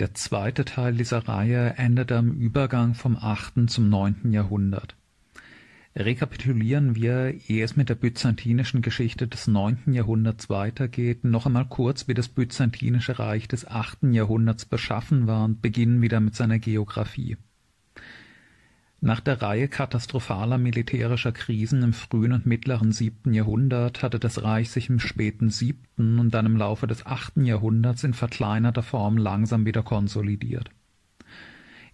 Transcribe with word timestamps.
Der 0.00 0.14
zweite 0.14 0.64
Teil 0.64 0.94
dieser 0.94 1.28
Reihe 1.28 1.74
endete 1.76 2.16
am 2.16 2.32
Übergang 2.32 2.94
vom 2.94 3.18
achten 3.18 3.68
zum 3.68 3.90
neunten 3.90 4.32
Jahrhundert. 4.32 4.96
Rekapitulieren 5.94 6.94
wir, 6.94 7.34
ehe 7.48 7.62
es 7.62 7.76
mit 7.76 7.90
der 7.90 7.96
byzantinischen 7.96 8.80
Geschichte 8.80 9.28
des 9.28 9.46
neunten 9.46 9.92
Jahrhunderts 9.92 10.48
weitergeht, 10.48 11.24
noch 11.24 11.44
einmal 11.44 11.66
kurz, 11.66 12.08
wie 12.08 12.14
das 12.14 12.28
byzantinische 12.28 13.18
Reich 13.18 13.46
des 13.46 13.66
achten 13.66 14.14
Jahrhunderts 14.14 14.64
beschaffen 14.64 15.26
war 15.26 15.44
und 15.44 15.60
beginnen 15.60 16.00
wieder 16.00 16.20
mit 16.20 16.34
seiner 16.34 16.58
Geographie. 16.58 17.36
Nach 19.02 19.20
der 19.20 19.40
Reihe 19.40 19.68
katastrophaler 19.68 20.58
militärischer 20.58 21.32
Krisen 21.32 21.82
im 21.82 21.94
frühen 21.94 22.32
und 22.32 22.44
mittleren 22.44 22.92
siebten 22.92 23.32
Jahrhundert 23.32 24.02
hatte 24.02 24.18
das 24.18 24.42
Reich 24.42 24.70
sich 24.70 24.90
im 24.90 24.98
späten 24.98 25.48
siebten 25.48 26.18
und 26.18 26.34
dann 26.34 26.44
im 26.44 26.56
Laufe 26.56 26.86
des 26.86 27.06
achten 27.06 27.46
Jahrhunderts 27.46 28.04
in 28.04 28.12
verkleinerter 28.12 28.82
Form 28.82 29.16
langsam 29.16 29.64
wieder 29.64 29.82
konsolidiert 29.82 30.70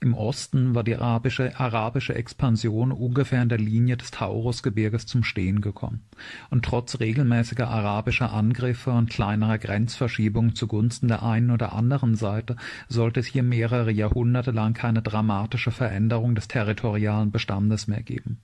im 0.00 0.14
Osten 0.14 0.74
war 0.74 0.84
die 0.84 0.94
arabische, 0.94 1.58
arabische 1.58 2.14
Expansion 2.14 2.92
ungefähr 2.92 3.42
in 3.42 3.48
der 3.48 3.58
Linie 3.58 3.96
des 3.96 4.10
Taurusgebirges 4.10 5.06
zum 5.06 5.24
Stehen 5.24 5.60
gekommen. 5.60 6.02
Und 6.50 6.64
trotz 6.64 7.00
regelmäßiger 7.00 7.68
arabischer 7.68 8.32
Angriffe 8.32 8.90
und 8.90 9.10
kleinerer 9.10 9.58
Grenzverschiebungen 9.58 10.54
zugunsten 10.54 11.08
der 11.08 11.22
einen 11.22 11.50
oder 11.50 11.72
anderen 11.72 12.14
Seite 12.14 12.56
sollte 12.88 13.20
es 13.20 13.26
hier 13.26 13.42
mehrere 13.42 13.90
Jahrhunderte 13.90 14.50
lang 14.50 14.74
keine 14.74 15.00
dramatische 15.00 15.70
Veränderung 15.70 16.34
des 16.34 16.48
territorialen 16.48 17.30
Bestandes 17.30 17.86
mehr 17.86 18.02
geben. 18.02 18.38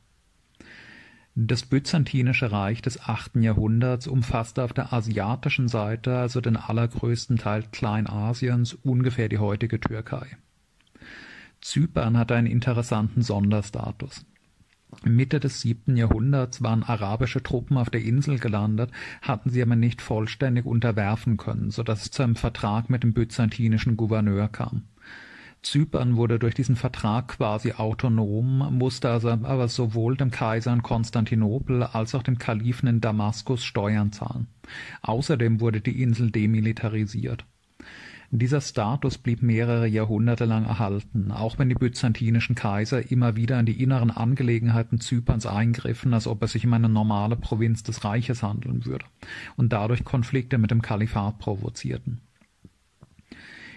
Das 1.34 1.62
Byzantinische 1.62 2.52
Reich 2.52 2.82
des 2.82 3.00
achten 3.00 3.42
Jahrhunderts 3.42 4.06
umfasste 4.06 4.62
auf 4.64 4.74
der 4.74 4.92
asiatischen 4.92 5.66
Seite, 5.68 6.18
also 6.18 6.42
den 6.42 6.58
allergrößten 6.58 7.38
Teil 7.38 7.64
Kleinasiens, 7.72 8.74
ungefähr 8.74 9.30
die 9.30 9.38
heutige 9.38 9.80
Türkei. 9.80 10.36
Zypern 11.62 12.18
hatte 12.18 12.34
einen 12.34 12.48
interessanten 12.48 13.22
Sonderstatus. 13.22 14.26
Mitte 15.04 15.40
des 15.40 15.60
siebten 15.60 15.96
Jahrhunderts 15.96 16.62
waren 16.62 16.82
arabische 16.82 17.42
Truppen 17.42 17.78
auf 17.78 17.88
der 17.88 18.02
Insel 18.02 18.38
gelandet, 18.38 18.90
hatten 19.22 19.48
sie 19.48 19.62
aber 19.62 19.76
nicht 19.76 20.02
vollständig 20.02 20.66
unterwerfen 20.66 21.38
können, 21.38 21.70
so 21.70 21.82
dass 21.82 22.02
es 22.02 22.10
zu 22.10 22.22
einem 22.22 22.36
Vertrag 22.36 22.90
mit 22.90 23.02
dem 23.02 23.14
byzantinischen 23.14 23.96
Gouverneur 23.96 24.48
kam. 24.48 24.82
Zypern 25.62 26.16
wurde 26.16 26.40
durch 26.40 26.54
diesen 26.54 26.74
Vertrag 26.74 27.28
quasi 27.28 27.72
autonom, 27.72 28.76
musste 28.76 29.10
also 29.10 29.30
aber 29.30 29.68
sowohl 29.68 30.16
dem 30.16 30.32
Kaiser 30.32 30.72
in 30.72 30.82
Konstantinopel 30.82 31.84
als 31.84 32.16
auch 32.16 32.24
dem 32.24 32.38
Kalifen 32.38 32.88
in 32.88 33.00
Damaskus 33.00 33.64
Steuern 33.64 34.10
zahlen. 34.10 34.48
Außerdem 35.02 35.60
wurde 35.60 35.80
die 35.80 36.02
Insel 36.02 36.32
demilitarisiert. 36.32 37.44
Dieser 38.34 38.62
Status 38.62 39.18
blieb 39.18 39.42
mehrere 39.42 39.86
Jahrhunderte 39.86 40.46
lang 40.46 40.64
erhalten, 40.64 41.30
auch 41.30 41.58
wenn 41.58 41.68
die 41.68 41.74
byzantinischen 41.74 42.54
Kaiser 42.54 43.10
immer 43.10 43.36
wieder 43.36 43.60
in 43.60 43.66
die 43.66 43.82
inneren 43.82 44.10
Angelegenheiten 44.10 45.00
Zyperns 45.00 45.44
eingriffen, 45.44 46.14
als 46.14 46.26
ob 46.26 46.42
es 46.42 46.52
sich 46.52 46.64
um 46.64 46.72
eine 46.72 46.88
normale 46.88 47.36
Provinz 47.36 47.82
des 47.82 48.04
Reiches 48.04 48.42
handeln 48.42 48.86
würde 48.86 49.04
und 49.56 49.74
dadurch 49.74 50.02
Konflikte 50.04 50.56
mit 50.56 50.70
dem 50.70 50.80
Kalifat 50.80 51.40
provozierten. 51.40 52.22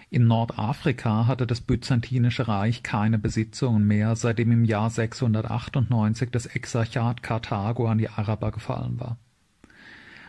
In 0.08 0.26
Nordafrika 0.26 1.26
hatte 1.26 1.46
das 1.46 1.60
Byzantinische 1.60 2.48
Reich 2.48 2.82
keine 2.82 3.18
Besitzungen 3.18 3.86
mehr, 3.86 4.16
seitdem 4.16 4.52
im 4.52 4.64
Jahr 4.64 4.88
698 4.88 6.30
das 6.30 6.46
Exarchat 6.46 7.22
Karthago 7.22 7.88
an 7.88 7.98
die 7.98 8.08
Araber 8.08 8.52
gefallen 8.52 8.98
war 8.98 9.18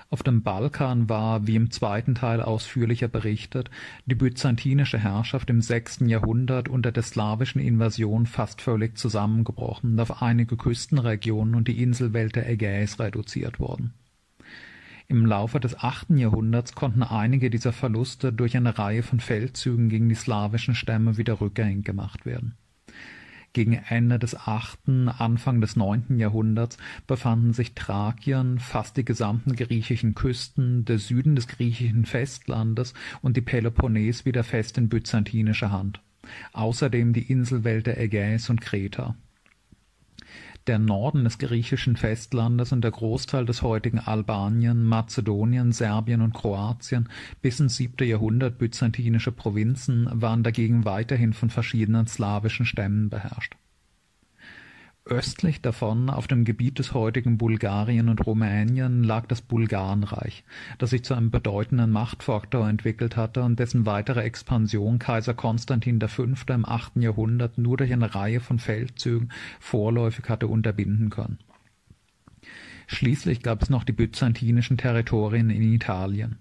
auf 0.10 0.24
dem 0.24 0.42
Balkan 0.42 1.10
war, 1.10 1.48
wie 1.48 1.56
im 1.56 1.72
zweiten 1.72 2.16
Teil 2.16 2.42
ausführlicher 2.42 3.08
berichtet, 3.08 3.70
die 4.06 4.16
byzantinische 4.16 4.98
Herrschaft 4.98 5.50
im 5.50 5.62
sechsten 5.62 6.08
Jahrhundert 6.08 6.70
unter 6.70 6.92
der 6.92 7.04
slawischen 7.04 7.60
Invasion 7.60 8.26
fast 8.26 8.62
völlig 8.62 8.98
zusammengebrochen 8.98 9.94
und 9.94 10.00
auf 10.00 10.22
einige 10.22 10.56
Küstenregionen 10.56 11.56
und 11.56 11.68
die 11.68 11.82
Inselwelt 11.82 12.36
der 12.36 12.50
Ägäis 12.50 13.00
reduziert 13.00 13.60
worden. 13.60 13.94
Im 15.10 15.26
Laufe 15.26 15.60
des 15.60 15.80
achten 15.80 16.18
Jahrhunderts 16.18 16.76
konnten 16.76 17.04
einige 17.04 17.50
dieser 17.50 17.72
Verluste 17.72 18.34
durch 18.34 18.58
eine 18.58 18.78
Reihe 18.78 19.04
von 19.04 19.20
Feldzügen 19.20 19.88
gegen 19.88 20.10
die 20.10 20.16
slawischen 20.16 20.76
Stämme 20.76 21.18
wieder 21.18 21.40
rückgängig 21.40 21.86
gemacht 21.86 22.26
werden 22.26 22.58
gegen 23.54 23.74
Ende 23.74 24.20
des 24.20 24.36
achten, 24.36 25.10
Anfang 25.10 25.62
des 25.62 25.76
neunten 25.76 26.20
Jahrhunderts 26.20 26.78
befanden 27.08 27.54
sich 27.54 27.74
Thrakien, 27.74 28.60
fast 28.60 28.98
die 28.98 29.06
gesamten 29.06 29.56
griechischen 29.56 30.16
Küsten, 30.16 30.86
der 30.86 31.00
Süden 31.00 31.36
des 31.36 31.48
griechischen 31.48 32.06
Festlandes 32.06 32.94
und 33.22 33.38
die 33.38 33.42
Peloponnes 33.42 34.26
wieder 34.26 34.44
fest 34.44 34.78
in 34.78 34.90
byzantinischer 34.90 35.72
Hand. 35.72 36.02
Außerdem 36.54 37.14
die 37.14 37.32
Inselwelt 37.32 37.88
der 37.88 38.00
Ägäis 38.00 38.50
und 38.50 38.62
Kreta 38.62 39.16
der 40.68 40.80
Norden 40.80 41.24
des 41.24 41.38
griechischen 41.38 41.96
Festlandes 41.96 42.72
und 42.72 42.82
der 42.82 42.92
Großteil 42.92 43.46
des 43.46 43.62
heutigen 43.62 44.00
Albanien, 44.00 44.84
Mazedonien, 44.84 45.72
Serbien 45.72 46.22
und 46.22 46.34
Kroatien 46.34 47.10
bis 47.42 47.60
ins 47.60 47.76
siebte 47.76 48.06
Jahrhundert 48.06 48.58
byzantinische 48.58 49.32
Provinzen 49.32 50.10
waren 50.12 50.44
dagegen 50.44 50.86
weiterhin 50.86 51.34
von 51.34 51.50
verschiedenen 51.50 52.08
slawischen 52.08 52.66
Stämmen 52.66 53.10
beherrscht 53.10 53.56
Östlich 55.10 55.62
davon, 55.62 56.10
auf 56.10 56.28
dem 56.28 56.44
Gebiet 56.44 56.80
des 56.80 56.94
heutigen 56.94 57.38
Bulgarien 57.38 58.10
und 58.10 58.26
Rumänien, 58.26 59.04
lag 59.04 59.26
das 59.26 59.42
Bulgarenreich, 59.42 60.44
das 60.80 60.90
sich 60.90 61.04
zu 61.04 61.14
einem 61.14 61.32
bedeutenden 61.32 61.92
Machtfaktor 61.92 62.68
entwickelt 62.68 63.16
hatte 63.16 63.44
und 63.44 63.58
dessen 63.58 63.86
weitere 63.86 64.22
Expansion 64.22 65.00
Kaiser 65.00 65.34
Konstantin 65.34 66.02
V. 66.02 66.24
im 66.24 66.66
achten 66.66 67.02
Jahrhundert 67.02 67.58
nur 67.58 67.78
durch 67.78 67.94
eine 67.94 68.16
Reihe 68.16 68.42
von 68.42 68.60
Feldzügen 68.60 69.32
vorläufig 69.62 70.28
hatte 70.28 70.48
unterbinden 70.48 71.10
können. 71.10 71.40
Schließlich 72.88 73.42
gab 73.42 73.62
es 73.62 73.70
noch 73.70 73.86
die 73.86 73.94
byzantinischen 73.94 74.78
Territorien 74.78 75.50
in 75.50 75.74
Italien 75.74 76.38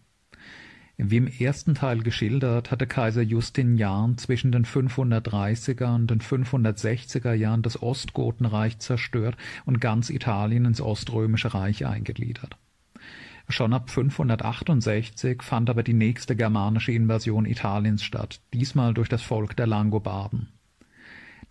wie 0.98 1.18
im 1.18 1.26
ersten 1.26 1.74
Teil 1.74 2.02
geschildert, 2.02 2.70
hatte 2.70 2.86
Kaiser 2.86 3.22
Justinian 3.22 4.16
zwischen 4.16 4.50
den 4.50 4.64
530er 4.64 5.94
und 5.94 6.10
den 6.10 6.20
560er 6.20 7.34
Jahren 7.34 7.62
das 7.62 7.82
Ostgotenreich 7.82 8.78
zerstört 8.78 9.36
und 9.66 9.80
ganz 9.80 10.08
Italien 10.08 10.64
ins 10.64 10.80
Oströmische 10.80 11.52
Reich 11.52 11.84
eingegliedert. 11.84 12.56
Schon 13.48 13.74
ab 13.74 13.90
568 13.90 15.42
fand 15.42 15.70
aber 15.70 15.82
die 15.82 15.92
nächste 15.92 16.34
germanische 16.34 16.92
Invasion 16.92 17.44
Italiens 17.44 18.02
statt, 18.02 18.40
diesmal 18.52 18.94
durch 18.94 19.08
das 19.08 19.22
Volk 19.22 19.54
der 19.56 19.66
Langobarden 19.66 20.55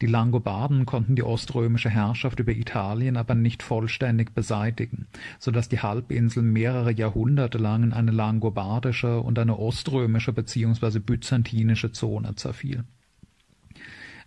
die 0.01 0.07
Langobarden 0.07 0.85
konnten 0.85 1.15
die 1.15 1.23
oströmische 1.23 1.89
Herrschaft 1.89 2.39
über 2.41 2.51
Italien 2.51 3.15
aber 3.15 3.33
nicht 3.33 3.63
vollständig 3.63 4.33
beseitigen, 4.33 5.07
so 5.39 5.51
dass 5.51 5.69
die 5.69 5.79
Halbinsel 5.79 6.43
mehrere 6.43 6.91
Jahrhunderte 6.91 7.57
lang 7.57 7.83
in 7.83 7.93
eine 7.93 8.11
langobardische 8.11 9.21
und 9.21 9.39
eine 9.39 9.57
oströmische 9.57 10.33
bzw. 10.33 10.99
byzantinische 10.99 11.93
Zone 11.93 12.35
zerfiel. 12.35 12.83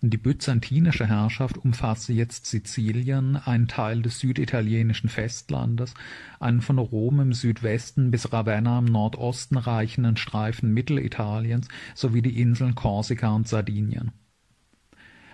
Die 0.00 0.16
byzantinische 0.16 1.06
Herrschaft 1.06 1.58
umfasste 1.58 2.12
jetzt 2.12 2.46
Sizilien, 2.46 3.36
einen 3.36 3.66
Teil 3.66 4.00
des 4.00 4.20
süditalienischen 4.20 5.10
Festlandes, 5.10 5.92
einen 6.38 6.62
von 6.62 6.78
Rom 6.78 7.20
im 7.20 7.32
Südwesten 7.32 8.10
bis 8.10 8.32
Ravenna 8.32 8.78
im 8.78 8.84
Nordosten 8.84 9.58
reichenden 9.58 10.16
Streifen 10.16 10.72
Mittelitaliens 10.72 11.66
sowie 11.94 12.22
die 12.22 12.40
Inseln 12.40 12.76
Korsika 12.76 13.34
und 13.34 13.48
Sardinien 13.48 14.12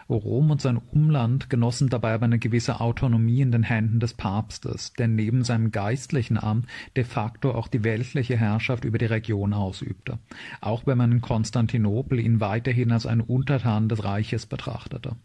Rom 0.08 0.50
und 0.50 0.60
sein 0.60 0.76
Umland 0.76 1.50
genossen 1.50 1.88
dabei 1.88 2.14
aber 2.14 2.24
eine 2.24 2.38
gewisse 2.38 2.80
Autonomie 2.80 3.40
in 3.40 3.52
den 3.52 3.62
Händen 3.62 4.00
des 4.00 4.14
Papstes, 4.14 4.92
der 4.92 5.08
neben 5.08 5.44
seinem 5.44 5.70
geistlichen 5.70 6.38
Amt 6.38 6.66
de 6.96 7.04
facto 7.04 7.52
auch 7.52 7.68
die 7.68 7.84
weltliche 7.84 8.36
Herrschaft 8.36 8.84
über 8.84 8.98
die 8.98 9.06
Region 9.06 9.52
ausübte, 9.52 10.18
auch 10.60 10.86
wenn 10.86 10.98
man 10.98 11.12
in 11.12 11.20
Konstantinopel 11.20 12.20
ihn 12.20 12.40
weiterhin 12.40 12.92
als 12.92 13.06
einen 13.06 13.20
Untertan 13.20 13.88
des 13.88 14.04
Reiches 14.04 14.46
betrachtete 14.46 15.16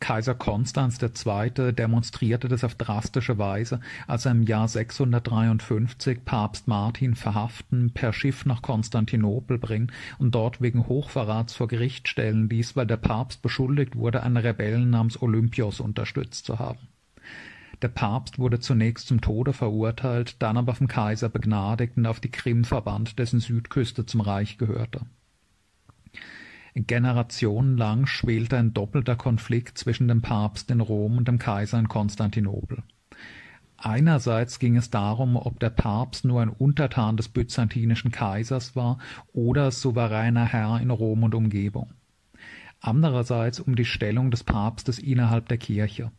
Kaiser 0.00 0.34
Konstans 0.34 0.98
II. 1.00 1.72
demonstrierte 1.72 2.48
das 2.48 2.64
auf 2.64 2.74
drastische 2.74 3.36
Weise, 3.36 3.80
als 4.06 4.24
er 4.24 4.32
im 4.32 4.42
Jahr 4.42 4.66
653 4.66 6.24
Papst 6.24 6.66
Martin 6.66 7.14
verhaften, 7.14 7.92
per 7.92 8.14
Schiff 8.14 8.46
nach 8.46 8.62
Konstantinopel 8.62 9.58
bringen 9.58 9.92
und 10.18 10.34
dort 10.34 10.62
wegen 10.62 10.88
Hochverrats 10.88 11.54
vor 11.54 11.68
Gericht 11.68 12.08
stellen 12.08 12.48
ließ, 12.48 12.76
weil 12.76 12.86
der 12.86 12.96
Papst 12.96 13.42
beschuldigt 13.42 13.94
wurde, 13.94 14.22
einen 14.22 14.38
Rebellen 14.38 14.88
namens 14.88 15.20
Olympios 15.20 15.80
unterstützt 15.80 16.46
zu 16.46 16.58
haben. 16.58 16.88
Der 17.82 17.88
Papst 17.88 18.38
wurde 18.38 18.58
zunächst 18.58 19.08
zum 19.08 19.20
Tode 19.20 19.52
verurteilt, 19.52 20.36
dann 20.42 20.56
aber 20.56 20.74
vom 20.74 20.88
Kaiser 20.88 21.28
begnadigt 21.28 21.96
und 21.96 22.06
auf 22.06 22.20
die 22.20 22.30
Krim 22.30 22.64
verbannt, 22.64 23.18
dessen 23.18 23.40
Südküste 23.40 24.06
zum 24.06 24.22
Reich 24.22 24.58
gehörte 24.58 25.02
Generationenlang 26.74 28.06
schwelte 28.06 28.56
ein 28.56 28.72
doppelter 28.72 29.16
Konflikt 29.16 29.76
zwischen 29.78 30.08
dem 30.08 30.22
Papst 30.22 30.70
in 30.70 30.80
Rom 30.80 31.18
und 31.18 31.28
dem 31.28 31.38
Kaiser 31.38 31.78
in 31.78 31.88
Konstantinopel. 31.88 32.82
Einerseits 33.76 34.58
ging 34.58 34.76
es 34.76 34.90
darum, 34.90 35.36
ob 35.36 35.58
der 35.58 35.70
Papst 35.70 36.26
nur 36.26 36.42
ein 36.42 36.50
Untertan 36.50 37.16
des 37.16 37.28
byzantinischen 37.28 38.10
Kaisers 38.10 38.76
war 38.76 38.98
oder 39.32 39.70
souveräner 39.70 40.44
Herr 40.44 40.80
in 40.80 40.90
Rom 40.90 41.22
und 41.22 41.34
Umgebung. 41.34 41.94
Andererseits 42.80 43.58
um 43.58 43.76
die 43.76 43.86
Stellung 43.86 44.30
des 44.30 44.44
Papstes 44.44 44.98
innerhalb 44.98 45.48
der 45.48 45.58
Kirche. 45.58 46.12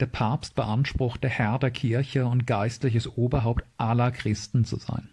Der 0.00 0.06
Papst 0.06 0.54
beanspruchte 0.54 1.28
Herr 1.28 1.58
der 1.58 1.70
Kirche 1.70 2.26
und 2.26 2.46
geistliches 2.46 3.16
Oberhaupt 3.16 3.64
aller 3.78 4.10
Christen 4.10 4.66
zu 4.66 4.76
sein. 4.76 5.08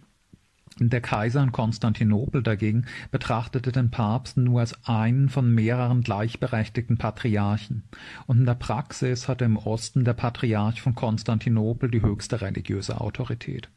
Der 0.80 1.00
Kaiser 1.00 1.42
in 1.42 1.52
Konstantinopel 1.52 2.42
dagegen 2.42 2.86
betrachtete 3.12 3.70
den 3.70 3.90
Papst 3.90 4.36
nur 4.36 4.60
als 4.60 4.74
einen 4.84 5.28
von 5.28 5.54
mehreren 5.54 6.02
gleichberechtigten 6.02 6.98
Patriarchen, 6.98 7.84
und 8.26 8.38
in 8.38 8.46
der 8.46 8.54
Praxis 8.54 9.28
hatte 9.28 9.44
im 9.44 9.56
Osten 9.56 10.04
der 10.04 10.14
Patriarch 10.14 10.82
von 10.82 10.96
Konstantinopel 10.96 11.90
die 11.90 12.02
höchste 12.02 12.40
religiöse 12.40 13.00
Autorität 13.00 13.68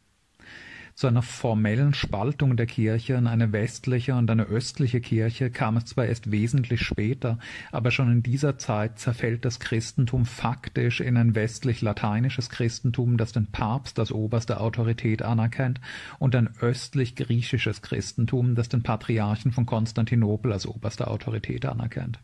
zu 0.97 1.05
einer 1.05 1.21
formellen 1.21 1.93
Spaltung 1.93 2.57
der 2.57 2.65
Kirche 2.65 3.13
in 3.13 3.27
eine 3.27 3.53
westliche 3.53 4.15
und 4.15 4.31
eine 4.31 4.45
östliche 4.45 4.99
Kirche 4.99 5.51
kam 5.51 5.77
es 5.77 5.85
zwar 5.85 6.07
erst 6.07 6.31
wesentlich 6.31 6.81
später, 6.81 7.37
aber 7.71 7.91
schon 7.91 8.11
in 8.11 8.23
dieser 8.23 8.57
Zeit 8.57 8.97
zerfällt 8.97 9.45
das 9.45 9.59
Christentum 9.59 10.25
faktisch 10.25 10.99
in 10.99 11.15
ein 11.15 11.35
westlich-lateinisches 11.35 12.49
Christentum, 12.49 13.17
das 13.17 13.31
den 13.31 13.51
Papst 13.51 13.99
als 13.99 14.11
oberste 14.11 14.59
Autorität 14.59 15.21
anerkennt, 15.21 15.79
und 16.17 16.35
ein 16.35 16.49
östlich-griechisches 16.61 17.83
Christentum, 17.83 18.55
das 18.55 18.67
den 18.67 18.81
Patriarchen 18.81 19.51
von 19.51 19.67
Konstantinopel 19.67 20.51
als 20.51 20.65
oberste 20.65 21.09
Autorität 21.09 21.67
anerkennt. 21.67 22.19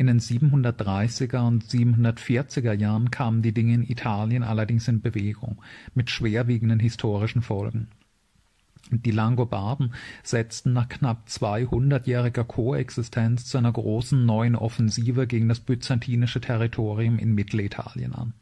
In 0.00 0.06
den 0.06 0.18
730er 0.18 1.46
und 1.46 1.62
740er 1.62 2.72
Jahren 2.72 3.10
kamen 3.10 3.42
die 3.42 3.52
Dinge 3.52 3.74
in 3.74 3.82
Italien 3.82 4.42
allerdings 4.42 4.88
in 4.88 5.02
Bewegung, 5.02 5.60
mit 5.94 6.08
schwerwiegenden 6.08 6.80
historischen 6.80 7.42
Folgen. 7.42 7.88
Die 8.90 9.10
Langobarden 9.10 9.92
setzten 10.22 10.72
nach 10.72 10.88
knapp 10.88 11.26
200-jähriger 11.28 12.44
Koexistenz 12.44 13.44
zu 13.44 13.58
einer 13.58 13.72
großen 13.72 14.24
neuen 14.24 14.56
Offensive 14.56 15.26
gegen 15.26 15.50
das 15.50 15.60
byzantinische 15.60 16.40
Territorium 16.40 17.18
in 17.18 17.34
Mittelitalien 17.34 18.14
an 18.14 18.32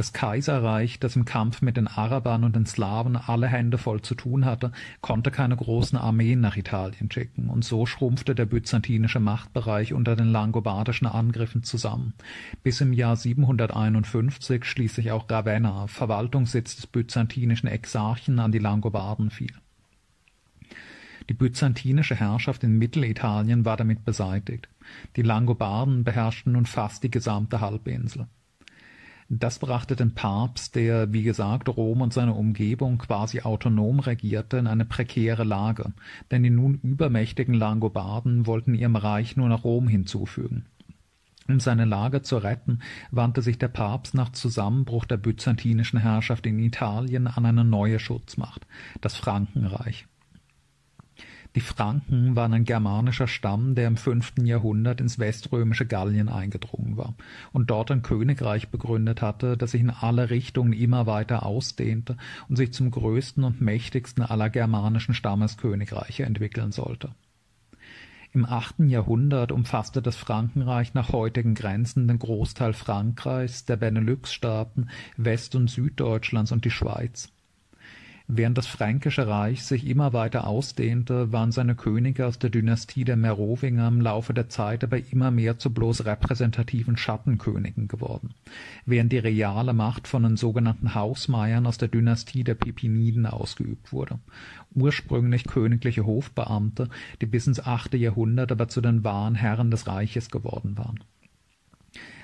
das 0.00 0.14
Kaiserreich, 0.14 0.98
das 0.98 1.14
im 1.14 1.26
Kampf 1.26 1.60
mit 1.60 1.76
den 1.76 1.86
Arabern 1.86 2.42
und 2.44 2.56
den 2.56 2.64
Slawen 2.64 3.18
alle 3.18 3.48
Hände 3.48 3.76
voll 3.76 4.00
zu 4.00 4.14
tun 4.14 4.46
hatte, 4.46 4.72
konnte 5.02 5.30
keine 5.30 5.54
großen 5.54 5.98
Armeen 5.98 6.40
nach 6.40 6.56
Italien 6.56 7.10
schicken, 7.12 7.50
und 7.50 7.66
so 7.66 7.84
schrumpfte 7.84 8.34
der 8.34 8.46
byzantinische 8.46 9.20
Machtbereich 9.20 9.92
unter 9.92 10.16
den 10.16 10.32
langobardischen 10.32 11.06
Angriffen 11.06 11.64
zusammen, 11.64 12.14
bis 12.62 12.80
im 12.80 12.94
Jahr 12.94 13.14
751 13.14 14.64
schließlich 14.64 15.12
auch 15.12 15.28
Ravenna, 15.28 15.86
Verwaltungssitz 15.86 16.76
des 16.76 16.86
byzantinischen 16.86 17.68
Exarchen, 17.68 18.38
an 18.38 18.52
die 18.52 18.58
Langobarden 18.58 19.28
fiel. 19.28 19.52
Die 21.28 21.34
byzantinische 21.34 22.14
Herrschaft 22.14 22.64
in 22.64 22.78
Mittelitalien 22.78 23.66
war 23.66 23.76
damit 23.76 24.06
beseitigt. 24.06 24.66
Die 25.16 25.22
Langobarden 25.22 26.04
beherrschten 26.04 26.54
nun 26.54 26.64
fast 26.64 27.04
die 27.04 27.10
gesamte 27.10 27.60
Halbinsel. 27.60 28.28
Das 29.32 29.60
brachte 29.60 29.94
den 29.94 30.12
Papst, 30.12 30.74
der, 30.74 31.12
wie 31.12 31.22
gesagt, 31.22 31.68
Rom 31.68 32.00
und 32.00 32.12
seine 32.12 32.34
Umgebung 32.34 32.98
quasi 32.98 33.42
autonom 33.42 34.00
regierte, 34.00 34.56
in 34.56 34.66
eine 34.66 34.84
prekäre 34.84 35.44
Lage, 35.44 35.92
denn 36.32 36.42
die 36.42 36.50
nun 36.50 36.80
übermächtigen 36.82 37.54
Langobarden 37.54 38.48
wollten 38.48 38.74
ihrem 38.74 38.96
Reich 38.96 39.36
nur 39.36 39.48
nach 39.48 39.62
Rom 39.62 39.86
hinzufügen. 39.86 40.66
Um 41.46 41.60
seine 41.60 41.84
Lage 41.84 42.22
zu 42.22 42.38
retten, 42.38 42.80
wandte 43.12 43.40
sich 43.40 43.56
der 43.56 43.68
Papst 43.68 44.14
nach 44.14 44.30
Zusammenbruch 44.32 45.04
der 45.04 45.18
byzantinischen 45.18 46.00
Herrschaft 46.00 46.44
in 46.46 46.58
Italien 46.58 47.28
an 47.28 47.46
eine 47.46 47.62
neue 47.62 48.00
Schutzmacht, 48.00 48.66
das 49.00 49.14
Frankenreich. 49.14 50.08
Die 51.56 51.60
Franken 51.60 52.36
waren 52.36 52.54
ein 52.54 52.64
germanischer 52.64 53.26
Stamm, 53.26 53.74
der 53.74 53.88
im 53.88 53.96
fünften 53.96 54.46
Jahrhundert 54.46 55.00
ins 55.00 55.18
weströmische 55.18 55.84
Gallien 55.84 56.28
eingedrungen 56.28 56.96
war 56.96 57.14
und 57.52 57.70
dort 57.70 57.90
ein 57.90 58.02
Königreich 58.02 58.68
begründet 58.68 59.20
hatte, 59.20 59.56
das 59.56 59.72
sich 59.72 59.80
in 59.80 59.90
alle 59.90 60.30
Richtungen 60.30 60.72
immer 60.72 61.06
weiter 61.06 61.44
ausdehnte 61.44 62.16
und 62.48 62.54
sich 62.54 62.72
zum 62.72 62.92
größten 62.92 63.42
und 63.42 63.60
mächtigsten 63.60 64.22
aller 64.22 64.48
germanischen 64.48 65.12
Stammeskönigreiche 65.12 66.24
entwickeln 66.24 66.70
sollte. 66.70 67.10
Im 68.32 68.46
achten 68.46 68.88
Jahrhundert 68.88 69.50
umfasste 69.50 70.02
das 70.02 70.14
Frankenreich 70.14 70.94
nach 70.94 71.12
heutigen 71.12 71.56
Grenzen 71.56 72.06
den 72.06 72.20
Großteil 72.20 72.74
Frankreichs, 72.74 73.64
der 73.64 73.76
Benelux-Staaten, 73.76 74.88
West- 75.16 75.56
und 75.56 75.68
Süddeutschlands 75.68 76.52
und 76.52 76.64
die 76.64 76.70
Schweiz. 76.70 77.32
Während 78.32 78.56
das 78.56 78.68
Fränkische 78.68 79.26
Reich 79.26 79.64
sich 79.64 79.84
immer 79.84 80.12
weiter 80.12 80.46
ausdehnte, 80.46 81.32
waren 81.32 81.50
seine 81.50 81.74
Könige 81.74 82.28
aus 82.28 82.38
der 82.38 82.50
Dynastie 82.50 83.02
der 83.02 83.16
Merowinger 83.16 83.88
im 83.88 84.00
Laufe 84.00 84.32
der 84.32 84.48
Zeit 84.48 84.84
aber 84.84 84.98
immer 85.10 85.32
mehr 85.32 85.58
zu 85.58 85.74
bloß 85.74 86.04
repräsentativen 86.04 86.96
Schattenkönigen 86.96 87.88
geworden, 87.88 88.34
während 88.86 89.10
die 89.10 89.18
reale 89.18 89.72
Macht 89.72 90.06
von 90.06 90.22
den 90.22 90.36
sogenannten 90.36 90.94
Hausmeiern 90.94 91.66
aus 91.66 91.78
der 91.78 91.88
Dynastie 91.88 92.44
der 92.44 92.54
Pepiniden 92.54 93.26
ausgeübt 93.26 93.92
wurde, 93.92 94.20
ursprünglich 94.76 95.48
königliche 95.48 96.06
Hofbeamte, 96.06 96.88
die 97.20 97.26
bis 97.26 97.48
ins 97.48 97.58
achte 97.58 97.96
Jahrhundert 97.96 98.52
aber 98.52 98.68
zu 98.68 98.80
den 98.80 99.02
wahren 99.02 99.34
Herren 99.34 99.72
des 99.72 99.88
Reiches 99.88 100.30
geworden 100.30 100.78
waren 100.78 101.00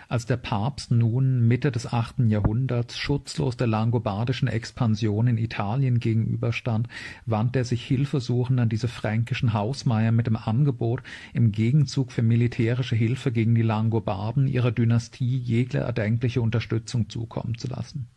als 0.08 0.26
der 0.26 0.36
Papst 0.36 0.90
nun 0.90 1.46
Mitte 1.46 1.70
des 1.72 1.92
achten 1.92 2.28
Jahrhunderts 2.28 2.98
schutzlos 2.98 3.56
der 3.56 3.66
langobardischen 3.66 4.48
Expansion 4.48 5.26
in 5.26 5.38
Italien 5.38 5.98
gegenüberstand, 6.00 6.88
wandte 7.24 7.60
er 7.60 7.64
sich 7.64 7.84
hilfesuchend 7.84 8.60
an 8.60 8.68
diese 8.68 8.88
fränkischen 8.88 9.52
Hausmeier 9.52 10.12
mit 10.12 10.26
dem 10.26 10.36
Angebot, 10.36 11.02
im 11.34 11.52
Gegenzug 11.52 12.12
für 12.12 12.22
militärische 12.22 12.96
Hilfe 12.96 13.32
gegen 13.32 13.54
die 13.54 13.62
Langobarden 13.62 14.46
ihrer 14.46 14.72
Dynastie 14.72 15.38
jegliche 15.38 15.84
erdenkliche 15.84 16.40
Unterstützung 16.40 17.08
zukommen 17.08 17.58
zu 17.58 17.68
lassen 17.68 18.08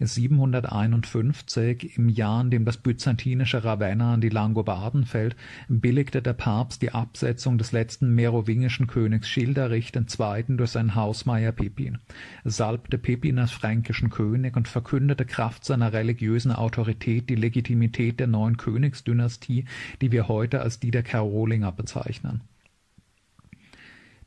751, 0.00 1.96
im 1.96 2.08
Jahr, 2.08 2.40
in 2.42 2.50
dem 2.50 2.64
das 2.64 2.76
byzantinische 2.76 3.64
Ravenna 3.64 4.14
an 4.14 4.20
die 4.20 4.28
Langobarden 4.28 5.04
fällt, 5.04 5.36
billigte 5.68 6.22
der 6.22 6.32
Papst 6.32 6.82
die 6.82 6.92
Absetzung 6.92 7.58
des 7.58 7.72
letzten 7.72 8.14
merowingischen 8.14 8.86
Königs 8.86 9.28
Schilderich 9.28 9.92
II. 9.94 10.56
durch 10.56 10.70
seinen 10.70 10.94
Hausmeier 10.94 11.52
Pippin, 11.52 11.98
salbte 12.44 12.98
Pippin 12.98 13.38
als 13.38 13.52
fränkischen 13.52 14.10
König 14.10 14.56
und 14.56 14.68
verkündete 14.68 15.24
Kraft 15.24 15.64
seiner 15.64 15.92
religiösen 15.92 16.52
Autorität 16.52 17.30
die 17.30 17.36
Legitimität 17.36 18.20
der 18.20 18.26
neuen 18.26 18.56
Königsdynastie, 18.56 19.64
die 20.00 20.12
wir 20.12 20.28
heute 20.28 20.60
als 20.60 20.80
die 20.80 20.90
der 20.90 21.02
Karolinger 21.02 21.72
bezeichnen. 21.72 22.42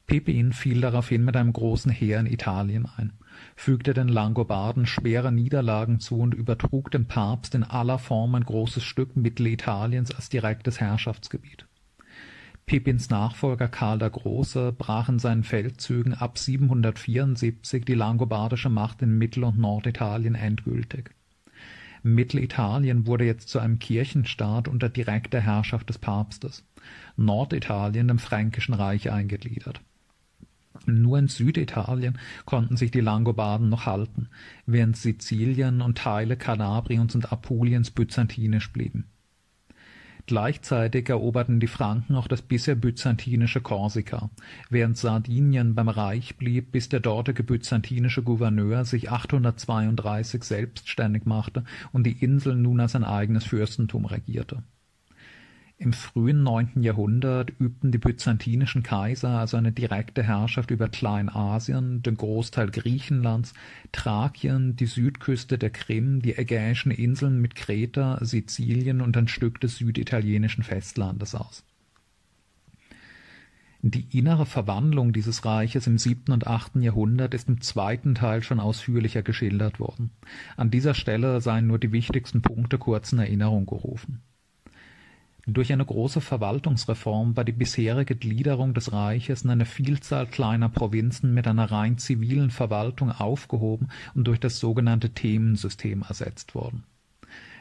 Pippin 0.06 0.54
fiel 0.54 0.80
daraufhin 0.80 1.26
mit 1.26 1.36
einem 1.36 1.52
großen 1.52 1.92
Heer 1.92 2.22
in 2.22 2.28
Italien 2.28 2.88
ein 2.96 3.12
fügte 3.56 3.94
den 3.94 4.08
Langobarden 4.08 4.86
schwere 4.86 5.32
Niederlagen 5.32 6.00
zu 6.00 6.20
und 6.20 6.34
übertrug 6.34 6.92
dem 6.92 7.08
Papst 7.08 7.56
in 7.56 7.64
aller 7.64 8.00
Form 8.00 8.36
ein 8.36 8.44
großes 8.44 8.84
Stück 8.84 9.16
Mittelitaliens 9.16 10.14
als 10.14 10.30
direktes 10.30 10.80
Herrschaftsgebiet. 10.80 11.66
Pippins 12.66 13.10
Nachfolger 13.10 13.68
Karl 13.68 14.00
der 14.00 14.10
Große 14.10 14.74
brach 14.78 15.08
in 15.08 15.20
seinen 15.20 15.44
Feldzügen 15.44 16.14
ab 16.14 16.38
774 16.38 17.86
die 17.86 17.94
langobardische 17.94 18.70
Macht 18.70 19.02
in 19.02 19.18
Mittel- 19.18 19.46
und 19.46 19.58
Norditalien 19.58 20.36
endgültig. 20.36 21.12
Mittelitalien 22.04 23.08
wurde 23.08 23.26
jetzt 23.26 23.50
zu 23.50 23.60
einem 23.60 23.80
Kirchenstaat 23.80 24.68
unter 24.68 24.90
direkter 24.90 25.40
Herrschaft 25.40 25.90
des 25.90 25.98
Papstes, 25.98 26.66
Norditalien 27.16 28.08
dem 28.08 28.20
Fränkischen 28.20 28.74
Reich 28.74 29.12
eingegliedert 29.12 29.82
nur 30.94 31.20
in 31.20 31.28
Süditalien 31.28 32.18
konnten 32.46 32.78
sich 32.78 32.92
die 32.92 33.02
Langobarden 33.02 33.70
noch 33.70 33.86
halten, 33.86 34.30
während 34.66 34.98
Sizilien 34.98 35.82
und 35.82 35.98
Teile 35.98 36.38
Kalabriens 36.38 37.16
und 37.16 37.32
Apuliens 37.32 37.92
byzantinisch 37.92 38.72
blieben. 38.72 39.06
Gleichzeitig 40.28 41.08
eroberten 41.08 41.62
die 41.62 41.68
Franken 41.68 42.16
auch 42.16 42.28
das 42.28 42.42
bisher 42.42 42.76
byzantinische 42.76 43.62
Korsika, 43.62 44.30
während 44.70 44.98
Sardinien 44.98 45.74
beim 45.74 45.88
Reich 45.88 46.36
blieb, 46.36 46.74
bis 46.74 46.90
der 46.90 47.00
dortige 47.00 47.44
byzantinische 47.44 48.24
Gouverneur 48.24 48.84
sich 48.84 49.10
832 49.10 50.44
selbstständig 50.44 51.26
machte 51.26 51.64
und 51.94 52.04
die 52.04 52.24
Insel 52.24 52.56
nun 52.56 52.82
als 52.82 52.94
ein 52.94 53.06
eigenes 53.06 53.46
Fürstentum 53.46 54.06
regierte 54.06 54.64
im 55.80 55.94
frühen 55.94 56.42
neunten 56.42 56.82
Jahrhundert 56.82 57.52
übten 57.60 57.92
die 57.92 58.00
byzantinischen 58.00 58.82
Kaiser 58.82 59.30
also 59.30 59.58
eine 59.58 59.72
direkte 59.72 60.24
Herrschaft 60.24 60.72
über 60.72 60.90
Kleinasien, 60.90 62.02
den 62.02 62.18
Großteil 62.18 62.72
Griechenlands, 62.72 63.54
Thrakien, 63.92 64.76
die 64.76 64.88
Südküste 64.88 65.60
der 65.60 65.70
Krim, 65.70 66.22
die 66.22 66.36
Ägäischen 66.36 66.92
Inseln 66.92 67.40
mit 67.40 67.56
Kreta, 67.56 68.18
Sizilien 68.26 69.02
und 69.02 69.16
ein 69.18 69.28
Stück 69.28 69.62
des 69.62 69.78
süditalienischen 69.78 70.64
Festlandes 70.64 71.36
aus 71.36 71.64
Die 73.84 74.18
innere 74.18 74.48
Verwandlung 74.48 75.14
dieses 75.14 75.46
Reiches 75.46 75.86
im 75.86 76.00
siebten 76.00 76.32
und 76.32 76.48
achten 76.48 76.82
Jahrhundert 76.82 77.36
ist 77.36 77.50
im 77.50 77.62
zweiten 77.62 78.16
Teil 78.16 78.42
schon 78.42 78.60
ausführlicher 78.60 79.22
geschildert 79.22 79.80
worden. 79.80 80.10
An 80.56 80.72
dieser 80.72 80.96
Stelle 80.96 81.40
seien 81.40 81.68
nur 81.68 81.78
die 81.78 81.92
wichtigsten 81.92 82.42
Punkte 82.42 82.80
kurz 82.80 83.14
in 83.14 83.20
Erinnerung 83.20 83.68
gerufen. 83.68 84.24
Durch 85.50 85.72
eine 85.72 85.86
große 85.86 86.20
Verwaltungsreform 86.20 87.38
war 87.38 87.46
die 87.46 87.54
bisherige 87.54 88.18
Gliederung 88.18 88.74
des 88.74 88.92
Reiches 88.92 89.44
in 89.44 89.50
eine 89.50 89.66
Vielzahl 89.66 90.28
kleiner 90.28 90.68
Provinzen 90.68 91.34
mit 91.34 91.48
einer 91.48 91.72
rein 91.72 91.98
zivilen 91.98 92.52
Verwaltung 92.52 93.12
aufgehoben 93.12 93.88
und 94.14 94.28
durch 94.28 94.42
das 94.42 94.60
sogenannte 94.60 95.12
Themensystem 95.12 96.04
ersetzt 96.06 96.54
worden 96.54 96.84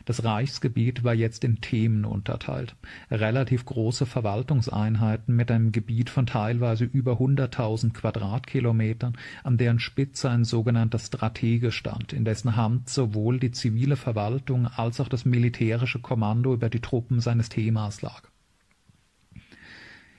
das 0.07 0.25
Reichsgebiet 0.25 1.05
war 1.05 1.15
jetzt 1.15 1.45
in 1.45 1.61
Themen 1.61 2.05
unterteilt, 2.05 2.77
relativ 3.11 3.67
große 3.67 4.07
Verwaltungseinheiten 4.07 5.35
mit 5.35 5.51
einem 5.51 5.73
Gebiet 5.73 6.09
von 6.09 6.27
teilweise 6.27 6.85
über 6.85 7.19
hunderttausend 7.19 7.93
Quadratkilometern, 7.93 9.19
an 9.45 9.59
deren 9.59 9.81
Spitze 9.81 10.31
ein 10.31 10.45
sogenannter 10.45 11.01
Stratege 11.01 11.73
stand, 11.73 12.13
in 12.13 12.25
dessen 12.25 12.57
Hand 12.57 12.89
sowohl 12.89 13.41
die 13.41 13.51
zivile 13.51 13.97
Verwaltung 13.97 14.69
als 14.69 15.01
auch 15.01 15.09
das 15.09 15.25
militärische 15.25 15.99
Kommando 15.99 16.55
über 16.55 16.71
die 16.71 16.81
Truppen 16.81 17.21
seines 17.21 17.49
Themas 17.49 18.01
lag 18.01 18.23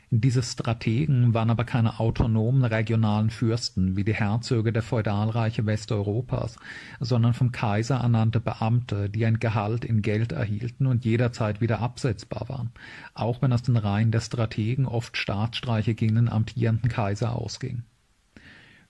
diese 0.09 0.41
Strategen 0.41 1.33
waren 1.33 1.49
aber 1.49 1.65
keine 1.65 1.99
autonomen 1.99 2.63
regionalen 2.63 3.29
Fürsten 3.29 3.97
wie 3.97 4.05
die 4.05 4.13
Herzöge 4.13 4.71
der 4.71 4.81
Feudalreiche 4.81 5.65
Westeuropas, 5.65 6.55
sondern 7.01 7.33
vom 7.33 7.51
Kaiser 7.51 7.97
ernannte 7.97 8.39
Beamte, 8.39 9.09
die 9.09 9.25
ein 9.25 9.39
Gehalt 9.39 9.83
in 9.83 10.01
Geld 10.01 10.31
erhielten 10.31 10.87
und 10.87 11.03
jederzeit 11.03 11.59
wieder 11.59 11.81
absetzbar 11.81 12.47
waren, 12.47 12.71
auch 13.15 13.41
wenn 13.41 13.51
aus 13.51 13.63
den 13.63 13.75
Reihen 13.75 14.11
der 14.11 14.21
Strategen 14.21 14.85
oft 14.85 15.17
Staatsstreiche 15.17 15.93
gegen 15.93 16.15
den 16.15 16.29
amtierenden 16.29 16.89
Kaiser 16.89 17.35
ausgingen 17.35 17.83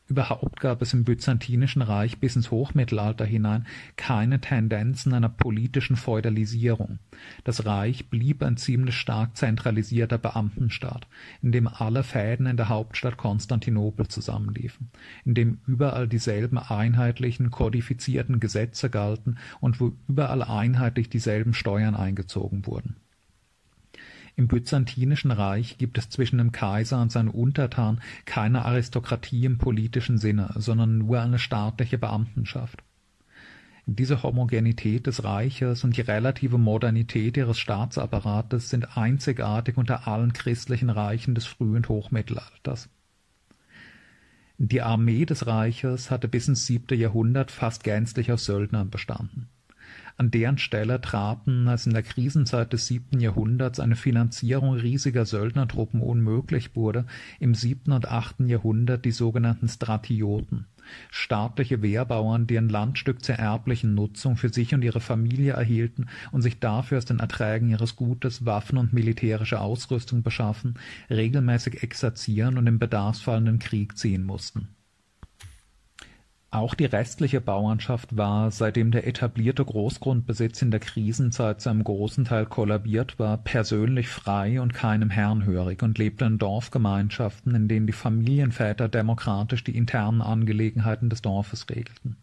Überhaupt 0.10 0.62
gab 0.62 0.82
es 0.82 0.94
im 0.94 1.04
Byzantinischen 1.04 1.82
Reich 1.82 2.20
bis 2.20 2.38
ins 2.38 2.50
Hochmittelalter 2.50 3.26
hinein 3.26 3.68
keine 3.98 4.40
Tendenzen 4.40 5.14
einer 5.14 5.28
politischen 5.28 5.98
Feudalisierung. 5.98 7.00
Das 7.44 7.66
Reich 7.66 8.10
blieb 8.10 8.42
ein 8.42 8.56
ziemlich 8.56 8.96
stark 8.96 9.36
zentralisierter 9.36 10.18
Beamtenstaat, 10.18 11.08
in 11.42 11.52
dem 11.52 11.68
alle 11.68 12.04
Fäden 12.04 12.46
in 12.46 12.56
der 12.56 12.70
Hauptstadt 12.70 13.18
Konstantinopel 13.18 14.08
zusammenliefen, 14.08 14.92
in 15.26 15.34
dem 15.34 15.60
überall 15.68 16.08
dieselben 16.08 16.58
einheitlichen, 16.58 17.52
kodifizierten 17.52 18.40
Gesetze 18.40 18.90
galten 18.90 19.38
und 19.60 19.82
wo 19.82 19.92
überall 20.08 20.42
einheitlich 20.42 21.10
dieselben 21.10 21.54
Steuern 21.54 21.96
eingezogen 21.96 22.66
wurden 22.66 22.96
im 24.38 24.48
Byzantinischen 24.48 25.32
Reich 25.32 25.80
gibt 25.80 25.98
es 25.98 26.10
zwischen 26.10 26.38
dem 26.38 26.52
Kaiser 26.52 27.02
und 27.02 27.12
seinen 27.12 27.30
Untertanen 27.30 28.02
keine 28.26 28.66
Aristokratie 28.66 29.46
im 29.46 29.58
politischen 29.58 30.20
Sinne, 30.20 30.54
sondern 30.56 31.00
nur 31.00 31.20
eine 31.20 31.40
staatliche 31.40 31.98
Beamtenschaft. 31.98 32.84
Diese 33.88 34.22
Homogenität 34.22 35.08
des 35.08 35.24
Reiches 35.24 35.84
und 35.84 35.98
die 35.98 36.02
relative 36.02 36.60
Modernität 36.60 37.36
ihres 37.36 37.58
Staatsapparates 37.58 38.70
sind 38.70 38.96
einzigartig 38.96 39.76
unter 39.76 40.08
allen 40.08 40.34
christlichen 40.34 40.92
Reichen 40.92 41.34
des 41.34 41.48
frühen 41.48 41.88
Hochmittelalters. 41.88 42.90
Die 44.60 44.84
Armee 44.84 45.26
des 45.26 45.48
Reiches 45.48 46.12
hatte 46.12 46.28
bis 46.28 46.48
ins 46.48 46.68
siebte 46.68 46.94
Jahrhundert 46.94 47.50
fast 47.50 47.84
gänzlich 47.84 48.32
aus 48.32 48.46
Söldnern 48.46 48.92
bestanden 48.92 49.50
an 50.18 50.32
deren 50.32 50.58
Stelle 50.58 51.00
traten, 51.00 51.68
als 51.68 51.86
in 51.86 51.94
der 51.94 52.02
Krisenzeit 52.02 52.74
des 52.74 52.88
siebten 52.88 53.20
Jahrhunderts 53.20 53.80
eine 53.80 53.96
Finanzierung 53.96 54.74
riesiger 54.74 55.26
Söldnertruppen 55.26 56.02
unmöglich 56.02 56.76
wurde, 56.76 57.06
im 57.40 57.54
siebten 57.54 57.92
und 57.92 58.08
achten 58.08 58.48
Jahrhundert 58.48 59.06
die 59.06 59.12
sogenannten 59.12 59.68
Stratioten, 59.68 60.66
staatliche 61.12 61.84
Wehrbauern, 61.84 62.48
die 62.48 62.58
ein 62.58 62.70
Landstück 62.70 63.24
zur 63.24 63.36
erblichen 63.36 63.94
Nutzung 63.94 64.38
für 64.38 64.50
sich 64.50 64.74
und 64.74 64.82
ihre 64.82 65.02
Familie 65.02 65.54
erhielten 65.54 66.08
und 66.32 66.42
sich 66.42 66.60
dafür 66.60 66.98
aus 66.98 67.06
den 67.06 67.20
Erträgen 67.20 67.70
ihres 67.70 67.96
Gutes 67.96 68.44
Waffen 68.44 68.80
und 68.80 68.94
militärische 68.94 69.62
Ausrüstung 69.62 70.24
beschaffen, 70.24 70.80
regelmäßig 71.12 71.84
exerzieren 71.84 72.58
und 72.58 72.66
im 72.66 72.80
Bedarfsfall 72.80 73.38
in 73.38 73.46
den 73.46 73.60
Krieg 73.60 73.98
ziehen 73.98 74.26
mussten 74.26 74.68
auch 76.50 76.74
die 76.76 76.86
restliche 76.86 77.42
Bauernschaft 77.42 78.16
war, 78.16 78.52
seitdem 78.52 78.92
der 78.92 79.06
etablierte 79.06 79.66
Großgrundbesitz 79.66 80.62
in 80.62 80.72
der 80.72 80.80
Krisenzeit 80.80 81.62
zu 81.62 81.70
einem 81.70 81.84
großen 81.84 82.26
Teil 82.26 82.46
kollabiert 82.46 83.20
war, 83.20 83.38
persönlich 83.38 84.08
frei 84.08 84.62
und 84.62 84.74
keinem 84.74 85.10
Herrn 85.10 85.46
hörig 85.46 85.84
und 85.84 85.98
lebte 85.98 86.26
in 86.26 86.38
Dorfgemeinschaften, 86.38 87.54
in 87.54 87.68
denen 87.68 87.88
die 87.88 87.94
Familienväter 87.94 88.88
demokratisch 88.88 89.64
die 89.64 89.78
internen 89.78 90.22
Angelegenheiten 90.22 91.10
des 91.10 91.22
Dorfes 91.22 91.70
regelten 91.70 92.18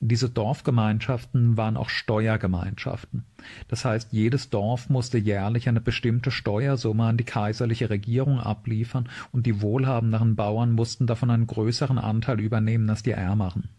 diese 0.00 0.28
Dorfgemeinschaften 0.28 1.56
waren 1.56 1.76
auch 1.76 1.88
Steuergemeinschaften. 1.88 3.24
Das 3.68 3.84
heißt, 3.84 4.12
jedes 4.12 4.50
Dorf 4.50 4.90
musste 4.90 5.16
jährlich 5.16 5.68
eine 5.68 5.80
bestimmte 5.80 6.30
Steuersumme 6.30 7.04
an 7.04 7.16
die 7.16 7.24
kaiserliche 7.24 7.88
Regierung 7.88 8.38
abliefern 8.38 9.08
und 9.32 9.46
die 9.46 9.62
wohlhabenderen 9.62 10.36
Bauern 10.36 10.72
mussten 10.72 11.06
davon 11.06 11.30
einen 11.30 11.46
größeren 11.46 11.98
Anteil 11.98 12.40
übernehmen 12.40 12.90
als 12.90 13.02
die 13.02 13.12
ärmeren. 13.12 13.70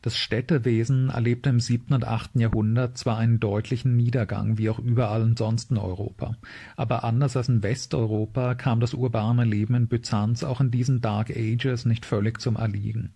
Das 0.00 0.16
Städtewesen 0.16 1.10
erlebte 1.10 1.50
im 1.50 1.58
siebten 1.58 1.92
und 1.92 2.06
achten 2.06 2.38
Jahrhundert 2.38 2.96
zwar 2.96 3.18
einen 3.18 3.40
deutlichen 3.40 3.96
Niedergang, 3.96 4.56
wie 4.56 4.70
auch 4.70 4.78
überall 4.78 5.34
sonst 5.36 5.72
in 5.72 5.76
Europa, 5.76 6.36
aber 6.76 7.02
anders 7.02 7.36
als 7.36 7.48
in 7.48 7.64
Westeuropa 7.64 8.54
kam 8.54 8.78
das 8.78 8.94
urbane 8.94 9.44
Leben 9.44 9.74
in 9.74 9.88
Byzanz 9.88 10.44
auch 10.44 10.60
in 10.60 10.70
diesen 10.70 11.00
Dark 11.00 11.30
Ages 11.30 11.84
nicht 11.84 12.06
völlig 12.06 12.40
zum 12.40 12.56
Erliegen. 12.56 13.12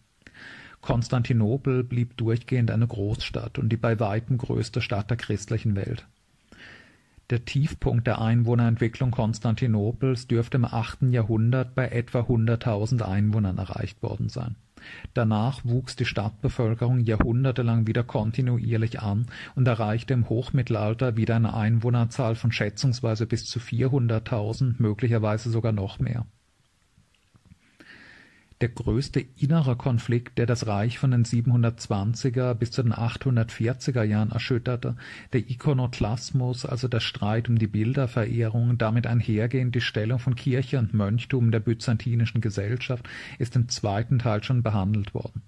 Konstantinopel 0.82 1.84
blieb 1.84 2.16
durchgehend 2.16 2.70
eine 2.72 2.88
Großstadt 2.88 3.58
und 3.58 3.70
die 3.70 3.76
bei 3.76 3.98
weitem 4.00 4.36
größte 4.36 4.82
Stadt 4.82 5.08
der 5.10 5.16
christlichen 5.16 5.76
Welt. 5.76 6.06
Der 7.30 7.44
Tiefpunkt 7.44 8.06
der 8.06 8.20
Einwohnerentwicklung 8.20 9.12
Konstantinopels 9.12 10.26
dürfte 10.26 10.58
im 10.58 10.64
achten 10.64 11.12
Jahrhundert 11.12 11.74
bei 11.76 11.88
etwa 11.88 12.20
100.000 12.20 13.00
Einwohnern 13.00 13.58
erreicht 13.58 14.02
worden 14.02 14.28
sein. 14.28 14.56
Danach 15.14 15.64
wuchs 15.64 15.94
die 15.94 16.04
Stadtbevölkerung 16.04 17.00
jahrhundertelang 17.00 17.86
wieder 17.86 18.02
kontinuierlich 18.02 19.00
an 19.00 19.26
und 19.54 19.68
erreichte 19.68 20.12
im 20.12 20.28
Hochmittelalter 20.28 21.16
wieder 21.16 21.36
eine 21.36 21.54
Einwohnerzahl 21.54 22.34
von 22.34 22.50
schätzungsweise 22.50 23.26
bis 23.26 23.46
zu 23.46 23.60
400.000, 23.60 24.74
möglicherweise 24.78 25.50
sogar 25.50 25.72
noch 25.72 26.00
mehr 26.00 26.26
der 28.62 28.68
größte 28.68 29.20
innere 29.38 29.74
Konflikt, 29.74 30.38
der 30.38 30.46
das 30.46 30.68
Reich 30.68 30.98
von 30.98 31.10
den 31.10 31.24
720er 31.24 32.54
bis 32.54 32.70
zu 32.70 32.84
den 32.84 32.92
840er 32.92 34.04
Jahren 34.04 34.30
erschütterte, 34.30 34.94
der 35.32 35.50
Ikonoklasmus, 35.50 36.64
also 36.64 36.86
der 36.86 37.00
Streit 37.00 37.48
um 37.48 37.58
die 37.58 37.66
Bilderverehrung, 37.66 38.78
damit 38.78 39.08
einhergehend 39.08 39.74
die 39.74 39.80
Stellung 39.80 40.20
von 40.20 40.36
Kirche 40.36 40.78
und 40.78 40.94
Mönchtum 40.94 41.50
der 41.50 41.58
byzantinischen 41.58 42.40
Gesellschaft, 42.40 43.08
ist 43.40 43.56
im 43.56 43.68
zweiten 43.68 44.20
Teil 44.20 44.44
schon 44.44 44.62
behandelt 44.62 45.12
worden. 45.12 45.42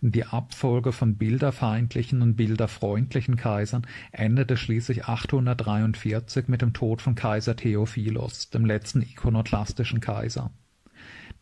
Die 0.00 0.24
Abfolge 0.24 0.92
von 0.92 1.16
bilderfeindlichen 1.16 2.22
und 2.22 2.36
bilderfreundlichen 2.36 3.36
Kaisern 3.36 3.86
endete 4.12 4.56
schließlich 4.56 5.06
843 5.06 6.46
mit 6.48 6.62
dem 6.62 6.72
Tod 6.72 7.02
von 7.02 7.14
Kaiser 7.16 7.56
Theophilos, 7.56 8.50
dem 8.50 8.64
letzten 8.64 9.02
ikonoklastischen 9.02 10.00
Kaiser 10.00 10.50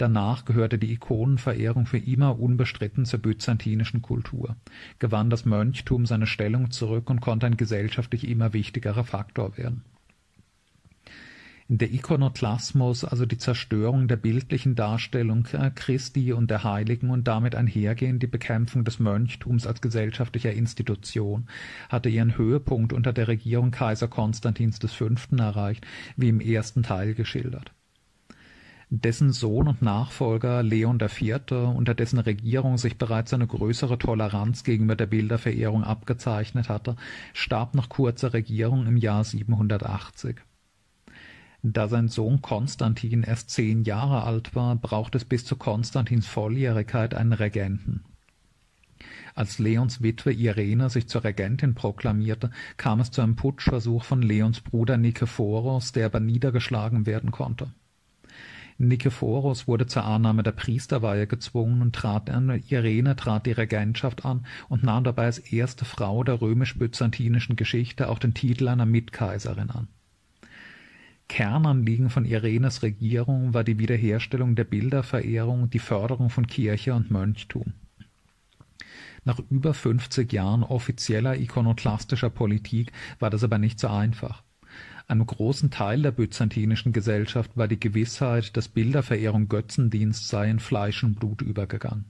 Danach 0.01 0.47
gehörte 0.47 0.79
die 0.79 0.93
Ikonenverehrung 0.95 1.85
für 1.85 1.99
immer 1.99 2.41
unbestritten 2.41 3.05
zur 3.05 3.21
byzantinischen 3.21 4.01
Kultur, 4.01 4.57
gewann 4.99 5.29
das 5.29 5.45
Mönchtum 5.45 6.07
seine 6.07 6.27
Stellung 6.27 6.71
zurück 6.71 7.11
und 7.11 7.21
konnte 7.21 7.45
ein 7.45 7.59
gesellschaftlich 7.59 8.27
immer 8.27 8.55
wichtigerer 8.55 9.05
Faktor 9.05 9.59
werden. 9.59 9.85
Der 11.69 11.93
Ikonoklasmus, 11.93 13.05
also 13.05 13.27
die 13.27 13.37
Zerstörung 13.37 14.09
der 14.09 14.17
bildlichen 14.17 14.75
Darstellung 14.75 15.43
Christi 15.75 16.33
und 16.33 16.51
der 16.51 16.65
Heiligen 16.65 17.11
und 17.11 17.29
damit 17.29 17.55
einhergehend 17.55 18.23
die 18.23 18.27
Bekämpfung 18.27 18.85
des 18.85 19.01
Mönchtums 19.01 19.67
als 19.67 19.83
gesellschaftlicher 19.83 20.55
Institution, 20.55 21.47
hatte 21.91 22.09
ihren 22.09 22.39
Höhepunkt 22.39 22.95
unter 22.95 23.13
der 23.13 23.29
Regierung 23.29 23.71
Kaiser 23.71 24.09
Konstantins 24.09 24.79
V. 24.79 25.11
erreicht, 25.37 25.87
wie 26.17 26.31
im 26.31 26.41
ersten 26.41 26.83
Teil 26.83 27.13
geschildert 27.13 27.75
dessen 28.91 29.33
Sohn 29.33 29.69
und 29.69 29.83
Nachfolger 29.83 30.65
Leon 30.65 30.99
IV., 31.01 31.53
unter 31.53 31.95
dessen 31.95 32.19
Regierung 32.19 32.77
sich 32.77 32.99
bereits 32.99 33.33
eine 33.33 33.47
größere 33.47 33.99
Toleranz 33.99 34.65
gegenüber 34.65 34.97
der 34.97 35.07
Bilderverehrung 35.07 35.85
abgezeichnet 35.85 36.69
hatte, 36.69 36.97
starb 37.33 37.77
nach 37.77 37.89
kurzer 37.89 38.33
Regierung 38.33 38.89
im 38.89 38.97
Jahr 38.97 39.23
780. 39.23 40.37
Da 41.63 41.87
sein 41.87 42.09
Sohn 42.09 42.43
Konstantin 42.43 43.23
erst 43.23 43.51
zehn 43.51 43.85
Jahre 43.85 44.25
alt 44.25 44.57
war, 44.57 44.75
brauchte 44.75 45.19
es 45.19 45.25
bis 45.25 45.45
zu 45.45 45.55
Konstantins 45.55 46.27
Volljährigkeit 46.27 47.15
einen 47.15 47.33
Regenten 47.33 48.03
Als 49.37 49.61
Leons 49.61 50.03
Witwe 50.03 50.33
Irene 50.33 50.91
sich 50.91 51.07
zur 51.07 51.23
Regentin 51.23 51.75
proklamierte, 51.75 52.51
kam 52.77 52.99
es 52.99 53.13
zu 53.13 53.21
einem 53.21 53.37
Putschversuch 53.37 54.03
von 54.03 54.23
Leons 54.23 54.63
Bruder 54.63 54.97
Nikephoros, 54.97 55.93
der 55.93 56.07
aber 56.07 56.19
niedergeschlagen 56.19 57.07
werden 57.07 57.31
konnte. 57.31 57.69
Nikephoros 58.81 59.69
wurde 59.69 59.87
zur 59.87 60.05
Annahme 60.05 60.43
der 60.43 60.53
Priesterweihe 60.53 61.27
gezwungen 61.27 61.83
und 61.83 61.95
trat 61.95 62.31
an, 62.31 62.63
Irene 62.69 63.15
trat 63.15 63.45
die 63.45 63.53
Regentschaft 63.53 64.25
an 64.25 64.47
und 64.71 64.83
nahm 64.83 65.05
dabei 65.05 65.27
als 65.27 65.39
erste 65.39 65.85
Frau 65.85 66.25
der 66.25 66.41
römisch-byzantinischen 66.41 67.57
Geschichte 67.57 68.09
auch 68.09 68.19
den 68.19 68.33
Titel 68.33 68.69
einer 68.69 68.87
Mitkaiserin 68.87 69.69
an. 69.69 69.89
Kernanliegen 71.29 72.09
von 72.09 72.25
Irenes 72.25 72.83
Regierung 72.83 73.53
war 73.53 73.65
die 73.65 73.79
Wiederherstellung 73.79 74.57
der 74.57 74.65
Bilderverehrung 74.65 75.69
die 75.69 75.79
Förderung 75.79 76.31
von 76.31 76.47
Kirche 76.47 76.95
und 76.95 77.11
Mönchtum. 77.11 77.75
Nach 79.25 79.39
über 79.51 79.75
50 79.75 80.33
Jahren 80.33 80.63
offizieller 80.63 81.39
ikonoklastischer 81.39 82.31
Politik 82.31 82.93
war 83.19 83.29
das 83.29 83.45
aber 83.45 83.59
nicht 83.59 83.79
so 83.79 83.89
einfach. 83.89 84.43
Einem 85.11 85.27
großen 85.27 85.73
Teil 85.73 86.03
der 86.03 86.13
byzantinischen 86.13 86.93
Gesellschaft 86.93 87.57
war 87.57 87.67
die 87.67 87.81
Gewissheit, 87.81 88.57
dass 88.57 88.69
Bilderverehrung 88.69 89.49
Götzendienst 89.49 90.29
sei, 90.29 90.49
in 90.49 90.61
Fleisch 90.61 91.03
und 91.03 91.19
Blut 91.19 91.43
übergegangen. 91.43 92.05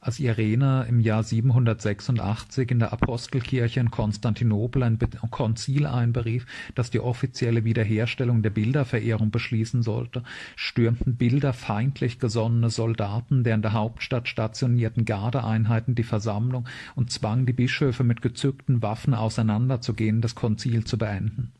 Als 0.00 0.18
Irene 0.18 0.86
im 0.88 0.98
Jahr 0.98 1.22
786 1.22 2.72
in 2.72 2.80
der 2.80 2.92
Apostelkirche 2.92 3.78
in 3.78 3.92
Konstantinopel 3.92 4.82
ein 4.82 4.98
Konzil 5.30 5.86
einberief, 5.86 6.46
das 6.74 6.90
die 6.90 6.98
offizielle 6.98 7.62
Wiederherstellung 7.62 8.42
der 8.42 8.50
Bilderverehrung 8.50 9.30
beschließen 9.30 9.84
sollte, 9.84 10.24
stürmten 10.56 11.14
bilderfeindlich 11.14 12.18
gesonnene 12.18 12.70
Soldaten 12.70 13.44
der 13.44 13.54
in 13.54 13.62
der 13.62 13.72
Hauptstadt 13.72 14.26
stationierten 14.26 15.04
Gardeeinheiten 15.04 15.94
die 15.94 16.02
Versammlung 16.02 16.68
und 16.96 17.12
zwangen 17.12 17.46
die 17.46 17.52
Bischöfe 17.52 18.02
mit 18.02 18.20
gezückten 18.20 18.82
Waffen 18.82 19.14
auseinanderzugehen, 19.14 20.20
das 20.20 20.34
Konzil 20.34 20.82
zu 20.82 20.98
beenden. 20.98 21.52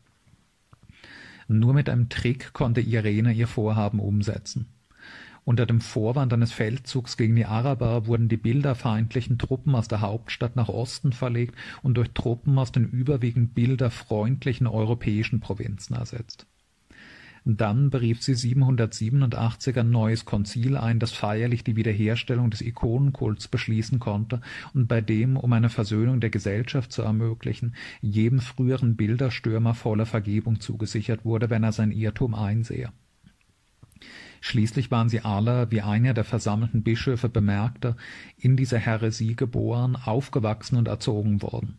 Nur 1.59 1.73
mit 1.73 1.89
einem 1.89 2.07
Trick 2.07 2.53
konnte 2.53 2.79
Irene 2.79 3.33
ihr 3.33 3.47
Vorhaben 3.47 3.99
umsetzen. 3.99 4.67
Unter 5.43 5.65
dem 5.65 5.81
Vorwand 5.81 6.31
eines 6.31 6.53
Feldzugs 6.53 7.17
gegen 7.17 7.35
die 7.35 7.45
Araber 7.45 8.07
wurden 8.07 8.29
die 8.29 8.37
bilderfeindlichen 8.37 9.37
Truppen 9.37 9.75
aus 9.75 9.89
der 9.89 9.99
Hauptstadt 9.99 10.55
nach 10.55 10.69
Osten 10.69 11.11
verlegt 11.11 11.55
und 11.81 11.95
durch 11.95 12.11
Truppen 12.11 12.57
aus 12.57 12.71
den 12.71 12.87
überwiegend 12.87 13.53
bilderfreundlichen 13.53 14.65
europäischen 14.65 15.41
Provinzen 15.41 15.95
ersetzt 15.95 16.47
dann 17.43 17.89
berief 17.89 18.21
sie 18.21 18.35
787 18.35 19.77
ein 19.79 19.89
neues 19.89 20.25
Konzil 20.25 20.77
ein, 20.77 20.99
das 20.99 21.11
feierlich 21.11 21.63
die 21.63 21.75
Wiederherstellung 21.75 22.51
des 22.51 22.61
Ikonenkults 22.61 23.47
beschließen 23.47 23.99
konnte 23.99 24.41
und 24.73 24.87
bei 24.87 25.01
dem, 25.01 25.37
um 25.37 25.51
eine 25.53 25.69
Versöhnung 25.69 26.19
der 26.19 26.29
Gesellschaft 26.29 26.91
zu 26.91 27.01
ermöglichen, 27.01 27.75
jedem 28.01 28.39
früheren 28.39 28.95
Bilderstürmer 28.95 29.73
volle 29.73 30.05
Vergebung 30.05 30.59
zugesichert 30.59 31.25
wurde, 31.25 31.49
wenn 31.49 31.63
er 31.63 31.71
sein 31.71 31.91
Irrtum 31.91 32.35
einsehe. 32.35 32.91
Schließlich 34.39 34.89
waren 34.89 35.09
sie 35.09 35.21
alle, 35.21 35.69
wie 35.69 35.81
einer 35.81 36.13
der 36.15 36.23
versammelten 36.23 36.83
Bischöfe 36.83 37.29
bemerkte, 37.29 37.95
in 38.37 38.57
dieser 38.57 38.79
Häresie 38.79 39.35
geboren, 39.35 39.95
aufgewachsen 39.95 40.77
und 40.77 40.87
erzogen 40.87 41.41
worden. 41.43 41.77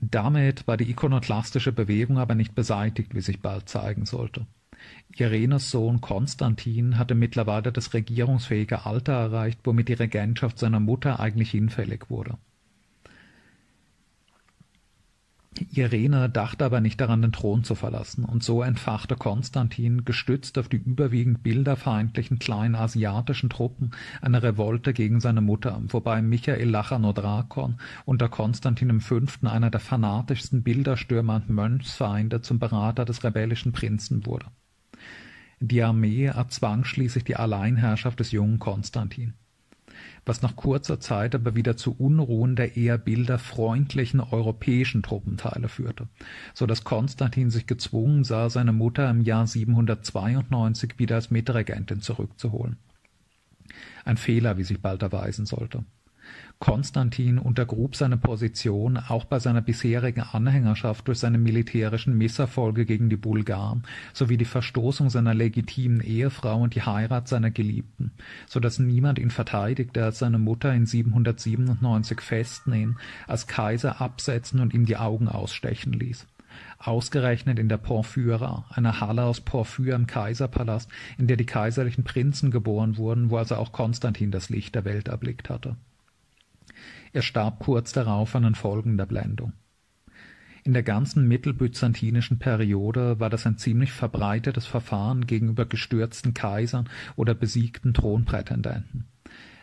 Damit 0.00 0.66
war 0.66 0.76
die 0.76 0.90
ikonoklastische 0.90 1.72
Bewegung 1.72 2.18
aber 2.18 2.34
nicht 2.34 2.54
beseitigt, 2.54 3.14
wie 3.14 3.20
sich 3.20 3.40
bald 3.40 3.68
zeigen 3.68 4.04
sollte. 4.04 4.46
Irenes 5.16 5.70
Sohn 5.70 6.00
Konstantin 6.00 6.98
hatte 6.98 7.14
mittlerweile 7.14 7.72
das 7.72 7.94
regierungsfähige 7.94 8.84
Alter 8.84 9.14
erreicht, 9.14 9.60
womit 9.64 9.88
die 9.88 9.94
Regentschaft 9.94 10.58
seiner 10.58 10.80
Mutter 10.80 11.18
eigentlich 11.18 11.50
hinfällig 11.50 12.10
wurde. 12.10 12.38
Irene 15.72 16.28
dachte 16.28 16.64
aber 16.64 16.80
nicht 16.80 17.00
daran, 17.00 17.22
den 17.22 17.32
Thron 17.32 17.64
zu 17.64 17.74
verlassen, 17.74 18.24
und 18.24 18.42
so 18.42 18.62
entfachte 18.62 19.16
Konstantin, 19.16 20.04
gestützt 20.04 20.58
auf 20.58 20.68
die 20.68 20.76
überwiegend 20.76 21.42
bilderfeindlichen 21.42 22.38
kleinen 22.38 22.74
asiatischen 22.74 23.50
Truppen, 23.50 23.92
eine 24.20 24.42
Revolte 24.42 24.92
gegen 24.92 25.20
seine 25.20 25.40
Mutter, 25.40 25.80
wobei 25.88 26.22
Michael 26.22 26.68
Lachanodrakon 26.68 27.78
unter 28.04 28.28
Konstantin 28.28 29.00
V. 29.00 29.20
einer 29.42 29.70
der 29.70 29.80
fanatischsten 29.80 30.62
Bilderstürmer 30.62 31.36
und 31.36 31.50
Mönchsfeinde 31.50 32.42
zum 32.42 32.58
Berater 32.58 33.04
des 33.04 33.24
rebellischen 33.24 33.72
Prinzen 33.72 34.26
wurde. 34.26 34.46
Die 35.60 35.82
Armee 35.82 36.26
erzwang 36.26 36.84
schließlich 36.84 37.24
die 37.24 37.36
Alleinherrschaft 37.36 38.20
des 38.20 38.30
jungen 38.30 38.58
Konstantin 38.58 39.34
was 40.26 40.42
nach 40.42 40.56
kurzer 40.56 41.00
Zeit 41.00 41.34
aber 41.34 41.54
wieder 41.54 41.76
zu 41.76 41.94
Unruhen 41.96 42.56
der 42.56 42.76
eher 42.76 42.98
bilderfreundlichen 42.98 44.20
europäischen 44.20 45.02
Truppenteile 45.02 45.68
führte, 45.68 46.08
so 46.52 46.66
dass 46.66 46.84
Konstantin 46.84 47.50
sich 47.50 47.66
gezwungen 47.66 48.24
sah, 48.24 48.50
seine 48.50 48.72
Mutter 48.72 49.08
im 49.08 49.20
Jahr 49.22 49.46
792 49.46 50.98
wieder 50.98 51.14
als 51.14 51.30
Mitregentin 51.30 52.00
zurückzuholen. 52.00 52.76
Ein 54.04 54.16
Fehler, 54.16 54.58
wie 54.58 54.64
sich 54.64 54.80
bald 54.80 55.02
erweisen 55.02 55.46
sollte. 55.46 55.84
Konstantin 56.58 57.38
untergrub 57.38 57.96
seine 57.96 58.16
Position 58.16 58.96
auch 58.96 59.26
bei 59.26 59.38
seiner 59.38 59.60
bisherigen 59.60 60.22
Anhängerschaft 60.22 61.06
durch 61.06 61.18
seine 61.18 61.36
militärischen 61.36 62.16
Misserfolge 62.16 62.86
gegen 62.86 63.10
die 63.10 63.18
Bulgaren 63.18 63.82
sowie 64.14 64.38
die 64.38 64.46
Verstoßung 64.46 65.10
seiner 65.10 65.34
legitimen 65.34 66.00
Ehefrau 66.00 66.62
und 66.62 66.74
die 66.74 66.82
Heirat 66.82 67.28
seiner 67.28 67.50
Geliebten, 67.50 68.12
so 68.46 68.58
dass 68.58 68.78
niemand 68.78 69.18
ihn 69.18 69.30
verteidigte, 69.30 70.02
als 70.02 70.18
seine 70.18 70.38
Mutter 70.38 70.72
in 70.72 70.86
797 70.86 72.22
festnehmen, 72.22 72.98
als 73.26 73.46
Kaiser 73.46 74.00
absetzen 74.00 74.60
und 74.60 74.72
ihm 74.72 74.86
die 74.86 74.96
Augen 74.96 75.28
ausstechen 75.28 75.92
ließ. 75.92 76.26
Ausgerechnet 76.78 77.58
in 77.58 77.68
der 77.68 77.76
Porphyra, 77.76 78.64
einer 78.70 79.00
Halle 79.00 79.24
aus 79.24 79.40
Porphyr 79.40 79.94
im 79.94 80.06
Kaiserpalast, 80.06 80.90
in 81.18 81.26
der 81.26 81.36
die 81.36 81.44
kaiserlichen 81.44 82.04
Prinzen 82.04 82.50
geboren 82.50 82.96
wurden, 82.96 83.28
wo 83.28 83.36
also 83.36 83.56
auch 83.56 83.72
Konstantin 83.72 84.30
das 84.30 84.48
Licht 84.48 84.74
der 84.74 84.86
Welt 84.86 85.08
erblickt 85.08 85.50
hatte. 85.50 85.76
Er 87.16 87.22
starb 87.22 87.60
kurz 87.60 87.92
darauf 87.92 88.36
an 88.36 88.42
den 88.42 88.54
Folgen 88.54 88.98
der 88.98 89.06
Blendung. 89.06 89.54
In 90.64 90.74
der 90.74 90.82
ganzen 90.82 91.26
mittelbyzantinischen 91.26 92.38
Periode 92.38 93.18
war 93.18 93.30
das 93.30 93.46
ein 93.46 93.56
ziemlich 93.56 93.90
verbreitetes 93.90 94.66
Verfahren 94.66 95.26
gegenüber 95.26 95.64
gestürzten 95.64 96.34
Kaisern 96.34 96.90
oder 97.16 97.32
besiegten 97.32 97.94
Thronprätendenten. 97.94 99.06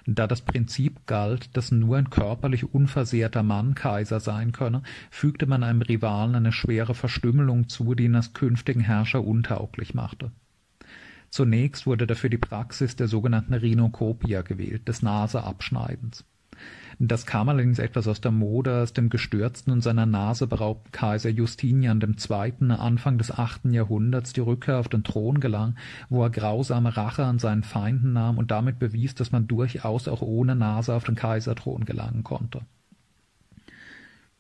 Da 0.08 0.26
das 0.26 0.42
Prinzip 0.42 1.06
galt, 1.06 1.56
dass 1.56 1.72
nur 1.72 1.98
ein 1.98 2.10
körperlich 2.10 2.74
unversehrter 2.74 3.44
Mann 3.44 3.76
Kaiser 3.76 4.20
sein 4.20 4.52
könne, 4.52 4.82
fügte 5.12 5.46
man 5.46 5.62
einem 5.62 5.84
Rivalen 5.84 6.34
eine 6.34 6.54
schwere 6.54 6.96
Verstümmelung 6.96 7.70
zu, 7.70 7.94
die 7.94 8.06
ihn 8.06 8.16
als 8.16 8.34
künftigen 8.34 8.82
Herrscher 8.82 9.24
untauglich 9.24 9.94
machte. 9.94 10.32
Zunächst 11.30 11.86
wurde 11.86 12.08
dafür 12.08 12.32
die 12.32 12.40
Praxis 12.40 12.96
der 12.96 13.08
sogenannten 13.08 13.54
Rhinokopia 13.54 14.42
gewählt, 14.42 14.88
des 14.88 15.04
Naseabschneidens. 15.04 16.26
Das 17.00 17.26
kam 17.26 17.50
allerdings 17.50 17.80
etwas 17.80 18.08
aus 18.08 18.22
der 18.22 18.32
Mode, 18.32 18.74
als 18.76 18.94
dem 18.94 19.10
gestürzten 19.10 19.72
und 19.72 19.82
seiner 19.82 20.06
Nase 20.06 20.48
beraubten 20.48 20.92
Kaiser 20.92 21.30
Justinian 21.30 22.02
II. 22.02 22.72
Anfang 22.72 23.18
des 23.18 23.32
achten 23.32 23.74
Jahrhunderts 23.74 24.34
die 24.34 24.42
Rückkehr 24.42 24.80
auf 24.80 24.90
den 24.90 25.04
Thron 25.04 25.40
gelang, 25.40 25.76
wo 26.10 26.24
er 26.24 26.30
grausame 26.30 26.96
Rache 26.96 27.26
an 27.26 27.40
seinen 27.40 27.64
Feinden 27.64 28.14
nahm 28.14 28.38
und 28.38 28.52
damit 28.52 28.80
bewies, 28.80 29.16
dass 29.16 29.32
man 29.32 29.48
durchaus 29.48 30.08
auch 30.08 30.22
ohne 30.22 30.56
Nase 30.56 30.94
auf 30.94 31.04
den 31.04 31.16
Kaiserthron 31.16 31.86
gelangen 31.86 32.24
konnte 32.24 32.62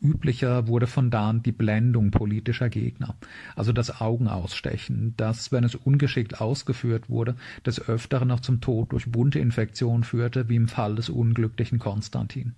Üblicher 0.03 0.67
wurde 0.67 0.85
von 0.85 1.09
da 1.09 1.29
an 1.29 1.41
die 1.43 1.51
Blendung 1.53 2.11
politischer 2.11 2.69
Gegner, 2.69 3.15
also 3.55 3.71
das 3.71 4.01
Augenausstechen, 4.01 5.13
das, 5.15 5.51
wenn 5.51 5.63
es 5.63 5.75
ungeschickt 5.75 6.41
ausgeführt 6.41 7.09
wurde, 7.09 7.35
des 7.65 7.79
Öfteren 7.87 8.27
noch 8.27 8.41
zum 8.41 8.59
Tod 8.59 8.91
durch 8.91 9.13
Wundinfektion 9.13 10.03
führte, 10.03 10.49
wie 10.49 10.57
im 10.57 10.67
Fall 10.67 10.95
des 10.95 11.09
unglücklichen 11.09 11.79
Konstantin. 11.79 12.53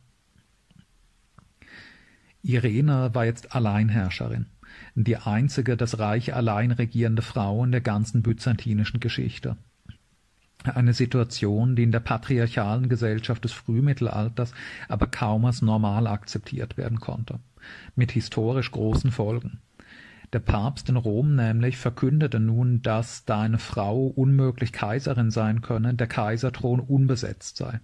Irene 2.41 3.12
war 3.13 3.25
jetzt 3.25 3.55
Alleinherrscherin, 3.55 4.47
die 4.95 5.17
einzige 5.17 5.77
das 5.77 5.99
Reich 5.99 6.34
allein 6.34 6.71
regierende 6.71 7.21
Frau 7.21 7.63
in 7.63 7.71
der 7.71 7.81
ganzen 7.81 8.23
byzantinischen 8.23 8.99
Geschichte 8.99 9.55
eine 10.69 10.93
Situation, 10.93 11.75
die 11.75 11.84
in 11.84 11.91
der 11.91 11.99
patriarchalen 11.99 12.89
Gesellschaft 12.89 13.43
des 13.43 13.51
Frühmittelalters 13.54 14.54
aber 14.88 15.08
kaum 15.08 15.45
als 15.45 15.62
normal 15.62 16.08
akzeptiert 16.08 16.78
werden 16.78 16.99
konnte, 16.99 17.39
mit 17.95 18.12
historisch 18.12 18.71
großen 18.71 19.12
Folgen. 19.12 19.62
Der 20.34 20.39
Papst 20.39 20.89
in 20.89 20.97
Rom 20.97 21.36
nämlich 21.36 21.78
verkündete 21.78 22.39
nun, 22.39 22.82
dass, 22.82 23.25
da 23.25 23.41
eine 23.41 23.60
Frau 23.60 24.08
unmöglich 24.08 24.71
Kaiserin 24.71 25.32
sein 25.32 25.62
könne, 25.62 25.93
der 25.93 26.08
Kaiserthron 26.08 26.80
unbesetzt 26.80 27.58
sei 27.58 27.80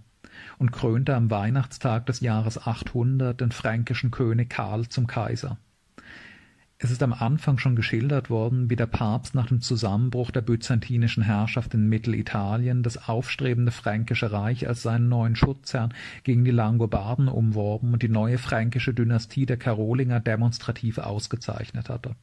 und 0.58 0.72
krönte 0.72 1.14
am 1.14 1.30
Weihnachtstag 1.30 2.06
des 2.06 2.20
Jahres 2.20 2.58
800 2.58 3.40
den 3.40 3.52
fränkischen 3.52 4.10
König 4.10 4.50
Karl 4.50 4.88
zum 4.88 5.06
Kaiser. 5.06 5.58
Es 6.84 6.90
ist 6.90 7.04
am 7.04 7.12
Anfang 7.12 7.58
schon 7.58 7.76
geschildert 7.76 8.28
worden, 8.28 8.68
wie 8.68 8.74
der 8.74 8.86
Papst 8.86 9.36
nach 9.36 9.46
dem 9.46 9.60
Zusammenbruch 9.60 10.32
der 10.32 10.40
byzantinischen 10.40 11.22
Herrschaft 11.22 11.74
in 11.74 11.88
Mittelitalien 11.88 12.82
das 12.82 13.08
aufstrebende 13.08 13.70
Fränkische 13.70 14.32
Reich 14.32 14.66
als 14.66 14.82
seinen 14.82 15.08
neuen 15.08 15.36
Schutzherrn 15.36 15.94
gegen 16.24 16.44
die 16.44 16.50
Langobarden 16.50 17.28
umworben 17.28 17.92
und 17.92 18.02
die 18.02 18.08
neue 18.08 18.36
fränkische 18.36 18.92
Dynastie 18.94 19.46
der 19.46 19.58
Karolinger 19.58 20.18
demonstrativ 20.18 20.98
ausgezeichnet 20.98 21.88
hatte. 21.88 22.16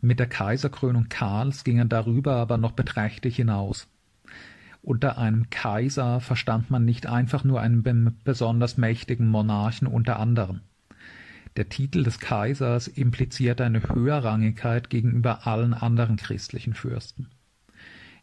Mit 0.00 0.20
der 0.20 0.28
Kaiserkrönung 0.28 1.08
Karls 1.08 1.64
ging 1.64 1.78
er 1.78 1.86
darüber 1.86 2.36
aber 2.36 2.56
noch 2.56 2.70
beträchtlich 2.70 3.34
hinaus. 3.34 3.88
Unter 4.80 5.18
einem 5.18 5.50
Kaiser 5.50 6.20
verstand 6.20 6.70
man 6.70 6.84
nicht 6.84 7.08
einfach 7.08 7.42
nur 7.42 7.60
einen 7.60 8.16
besonders 8.22 8.76
mächtigen 8.76 9.26
Monarchen 9.26 9.88
unter 9.88 10.20
anderen. 10.20 10.60
Der 11.56 11.68
Titel 11.68 12.02
des 12.02 12.18
Kaisers 12.18 12.88
impliziert 12.88 13.60
eine 13.60 13.82
Höherrangigkeit 13.82 14.88
gegenüber 14.88 15.46
allen 15.46 15.74
anderen 15.74 16.16
christlichen 16.16 16.72
Fürsten. 16.72 17.28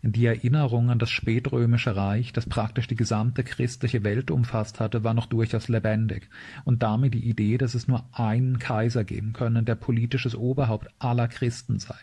Die 0.01 0.25
Erinnerung 0.25 0.89
an 0.89 0.97
das 0.97 1.11
spätrömische 1.11 1.95
Reich, 1.95 2.31
das 2.31 2.47
praktisch 2.47 2.87
die 2.87 2.95
gesamte 2.95 3.43
christliche 3.43 4.03
Welt 4.03 4.31
umfasst 4.31 4.79
hatte, 4.79 5.03
war 5.03 5.13
noch 5.13 5.25
durchaus 5.25 5.67
lebendig, 5.67 6.29
und 6.63 6.81
damit 6.81 7.13
die 7.13 7.27
Idee, 7.29 7.57
dass 7.57 7.75
es 7.75 7.87
nur 7.87 8.07
einen 8.13 8.59
Kaiser 8.59 9.03
geben 9.03 9.33
könne, 9.33 9.61
der 9.61 9.75
politisches 9.75 10.35
Oberhaupt 10.35 10.87
aller 10.99 11.27
Christen 11.27 11.79
sei. 11.79 11.97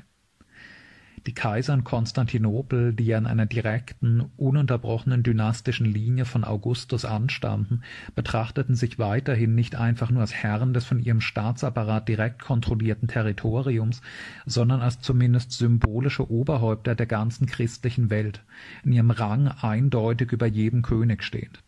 Die 1.27 1.35
Kaiser 1.35 1.75
in 1.75 1.83
Konstantinopel, 1.83 2.93
die 2.93 3.13
an 3.13 3.27
einer 3.27 3.47
direkten, 3.47 4.31
ununterbrochenen 4.37 5.25
dynastischen 5.25 5.85
Linie 5.85 6.25
von 6.25 6.45
Augustus 6.45 7.05
anstammten, 7.05 7.83
betrachteten 8.15 8.77
sich 8.77 9.01
weiterhin 9.01 9.57
nicht 9.57 9.75
einfach 9.75 10.11
nur 10.11 10.21
als 10.21 10.35
Herren 10.35 10.73
des 10.73 10.85
von 10.85 11.01
ihrem 11.01 11.21
Staatsapparat 11.21 12.09
direkt 12.09 12.43
kontrollierten 12.43 13.09
Territoriums, 13.09 14.03
sondern 14.45 14.81
als 14.81 15.01
zumindest 15.01 15.51
symbolische 15.51 16.31
Oberhäupter 16.31 16.95
der 16.95 17.07
ganzen 17.07 17.47
christlichen 17.47 18.09
Welt, 18.09 18.45
in 18.85 18.93
ihrem 18.93 19.11
Rang 19.11 19.49
eindeutig 19.49 20.31
über 20.31 20.47
jedem 20.47 20.83
König 20.83 21.25
stehend. 21.25 21.61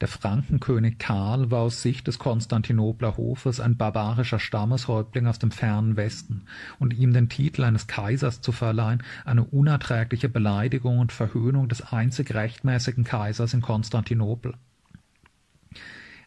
Der 0.00 0.08
Frankenkönig 0.08 0.98
Karl 0.98 1.50
war 1.50 1.60
aus 1.60 1.82
Sicht 1.82 2.06
des 2.06 2.18
Konstantinopler 2.18 3.18
Hofes 3.18 3.60
ein 3.60 3.76
barbarischer 3.76 4.38
Stammeshäuptling 4.38 5.26
aus 5.26 5.38
dem 5.38 5.50
fernen 5.50 5.96
Westen, 5.96 6.46
und 6.78 6.94
ihm 6.94 7.12
den 7.12 7.28
Titel 7.28 7.64
eines 7.64 7.86
Kaisers 7.86 8.40
zu 8.40 8.50
verleihen, 8.50 9.02
eine 9.26 9.44
unerträgliche 9.44 10.30
Beleidigung 10.30 11.00
und 11.00 11.12
Verhöhnung 11.12 11.68
des 11.68 11.92
einzig 11.92 12.32
rechtmäßigen 12.32 13.04
Kaisers 13.04 13.52
in 13.52 13.60
Konstantinopel. 13.60 14.54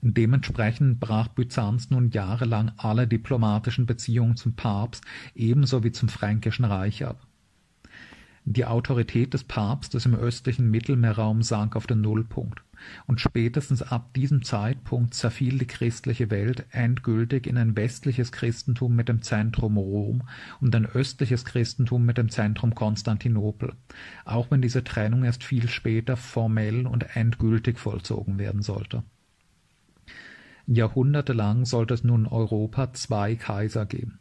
Dementsprechend 0.01 0.99
brach 0.99 1.29
Byzanz 1.29 1.89
nun 1.89 2.11
jahrelang 2.11 2.73
alle 2.77 3.07
diplomatischen 3.07 3.87
Beziehungen 3.87 4.35
zum 4.35 4.53
Papst 4.53 5.03
ebenso 5.33 5.83
wie 5.83 5.93
zum 5.93 6.09
Fränkischen 6.09 6.65
Reich 6.65 7.05
ab. 7.05 7.25
Die 8.45 8.65
Autorität 8.65 9.33
des 9.33 9.45
Papstes 9.45 10.05
im 10.05 10.13
östlichen 10.13 10.69
Mittelmeerraum 10.69 11.41
sank 11.41 11.77
auf 11.77 11.87
den 11.87 12.01
Nullpunkt 12.01 12.61
und 13.07 13.21
spätestens 13.21 13.81
ab 13.81 14.13
diesem 14.13 14.43
Zeitpunkt 14.43 15.13
zerfiel 15.13 15.57
die 15.57 15.67
christliche 15.67 16.29
Welt 16.29 16.65
endgültig 16.71 17.47
in 17.47 17.57
ein 17.57 17.75
westliches 17.75 18.31
Christentum 18.31 18.95
mit 18.95 19.09
dem 19.09 19.21
Zentrum 19.21 19.77
Rom 19.77 20.23
und 20.61 20.75
ein 20.75 20.85
östliches 20.85 21.45
Christentum 21.45 22.05
mit 22.05 22.17
dem 22.17 22.29
Zentrum 22.29 22.75
Konstantinopel, 22.75 23.73
auch 24.25 24.51
wenn 24.51 24.61
diese 24.61 24.83
Trennung 24.83 25.23
erst 25.23 25.43
viel 25.43 25.67
später 25.67 26.17
formell 26.17 26.87
und 26.87 27.15
endgültig 27.15 27.79
vollzogen 27.79 28.37
werden 28.37 28.61
sollte. 28.61 29.03
Jahrhundertelang 30.65 31.65
sollte 31.65 31.93
es 31.93 32.03
nun 32.03 32.25
Europa 32.25 32.93
zwei 32.93 33.35
Kaiser 33.35 33.85
geben 33.85 34.19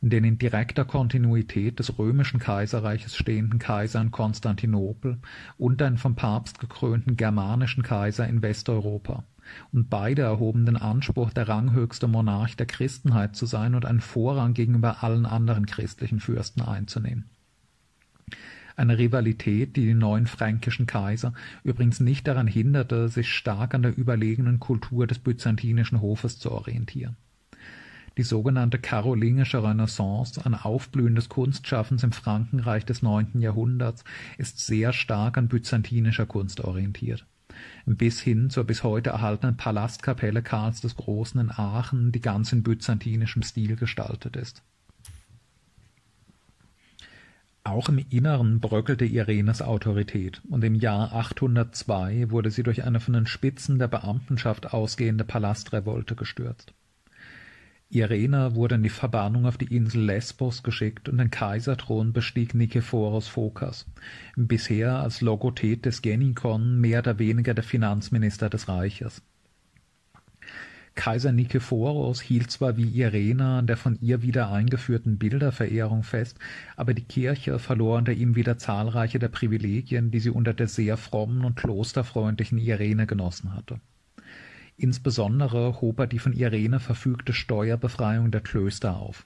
den 0.00 0.24
in 0.24 0.38
direkter 0.38 0.84
Kontinuität 0.84 1.78
des 1.78 1.98
römischen 1.98 2.38
Kaiserreiches 2.38 3.16
stehenden 3.16 3.58
Kaiser 3.58 4.00
in 4.00 4.10
Konstantinopel 4.10 5.18
und 5.58 5.80
einen 5.82 5.98
vom 5.98 6.14
Papst 6.14 6.58
gekrönten 6.60 7.16
germanischen 7.16 7.82
Kaiser 7.82 8.28
in 8.28 8.42
Westeuropa, 8.42 9.24
und 9.72 9.88
beide 9.90 10.22
erhoben 10.22 10.66
den 10.66 10.76
Anspruch, 10.76 11.32
der 11.32 11.48
ranghöchste 11.48 12.08
Monarch 12.08 12.56
der 12.56 12.66
Christenheit 12.66 13.36
zu 13.36 13.46
sein 13.46 13.74
und 13.74 13.84
einen 13.84 14.00
Vorrang 14.00 14.54
gegenüber 14.54 15.02
allen 15.04 15.24
anderen 15.24 15.66
christlichen 15.66 16.20
Fürsten 16.20 16.62
einzunehmen. 16.62 17.26
Eine 18.74 18.98
Rivalität, 18.98 19.76
die 19.76 19.86
die 19.86 19.94
neuen 19.94 20.26
fränkischen 20.26 20.86
Kaiser 20.86 21.32
übrigens 21.64 22.00
nicht 22.00 22.26
daran 22.26 22.46
hinderte, 22.46 23.08
sich 23.08 23.32
stark 23.32 23.74
an 23.74 23.82
der 23.82 23.96
überlegenen 23.96 24.60
Kultur 24.60 25.06
des 25.06 25.18
byzantinischen 25.18 26.02
Hofes 26.02 26.38
zu 26.38 26.52
orientieren 26.52 27.16
die 28.16 28.22
sogenannte 28.22 28.78
karolingische 28.78 29.62
Renaissance, 29.62 30.44
ein 30.44 30.54
Aufblühen 30.54 31.14
des 31.14 31.28
Kunstschaffens 31.28 32.02
im 32.02 32.12
Frankenreich 32.12 32.84
des 32.84 33.02
neunten 33.02 33.40
Jahrhunderts, 33.40 34.04
ist 34.38 34.58
sehr 34.58 34.92
stark 34.92 35.36
an 35.36 35.48
byzantinischer 35.48 36.26
Kunst 36.26 36.60
orientiert. 36.62 37.26
Bis 37.84 38.20
hin 38.20 38.50
zur 38.50 38.64
bis 38.64 38.82
heute 38.82 39.10
erhaltenen 39.10 39.56
Palastkapelle 39.56 40.42
Karls 40.42 40.80
des 40.80 40.96
Großen 40.96 41.40
in 41.40 41.50
Aachen, 41.50 42.12
die 42.12 42.20
ganz 42.20 42.52
in 42.52 42.62
byzantinischem 42.62 43.42
Stil 43.42 43.76
gestaltet 43.76 44.36
ist. 44.36 44.62
Auch 47.64 47.88
im 47.88 47.98
Inneren 47.98 48.60
bröckelte 48.60 49.04
Irenes 49.04 49.60
Autorität, 49.60 50.40
und 50.48 50.62
im 50.62 50.76
Jahr 50.76 51.12
802 51.12 52.30
wurde 52.30 52.52
sie 52.52 52.62
durch 52.62 52.84
eine 52.84 53.00
von 53.00 53.14
den 53.14 53.26
Spitzen 53.26 53.80
der 53.80 53.88
Beamtenschaft 53.88 54.72
ausgehende 54.72 55.24
Palastrevolte 55.24 56.14
gestürzt. 56.14 56.75
Irena 57.88 58.56
wurde 58.56 58.74
in 58.74 58.82
die 58.82 58.88
Verbannung 58.88 59.46
auf 59.46 59.58
die 59.58 59.74
Insel 59.74 60.04
Lesbos 60.04 60.64
geschickt 60.64 61.08
und 61.08 61.18
den 61.18 61.30
Kaiserthron 61.30 62.12
bestieg 62.12 62.52
Nikephoros 62.52 63.28
Phokas, 63.28 63.86
bisher 64.34 64.98
als 64.98 65.20
Logothet 65.20 65.84
des 65.86 66.02
Genikon 66.02 66.80
mehr 66.80 66.98
oder 66.98 67.20
weniger 67.20 67.54
der 67.54 67.62
Finanzminister 67.62 68.50
des 68.50 68.68
Reiches. 68.68 69.22
Kaiser 70.96 71.30
Nikephoros 71.30 72.20
hielt 72.20 72.50
zwar 72.50 72.76
wie 72.76 72.88
Irena 72.88 73.60
an 73.60 73.68
der 73.68 73.76
von 73.76 73.96
ihr 74.00 74.20
wieder 74.22 74.50
eingeführten 74.50 75.16
Bilderverehrung 75.18 76.02
fest, 76.02 76.40
aber 76.74 76.92
die 76.92 77.04
Kirche 77.04 77.60
verlor 77.60 77.98
unter 77.98 78.12
ihm 78.12 78.34
wieder 78.34 78.58
zahlreiche 78.58 79.20
der 79.20 79.28
Privilegien, 79.28 80.10
die 80.10 80.20
sie 80.20 80.30
unter 80.30 80.54
der 80.54 80.66
sehr 80.66 80.96
frommen 80.96 81.44
und 81.44 81.54
klosterfreundlichen 81.54 82.58
Irene 82.58 83.06
genossen 83.06 83.54
hatte 83.54 83.78
Insbesondere 84.78 85.80
hob 85.80 86.00
er 86.00 86.06
die 86.06 86.18
von 86.18 86.34
Irene 86.34 86.80
verfügte 86.80 87.32
Steuerbefreiung 87.32 88.30
der 88.30 88.42
Klöster 88.42 88.96
auf. 88.96 89.24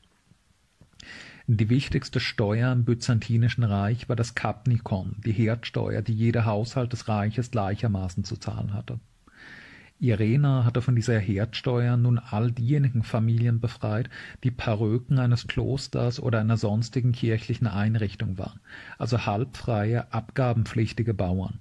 Die 1.48 1.68
wichtigste 1.68 2.20
Steuer 2.20 2.70
im 2.70 2.84
Byzantinischen 2.84 3.64
Reich 3.64 4.08
war 4.08 4.14
das 4.14 4.36
Kapnikon, 4.36 5.16
die 5.24 5.32
Herdsteuer, 5.32 6.02
die 6.02 6.14
jeder 6.14 6.44
Haushalt 6.44 6.92
des 6.92 7.08
Reiches 7.08 7.50
gleichermaßen 7.50 8.22
zu 8.22 8.36
zahlen 8.36 8.72
hatte. 8.72 9.00
Irene 9.98 10.64
hatte 10.64 10.80
von 10.80 10.94
dieser 10.94 11.18
Herdsteuer 11.18 11.96
nun 11.96 12.18
all 12.18 12.52
diejenigen 12.52 13.02
Familien 13.02 13.58
befreit, 13.58 14.08
die 14.44 14.52
Peröken 14.52 15.18
eines 15.18 15.48
Klosters 15.48 16.20
oder 16.20 16.38
einer 16.38 16.56
sonstigen 16.56 17.10
kirchlichen 17.10 17.66
Einrichtung 17.66 18.38
waren, 18.38 18.60
also 18.98 19.26
halbfreie, 19.26 20.12
abgabenpflichtige 20.12 21.12
Bauern 21.12 21.58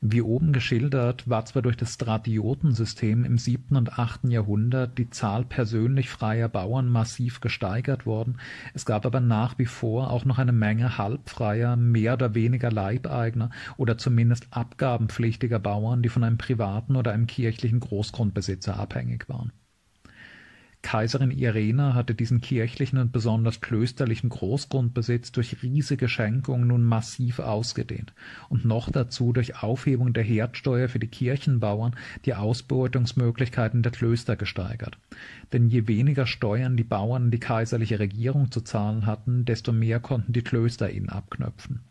wie 0.00 0.22
oben 0.22 0.52
geschildert 0.52 1.28
war 1.28 1.44
zwar 1.44 1.62
durch 1.62 1.76
das 1.76 1.94
Stratiotensystem 1.94 3.24
im 3.24 3.36
siebten 3.36 3.76
und 3.76 3.98
achten 3.98 4.30
Jahrhundert 4.30 4.96
die 4.96 5.10
Zahl 5.10 5.44
persönlich 5.44 6.08
freier 6.08 6.48
Bauern 6.48 6.88
massiv 6.88 7.40
gesteigert 7.40 8.06
worden, 8.06 8.38
es 8.74 8.86
gab 8.86 9.06
aber 9.06 9.20
nach 9.20 9.58
wie 9.58 9.66
vor 9.66 10.10
auch 10.10 10.24
noch 10.24 10.38
eine 10.38 10.52
Menge 10.52 10.98
halbfreier, 10.98 11.76
mehr 11.76 12.14
oder 12.14 12.34
weniger 12.34 12.70
Leibeigener 12.70 13.50
oder 13.76 13.98
zumindest 13.98 14.46
abgabenpflichtiger 14.50 15.58
Bauern, 15.58 16.02
die 16.02 16.08
von 16.08 16.22
einem 16.24 16.38
privaten 16.38 16.94
oder 16.94 17.12
einem 17.12 17.26
kirchlichen 17.26 17.80
Großgrundbesitzer 17.80 18.78
abhängig 18.78 19.28
waren 19.28 19.52
Kaiserin 20.88 21.32
Irene 21.32 21.92
hatte 21.92 22.14
diesen 22.14 22.40
kirchlichen 22.40 22.98
und 22.98 23.12
besonders 23.12 23.60
klösterlichen 23.60 24.30
Großgrundbesitz 24.30 25.32
durch 25.32 25.62
riesige 25.62 26.08
Schenkungen 26.08 26.68
nun 26.68 26.82
massiv 26.82 27.40
ausgedehnt 27.40 28.14
und 28.48 28.64
noch 28.64 28.90
dazu 28.90 29.34
durch 29.34 29.62
Aufhebung 29.62 30.14
der 30.14 30.22
Herdsteuer 30.22 30.88
für 30.88 30.98
die 30.98 31.08
Kirchenbauern 31.08 31.94
die 32.24 32.32
Ausbeutungsmöglichkeiten 32.32 33.82
der 33.82 33.92
Klöster 33.92 34.34
gesteigert. 34.34 34.96
Denn 35.52 35.68
je 35.68 35.88
weniger 35.88 36.26
Steuern 36.26 36.78
die 36.78 36.84
Bauern 36.84 37.24
an 37.24 37.30
die 37.30 37.38
kaiserliche 37.38 37.98
Regierung 37.98 38.50
zu 38.50 38.62
zahlen 38.62 39.04
hatten, 39.04 39.44
desto 39.44 39.72
mehr 39.72 40.00
konnten 40.00 40.32
die 40.32 40.40
Klöster 40.40 40.90
ihnen 40.90 41.10
abknöpfen 41.10 41.82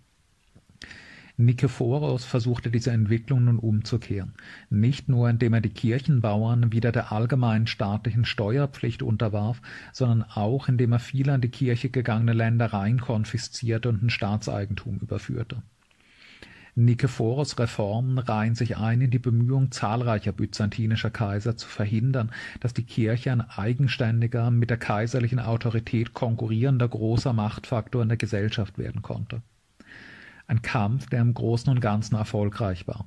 Nikephoros 1.39 2.26
versuchte 2.26 2.71
diese 2.71 2.89
Entwicklung 2.89 3.45
nun 3.45 3.60
umzukehren, 3.60 4.34
nicht 4.71 5.08
nur 5.08 5.30
indem 5.30 5.54
er 5.54 5.62
die 5.62 5.69
Kirchenbauern 5.69 6.71
wieder 6.71 6.91
der 6.91 7.12
allgemeinen 7.12 7.67
staatlichen 7.67 8.26
Steuerpflicht 8.26 9.04
unterwarf, 9.04 9.62
sondern 9.93 10.23
auch 10.23 10.67
indem 10.67 10.93
er 10.93 11.00
viele 11.00 11.34
an 11.34 11.41
die 11.41 11.50
Kirche 11.50 11.89
gegangene 11.89 12.34
Ländereien 12.34 13.00
konfiszierte 13.00 13.89
und 13.89 14.02
in 14.02 14.10
Staatseigentum 14.10 14.97
überführte. 14.97 15.62
Nikephoros 16.73 17.60
Reformen 17.60 18.17
reihen 18.17 18.56
sich 18.56 18.78
ein 18.78 19.02
in 19.02 19.12
die 19.12 19.19
Bemühung 19.19 19.71
zahlreicher 19.71 20.32
byzantinischer 20.32 21.12
Kaiser 21.12 21.56
zu 21.56 21.67
verhindern, 21.67 22.32
dass 22.62 22.73
die 22.73 22.84
Kirche 22.84 23.32
ein 23.32 23.41
eigenständiger, 23.41 24.50
mit 24.50 24.71
der 24.71 24.78
kaiserlichen 24.78 25.39
Autorität 25.39 26.15
konkurrierender 26.15 26.88
großer 26.88 27.34
Machtfaktor 27.34 28.02
in 28.02 28.10
der 28.10 28.17
Gesellschaft 28.17 28.80
werden 28.80 29.04
konnte. 29.04 29.43
Ein 30.47 30.62
Kampf, 30.62 31.07
der 31.10 31.21
im 31.21 31.33
Großen 31.33 31.69
und 31.69 31.81
Ganzen 31.81 32.15
erfolgreich 32.15 32.88
war. 32.88 33.05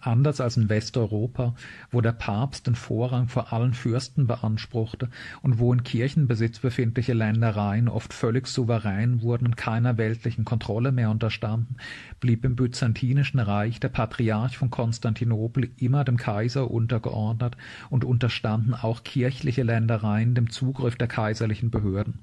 Anders 0.00 0.40
als 0.42 0.58
in 0.58 0.68
Westeuropa, 0.68 1.54
wo 1.90 2.02
der 2.02 2.12
Papst 2.12 2.66
den 2.66 2.74
Vorrang 2.74 3.28
vor 3.28 3.52
allen 3.52 3.72
Fürsten 3.72 4.26
beanspruchte 4.26 5.08
und 5.40 5.58
wo 5.58 5.72
in 5.72 5.84
Kirchenbesitz 5.84 6.58
befindliche 6.58 7.14
Ländereien 7.14 7.88
oft 7.88 8.12
völlig 8.12 8.46
souverän 8.46 9.22
wurden 9.22 9.46
und 9.46 9.56
keiner 9.56 9.96
weltlichen 9.96 10.44
Kontrolle 10.44 10.92
mehr 10.92 11.10
unterstanden, 11.10 11.76
blieb 12.20 12.44
im 12.44 12.56
Byzantinischen 12.56 13.40
Reich 13.40 13.80
der 13.80 13.88
Patriarch 13.88 14.58
von 14.58 14.70
Konstantinopel 14.70 15.70
immer 15.78 16.04
dem 16.04 16.18
Kaiser 16.18 16.70
untergeordnet 16.70 17.56
und 17.88 18.04
unterstanden 18.04 18.74
auch 18.74 19.02
kirchliche 19.02 19.62
Ländereien 19.62 20.34
dem 20.34 20.50
Zugriff 20.50 20.96
der 20.96 21.08
kaiserlichen 21.08 21.70
Behörden. 21.70 22.18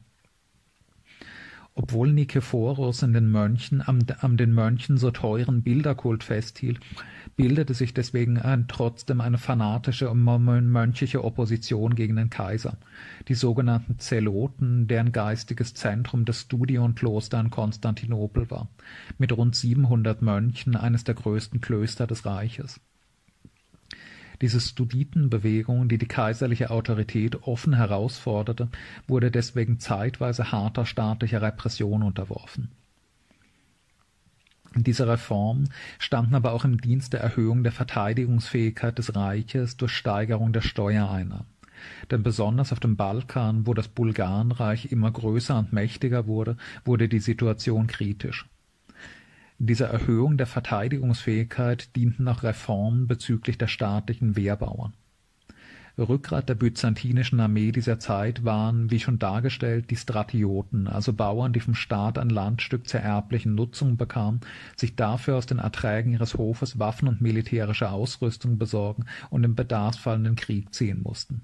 Obwohl 1.80 2.12
Nikephoros 2.12 3.04
in 3.04 3.14
den 3.14 3.30
Mönchen, 3.30 3.84
am, 3.86 4.00
am 4.22 4.36
den 4.36 4.52
Mönchen 4.52 4.98
so 4.98 5.12
teuren 5.12 5.62
Bilderkult 5.62 6.24
festhielt, 6.24 6.80
bildete 7.36 7.76
sich 7.76 7.94
deswegen 7.94 8.40
ein, 8.40 8.68
trotzdem 8.68 9.22
eine 9.22 9.38
fanatische 9.38 10.10
und 10.10 10.24
mönchliche 10.24 11.24
Opposition 11.24 11.94
gegen 11.94 12.16
den 12.16 12.32
Kaiser. 12.32 12.78
Die 13.28 13.36
sogenannten 13.36 14.00
Zeloten, 14.00 14.88
deren 14.88 15.12
geistiges 15.12 15.76
Zentrum 15.76 16.26
das 16.26 16.42
Studionkloster 16.42 17.40
in 17.40 17.52
Konstantinopel 17.52 18.50
war, 18.50 18.70
mit 19.20 19.32
rund 19.38 19.56
700 19.56 20.24
Mönchen 20.24 20.76
eines 20.76 21.04
der 21.04 21.14
größten 21.14 21.62
Klöster 21.62 22.08
des 22.08 22.26
Reiches. 22.26 22.82
Diese 24.42 24.60
Studitenbewegung, 24.62 25.90
die 25.90 25.98
die 25.98 26.08
kaiserliche 26.08 26.70
Autorität 26.70 27.44
offen 27.44 27.74
herausforderte, 27.74 28.70
wurde 29.08 29.32
deswegen 29.32 29.80
zeitweise 29.80 30.52
harter 30.52 30.86
staatlicher 30.86 31.42
Repression 31.42 32.04
unterworfen. 32.04 32.70
Diese 34.76 35.08
Reformen 35.08 35.70
standen 35.98 36.36
aber 36.36 36.52
auch 36.52 36.66
im 36.66 36.80
Dienst 36.80 37.14
der 37.14 37.22
Erhöhung 37.22 37.64
der 37.64 37.72
Verteidigungsfähigkeit 37.72 38.98
des 38.98 39.16
Reiches 39.16 39.78
durch 39.78 39.94
Steigerung 39.94 40.54
der 40.54 40.62
Steuereinnahmen. 40.62 41.48
Denn 42.12 42.24
besonders 42.24 42.72
auf 42.72 42.80
dem 42.80 42.96
Balkan, 42.96 43.66
wo 43.66 43.74
das 43.74 43.88
Bulgarenreich 43.88 44.92
immer 44.92 45.12
größer 45.12 45.58
und 45.58 45.74
mächtiger 45.74 46.28
wurde, 46.28 46.58
wurde 46.86 47.08
die 47.08 47.20
Situation 47.20 47.88
kritisch. 47.88 48.46
Dieser 49.60 49.88
Erhöhung 49.88 50.38
der 50.38 50.48
Verteidigungsfähigkeit 50.48 51.96
dienten 51.96 52.28
auch 52.28 52.44
Reformen 52.44 53.08
bezüglich 53.08 53.58
der 53.58 53.68
staatlichen 53.68 54.36
Wehrbauern 54.36 54.94
Rückgrat 56.00 56.48
der 56.48 56.56
byzantinischen 56.56 57.40
Armee 57.40 57.72
dieser 57.72 57.98
Zeit 58.00 58.46
waren, 58.46 58.92
wie 58.92 59.00
schon 59.00 59.18
dargestellt, 59.18 59.90
die 59.90 59.96
Stratioten, 59.96 60.88
also 60.88 61.12
Bauern, 61.12 61.54
die 61.54 61.60
vom 61.60 61.74
Staat 61.74 62.20
ein 62.20 62.30
Landstück 62.30 62.88
zur 62.88 63.00
erblichen 63.00 63.56
Nutzung 63.56 63.98
bekamen, 63.98 64.42
sich 64.76 64.96
dafür 64.96 65.38
aus 65.38 65.48
den 65.48 65.58
Erträgen 65.58 66.14
ihres 66.14 66.36
Hofes 66.36 66.78
Waffen 66.78 67.08
und 67.08 67.22
militärische 67.22 67.90
Ausrüstung 67.90 68.60
besorgen 68.60 69.06
und 69.32 69.44
im 69.44 69.56
Bedarfsfall 69.56 70.18
in 70.18 70.24
den 70.24 70.36
Krieg 70.36 70.74
ziehen 70.74 71.02
mussten. 71.02 71.42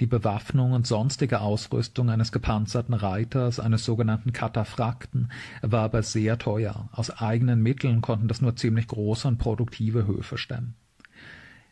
Die 0.00 0.06
Bewaffnung 0.06 0.72
und 0.72 0.86
sonstige 0.86 1.40
Ausrüstung 1.40 2.08
eines 2.08 2.30
gepanzerten 2.30 2.94
Reiters, 2.94 3.58
eines 3.58 3.84
sogenannten 3.84 4.32
Kataphrakten, 4.32 5.30
war 5.60 5.82
aber 5.82 6.04
sehr 6.04 6.38
teuer. 6.38 6.88
Aus 6.92 7.10
eigenen 7.10 7.62
Mitteln 7.62 8.00
konnten 8.00 8.28
das 8.28 8.40
nur 8.40 8.54
ziemlich 8.54 8.86
große 8.86 9.26
und 9.26 9.38
produktive 9.38 10.06
Höfe 10.06 10.38
stemmen. 10.38 10.76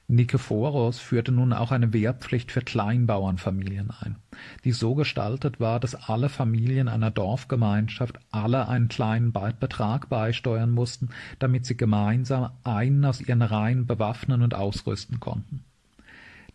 Nikephoros 0.09 1.01
führte 1.01 1.33
nun 1.33 1.53
auch 1.53 1.73
eine 1.73 1.93
Wehrpflicht 1.93 2.53
für 2.53 2.61
Kleinbauernfamilien 2.63 3.91
ein, 3.91 4.17
die 4.65 4.71
so 4.71 4.95
gestaltet 4.95 5.59
war, 5.59 5.81
dass 5.81 5.97
alle 5.97 6.29
Familien 6.29 6.87
einer 6.87 7.11
Dorfgemeinschaft 7.11 8.19
alle 8.31 8.69
einen 8.69 8.87
kleinen 8.87 9.33
Betrag 9.33 10.09
beisteuern 10.09 10.71
mussten, 10.71 11.09
damit 11.41 11.67
sie 11.67 11.77
gemeinsam 11.77 12.51
einen 12.63 13.05
aus 13.05 13.21
ihren 13.21 13.43
Reihen 13.43 13.87
bewaffnen 13.87 14.43
und 14.43 14.55
ausrüsten 14.55 15.19
konnten. 15.19 15.65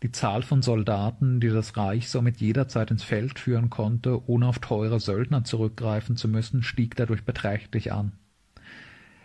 Die 0.04 0.12
Zahl 0.12 0.42
von 0.42 0.64
Soldaten, 0.64 1.40
die 1.40 1.50
das 1.50 1.78
Reich 1.78 2.10
somit 2.10 2.38
jederzeit 2.42 2.90
ins 2.90 3.04
Feld 3.04 3.38
führen 3.38 3.70
konnte, 3.70 4.28
ohne 4.28 4.48
auf 4.48 4.58
teure 4.58 5.00
Söldner 5.00 5.44
zurückgreifen 5.44 6.16
zu 6.16 6.28
müssen, 6.28 6.64
stieg 6.64 6.96
dadurch 6.96 7.24
beträchtlich 7.24 7.92
an. 7.92 8.14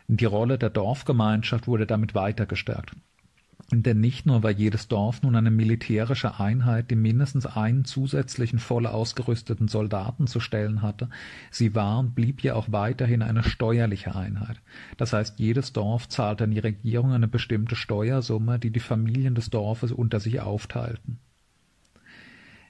Die 0.09 0.27
Rolle 0.27 0.59
der 0.59 0.71
Dorfgemeinschaft 0.71 1.67
wurde 1.67 1.87
damit 1.87 2.15
weiter 2.15 2.45
gestärkt. 2.45 2.93
Denn 3.73 4.01
nicht 4.01 4.27
nur 4.27 4.45
war 4.45 4.53
jedes 4.53 4.87
Dorf 4.87 5.23
nun 5.23 5.35
eine 5.35 5.51
militärische 5.51 6.39
Einheit, 6.39 6.89
die 6.91 6.95
mindestens 6.95 7.47
einen 7.47 7.85
zusätzlichen 7.85 8.61
voll 8.61 8.87
ausgerüsteten 8.87 9.67
Soldaten 9.67 10.29
zu 10.29 10.39
stellen 10.39 10.83
hatte, 10.83 11.09
sie 11.51 11.75
war 11.75 11.99
und 11.99 12.15
blieb 12.15 12.43
ja 12.43 12.55
auch 12.55 12.71
weiterhin 12.71 13.23
eine 13.23 13.43
steuerliche 13.43 14.15
Einheit. 14.15 14.61
Das 14.99 15.13
heißt, 15.13 15.41
jedes 15.41 15.73
Dorf 15.73 16.09
zahlte 16.09 16.45
an 16.45 16.53
die 16.53 16.61
Regierung 16.61 17.13
eine 17.13 17.27
bestimmte 17.27 17.75
Steuersumme, 17.75 18.61
die 18.61 18.71
die 18.71 18.79
Familien 18.79 19.35
des 19.35 19.51
Dorfes 19.51 19.91
unter 19.91 20.21
sich 20.21 20.41
aufteilten. 20.41 21.19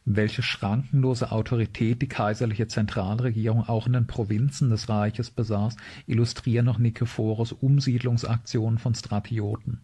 Welche 0.06 0.42
schrankenlose 0.42 1.30
Autorität 1.30 2.00
die 2.00 2.08
kaiserliche 2.08 2.68
Zentralregierung 2.68 3.68
auch 3.68 3.86
in 3.86 3.92
den 3.92 4.06
Provinzen 4.06 4.70
des 4.70 4.88
Reiches 4.88 5.30
besaß, 5.30 5.76
illustrieren 6.06 6.64
noch 6.64 6.78
Nikephoros 6.78 7.52
Umsiedlungsaktionen 7.52 8.78
von 8.78 8.94
Stratioten. 8.94 9.80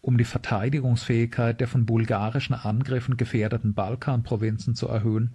Um 0.00 0.16
die 0.16 0.24
Verteidigungsfähigkeit 0.24 1.60
der 1.60 1.68
von 1.68 1.84
bulgarischen 1.84 2.54
Angriffen 2.54 3.16
gefährdeten 3.16 3.74
Balkanprovinzen 3.74 4.74
zu 4.74 4.88
erhöhen, 4.88 5.34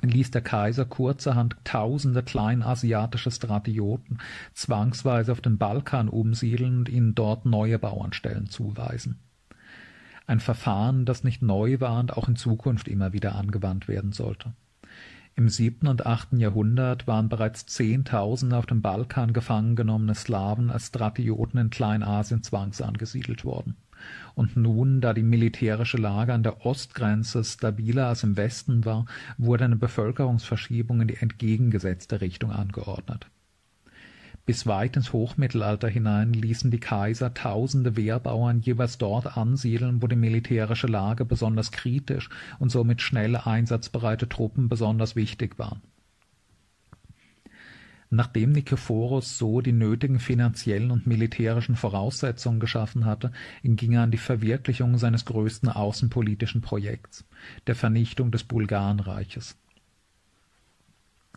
ließ 0.00 0.30
der 0.30 0.40
Kaiser 0.40 0.86
kurzerhand 0.86 1.56
tausende 1.64 2.22
kleinasiatische 2.22 3.30
Stratioten 3.30 4.18
zwangsweise 4.54 5.32
auf 5.32 5.40
den 5.40 5.58
Balkan 5.58 6.08
umsiedeln 6.08 6.78
und 6.78 6.88
ihnen 6.88 7.14
dort 7.14 7.44
neue 7.44 7.78
Bauernstellen 7.78 8.48
zuweisen. 8.48 9.18
Ein 10.26 10.40
Verfahren, 10.40 11.04
das 11.04 11.24
nicht 11.24 11.42
neu 11.42 11.80
war 11.80 12.00
und 12.00 12.16
auch 12.16 12.28
in 12.28 12.36
Zukunft 12.36 12.88
immer 12.88 13.12
wieder 13.12 13.34
angewandt 13.34 13.88
werden 13.88 14.12
sollte. 14.12 14.54
Im 15.34 15.48
siebten 15.48 15.86
und 15.86 16.06
achten 16.06 16.38
Jahrhundert 16.40 17.06
waren 17.06 17.28
bereits 17.28 17.66
Zehntausende 17.66 18.56
auf 18.56 18.66
dem 18.66 18.82
Balkan 18.82 19.32
gefangen 19.32 19.76
genommene 19.76 20.14
Slawen 20.14 20.70
als 20.70 20.88
Stratioten 20.88 21.58
in 21.58 21.70
Kleinasien 21.70 22.42
zwangsangesiedelt 22.42 23.44
worden. 23.44 23.76
Und 24.34 24.56
nun, 24.56 25.00
da 25.00 25.12
die 25.12 25.22
militärische 25.22 25.98
Lage 25.98 26.32
an 26.32 26.42
der 26.42 26.64
Ostgrenze 26.64 27.44
stabiler 27.44 28.08
als 28.08 28.22
im 28.22 28.36
Westen 28.36 28.84
war, 28.84 29.06
wurde 29.38 29.64
eine 29.64 29.76
Bevölkerungsverschiebung 29.76 31.02
in 31.02 31.08
die 31.08 31.16
entgegengesetzte 31.16 32.20
Richtung 32.20 32.50
angeordnet 32.50 33.26
bis 34.44 34.66
weit 34.66 34.96
ins 34.96 35.12
Hochmittelalter 35.12 35.88
hinein 35.88 36.32
ließen 36.32 36.70
die 36.70 36.80
Kaiser 36.80 37.32
tausende 37.32 37.96
Wehrbauern 37.96 38.60
jeweils 38.60 38.98
dort 38.98 39.36
ansiedeln, 39.36 40.02
wo 40.02 40.08
die 40.08 40.16
militärische 40.16 40.88
Lage 40.88 41.24
besonders 41.24 41.70
kritisch 41.70 42.28
und 42.58 42.70
somit 42.70 43.02
schnell 43.02 43.36
einsatzbereite 43.36 44.28
Truppen 44.28 44.68
besonders 44.68 45.14
wichtig 45.14 45.58
waren. 45.58 45.80
Nachdem 48.14 48.52
Nikephoros 48.52 49.38
so 49.38 49.62
die 49.62 49.72
nötigen 49.72 50.20
finanziellen 50.20 50.90
und 50.90 51.06
militärischen 51.06 51.76
Voraussetzungen 51.76 52.60
geschaffen 52.60 53.06
hatte, 53.06 53.32
ging 53.62 53.92
er 53.92 54.02
an 54.02 54.10
die 54.10 54.18
Verwirklichung 54.18 54.98
seines 54.98 55.24
größten 55.24 55.70
außenpolitischen 55.70 56.60
Projekts, 56.60 57.24
der 57.66 57.74
Vernichtung 57.74 58.30
des 58.30 58.44
Bulgarenreiches. 58.44 59.56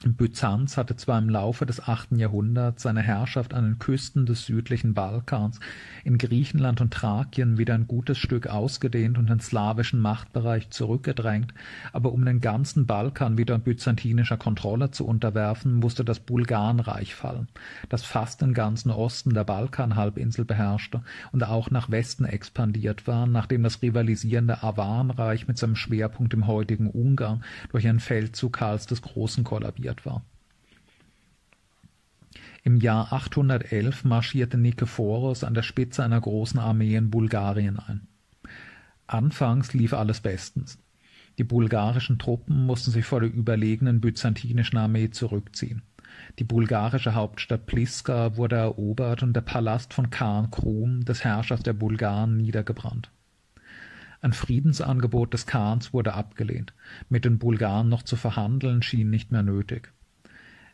Byzanz 0.03 0.75
hatte 0.75 0.97
zwar 0.97 1.19
im 1.19 1.29
Laufe 1.29 1.65
des 1.65 1.79
achten 1.79 2.19
Jahrhunderts 2.19 2.84
seine 2.84 3.01
Herrschaft 3.01 3.53
an 3.53 3.63
den 3.63 3.79
Küsten 3.79 4.25
des 4.25 4.45
südlichen 4.45 4.93
Balkans, 4.93 5.62
in 6.03 6.17
Griechenland 6.17 6.81
und 6.81 6.93
Thrakien 6.93 7.58
wieder 7.58 7.75
ein 7.75 7.88
gutes 7.88 8.17
Stück 8.17 8.47
ausgedehnt 8.47 9.17
und 9.17 9.29
den 9.29 9.39
slawischen 9.39 10.01
Machtbereich 10.01 10.69
zurückgedrängt, 10.69 11.53
aber 11.93 12.12
um 12.12 12.25
den 12.25 12.41
ganzen 12.41 12.86
Balkan 12.86 13.38
wieder 13.38 13.58
byzantinischer 13.58 14.36
Kontrolle 14.36 14.91
zu 14.91 15.05
unterwerfen, 15.05 15.75
musste 15.75 16.03
das 16.03 16.19
Bulgarenreich 16.19 17.15
fallen, 17.15 17.47
das 17.88 18.03
fast 18.03 18.41
den 18.41 18.53
ganzen 18.53 18.91
Osten 18.91 19.34
der 19.34 19.45
Balkanhalbinsel 19.45 20.43
beherrschte 20.43 21.03
und 21.31 21.45
auch 21.45 21.71
nach 21.71 21.89
Westen 21.89 22.25
expandiert 22.25 23.08
war, 23.08 23.27
nachdem 23.27 23.63
das 23.63 23.81
rivalisierende 23.81 24.62
Avarnreich 24.62 25.47
mit 25.47 25.58
seinem 25.58 25.77
Schwerpunkt 25.77 26.34
im 26.34 26.47
heutigen 26.47 26.89
Ungarn 26.89 27.45
durch 27.71 27.88
einen 27.88 28.01
Feldzug 28.01 28.51
Karls 28.51 28.88
des 28.88 29.01
Großen 29.01 29.45
kollabiert 29.45 29.84
etabliert 29.85 30.05
war. 30.05 30.23
Im 32.63 32.77
Jahr 32.77 33.13
811 33.13 34.05
marschierte 34.05 34.57
Nikephoros 34.57 35.43
an 35.43 35.53
der 35.53 35.61
Spitze 35.61 36.03
einer 36.03 36.19
großen 36.19 36.59
Armee 36.59 36.95
in 36.95 37.11
Bulgarien 37.11 37.79
ein. 37.79 38.07
Anfangs 39.05 39.73
lief 39.73 39.93
alles 39.93 40.19
bestens. 40.19 40.79
Die 41.37 41.43
bulgarischen 41.43 42.17
Truppen 42.17 42.65
mussten 42.65 42.91
sich 42.91 43.05
vor 43.05 43.19
der 43.19 43.31
überlegenen 43.31 44.01
byzantinischen 44.01 44.79
Armee 44.79 45.11
zurückziehen. 45.11 45.83
Die 46.39 46.43
bulgarische 46.43 47.13
Hauptstadt 47.13 47.67
Pliska 47.67 48.35
wurde 48.35 48.55
erobert 48.55 49.21
und 49.21 49.33
der 49.33 49.41
Palast 49.41 49.93
von 49.93 50.09
Khan 50.09 50.49
Krum, 50.49 51.05
des 51.05 51.23
Herrschers 51.23 51.61
der 51.61 51.73
Bulgaren, 51.73 52.37
niedergebrannt. 52.37 53.11
Ein 54.25 54.33
Friedensangebot 54.33 55.35
des 55.35 55.45
Khans 55.45 55.93
wurde 55.93 56.15
abgelehnt. 56.15 56.73
Mit 57.09 57.25
den 57.25 57.38
Bulgaren 57.38 57.89
noch 57.89 58.01
zu 58.01 58.15
verhandeln 58.15 58.81
schien 58.81 59.11
nicht 59.11 59.31
mehr 59.31 59.43
nötig. 59.43 59.93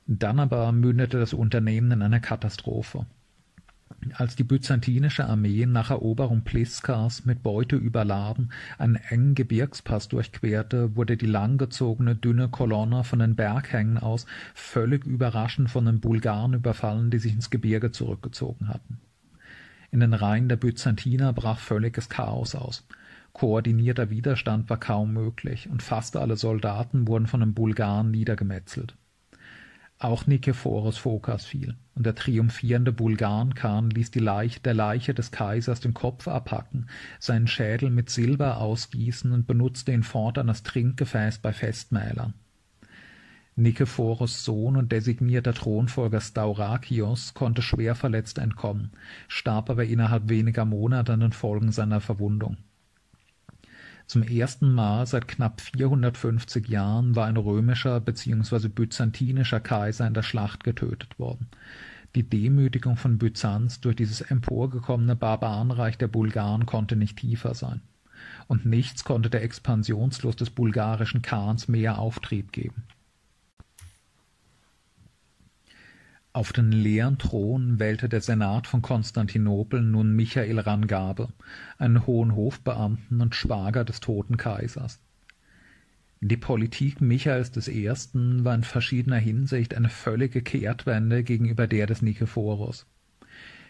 Dann 0.08 0.40
aber 0.40 0.72
mündete 0.72 1.20
das 1.20 1.34
Unternehmen 1.34 1.92
in 1.92 2.02
einer 2.02 2.22
Katastrophe. 2.22 3.08
Als 4.14 4.38
die 4.38 4.46
byzantinische 4.46 5.26
Armee 5.26 5.66
nach 5.66 5.90
Eroberung 5.90 6.46
Pliskas 6.46 7.26
mit 7.26 7.44
Beute 7.44 7.76
überladen 7.76 8.54
einen 8.78 8.96
engen 8.96 9.36
Gebirgspass 9.36 10.08
durchquerte, 10.08 10.96
wurde 10.96 11.18
die 11.18 11.26
langgezogene, 11.26 12.16
dünne 12.16 12.48
Kolonne 12.48 13.04
von 13.04 13.20
den 13.20 13.36
Berghängen 13.36 13.98
aus 13.98 14.28
völlig 14.54 15.04
überraschend 15.04 15.70
von 15.70 15.86
den 15.88 16.00
Bulgaren 16.00 16.54
überfallen, 16.54 17.12
die 17.12 17.20
sich 17.20 17.34
ins 17.34 17.50
Gebirge 17.50 17.92
zurückgezogen 17.92 18.70
hatten. 18.70 19.02
In 19.92 20.00
den 20.00 20.14
Reihen 20.14 20.48
der 20.48 20.56
Byzantiner 20.56 21.34
brach 21.34 21.60
völliges 21.60 22.08
Chaos 22.08 22.56
aus. 22.56 22.88
Koordinierter 23.34 24.10
Widerstand 24.10 24.70
war 24.70 24.80
kaum 24.80 25.14
möglich, 25.14 25.70
und 25.70 25.82
fast 25.82 26.18
alle 26.18 26.38
Soldaten 26.38 27.08
wurden 27.08 27.28
von 27.28 27.40
den 27.40 27.54
Bulgaren 27.54 28.12
niedergemetzelt. 28.12 28.96
Auch 30.00 30.26
Nikephoros 30.26 30.98
Phokas 30.98 31.46
fiel, 31.46 31.76
und 31.94 32.08
der 32.08 32.16
triumphierende 32.16 32.92
Bulgarenkhan 32.92 33.92
ließ 33.92 34.16
Leiche, 34.16 34.60
der 34.60 34.74
Leiche 34.74 35.14
des 35.14 35.30
Kaisers 35.30 35.80
den 35.80 35.94
Kopf 35.94 36.28
abhacken, 36.28 36.88
seinen 37.20 37.48
Schädel 37.48 37.92
mit 37.92 38.10
Silber 38.10 38.58
ausgießen 38.58 39.32
und 39.32 39.46
benutzte 39.46 39.92
ihn 39.92 40.02
fortan 40.02 40.50
als 40.50 40.64
Trinkgefäß 40.64 41.38
bei 41.38 41.54
Festmählern. 41.54 42.34
Nikephoros 43.56 44.44
Sohn 44.44 44.76
und 44.76 44.92
designierter 44.92 45.54
Thronfolger 45.54 46.20
Staurakios 46.20 47.36
konnte 47.36 47.62
schwer 47.62 47.94
verletzt 47.94 48.40
entkommen, 48.40 48.94
starb 49.28 49.70
aber 49.70 49.86
innerhalb 49.86 50.30
weniger 50.30 50.66
Monate 50.66 51.14
an 51.14 51.20
den 51.20 51.32
Folgen 51.32 51.72
seiner 51.72 52.02
Verwundung. 52.02 52.58
Zum 54.12 54.24
ersten 54.24 54.74
Mal 54.74 55.08
seit 55.08 55.30
knapp 55.30 55.62
450 55.62 56.68
Jahren 56.68 57.16
war 57.16 57.28
ein 57.28 57.38
römischer 57.38 58.02
bzw. 58.02 58.68
byzantinischer 58.68 59.62
Kaiser 59.62 60.06
in 60.06 60.14
der 60.14 60.22
Schlacht 60.22 60.66
getötet 60.66 61.18
worden. 61.18 61.48
Die 62.16 62.30
Demütigung 62.30 62.98
von 62.98 63.18
Byzanz 63.18 63.80
durch 63.80 63.96
dieses 63.96 64.20
emporgekommene 64.20 65.16
Barbarenreich 65.16 65.98
der 65.98 66.10
Bulgaren 66.10 66.66
konnte 66.66 66.98
nicht 66.98 67.20
tiefer 67.20 67.54
sein. 67.54 67.80
Und 68.50 68.66
nichts 68.66 69.06
konnte 69.06 69.30
der 69.30 69.44
Expansionslust 69.44 70.42
des 70.42 70.50
bulgarischen 70.50 71.22
Khans 71.22 71.70
mehr 71.70 71.98
Auftrieb 71.98 72.52
geben. 72.52 72.84
Auf 76.34 76.54
den 76.54 76.72
leeren 76.72 77.18
Thron 77.18 77.78
wählte 77.80 78.08
der 78.08 78.22
Senat 78.22 78.66
von 78.66 78.82
Konstantinopel 78.82 79.82
nun 79.82 80.16
Michael 80.16 80.60
Rangabe, 80.60 81.28
einen 81.78 82.08
hohen 82.08 82.36
Hofbeamten 82.36 83.20
und 83.20 83.36
Schwager 83.36 83.84
des 83.84 84.00
toten 84.00 84.38
Kaisers. 84.38 85.02
Die 86.22 86.38
Politik 86.38 87.02
Michaels 87.02 87.68
I. 87.68 87.90
war 88.14 88.56
in 88.56 88.64
verschiedener 88.64 89.18
Hinsicht 89.18 89.76
eine 89.76 89.90
völlige 89.90 90.42
Kehrtwende 90.42 91.24
gegenüber 91.24 91.68
der 91.68 91.88
des 91.88 92.02
Nikephoros. 92.02 92.86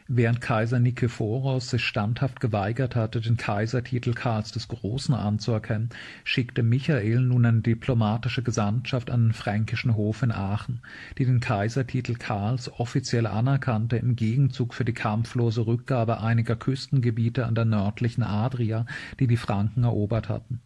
Während 0.08 0.42
Kaiser 0.42 0.80
Nikephoros 0.80 1.70
sich 1.70 1.84
standhaft 1.84 2.40
geweigert 2.40 2.96
hatte, 2.96 3.22
den 3.22 3.38
Kaisertitel 3.38 4.14
Karls 4.14 4.52
des 4.52 4.68
Großen 4.68 5.14
anzuerkennen, 5.14 5.90
schickte 6.24 6.64
Michael 6.64 7.22
nun 7.22 7.46
eine 7.46 7.62
diplomatische 7.62 8.44
Gesandtschaft 8.44 9.10
an 9.10 9.28
den 9.28 9.34
fränkischen 9.34 9.96
Hof 9.96 10.24
in 10.24 10.32
Aachen, 10.32 10.82
die 11.18 11.26
den 11.26 11.40
Kaisertitel 11.40 12.16
Karls 12.16 12.72
offiziell 12.80 13.28
anerkannte 13.28 13.98
im 13.98 14.16
Gegenzug 14.16 14.74
für 14.74 14.86
die 14.86 14.94
kampflose 14.94 15.66
Rückgabe 15.68 16.22
einiger 16.22 16.56
Küstengebiete 16.56 17.46
an 17.46 17.56
der 17.56 17.66
nördlichen 17.66 18.24
Adria, 18.24 18.86
die 19.20 19.28
die 19.28 19.38
Franken 19.38 19.84
erobert 19.84 20.30
hatten 20.30 20.62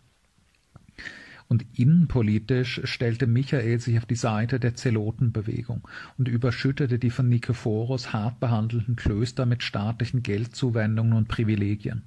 und 1.48 1.66
innenpolitisch 1.74 2.82
stellte 2.86 3.28
Michael 3.28 3.80
sich 3.80 3.98
auf 3.98 4.06
die 4.06 4.16
Seite 4.16 4.60
der 4.60 4.76
Zelotenbewegung 4.76 5.88
und 6.18 6.28
überschüttete 6.28 7.00
die 7.00 7.12
von 7.12 7.30
Nikephoros 7.30 8.14
hart 8.14 8.40
behandelten 8.40 8.96
Klöster 8.96 9.46
mit 9.46 9.64
staatlichen 9.64 10.24
Geldzuwendungen 10.24 11.14
und 11.14 11.28
Privilegien. 11.28 12.04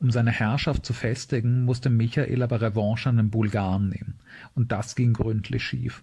Um 0.00 0.10
seine 0.10 0.30
Herrschaft 0.30 0.86
zu 0.86 0.94
festigen, 0.94 1.64
musste 1.64 1.90
Michael 1.90 2.42
aber 2.42 2.60
Revanche 2.60 3.08
an 3.08 3.18
den 3.18 3.30
Bulgaren 3.30 3.90
nehmen, 3.90 4.14
und 4.54 4.72
das 4.72 4.96
ging 4.96 5.12
gründlich 5.12 5.62
schief. 5.62 6.02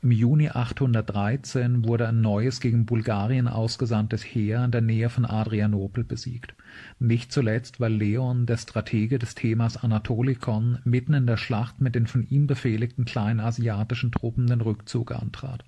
Im 0.00 0.12
Juni 0.12 0.48
813 0.48 1.84
wurde 1.84 2.06
ein 2.06 2.20
neues 2.20 2.60
gegen 2.60 2.86
Bulgarien 2.86 3.48
ausgesandtes 3.48 4.22
Heer 4.22 4.64
in 4.64 4.70
der 4.70 4.80
Nähe 4.80 5.10
von 5.10 5.24
Adrianopel 5.24 6.04
besiegt, 6.04 6.54
nicht 7.00 7.32
zuletzt, 7.32 7.80
weil 7.80 7.94
Leon, 7.94 8.46
der 8.46 8.58
Stratege 8.58 9.18
des 9.18 9.34
Themas 9.34 9.76
Anatolikon, 9.76 10.78
mitten 10.84 11.14
in 11.14 11.26
der 11.26 11.36
Schlacht 11.36 11.80
mit 11.80 11.96
den 11.96 12.06
von 12.06 12.22
ihm 12.28 12.46
befehligten 12.46 13.06
kleinasiatischen 13.06 14.12
Truppen 14.12 14.46
den 14.46 14.60
Rückzug 14.60 15.10
antrat. 15.10 15.64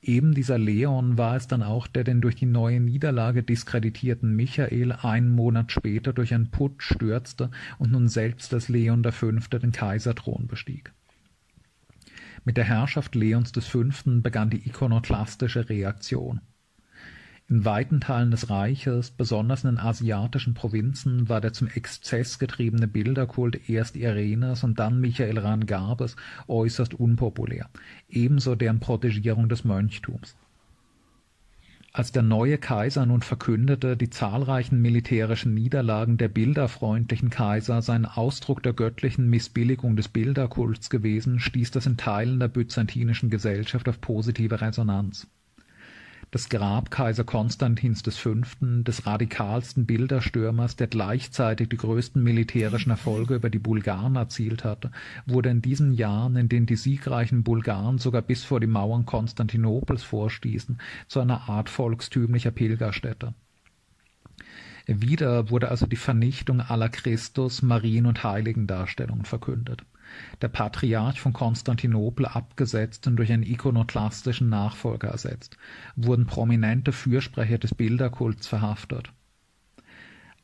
Eben 0.00 0.32
dieser 0.32 0.56
Leon 0.56 1.18
war 1.18 1.36
es 1.36 1.46
dann 1.46 1.62
auch, 1.62 1.88
der 1.88 2.04
den 2.04 2.22
durch 2.22 2.36
die 2.36 2.46
neue 2.46 2.80
Niederlage 2.80 3.42
diskreditierten 3.42 4.34
Michael 4.34 4.90
einen 4.90 5.34
Monat 5.34 5.70
später 5.70 6.14
durch 6.14 6.32
einen 6.32 6.50
Putsch 6.50 6.94
stürzte 6.94 7.50
und 7.78 7.92
nun 7.92 8.08
selbst 8.08 8.54
als 8.54 8.70
Leon 8.70 9.04
V. 9.04 9.32
den 9.32 9.72
Kaiserthron 9.72 10.46
bestieg 10.46 10.94
mit 12.44 12.56
der 12.56 12.64
Herrschaft 12.64 13.14
Leons 13.14 13.52
V. 13.52 13.84
begann 14.04 14.50
die 14.50 14.66
ikonoklastische 14.68 15.68
Reaktion. 15.68 16.40
In 17.48 17.64
weiten 17.64 18.00
Teilen 18.00 18.30
des 18.30 18.48
Reiches, 18.50 19.10
besonders 19.10 19.64
in 19.64 19.70
den 19.70 19.78
asiatischen 19.78 20.54
Provinzen, 20.54 21.28
war 21.28 21.40
der 21.40 21.52
zum 21.52 21.68
Exzess 21.68 22.38
getriebene 22.38 22.88
Bilderkult 22.88 23.68
erst 23.68 23.96
Irenes 23.96 24.64
und 24.64 24.78
dann 24.78 25.00
Michael 25.00 25.38
Rangabes 25.38 26.16
äußerst 26.48 26.94
unpopulär, 26.94 27.68
ebenso 28.08 28.54
deren 28.54 28.80
Protegierung 28.80 29.48
des 29.48 29.64
Mönchtums. 29.64 30.36
Als 31.94 32.10
der 32.10 32.22
neue 32.22 32.56
Kaiser 32.56 33.04
nun 33.04 33.20
verkündete, 33.20 33.98
die 33.98 34.08
zahlreichen 34.08 34.80
militärischen 34.80 35.52
Niederlagen 35.52 36.16
der 36.16 36.28
bilderfreundlichen 36.28 37.28
Kaiser 37.28 37.82
seien 37.82 38.06
Ausdruck 38.06 38.62
der 38.62 38.72
göttlichen 38.72 39.28
Missbilligung 39.28 39.94
des 39.94 40.08
Bilderkults 40.08 40.88
gewesen, 40.88 41.38
stieß 41.38 41.70
das 41.70 41.84
in 41.84 41.98
Teilen 41.98 42.40
der 42.40 42.48
byzantinischen 42.48 43.28
Gesellschaft 43.28 43.90
auf 43.90 44.00
positive 44.00 44.62
Resonanz 44.62 45.26
das 46.32 46.48
Grab 46.48 46.90
Kaiser 46.90 47.24
Konstantins 47.24 48.00
V., 48.00 48.34
des 48.82 49.06
radikalsten 49.06 49.84
Bilderstürmers, 49.84 50.76
der 50.76 50.86
gleichzeitig 50.86 51.68
die 51.68 51.76
größten 51.76 52.22
militärischen 52.22 52.88
Erfolge 52.88 53.34
über 53.34 53.50
die 53.50 53.58
Bulgaren 53.58 54.16
erzielt 54.16 54.64
hatte, 54.64 54.90
wurde 55.26 55.50
in 55.50 55.60
diesen 55.60 55.92
Jahren, 55.92 56.36
in 56.36 56.48
denen 56.48 56.64
die 56.64 56.76
siegreichen 56.76 57.42
Bulgaren 57.42 57.98
sogar 57.98 58.22
bis 58.22 58.44
vor 58.44 58.60
die 58.60 58.66
Mauern 58.66 59.04
Konstantinopels 59.04 60.02
vorstießen, 60.04 60.80
zu 61.06 61.20
einer 61.20 61.50
Art 61.50 61.68
volkstümlicher 61.68 62.50
Pilgerstätte. 62.50 63.34
Wieder 64.86 65.50
wurde 65.50 65.68
also 65.68 65.86
die 65.86 65.96
Vernichtung 65.96 66.62
aller 66.62 66.88
Christus-, 66.88 67.60
Marien- 67.60 68.06
und 68.06 68.24
Heiligendarstellungen 68.24 69.26
verkündet 69.26 69.84
der 70.40 70.48
Patriarch 70.48 71.20
von 71.20 71.32
Konstantinopel 71.32 72.26
abgesetzt 72.26 73.06
und 73.06 73.16
durch 73.16 73.32
einen 73.32 73.42
ikonoklastischen 73.42 74.48
Nachfolger 74.48 75.08
ersetzt, 75.08 75.56
wurden 75.96 76.26
prominente 76.26 76.92
Fürsprecher 76.92 77.58
des 77.58 77.74
Bilderkults 77.74 78.46
verhaftet. 78.46 79.12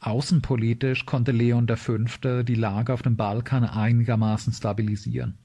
Außenpolitisch 0.01 1.07
konnte 1.07 1.33
Leon 1.33 1.67
V. 1.69 2.43
die 2.43 2.55
Lage 2.55 2.93
auf 2.93 3.03
dem 3.03 3.17
Balkan 3.17 3.65
einigermaßen 3.65 4.53
stabilisieren 4.53 5.39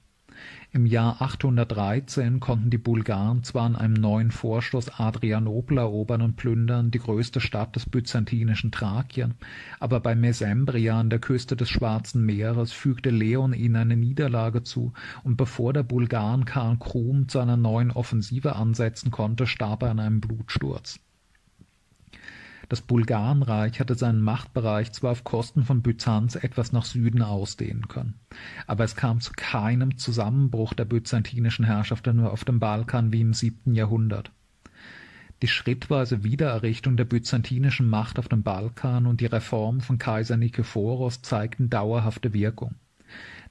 im 0.72 0.86
Jahr 0.86 1.22
813 1.22 2.40
konnten 2.40 2.70
die 2.70 2.78
Bulgaren 2.78 3.42
zwar 3.44 3.64
an 3.64 3.76
einem 3.76 3.94
neuen 3.94 4.30
Vorstoß 4.30 4.98
Adrianopel 4.98 5.78
erobern 5.78 6.22
und 6.22 6.36
plündern, 6.36 6.90
die 6.90 6.98
größte 6.98 7.40
Stadt 7.40 7.76
des 7.76 7.86
byzantinischen 7.86 8.72
Thrakien, 8.72 9.34
aber 9.80 10.00
bei 10.00 10.14
Mesembria 10.14 10.98
an 10.98 11.10
der 11.10 11.18
Küste 11.20 11.56
des 11.56 11.70
Schwarzen 11.70 12.24
Meeres 12.24 12.72
fügte 12.72 13.10
Leon 13.10 13.52
ihnen 13.52 13.76
eine 13.76 13.96
Niederlage 13.96 14.62
zu, 14.62 14.92
und 15.22 15.36
bevor 15.36 15.72
der 15.72 15.82
Bulgarenkhan 15.82 16.78
Krum 16.78 17.28
zu 17.28 17.38
einer 17.38 17.56
neuen 17.56 17.90
Offensive 17.90 18.56
ansetzen 18.56 19.10
konnte, 19.10 19.46
starb 19.46 19.82
er 19.82 19.90
an 19.90 20.00
einem 20.00 20.20
Blutsturz 20.20 20.98
das 22.74 22.82
Bulgarenreich 22.82 23.78
hatte 23.78 23.94
seinen 23.94 24.20
Machtbereich 24.20 24.90
zwar 24.90 25.12
auf 25.12 25.22
Kosten 25.22 25.62
von 25.62 25.80
Byzanz 25.80 26.34
etwas 26.34 26.72
nach 26.72 26.84
Süden 26.84 27.22
ausdehnen 27.22 27.86
können, 27.86 28.14
aber 28.66 28.82
es 28.82 28.96
kam 28.96 29.20
zu 29.20 29.30
keinem 29.36 29.96
Zusammenbruch 29.96 30.74
der 30.74 30.84
byzantinischen 30.84 31.64
Herrschaft 31.64 32.08
nur 32.08 32.32
auf 32.32 32.44
dem 32.44 32.58
Balkan 32.58 33.12
wie 33.12 33.20
im 33.20 33.32
siebten 33.32 33.76
Jahrhundert. 33.76 34.32
Die 35.40 35.46
schrittweise 35.46 36.24
Wiedererrichtung 36.24 36.96
der 36.96 37.04
byzantinischen 37.04 37.88
Macht 37.88 38.18
auf 38.18 38.26
dem 38.26 38.42
Balkan 38.42 39.06
und 39.06 39.20
die 39.20 39.26
Reform 39.26 39.80
von 39.80 39.98
Kaiser 39.98 40.36
Nikephoros 40.36 41.22
zeigten 41.22 41.70
dauerhafte 41.70 42.32
Wirkung. 42.32 42.74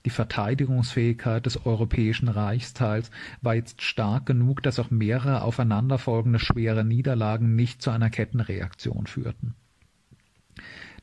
Die 0.05 0.09
Verteidigungsfähigkeit 0.09 1.45
des 1.45 1.65
europäischen 1.65 2.27
Reichsteils 2.27 3.09
war 3.41 3.55
jetzt 3.55 3.81
stark 3.81 4.25
genug, 4.25 4.61
dass 4.61 4.79
auch 4.79 4.91
mehrere 4.91 5.43
aufeinanderfolgende 5.43 6.39
schwere 6.39 6.83
Niederlagen 6.83 7.55
nicht 7.55 7.81
zu 7.81 7.89
einer 7.89 8.09
Kettenreaktion 8.09 9.07
führten. 9.07 9.55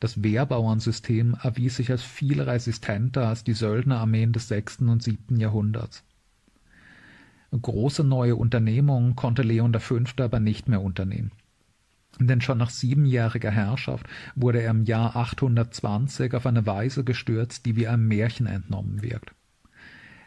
Das 0.00 0.22
Wehrbauernsystem 0.22 1.36
erwies 1.42 1.76
sich 1.76 1.90
als 1.90 2.02
viel 2.02 2.40
resistenter 2.40 3.28
als 3.28 3.44
die 3.44 3.52
Söldnerarmeen 3.52 4.32
des 4.32 4.48
sechsten 4.48 4.88
und 4.88 5.02
siebten 5.02 5.38
Jahrhunderts. 5.38 6.04
Große 7.52 8.04
neue 8.04 8.36
Unternehmungen 8.36 9.16
konnte 9.16 9.42
Leon 9.42 9.74
V. 9.74 9.98
aber 10.18 10.40
nicht 10.40 10.68
mehr 10.68 10.82
unternehmen. 10.82 11.32
Denn 12.18 12.40
schon 12.40 12.58
nach 12.58 12.70
siebenjähriger 12.70 13.50
Herrschaft 13.50 14.06
wurde 14.34 14.60
er 14.60 14.70
im 14.70 14.84
Jahr 14.84 15.16
820 15.16 16.34
auf 16.34 16.46
eine 16.46 16.66
Weise 16.66 17.04
gestürzt, 17.04 17.66
die 17.66 17.76
wie 17.76 17.88
einem 17.88 18.08
Märchen 18.08 18.46
entnommen 18.46 19.02
wirkt. 19.02 19.32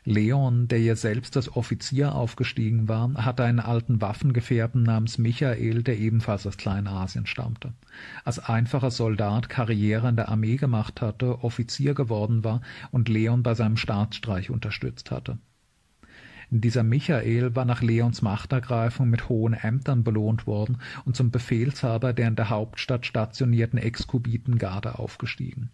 Leon, 0.05 0.67
der 0.67 0.81
ja 0.81 0.97
selbst 0.97 1.37
als 1.37 1.55
Offizier 1.55 2.13
aufgestiegen 2.13 2.89
war, 2.89 3.13
hatte 3.13 3.45
einen 3.45 3.61
alten 3.61 4.01
Waffengefährten 4.01 4.83
namens 4.83 5.17
Michael, 5.17 5.81
der 5.81 5.97
ebenfalls 5.97 6.45
aus 6.45 6.57
Kleinasien 6.57 7.25
stammte. 7.25 7.73
Als 8.25 8.39
einfacher 8.39 8.91
Soldat 8.91 9.47
Karriere 9.47 10.09
in 10.09 10.17
der 10.17 10.27
Armee 10.27 10.57
gemacht 10.57 10.99
hatte, 10.99 11.41
Offizier 11.41 11.93
geworden 11.93 12.43
war 12.43 12.61
und 12.91 13.07
Leon 13.07 13.43
bei 13.43 13.55
seinem 13.55 13.77
Staatsstreich 13.77 14.49
unterstützt 14.49 15.09
hatte. 15.09 15.37
Dieser 16.61 16.83
Michael 16.83 17.55
war 17.55 17.65
nach 17.65 17.81
Leons 17.81 18.21
Machtergreifung 18.21 19.09
mit 19.09 19.27
hohen 19.27 19.53
Ämtern 19.53 20.03
belohnt 20.03 20.45
worden 20.45 20.77
und 21.03 21.15
zum 21.15 21.31
Befehlshaber 21.31 22.13
der 22.13 22.27
in 22.27 22.35
der 22.35 22.51
Hauptstadt 22.51 23.07
stationierten 23.07 23.79
Exkubitengarde 23.79 24.99
aufgestiegen. 24.99 25.71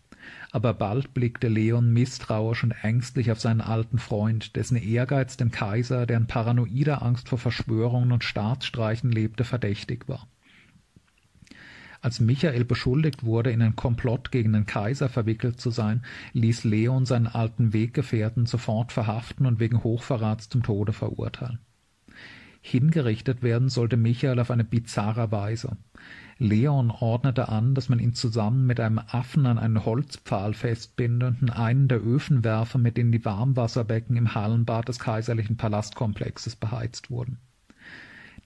Aber 0.52 0.74
bald 0.74 1.14
blickte 1.14 1.50
Leon 1.50 1.92
misstrauisch 1.92 2.64
und 2.64 2.72
ängstlich 2.82 3.30
auf 3.30 3.42
seinen 3.42 3.60
alten 3.60 4.00
Freund, 4.00 4.56
dessen 4.56 4.78
Ehrgeiz 4.78 5.36
dem 5.36 5.52
Kaiser, 5.52 6.06
der 6.06 6.18
in 6.18 6.28
paranoider 6.28 7.02
Angst 7.02 7.28
vor 7.28 7.40
Verschwörungen 7.40 8.14
und 8.14 8.24
Staatsstreichen 8.24 9.12
lebte, 9.12 9.44
verdächtig 9.44 10.08
war. 10.08 10.28
Als 12.02 12.20
Michael 12.22 12.64
beschuldigt 12.64 13.26
wurde, 13.26 13.52
in 13.52 13.62
einen 13.62 13.76
Komplott 13.76 14.32
gegen 14.32 14.54
den 14.54 14.66
Kaiser 14.66 15.10
verwickelt 15.10 15.60
zu 15.60 15.70
sein, 15.70 16.04
ließ 16.34 16.64
Leon 16.64 17.06
seinen 17.06 17.28
alten 17.28 17.74
Weggefährten 17.74 18.46
sofort 18.46 18.94
verhaften 18.94 19.46
und 19.46 19.60
wegen 19.60 19.84
Hochverrats 19.84 20.48
zum 20.48 20.64
Tode 20.64 20.94
verurteilen. 20.94 21.60
Hingerichtet 22.62 23.42
werden 23.42 23.70
sollte 23.70 23.98
Michael 23.98 24.40
auf 24.40 24.52
eine 24.52 24.64
bizarre 24.64 25.32
Weise. 25.32 25.78
Leon 26.38 26.92
ordnete 26.92 27.50
an, 27.50 27.76
dass 27.76 27.90
man 27.90 28.00
ihn 28.00 28.14
zusammen 28.14 28.66
mit 28.66 28.80
einem 28.80 29.00
Affen 29.00 29.46
an 29.46 29.58
einen 29.58 29.86
Holzpfahl 29.86 30.54
festbinde 30.54 31.28
und 31.28 31.42
in 31.42 31.50
einen 31.50 31.88
der 31.90 32.02
Öfen 32.02 32.44
werfe, 32.44 32.78
mit 32.78 32.96
denen 32.96 33.12
die 33.12 33.26
Warmwasserbecken 33.26 34.16
im 34.16 34.36
Hallenbad 34.36 34.88
des 34.88 35.00
kaiserlichen 35.00 35.58
Palastkomplexes 35.58 36.56
beheizt 36.56 37.10
wurden. 37.10 37.40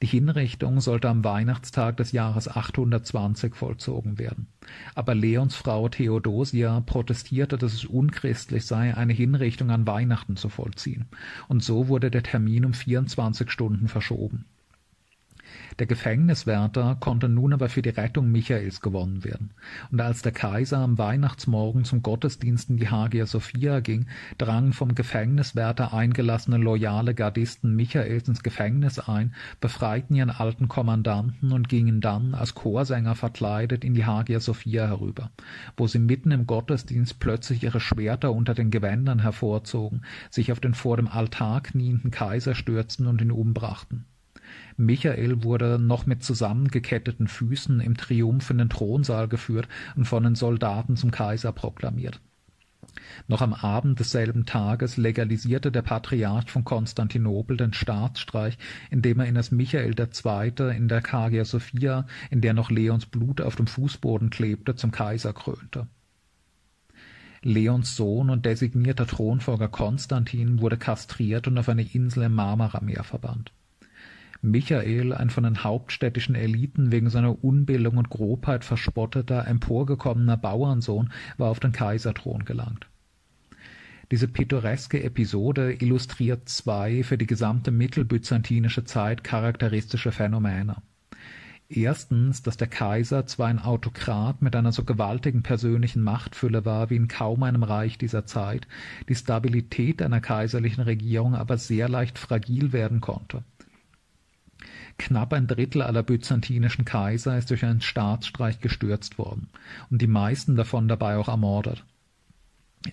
Die 0.04 0.08
Hinrichtung 0.08 0.82
sollte 0.82 1.08
am 1.08 1.24
Weihnachtstag 1.24 1.96
des 1.96 2.12
Jahres 2.12 2.50
820 2.50 3.56
vollzogen 3.56 4.20
werden. 4.20 4.48
Aber 4.96 5.16
Leons 5.16 5.56
Frau 5.56 5.88
Theodosia 5.88 6.82
protestierte, 6.82 7.58
dass 7.58 7.72
es 7.72 7.86
unchristlich 7.86 8.66
sei, 8.66 8.98
eine 8.98 9.14
Hinrichtung 9.14 9.72
an 9.72 9.88
Weihnachten 9.88 10.36
zu 10.36 10.50
vollziehen, 10.50 11.06
und 11.48 11.64
so 11.64 11.88
wurde 11.88 12.12
der 12.12 12.22
Termin 12.22 12.66
um 12.66 12.74
24 12.74 13.50
Stunden 13.50 13.88
verschoben. 13.88 14.44
Der 15.80 15.88
Gefängniswärter 15.88 16.98
konnte 17.00 17.28
nun 17.30 17.52
aber 17.52 17.68
für 17.68 17.82
die 17.82 17.90
Rettung 17.90 18.32
Michaels 18.32 18.80
gewonnen 18.80 19.24
werden, 19.24 19.52
und 19.92 20.00
als 20.00 20.22
der 20.22 20.32
Kaiser 20.32 20.78
am 20.78 21.00
Weihnachtsmorgen 21.00 21.84
zum 21.84 22.04
Gottesdienst 22.04 22.70
in 22.70 22.78
die 22.78 22.90
Hagia 22.90 23.26
Sophia 23.26 23.80
ging, 23.80 24.06
drangen 24.38 24.74
vom 24.74 24.94
Gefängniswärter 24.94 25.94
eingelassene 25.94 26.58
loyale 26.58 27.16
Gardisten 27.16 27.76
Michaels 27.76 28.28
ins 28.28 28.44
Gefängnis 28.44 29.00
ein, 29.00 29.34
befreiten 29.62 30.16
ihren 30.16 30.30
alten 30.30 30.68
Kommandanten 30.68 31.52
und 31.52 31.70
gingen 31.70 32.02
dann, 32.02 32.36
als 32.36 32.54
Chorsänger 32.54 33.16
verkleidet, 33.16 33.84
in 33.84 33.96
die 33.96 34.06
Hagia 34.06 34.40
Sophia 34.40 34.86
herüber, 34.86 35.32
wo 35.76 35.88
sie 35.88 36.00
mitten 36.00 36.32
im 36.32 36.46
Gottesdienst 36.46 37.20
plötzlich 37.20 37.64
ihre 37.64 37.80
Schwerter 37.80 38.32
unter 38.32 38.54
den 38.54 38.70
Gewändern 38.70 39.20
hervorzogen, 39.20 40.04
sich 40.30 40.52
auf 40.52 40.60
den 40.60 40.76
vor 40.76 40.98
dem 40.98 41.08
Altar 41.08 41.62
knienden 41.62 42.12
Kaiser 42.12 42.54
stürzten 42.54 43.08
und 43.08 43.22
ihn 43.22 43.32
umbrachten. 43.32 44.06
Michael 44.78 45.44
wurde 45.44 45.80
noch 45.80 46.06
mit 46.06 46.24
zusammengeketteten 46.24 47.28
Füßen 47.28 47.80
im 47.80 47.98
Triumph 47.98 48.50
in 48.50 48.58
den 48.58 48.70
Thronsaal 48.70 49.28
geführt 49.28 49.68
und 49.96 50.06
von 50.06 50.24
den 50.24 50.36
Soldaten 50.36 50.96
zum 50.96 51.12
Kaiser 51.12 51.52
proklamiert. 51.52 52.20
Noch 53.28 53.42
am 53.42 53.54
Abend 53.54 54.00
desselben 54.00 54.46
Tages 54.46 54.98
legalisierte 54.98 55.72
der 55.72 55.82
Patriarch 55.82 56.50
von 56.50 56.64
Konstantinopel 56.64 57.58
den 57.58 57.74
Staatsstreich, 57.74 58.58
indem 58.92 59.20
er 59.20 59.28
ihn 59.28 59.38
als 59.38 59.52
Michael 59.52 59.96
II. 59.98 60.76
in 60.76 60.88
der 60.88 61.02
Hagia 61.04 61.46
Sophia, 61.46 62.06
in 62.30 62.42
der 62.42 62.54
noch 62.54 62.70
Leons 62.70 63.06
Blut 63.06 63.42
auf 63.42 63.56
dem 63.56 63.68
Fußboden 63.68 64.30
klebte, 64.30 64.76
zum 64.76 64.92
Kaiser 64.92 65.34
krönte. 65.34 65.88
Leons 67.42 67.96
Sohn 67.96 68.30
und 68.30 68.46
designierter 68.46 69.06
Thronfolger 69.06 69.68
Konstantin 69.68 70.62
wurde 70.62 70.78
kastriert 70.78 71.48
und 71.48 71.58
auf 71.58 71.68
eine 71.68 71.84
Insel 71.84 72.24
im 72.24 72.36
Marmarameer 72.36 73.04
verbannt. 73.04 73.52
Michael, 74.46 75.14
ein 75.14 75.30
von 75.30 75.46
den 75.46 75.64
hauptstädtischen 75.64 76.36
Eliten 76.36 76.92
wegen 76.92 77.10
seiner 77.10 77.44
Unbildung 77.44 77.96
und 77.96 78.10
Grobheit 78.10 78.66
verspotteter, 78.66 79.48
emporgekommener 79.48 80.36
Bauernsohn, 80.36 81.14
war 81.38 81.50
auf 81.50 81.62
den 81.62 81.72
Kaiserthron 81.72 82.44
gelangt. 82.44 82.88
Diese 84.12 84.28
pittoreske 84.28 85.02
Episode 85.02 85.72
illustriert 85.72 86.50
zwei 86.50 87.04
für 87.04 87.18
die 87.18 87.26
gesamte 87.26 87.72
mittelbyzantinische 87.72 88.84
Zeit 88.84 89.24
charakteristische 89.24 90.12
Phänomene. 90.12 90.76
Erstens, 91.70 92.44
dass 92.44 92.58
der 92.58 92.68
Kaiser 92.68 93.26
zwar 93.26 93.48
ein 93.48 93.60
Autokrat 93.60 94.42
mit 94.42 94.58
einer 94.58 94.74
so 94.74 94.84
gewaltigen 94.84 95.42
persönlichen 95.42 96.04
Machtfülle 96.04 96.66
war 96.66 96.90
wie 96.90 96.98
in 96.98 97.08
kaum 97.08 97.44
einem 97.44 97.64
Reich 97.64 97.98
dieser 97.98 98.26
Zeit, 98.26 98.68
die 99.08 99.16
Stabilität 99.16 100.02
einer 100.02 100.20
kaiserlichen 100.20 100.84
Regierung 100.84 101.34
aber 101.34 101.58
sehr 101.58 101.88
leicht 101.88 102.20
fragil 102.20 102.74
werden 102.74 103.00
konnte. 103.00 103.44
Knapp 104.98 105.34
ein 105.34 105.48
Drittel 105.48 105.82
aller 105.82 106.04
byzantinischen 106.04 106.86
Kaiser 106.86 107.38
ist 107.38 107.50
durch 107.50 107.66
einen 107.66 107.82
Staatsstreich 107.82 108.60
gestürzt 108.60 109.18
worden 109.18 109.50
und 109.90 110.02
die 110.02 110.08
meisten 110.08 110.56
davon 110.56 110.88
dabei 110.88 111.18
auch 111.18 111.28
ermordet. 111.28 111.84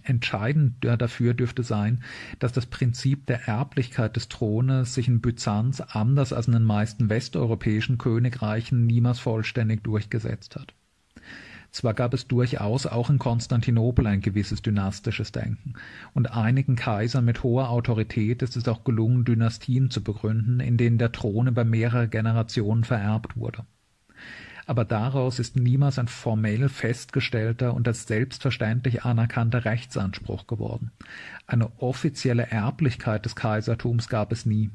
Entscheidend 0.05 0.85
dafür 0.85 1.35
dürfte 1.35 1.65
sein, 1.65 2.05
dass 2.39 2.53
das 2.53 2.67
Prinzip 2.67 3.27
der 3.27 3.49
Erblichkeit 3.49 4.15
des 4.15 4.29
Thrones 4.29 4.95
sich 4.95 5.09
in 5.09 5.21
Byzanz 5.21 5.81
anders 5.81 6.33
als 6.33 6.47
in 6.47 6.53
den 6.53 6.65
meisten 6.65 7.11
westeuropäischen 7.11 7.99
Königreichen 7.99 8.87
niemals 8.87 9.19
vollständig 9.19 9.83
durchgesetzt 9.83 10.55
hat. 10.55 10.75
Zwar 11.71 11.95
gab 11.95 12.15
es 12.15 12.27
durchaus 12.27 12.87
auch 12.87 13.11
in 13.11 13.19
Konstantinopel 13.19 14.07
ein 14.07 14.21
gewisses 14.21 14.61
dynastisches 14.63 15.33
Denken, 15.33 15.75
und 16.15 16.33
einigen 16.33 16.75
Kaisern 16.75 17.25
mit 17.25 17.43
hoher 17.43 17.71
Autorität 17.71 18.43
ist 18.43 18.57
es 18.57 18.67
auch 18.67 18.83
gelungen, 18.83 19.25
Dynastien 19.25 19.91
zu 19.91 20.03
begründen, 20.03 20.61
in 20.61 20.77
denen 20.77 20.99
der 20.99 21.13
Thron 21.13 21.47
über 21.47 21.65
mehrere 21.65 22.09
Generationen 22.09 22.85
vererbt 22.85 23.37
wurde. 23.37 23.65
Aber 24.67 24.85
daraus 24.85 25.39
ist 25.39 25.57
niemals 25.57 25.99
ein 25.99 26.07
formell 26.07 26.69
festgestellter 26.69 27.75
und 27.75 27.89
als 27.89 28.07
selbstverständlich 28.07 29.05
anerkannter 29.05 29.65
Rechtsanspruch 29.65 30.47
geworden. 30.47 30.93
Eine 31.47 31.73
offizielle 31.81 32.51
Erblichkeit 32.51 33.25
des 33.25 33.35
Kaisertums 33.35 34.09
gab 34.09 34.31
es 34.31 34.47
nie. 34.47 34.71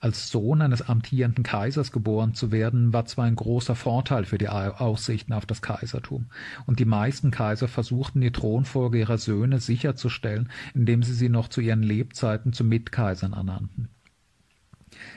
Als 0.00 0.28
Sohn 0.28 0.60
eines 0.62 0.82
amtierenden 0.82 1.44
Kaisers 1.44 1.90
geboren 1.90 2.34
zu 2.34 2.52
werden, 2.52 2.92
war 2.92 3.06
zwar 3.06 3.24
ein 3.24 3.36
großer 3.36 3.74
Vorteil 3.74 4.24
für 4.24 4.38
die 4.38 4.48
Aussichten 4.48 5.32
auf 5.32 5.46
das 5.46 5.62
Kaisertum, 5.62 6.26
und 6.66 6.78
die 6.78 6.84
meisten 6.84 7.30
Kaiser 7.30 7.68
versuchten 7.68 8.20
die 8.20 8.32
Thronfolge 8.32 8.98
ihrer 8.98 9.18
Söhne 9.18 9.60
sicherzustellen, 9.60 10.50
indem 10.74 11.02
sie 11.02 11.14
sie 11.14 11.28
noch 11.28 11.48
zu 11.48 11.60
ihren 11.60 11.82
Lebzeiten 11.82 12.52
zu 12.52 12.64
Mitkaisern 12.64 13.32
ernannten. 13.32 13.88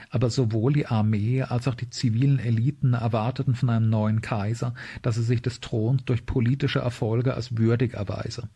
Aber 0.10 0.30
sowohl 0.30 0.74
die 0.74 0.88
Armee 0.88 1.44
als 1.44 1.68
auch 1.68 1.76
die 1.76 1.90
zivilen 1.90 2.40
Eliten 2.40 2.94
erwarteten 2.94 3.56
von 3.56 3.70
einem 3.70 3.90
neuen 3.90 4.22
Kaiser, 4.22 4.74
dass 5.02 5.18
er 5.18 5.24
sich 5.24 5.42
des 5.42 5.62
Throns 5.62 6.04
durch 6.06 6.26
politische 6.26 6.80
Erfolge 6.80 7.34
als 7.34 7.58
würdig 7.58 7.94
erweise 7.94 8.50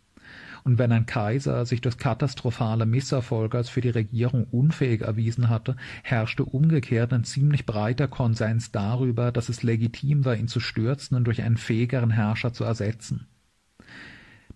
und 0.63 0.77
wenn 0.77 0.91
ein 0.91 1.05
Kaiser 1.05 1.65
sich 1.65 1.81
durch 1.81 1.97
katastrophale 1.97 2.85
Misserfolge 2.85 3.57
als 3.57 3.69
für 3.69 3.81
die 3.81 3.89
Regierung 3.89 4.45
unfähig 4.45 5.01
erwiesen 5.01 5.49
hatte, 5.49 5.75
herrschte 6.03 6.45
umgekehrt 6.45 7.11
ein 7.13 7.23
ziemlich 7.23 7.65
breiter 7.65 8.07
Konsens 8.07 8.71
darüber, 8.71 9.31
dass 9.31 9.49
es 9.49 9.63
legitim 9.63 10.25
war, 10.25 10.35
ihn 10.35 10.47
zu 10.47 10.59
stürzen 10.59 11.17
und 11.17 11.25
durch 11.25 11.41
einen 11.41 11.57
fähigeren 11.57 12.11
Herrscher 12.11 12.53
zu 12.53 12.63
ersetzen. 12.63 13.27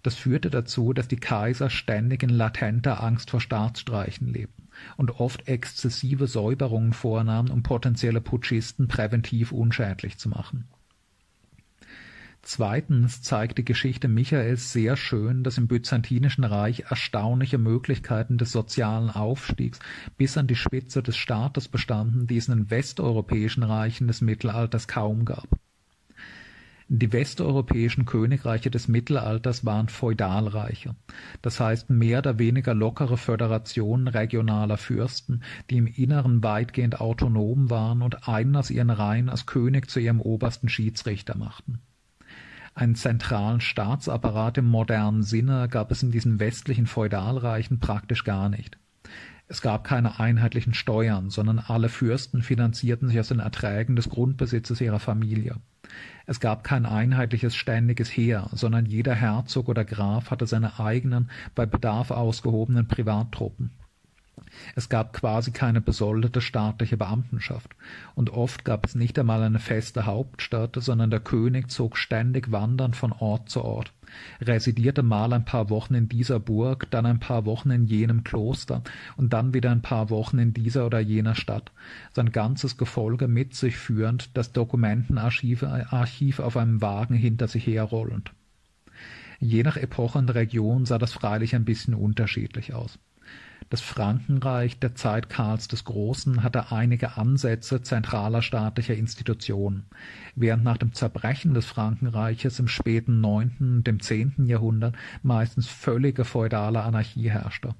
Das 0.04 0.16
führte 0.16 0.50
dazu, 0.50 0.94
dass 0.94 1.10
die 1.10 1.18
Kaiser 1.18 1.70
ständig 1.70 2.24
in 2.24 2.30
latenter 2.30 3.04
Angst 3.04 3.30
vor 3.30 3.42
Staatsstreichen 3.42 4.32
lebten 4.32 4.70
und 4.96 5.20
oft 5.20 5.48
exzessive 5.48 6.28
Säuberungen 6.28 6.94
vornahmen, 6.94 7.52
um 7.52 7.64
potenzielle 7.64 8.22
Putschisten 8.22 8.88
präventiv 8.88 9.52
unschädlich 9.52 10.18
zu 10.18 10.30
machen. 10.30 10.70
Zweitens 12.50 13.22
zeigt 13.22 13.58
die 13.58 13.66
Geschichte 13.66 14.08
Michaels 14.08 14.72
sehr 14.72 14.96
schön, 14.96 15.44
dass 15.44 15.58
im 15.58 15.68
Byzantinischen 15.68 16.46
Reich 16.46 16.86
erstaunliche 16.90 17.58
Möglichkeiten 17.58 18.38
des 18.38 18.54
sozialen 18.54 19.10
Aufstiegs 19.10 19.80
bis 20.16 20.38
an 20.38 20.48
die 20.48 20.56
Spitze 20.56 21.04
des 21.04 21.18
Staates 21.18 21.68
bestanden, 21.68 22.26
die 22.26 22.38
es 22.38 22.48
in 22.48 22.72
westeuropäischen 22.72 23.64
Reichen 23.64 24.08
des 24.08 24.22
Mittelalters 24.22 24.88
kaum 24.88 25.26
gab. 25.26 25.46
Die 26.88 27.12
westeuropäischen 27.12 28.06
Königreiche 28.06 28.72
des 28.72 28.88
Mittelalters 28.88 29.66
waren 29.66 29.90
Feudalreiche, 29.90 30.96
das 31.42 31.60
heißt 31.60 31.90
mehr 31.90 32.20
oder 32.20 32.40
weniger 32.40 32.74
lockere 32.74 33.18
Föderationen 33.18 34.08
regionaler 34.08 34.78
Fürsten, 34.78 35.44
die 35.70 35.76
im 35.76 35.88
Inneren 35.88 36.42
weitgehend 36.42 37.02
autonom 37.02 37.70
waren 37.70 38.02
und 38.02 38.30
einen 38.30 38.56
aus 38.56 38.72
ihren 38.72 38.90
Reihen 38.90 39.28
als 39.28 39.48
König 39.48 39.90
zu 39.90 40.00
ihrem 40.00 40.22
obersten 40.22 40.70
Schiedsrichter 40.70 41.38
machten. 41.38 41.82
Einen 42.78 42.94
zentralen 42.94 43.60
Staatsapparat 43.60 44.60
im 44.60 44.66
modernen 44.66 45.24
Sinne 45.24 45.68
gab 45.68 45.90
es 45.90 46.04
in 46.04 46.12
diesen 46.12 46.40
westlichen 46.40 46.86
Feudalreichen 46.86 47.80
praktisch 47.80 48.24
gar 48.24 48.50
nicht. 48.50 48.78
Es 49.48 49.64
gab 49.64 49.84
keine 49.84 50.20
einheitlichen 50.20 50.76
Steuern, 50.76 51.32
sondern 51.32 51.58
alle 51.58 51.90
Fürsten 51.90 52.44
finanzierten 52.44 53.08
sich 53.08 53.20
aus 53.20 53.30
den 53.30 53.40
Erträgen 53.40 53.96
des 53.96 54.10
Grundbesitzes 54.10 54.80
ihrer 54.80 55.00
Familie. 55.00 55.56
Es 56.28 56.40
gab 56.40 56.64
kein 56.64 56.86
einheitliches 56.86 57.56
ständiges 57.56 58.16
Heer, 58.16 58.48
sondern 58.54 58.86
jeder 58.86 59.16
Herzog 59.16 59.70
oder 59.70 59.84
Graf 59.84 60.30
hatte 60.30 60.46
seine 60.46 60.80
eigenen, 60.80 61.32
bei 61.56 61.66
Bedarf 61.66 62.12
ausgehobenen 62.12 62.88
Privattruppen. 62.88 63.72
Es 64.76 64.90
gab 64.90 65.14
quasi 65.14 65.52
keine 65.52 65.82
besoldete 65.82 66.42
staatliche 66.42 66.98
Beamtenschaft, 66.98 67.76
und 68.16 68.30
oft 68.30 68.66
gab 68.66 68.86
es 68.86 68.96
nicht 68.96 69.18
einmal 69.18 69.42
eine 69.42 69.60
feste 69.60 70.06
Hauptstadt, 70.06 70.78
sondern 70.80 71.10
der 71.10 71.20
König 71.20 71.70
zog 71.72 71.98
ständig 71.98 72.52
wandernd 72.52 72.96
von 72.96 73.12
Ort 73.12 73.50
zu 73.50 73.64
Ort, 73.64 73.94
residierte 74.42 75.04
mal 75.04 75.34
ein 75.34 75.46
paar 75.46 75.70
Wochen 75.70 75.96
in 75.96 76.08
dieser 76.08 76.40
Burg, 76.40 76.90
dann 76.92 77.06
ein 77.06 77.20
paar 77.20 77.46
Wochen 77.46 77.72
in 77.72 77.86
jenem 77.86 78.24
Kloster 78.24 78.84
und 79.16 79.34
dann 79.34 79.54
wieder 79.54 79.72
ein 79.72 79.82
paar 79.82 80.10
Wochen 80.10 80.38
in 80.40 80.54
dieser 80.54 80.86
oder 80.86 81.00
jener 81.00 81.36
Stadt, 81.36 81.72
sein 82.14 82.32
ganzes 82.32 82.78
Gefolge 82.78 83.28
mit 83.28 83.56
sich 83.56 83.78
führend, 83.78 84.38
das 84.38 84.54
Dokumentenarchiv 84.54 85.64
Archiv 85.64 86.40
auf 86.40 86.58
einem 86.58 86.82
Wagen 86.82 87.16
hinter 87.16 87.48
sich 87.48 87.66
herrollend. 87.66 88.32
Je 89.40 89.62
nach 89.64 89.78
Epoche 89.78 90.18
und 90.18 90.30
Region 90.34 90.86
sah 90.86 90.98
das 90.98 91.14
freilich 91.14 91.54
ein 91.56 91.66
bisschen 91.66 91.94
unterschiedlich 91.94 92.74
aus. 92.74 92.98
Das 93.70 93.82
Frankenreich 93.82 94.80
der 94.80 94.96
Zeit 94.96 95.30
Karls 95.30 95.68
des 95.68 95.84
Großen 95.84 96.44
hatte 96.44 96.72
einige 96.72 97.18
Ansätze 97.18 97.82
zentraler 97.82 98.42
staatlicher 98.42 98.96
Institutionen, 98.96 99.86
während 100.36 100.64
nach 100.64 100.78
dem 100.78 100.94
Zerbrechen 100.94 101.54
des 101.54 101.66
Frankenreiches 101.66 102.60
im 102.60 102.68
späten 102.68 103.20
neunten 103.20 103.78
und 103.78 103.88
dem 103.88 104.00
zehnten 104.00 104.46
Jahrhundert 104.46 104.96
meistens 105.22 105.68
völlige 105.68 106.24
feudale 106.24 106.82
Anarchie 106.82 107.30
herrschte. 107.30 107.76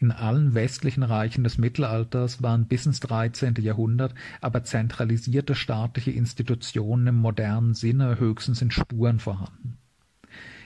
In 0.00 0.12
allen 0.12 0.54
westlichen 0.54 1.02
Reichen 1.02 1.42
des 1.42 1.58
Mittelalters 1.58 2.42
waren 2.42 2.66
bis 2.66 2.86
ins 2.86 3.00
dreizehnte 3.00 3.60
Jahrhundert 3.62 4.14
aber 4.40 4.62
zentralisierte 4.62 5.56
staatliche 5.56 6.12
Institutionen 6.12 7.08
im 7.08 7.16
modernen 7.16 7.74
Sinne 7.74 8.18
höchstens 8.20 8.62
in 8.62 8.70
Spuren 8.70 9.18
vorhanden. 9.18 9.76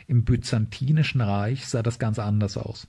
Im 0.06 0.24
Byzantinischen 0.24 1.22
Reich 1.22 1.66
sah 1.66 1.82
das 1.82 1.98
ganz 1.98 2.18
anders 2.18 2.58
aus. 2.58 2.88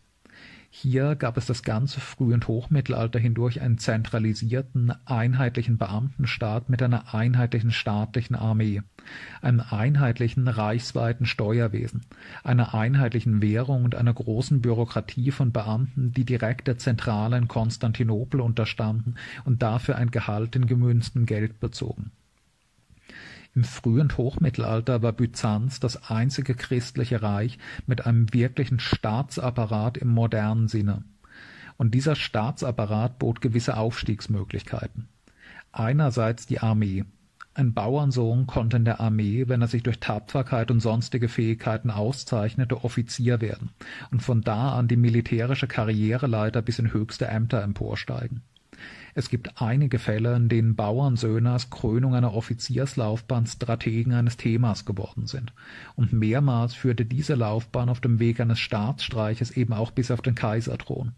Hier 0.75 1.15
gab 1.15 1.37
es 1.37 1.45
das 1.45 1.61
ganze 1.61 2.01
Früh- 2.01 2.33
und 2.33 2.47
Hochmittelalter 2.47 3.19
hindurch 3.19 3.61
einen 3.61 3.77
zentralisierten, 3.77 4.91
einheitlichen 5.05 5.77
Beamtenstaat 5.77 6.67
mit 6.67 6.81
einer 6.81 7.13
einheitlichen 7.13 7.69
staatlichen 7.69 8.35
Armee, 8.35 8.81
einem 9.43 9.61
einheitlichen 9.69 10.47
reichsweiten 10.47 11.27
Steuerwesen, 11.27 12.01
einer 12.43 12.73
einheitlichen 12.73 13.39
Währung 13.43 13.83
und 13.85 13.93
einer 13.93 14.15
großen 14.15 14.61
Bürokratie 14.61 15.29
von 15.29 15.51
Beamten, 15.51 16.11
die 16.11 16.25
direkt 16.25 16.67
der 16.67 16.79
Zentrale 16.79 17.37
in 17.37 17.47
Konstantinopel 17.47 18.41
unterstanden 18.41 19.13
und 19.45 19.61
dafür 19.61 19.97
ein 19.97 20.09
Gehalt 20.09 20.55
in 20.55 20.65
gemünztem 20.65 21.27
Geld 21.27 21.59
bezogen 21.59 22.11
im 23.55 23.63
frühen 23.63 24.17
Hochmittelalter 24.17 25.03
war 25.03 25.11
Byzanz 25.11 25.79
das 25.79 26.09
einzige 26.09 26.55
christliche 26.55 27.21
Reich 27.21 27.59
mit 27.85 28.05
einem 28.05 28.33
wirklichen 28.33 28.79
Staatsapparat 28.79 29.97
im 29.97 30.09
modernen 30.09 30.67
Sinne. 30.67 31.03
Und 31.77 31.93
dieser 31.93 32.15
Staatsapparat 32.15 33.19
bot 33.19 33.41
gewisse 33.41 33.77
Aufstiegsmöglichkeiten. 33.77 35.07
Einerseits 35.71 36.47
die 36.47 36.59
Armee. 36.59 37.05
Ein 37.55 37.75
Bauernsohn 37.75 38.47
konnte 38.47 38.77
in 38.77 38.85
der 38.85 38.99
Armee, 38.99 39.47
wenn 39.47 39.61
er 39.61 39.67
sich 39.67 39.83
durch 39.83 39.99
Tapferkeit 39.99 40.71
und 40.71 40.79
sonstige 40.79 41.29
Fähigkeiten 41.29 41.91
auszeichnete, 41.91 42.83
Offizier 42.83 43.41
werden 43.41 43.69
und 44.09 44.23
von 44.23 44.41
da 44.41 44.73
an 44.73 44.87
die 44.87 44.97
militärische 44.97 45.67
Karriereleiter 45.67 46.63
bis 46.63 46.79
in 46.79 46.91
höchste 46.91 47.27
Ämter 47.27 47.61
emporsteigen. 47.61 48.41
Es 49.15 49.29
gibt 49.29 49.61
einige 49.61 49.99
Fälle, 49.99 50.35
in 50.35 50.49
denen 50.49 50.75
Bauernsöhne 50.75 51.51
als 51.51 51.69
Krönung 51.69 52.15
einer 52.15 52.33
Offizierslaufbahn 52.33 53.45
Strategen 53.45 54.13
eines 54.13 54.37
Themas 54.37 54.85
geworden 54.85 55.27
sind, 55.27 55.53
und 55.95 56.13
mehrmals 56.13 56.73
führte 56.73 57.05
diese 57.05 57.35
Laufbahn 57.35 57.89
auf 57.89 58.01
dem 58.01 58.19
Weg 58.19 58.39
eines 58.39 58.59
Staatsstreiches 58.59 59.51
eben 59.51 59.73
auch 59.73 59.91
bis 59.91 60.09
auf 60.09 60.21
den 60.21 60.35
Kaiserthron. 60.35 61.13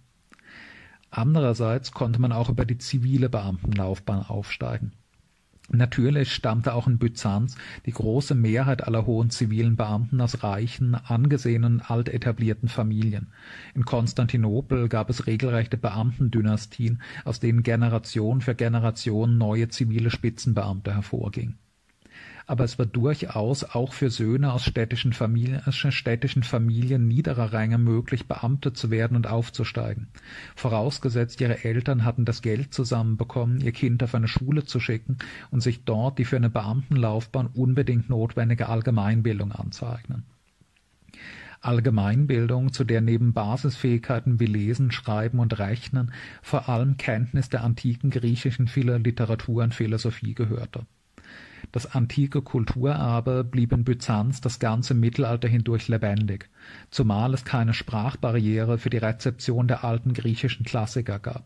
Andererseits 1.10 1.92
konnte 1.94 2.20
man 2.20 2.34
auch 2.34 2.50
über 2.50 2.66
die 2.66 2.78
zivile 2.78 3.30
Beamtenlaufbahn 3.30 4.24
aufsteigen 4.24 4.92
Natürlich 5.70 6.32
stammte 6.34 6.74
auch 6.74 6.88
in 6.88 7.00
Byzanz 7.00 7.56
die 7.86 7.92
große 7.92 8.36
Mehrheit 8.36 8.84
aller 8.86 9.06
hohen 9.06 9.32
zivilen 9.32 9.76
Beamten 9.76 10.22
aus 10.22 10.44
reichen, 10.44 10.94
angesehenen, 10.96 11.82
altetablierten 11.82 12.70
Familien. 12.70 13.32
In 13.74 13.84
Konstantinopel 13.84 14.90
gab 14.90 15.10
es 15.10 15.26
regelrechte 15.26 15.78
Beamtendynastien, 15.78 17.02
aus 17.24 17.40
denen 17.40 17.64
Generation 17.64 18.42
für 18.42 18.54
Generation 18.54 19.38
neue 19.38 19.70
zivile 19.70 20.12
Spitzenbeamte 20.12 20.94
hervorgingen 20.94 21.58
aber 22.48 22.64
es 22.64 22.78
war 22.78 22.86
durchaus 22.86 23.64
auch 23.64 23.94
für 23.94 24.10
Söhne 24.10 24.54
aus 24.54 24.64
städtischen 24.64 25.14
Familien, 25.14 25.62
städtischen 25.72 26.44
Familien 26.44 27.08
niederer 27.08 27.54
Ränge 27.54 27.78
möglich, 27.78 28.28
Beamte 28.28 28.74
zu 28.74 28.92
werden 28.92 29.18
und 29.18 29.28
aufzusteigen. 29.28 30.08
Vorausgesetzt, 30.56 31.42
ihre 31.42 31.64
Eltern 31.64 32.06
hatten 32.06 32.26
das 32.26 32.42
Geld 32.42 32.74
zusammenbekommen, 32.74 33.62
ihr 33.62 33.72
Kind 33.72 34.04
auf 34.04 34.14
eine 34.14 34.28
Schule 34.28 34.64
zu 34.64 34.80
schicken 34.80 35.18
und 35.52 35.62
sich 35.62 35.84
dort 35.86 36.20
die 36.20 36.26
für 36.26 36.36
eine 36.36 36.50
Beamtenlaufbahn 36.50 37.48
unbedingt 37.48 38.10
notwendige 38.10 38.70
Allgemeinbildung 38.70 39.52
anzueignen. 39.52 40.24
Allgemeinbildung, 41.62 42.72
zu 42.72 42.84
der 42.84 43.02
neben 43.02 43.34
Basisfähigkeiten 43.34 44.40
wie 44.40 44.46
Lesen, 44.46 44.92
Schreiben 44.92 45.40
und 45.40 45.58
Rechnen 45.58 46.12
vor 46.44 46.70
allem 46.70 46.98
Kenntnis 46.98 47.50
der 47.50 47.64
antiken 47.64 48.12
griechischen 48.12 48.70
Literatur 48.76 49.64
und 49.64 49.74
Philosophie 49.74 50.36
gehörte. 50.36 50.86
Das 51.72 51.94
antike 51.94 52.42
Kulturerbe 52.42 53.44
blieb 53.44 53.72
in 53.72 53.84
Byzanz 53.84 54.42
das 54.42 54.60
ganze 54.60 54.94
Mittelalter 54.94 55.48
hindurch 55.48 55.88
lebendig, 55.88 56.50
zumal 56.90 57.34
es 57.34 57.46
keine 57.46 57.74
Sprachbarriere 57.74 58.78
für 58.78 58.90
die 58.90 58.98
Rezeption 58.98 59.68
der 59.68 59.84
alten 59.84 60.14
griechischen 60.14 60.66
Klassiker 60.66 61.20
gab 61.20 61.44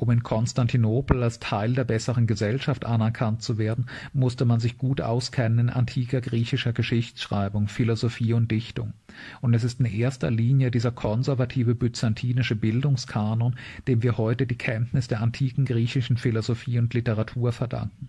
um 0.00 0.10
in 0.10 0.22
Konstantinopel 0.22 1.22
als 1.22 1.40
Teil 1.40 1.74
der 1.74 1.84
besseren 1.84 2.26
Gesellschaft 2.26 2.86
anerkannt 2.86 3.42
zu 3.42 3.58
werden, 3.58 3.84
musste 4.14 4.46
man 4.46 4.58
sich 4.58 4.78
gut 4.78 5.02
auskennen 5.02 5.58
in 5.58 5.68
antiker 5.68 6.22
griechischer 6.22 6.72
Geschichtsschreibung, 6.72 7.68
Philosophie 7.68 8.32
und 8.32 8.50
Dichtung. 8.50 8.94
Und 9.42 9.52
es 9.52 9.62
ist 9.62 9.78
in 9.78 9.84
erster 9.84 10.30
Linie 10.30 10.70
dieser 10.70 10.90
konservative 10.90 11.74
byzantinische 11.74 12.56
Bildungskanon, 12.56 13.56
dem 13.88 14.02
wir 14.02 14.16
heute 14.16 14.46
die 14.46 14.56
Kenntnis 14.56 15.06
der 15.06 15.20
antiken 15.20 15.66
griechischen 15.66 16.16
Philosophie 16.16 16.78
und 16.78 16.94
Literatur 16.94 17.52
verdanken. 17.52 18.08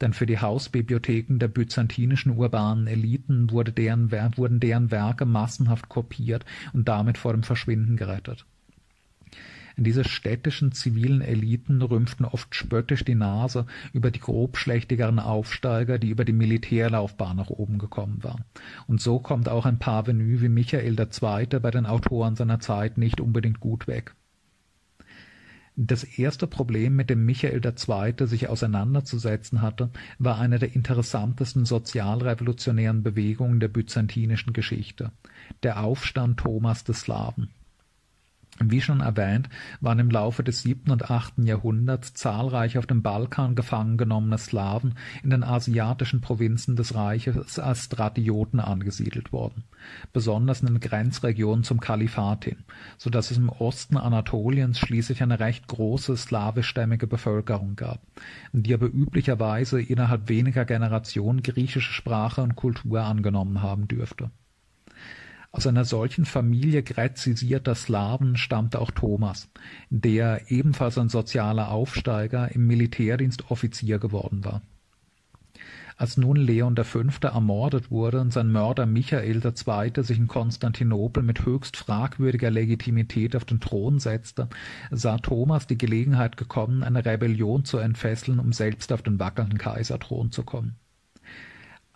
Denn 0.00 0.12
für 0.12 0.26
die 0.26 0.38
Hausbibliotheken 0.38 1.38
der 1.40 1.48
byzantinischen 1.48 2.38
urbanen 2.38 2.86
Eliten 2.86 3.50
wurde 3.50 3.72
deren, 3.72 4.12
wurden 4.36 4.60
deren 4.60 4.92
Werke 4.92 5.24
massenhaft 5.24 5.88
kopiert 5.88 6.44
und 6.72 6.86
damit 6.86 7.18
vor 7.18 7.32
dem 7.32 7.42
Verschwinden 7.42 7.96
gerettet. 7.96 8.46
Diese 9.76 10.04
städtischen 10.04 10.70
zivilen 10.70 11.20
Eliten 11.20 11.82
rümpften 11.82 12.24
oft 12.24 12.54
spöttisch 12.54 13.04
die 13.04 13.16
Nase 13.16 13.66
über 13.92 14.12
die 14.12 14.20
grobschlächtigeren 14.20 15.18
Aufsteiger, 15.18 15.98
die 15.98 16.10
über 16.10 16.24
die 16.24 16.32
Militärlaufbahn 16.32 17.36
nach 17.36 17.50
oben 17.50 17.78
gekommen 17.78 18.22
waren. 18.22 18.44
Und 18.86 19.00
so 19.00 19.18
kommt 19.18 19.48
auch 19.48 19.66
ein 19.66 19.80
Parvenu 19.80 20.40
wie 20.40 20.48
Michael 20.48 20.96
II. 20.98 21.58
bei 21.60 21.70
den 21.72 21.86
Autoren 21.86 22.36
seiner 22.36 22.60
Zeit 22.60 22.98
nicht 22.98 23.20
unbedingt 23.20 23.58
gut 23.58 23.88
weg. 23.88 24.14
Das 25.76 26.04
erste 26.04 26.46
Problem, 26.46 26.94
mit 26.94 27.10
dem 27.10 27.24
Michael 27.24 27.60
II. 27.64 28.28
sich 28.28 28.48
auseinanderzusetzen 28.48 29.60
hatte, 29.60 29.90
war 30.20 30.38
eine 30.38 30.60
der 30.60 30.72
interessantesten 30.72 31.64
sozialrevolutionären 31.64 33.02
Bewegungen 33.02 33.58
der 33.58 33.66
byzantinischen 33.66 34.52
Geschichte, 34.52 35.10
der 35.64 35.82
Aufstand 35.82 36.38
Thomas 36.38 36.84
des 36.84 37.00
Slawen. 37.00 37.50
Wie 38.60 38.80
schon 38.80 39.00
erwähnt, 39.00 39.48
waren 39.80 39.98
im 39.98 40.10
Laufe 40.10 40.44
des 40.44 40.62
siebten 40.62 40.92
und 40.92 41.10
achten 41.10 41.44
Jahrhunderts 41.44 42.14
zahlreiche 42.14 42.78
auf 42.78 42.86
dem 42.86 43.02
Balkan 43.02 43.56
gefangen 43.56 43.96
genommene 43.96 44.38
Slawen 44.38 44.94
in 45.24 45.30
den 45.30 45.42
asiatischen 45.42 46.20
Provinzen 46.20 46.76
des 46.76 46.94
Reiches 46.94 47.58
als 47.58 47.84
Stratioten 47.84 48.60
angesiedelt 48.60 49.32
worden, 49.32 49.64
besonders 50.12 50.60
in 50.60 50.68
den 50.68 50.80
Grenzregionen 50.80 51.64
zum 51.64 51.80
Kalifat 51.80 52.44
hin, 52.44 52.58
so 52.96 53.10
dass 53.10 53.32
es 53.32 53.38
im 53.38 53.48
Osten 53.48 53.96
Anatoliens 53.96 54.78
schließlich 54.78 55.20
eine 55.20 55.40
recht 55.40 55.66
große 55.66 56.16
slawischstämmige 56.16 57.08
Bevölkerung 57.08 57.74
gab, 57.74 58.02
die 58.52 58.72
aber 58.72 58.86
üblicherweise 58.86 59.82
innerhalb 59.82 60.28
weniger 60.28 60.64
Generationen 60.64 61.42
griechische 61.42 61.92
Sprache 61.92 62.42
und 62.42 62.54
Kultur 62.54 63.02
angenommen 63.02 63.62
haben 63.62 63.88
dürfte 63.88 64.30
aus 65.54 65.68
einer 65.68 65.84
solchen 65.84 66.24
Familie 66.24 66.82
gräzisierter 66.82 67.76
Slawen 67.76 68.36
stammte 68.36 68.80
auch 68.80 68.90
Thomas, 68.90 69.48
der, 69.88 70.50
ebenfalls 70.50 70.98
ein 70.98 71.08
sozialer 71.08 71.70
Aufsteiger, 71.70 72.52
im 72.52 72.66
Militärdienst 72.66 73.52
Offizier 73.52 74.00
geworden 74.00 74.44
war. 74.44 74.62
Als 75.96 76.16
nun 76.16 76.36
Leon 76.36 76.74
V. 76.76 77.02
ermordet 77.22 77.92
wurde 77.92 78.20
und 78.20 78.32
sein 78.32 78.50
Mörder 78.50 78.84
Michael 78.84 79.40
II. 79.44 80.02
sich 80.02 80.18
in 80.18 80.26
Konstantinopel 80.26 81.22
mit 81.22 81.46
höchst 81.46 81.76
fragwürdiger 81.76 82.50
Legitimität 82.50 83.36
auf 83.36 83.44
den 83.44 83.60
Thron 83.60 84.00
setzte, 84.00 84.48
sah 84.90 85.18
Thomas 85.18 85.68
die 85.68 85.78
Gelegenheit 85.78 86.36
gekommen, 86.36 86.82
eine 86.82 87.04
Rebellion 87.04 87.64
zu 87.64 87.78
entfesseln, 87.78 88.40
um 88.40 88.52
selbst 88.52 88.92
auf 88.92 89.02
den 89.02 89.20
wackelnden 89.20 89.58
Kaiserthron 89.58 90.32
zu 90.32 90.42
kommen. 90.42 90.74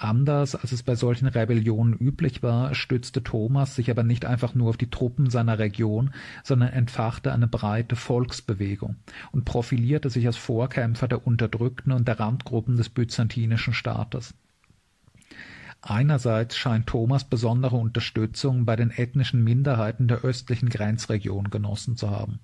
Anders 0.00 0.54
als 0.54 0.70
es 0.70 0.84
bei 0.84 0.94
solchen 0.94 1.26
Rebellionen 1.26 1.92
üblich 1.92 2.44
war, 2.44 2.72
stützte 2.76 3.24
Thomas 3.24 3.74
sich 3.74 3.90
aber 3.90 4.04
nicht 4.04 4.24
einfach 4.24 4.54
nur 4.54 4.68
auf 4.68 4.76
die 4.76 4.90
Truppen 4.90 5.28
seiner 5.28 5.58
Region, 5.58 6.14
sondern 6.44 6.68
entfachte 6.68 7.32
eine 7.32 7.48
breite 7.48 7.96
Volksbewegung 7.96 8.94
und 9.32 9.44
profilierte 9.44 10.08
sich 10.08 10.24
als 10.28 10.36
Vorkämpfer 10.36 11.08
der 11.08 11.26
Unterdrückten 11.26 11.90
und 11.90 12.06
der 12.06 12.20
Randgruppen 12.20 12.76
des 12.76 12.90
byzantinischen 12.90 13.74
Staates. 13.74 14.34
Einerseits 15.82 16.56
scheint 16.56 16.86
Thomas 16.86 17.24
besondere 17.24 17.74
Unterstützung 17.74 18.66
bei 18.66 18.76
den 18.76 18.92
ethnischen 18.92 19.42
Minderheiten 19.42 20.06
der 20.06 20.18
östlichen 20.18 20.68
Grenzregion 20.68 21.50
genossen 21.50 21.96
zu 21.96 22.08
haben. 22.08 22.38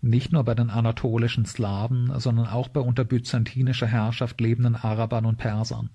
Nicht 0.00 0.32
nur 0.32 0.44
bei 0.44 0.54
den 0.54 0.70
anatolischen 0.70 1.44
Slawen, 1.44 2.18
sondern 2.18 2.46
auch 2.46 2.68
bei 2.68 2.80
unter 2.80 3.04
byzantinischer 3.04 3.86
Herrschaft 3.86 4.40
lebenden 4.40 4.74
Arabern 4.74 5.26
und 5.26 5.36
Persern. 5.36 5.90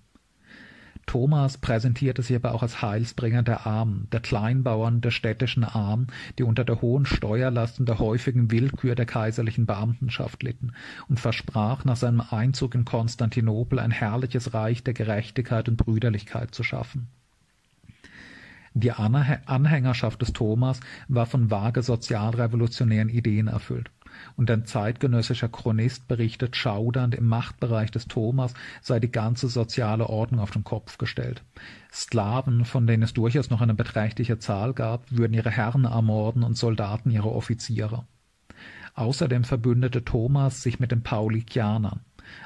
Thomas 1.10 1.58
präsentierte 1.58 2.22
sich 2.22 2.36
aber 2.36 2.54
auch 2.54 2.62
als 2.62 2.84
Heilsbringer 2.84 3.42
der 3.42 3.66
Armen, 3.66 4.08
der 4.12 4.20
Kleinbauern, 4.20 5.02
der 5.02 5.10
städtischen 5.10 5.64
Armen, 5.64 6.06
die 6.38 6.44
unter 6.44 6.64
der 6.64 6.84
hohen 6.84 7.08
Steuerlast 7.08 7.80
und 7.80 7.90
der 7.90 7.98
häufigen 7.98 8.52
Willkür 8.52 8.94
der 8.94 9.08
kaiserlichen 9.08 9.66
Beamtenschaft 9.66 10.44
litten, 10.44 10.74
und 11.08 11.20
versprach 11.20 11.84
nach 11.84 11.96
seinem 11.96 12.22
Einzug 12.22 12.76
in 12.76 12.86
Konstantinopel 12.86 13.80
ein 13.80 13.90
herrliches 13.90 14.54
Reich 14.54 14.84
der 14.84 14.94
Gerechtigkeit 14.94 15.68
und 15.68 15.78
Brüderlichkeit 15.78 16.54
zu 16.54 16.62
schaffen. 16.62 17.08
Die 18.76 18.92
Anhängerschaft 18.92 20.22
des 20.22 20.32
Thomas 20.32 20.80
war 21.08 21.26
von 21.26 21.50
vage 21.50 21.82
sozialrevolutionären 21.82 23.10
Ideen 23.10 23.48
erfüllt 23.48 23.90
und 24.40 24.50
ein 24.50 24.66
zeitgenössischer 24.66 25.50
Chronist 25.50 26.08
berichtet 26.08 26.56
schaudernd, 26.56 27.14
im 27.14 27.28
Machtbereich 27.28 27.92
des 27.92 28.08
Thomas 28.08 28.54
sei 28.82 29.02
die 29.02 29.12
ganze 29.12 29.50
soziale 29.50 30.08
Ordnung 30.08 30.40
auf 30.40 30.52
den 30.52 30.64
Kopf 30.64 30.98
gestellt. 30.98 31.44
Sklaven, 31.92 32.64
von 32.64 32.88
denen 32.88 33.04
es 33.04 33.14
durchaus 33.14 33.50
noch 33.50 33.60
eine 33.60 33.74
beträchtliche 33.74 34.40
Zahl 34.40 34.74
gab, 34.74 35.12
würden 35.12 35.34
ihre 35.34 35.52
Herren 35.52 35.84
ermorden 35.84 36.44
und 36.44 36.56
Soldaten 36.56 37.12
ihre 37.12 37.34
Offiziere. 37.34 38.06
Außerdem 38.96 39.44
verbündete 39.44 40.06
Thomas 40.06 40.64
sich 40.64 40.80
mit 40.80 40.92
den 40.92 41.04
Paulikianern, 41.04 42.00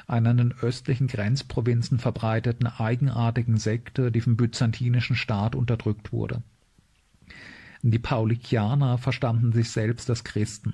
einer 0.08 0.32
in 0.32 0.38
den 0.38 0.54
östlichen 0.62 1.06
Grenzprovinzen 1.06 2.00
verbreiteten 2.00 2.66
eigenartigen 2.66 3.56
Sekte, 3.56 4.10
die 4.10 4.20
vom 4.20 4.36
byzantinischen 4.36 5.14
Staat 5.14 5.54
unterdrückt 5.54 6.12
wurde. 6.12 6.42
Die 7.86 7.98
Paulikianer 7.98 8.96
verstanden 8.96 9.52
sich 9.52 9.70
selbst 9.70 10.08
als 10.08 10.24
Christen, 10.24 10.72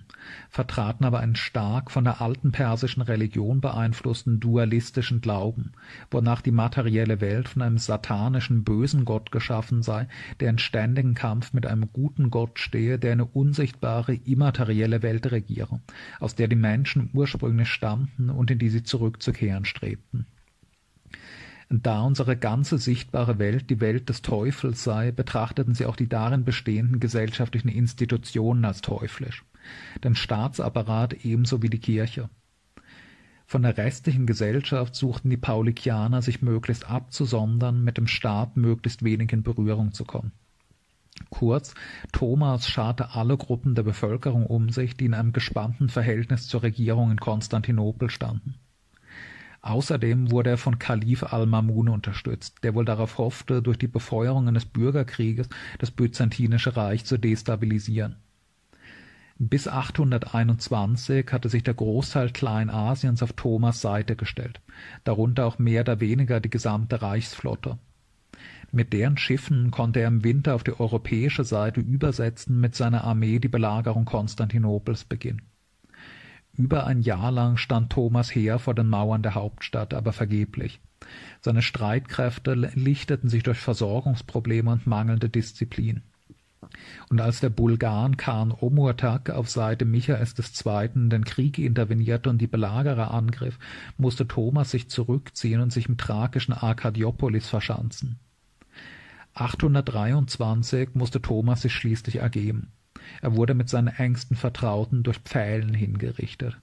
vertraten 0.48 1.04
aber 1.04 1.18
einen 1.18 1.34
stark 1.34 1.90
von 1.90 2.04
der 2.04 2.20
alten 2.20 2.52
persischen 2.52 3.02
Religion 3.02 3.61
beeinflussten 3.61 4.38
dualistischen 4.38 5.20
Glauben, 5.20 5.72
wonach 6.12 6.40
die 6.40 6.52
materielle 6.52 7.20
Welt 7.20 7.48
von 7.48 7.62
einem 7.62 7.78
satanischen 7.78 8.62
bösen 8.62 9.04
Gott 9.04 9.32
geschaffen 9.32 9.82
sei, 9.82 10.06
der 10.38 10.50
in 10.50 10.58
ständigen 10.58 11.14
Kampf 11.14 11.52
mit 11.52 11.66
einem 11.66 11.92
guten 11.92 12.30
Gott 12.30 12.61
stehe, 12.61 12.96
der 12.96 13.11
eine 13.11 13.24
unsichtbare 13.24 14.14
immaterielle 14.14 15.02
Welt 15.02 15.32
regiere, 15.32 15.80
aus 16.20 16.36
der 16.36 16.46
die 16.46 16.54
Menschen 16.54 17.11
ursprünglich 17.12 17.70
stammten 17.70 18.30
und 18.30 18.52
in 18.52 18.61
die 18.61 18.70
sie 18.70 18.84
zurückzukehren 18.84 19.64
strebten 19.64 20.26
da 21.70 22.02
unsere 22.02 22.36
ganze 22.36 22.78
sichtbare 22.78 23.38
Welt 23.38 23.70
die 23.70 23.80
Welt 23.80 24.08
des 24.08 24.22
Teufels 24.22 24.82
sei, 24.82 25.12
betrachteten 25.12 25.74
sie 25.74 25.86
auch 25.86 25.94
die 25.94 26.08
darin 26.08 26.44
bestehenden 26.44 26.98
gesellschaftlichen 26.98 27.68
Institutionen 27.68 28.64
als 28.64 28.80
teuflisch, 28.80 29.44
den 30.02 30.16
Staatsapparat 30.16 31.24
ebenso 31.24 31.62
wie 31.62 31.70
die 31.70 31.78
Kirche. 31.78 32.28
Von 33.46 33.62
der 33.62 33.76
restlichen 33.76 34.26
Gesellschaft 34.26 34.96
suchten 34.96 35.30
die 35.30 35.36
Paulikianer 35.36 36.22
sich 36.22 36.42
möglichst 36.42 36.88
abzusondern, 36.88 37.82
mit 37.84 37.98
dem 37.98 38.08
Staat 38.08 38.56
möglichst 38.56 39.04
wenig 39.04 39.32
in 39.32 39.42
Berührung 39.42 39.92
zu 39.92 40.04
kommen. 40.04 40.32
Kurz, 41.30 41.74
Thomas 42.12 42.68
scharte 42.68 43.14
alle 43.14 43.36
Gruppen 43.36 43.74
der 43.74 43.82
Bevölkerung 43.82 44.46
um 44.46 44.70
sich, 44.70 44.96
die 44.96 45.04
in 45.04 45.14
einem 45.14 45.32
gespannten 45.32 45.88
Verhältnis 45.88 46.48
zur 46.48 46.62
Regierung 46.62 47.10
in 47.10 47.18
Konstantinopel 47.18 48.10
standen. 48.10 48.54
Außerdem 49.62 50.30
wurde 50.30 50.50
er 50.50 50.56
von 50.56 50.78
Kalif 50.78 51.22
al-Mamun 51.22 51.88
unterstützt, 51.88 52.62
der 52.62 52.74
wohl 52.74 52.86
darauf 52.86 53.18
hoffte, 53.18 53.61
durch 53.61 53.76
die 53.76 53.88
Befeuerung 53.88 54.48
eines 54.48 54.64
Bürgerkrieges 54.64 55.48
das 55.78 55.90
byzantinische 55.90 56.76
Reich 56.76 57.04
zu 57.04 57.18
destabilisieren. 57.18 58.16
Bis 59.38 59.68
821 59.68 61.26
hatte 61.32 61.48
sich 61.48 61.62
der 61.62 61.74
Großteil 61.74 62.30
Kleinasiens 62.30 63.22
auf 63.22 63.32
Thomas 63.32 63.80
Seite 63.80 64.16
gestellt, 64.16 64.61
darunter 65.04 65.46
auch 65.46 65.58
mehr 65.58 65.80
oder 65.80 66.00
weniger 66.00 66.40
die 66.40 66.50
gesamte 66.50 67.00
Reichsflotte. 67.00 67.78
Mit 68.72 68.92
deren 68.92 69.16
Schiffen 69.16 69.70
konnte 69.70 70.00
er 70.00 70.08
im 70.08 70.24
Winter 70.24 70.54
auf 70.54 70.62
die 70.62 70.78
europäische 70.78 71.44
Seite 71.44 71.80
übersetzen, 71.80 72.61
mit 72.61 72.74
seiner 72.74 73.04
Armee 73.04 73.38
die 73.38 73.48
Belagerung 73.48 74.04
Konstantinopels 74.04 75.04
beginnen. 75.04 75.42
Über 76.57 76.86
ein 76.86 77.01
Jahr 77.01 77.30
lang 77.30 77.57
stand 77.57 77.90
Thomas 77.90 78.34
Heer 78.34 78.59
vor 78.59 78.74
den 78.74 78.88
Mauern 78.88 79.22
der 79.22 79.34
Hauptstadt, 79.34 79.94
aber 79.94 80.12
vergeblich. 80.12 80.80
Seine 81.40 81.62
Streitkräfte 81.62 82.55
lichteten 82.55 83.28
sich 83.28 83.42
durch 83.42 83.59
Versorgungsprobleme 83.59 84.70
und 84.70 84.86
mangelnde 84.86 85.28
Disziplin. 85.28 86.03
Und 87.09 87.20
als 87.20 87.40
der 87.40 87.48
Bulgaren 87.48 88.16
Khan 88.16 88.53
Omurtak 88.53 89.30
auf 89.30 89.48
Seite 89.48 89.84
Michaels 89.84 90.34
II. 90.38 91.09
den 91.09 91.24
Krieg 91.24 91.59
intervenierte 91.59 92.28
und 92.28 92.38
die 92.38 92.46
Belagerer 92.46 93.12
angriff, 93.12 93.59
musste 93.96 94.28
Thomas 94.28 94.70
sich 94.70 94.88
zurückziehen 94.88 95.61
und 95.61 95.72
sich 95.72 95.88
im 95.88 95.96
thrakischen 95.96 96.55
Arkadiopolis 96.55 97.48
verschanzen. 97.48 98.18
823 99.34 100.90
musste 100.94 101.22
Thomas 101.22 101.62
sich 101.62 101.72
schließlich 101.72 102.16
ergeben. 102.16 102.72
Er 103.22 103.36
wurde 103.36 103.54
mit 103.54 103.68
seinen 103.68 103.88
engsten 103.88 104.36
Vertrauten 104.36 105.02
durch 105.02 105.18
Pfählen 105.18 105.74
hingerichtet. 105.74 106.58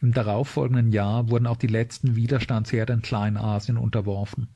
Im 0.00 0.12
darauffolgenden 0.12 0.92
Jahr 0.92 1.28
wurden 1.28 1.46
auch 1.46 1.58
die 1.58 1.66
letzten 1.66 2.16
Widerstandsherde 2.16 2.94
in 2.94 3.02
Kleinasien 3.02 3.76
unterworfen. 3.76 4.48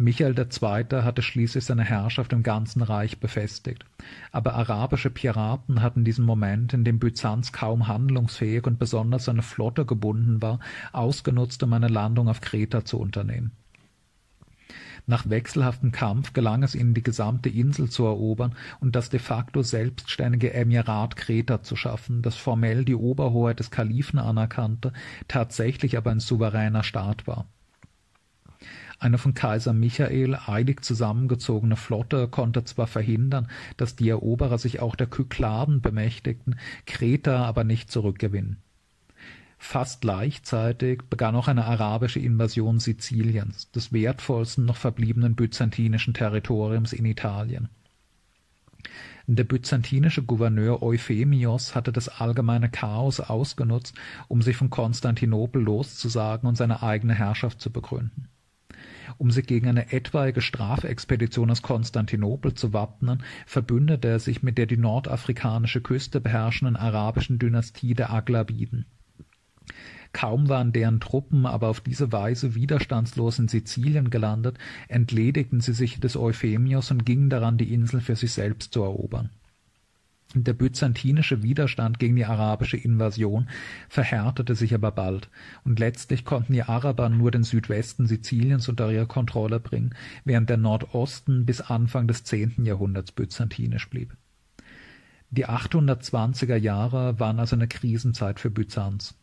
Michael 0.00 0.38
II. 0.38 1.02
hatte 1.02 1.22
schließlich 1.22 1.64
seine 1.64 1.82
Herrschaft 1.82 2.32
im 2.32 2.44
ganzen 2.44 2.82
Reich 2.82 3.18
befestigt, 3.18 3.84
aber 4.30 4.54
arabische 4.54 5.10
Piraten 5.10 5.82
hatten 5.82 6.04
diesen 6.04 6.24
Moment, 6.24 6.72
in 6.72 6.84
dem 6.84 7.00
Byzanz 7.00 7.50
kaum 7.50 7.88
handlungsfähig 7.88 8.64
und 8.66 8.78
besonders 8.78 9.24
seine 9.24 9.42
Flotte 9.42 9.84
gebunden 9.84 10.40
war, 10.40 10.60
ausgenutzt, 10.92 11.64
um 11.64 11.72
eine 11.72 11.88
Landung 11.88 12.28
auf 12.28 12.40
Kreta 12.40 12.84
zu 12.84 13.00
unternehmen. 13.00 13.50
Nach 15.08 15.30
wechselhaftem 15.30 15.90
Kampf 15.90 16.34
gelang 16.34 16.62
es 16.62 16.74
ihnen, 16.74 16.92
die 16.92 17.02
gesamte 17.02 17.48
Insel 17.48 17.88
zu 17.88 18.04
erobern 18.04 18.54
und 18.78 18.94
das 18.94 19.08
de 19.08 19.18
facto 19.18 19.62
selbstständige 19.62 20.52
Emirat 20.52 21.16
Kreta 21.16 21.62
zu 21.62 21.76
schaffen, 21.76 22.20
das 22.20 22.36
formell 22.36 22.84
die 22.84 22.94
Oberhoheit 22.94 23.58
des 23.58 23.70
Kalifen 23.70 24.18
anerkannte, 24.18 24.92
tatsächlich 25.26 25.96
aber 25.96 26.10
ein 26.10 26.20
souveräner 26.20 26.82
Staat 26.82 27.26
war. 27.26 27.46
Eine 28.98 29.16
von 29.16 29.32
Kaiser 29.32 29.72
Michael 29.72 30.36
eilig 30.46 30.84
zusammengezogene 30.84 31.76
Flotte 31.76 32.28
konnte 32.28 32.64
zwar 32.64 32.86
verhindern, 32.86 33.48
dass 33.78 33.96
die 33.96 34.10
Eroberer 34.10 34.58
sich 34.58 34.80
auch 34.80 34.94
der 34.94 35.06
Kykladen 35.06 35.80
bemächtigten, 35.80 36.58
Kreta 36.84 37.46
aber 37.46 37.64
nicht 37.64 37.90
zurückgewinnen. 37.90 38.58
Fast 39.58 40.00
gleichzeitig 40.00 41.02
begann 41.10 41.34
auch 41.34 41.48
eine 41.48 41.66
arabische 41.66 42.20
Invasion 42.20 42.78
Siziliens, 42.78 43.70
des 43.72 43.92
wertvollsten 43.92 44.64
noch 44.64 44.76
verbliebenen 44.76 45.34
byzantinischen 45.34 46.14
Territoriums 46.14 46.92
in 46.92 47.04
Italien. 47.04 47.68
Der 49.26 49.44
byzantinische 49.44 50.22
Gouverneur 50.22 50.82
Euphemios 50.82 51.74
hatte 51.74 51.92
das 51.92 52.08
allgemeine 52.08 52.70
Chaos 52.70 53.20
ausgenutzt, 53.20 53.94
um 54.26 54.40
sich 54.40 54.56
von 54.56 54.70
Konstantinopel 54.70 55.60
loszusagen 55.60 56.48
und 56.48 56.56
seine 56.56 56.82
eigene 56.82 57.12
Herrschaft 57.12 57.60
zu 57.60 57.70
begründen. 57.70 58.28
Um 59.18 59.30
sich 59.30 59.46
gegen 59.46 59.68
eine 59.68 59.92
etwaige 59.92 60.40
Strafexpedition 60.40 61.50
aus 61.50 61.60
Konstantinopel 61.60 62.54
zu 62.54 62.72
wappnen, 62.72 63.22
verbündete 63.44 64.08
er 64.08 64.18
sich 64.18 64.42
mit 64.42 64.56
der 64.56 64.66
die 64.66 64.76
nordafrikanische 64.76 65.82
Küste 65.82 66.20
beherrschenden 66.20 66.76
arabischen 66.76 67.38
Dynastie 67.38 67.94
der 67.94 68.10
Aglabiden. 68.10 68.86
Kaum 70.12 70.48
waren 70.48 70.72
deren 70.72 71.00
Truppen 71.00 71.46
aber 71.46 71.68
auf 71.68 71.80
diese 71.80 72.12
Weise 72.12 72.54
widerstandslos 72.54 73.38
in 73.38 73.48
Sizilien 73.48 74.10
gelandet, 74.10 74.58
entledigten 74.88 75.60
sie 75.60 75.74
sich 75.74 76.00
des 76.00 76.16
Euphemios 76.16 76.90
und 76.90 77.04
gingen 77.04 77.30
daran, 77.30 77.58
die 77.58 77.72
Insel 77.72 78.00
für 78.00 78.16
sich 78.16 78.32
selbst 78.32 78.72
zu 78.72 78.82
erobern. 78.82 79.30
Der 80.34 80.52
byzantinische 80.52 81.42
Widerstand 81.42 81.98
gegen 81.98 82.16
die 82.16 82.26
arabische 82.26 82.76
Invasion 82.76 83.48
verhärtete 83.88 84.54
sich 84.54 84.74
aber 84.74 84.92
bald, 84.92 85.30
und 85.64 85.78
letztlich 85.78 86.26
konnten 86.26 86.52
die 86.52 86.62
Araber 86.62 87.08
nur 87.08 87.30
den 87.30 87.44
Südwesten 87.44 88.06
Siziliens 88.06 88.68
unter 88.68 88.92
ihre 88.92 89.06
Kontrolle 89.06 89.58
bringen, 89.58 89.94
während 90.24 90.50
der 90.50 90.58
Nordosten 90.58 91.46
bis 91.46 91.62
Anfang 91.62 92.08
des 92.08 92.24
zehnten 92.24 92.66
Jahrhunderts 92.66 93.12
byzantinisch 93.12 93.88
blieb. 93.88 94.14
Die 95.30 95.46
820er 95.46 96.56
Jahre 96.56 97.18
waren 97.18 97.38
also 97.38 97.56
eine 97.56 97.68
Krisenzeit 97.68 98.38
für 98.38 98.50
Byzanz. 98.50 99.17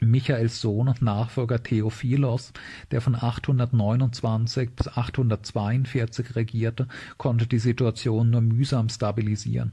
Michaels 0.00 0.60
Sohn 0.60 0.88
und 0.88 1.00
Nachfolger 1.00 1.62
Theophilos, 1.62 2.52
der 2.90 3.00
von 3.00 3.14
829 3.14 4.70
bis 4.70 4.88
842 4.88 6.36
regierte, 6.36 6.86
konnte 7.16 7.46
die 7.46 7.58
Situation 7.58 8.30
nur 8.30 8.42
mühsam 8.42 8.90
stabilisieren. 8.90 9.72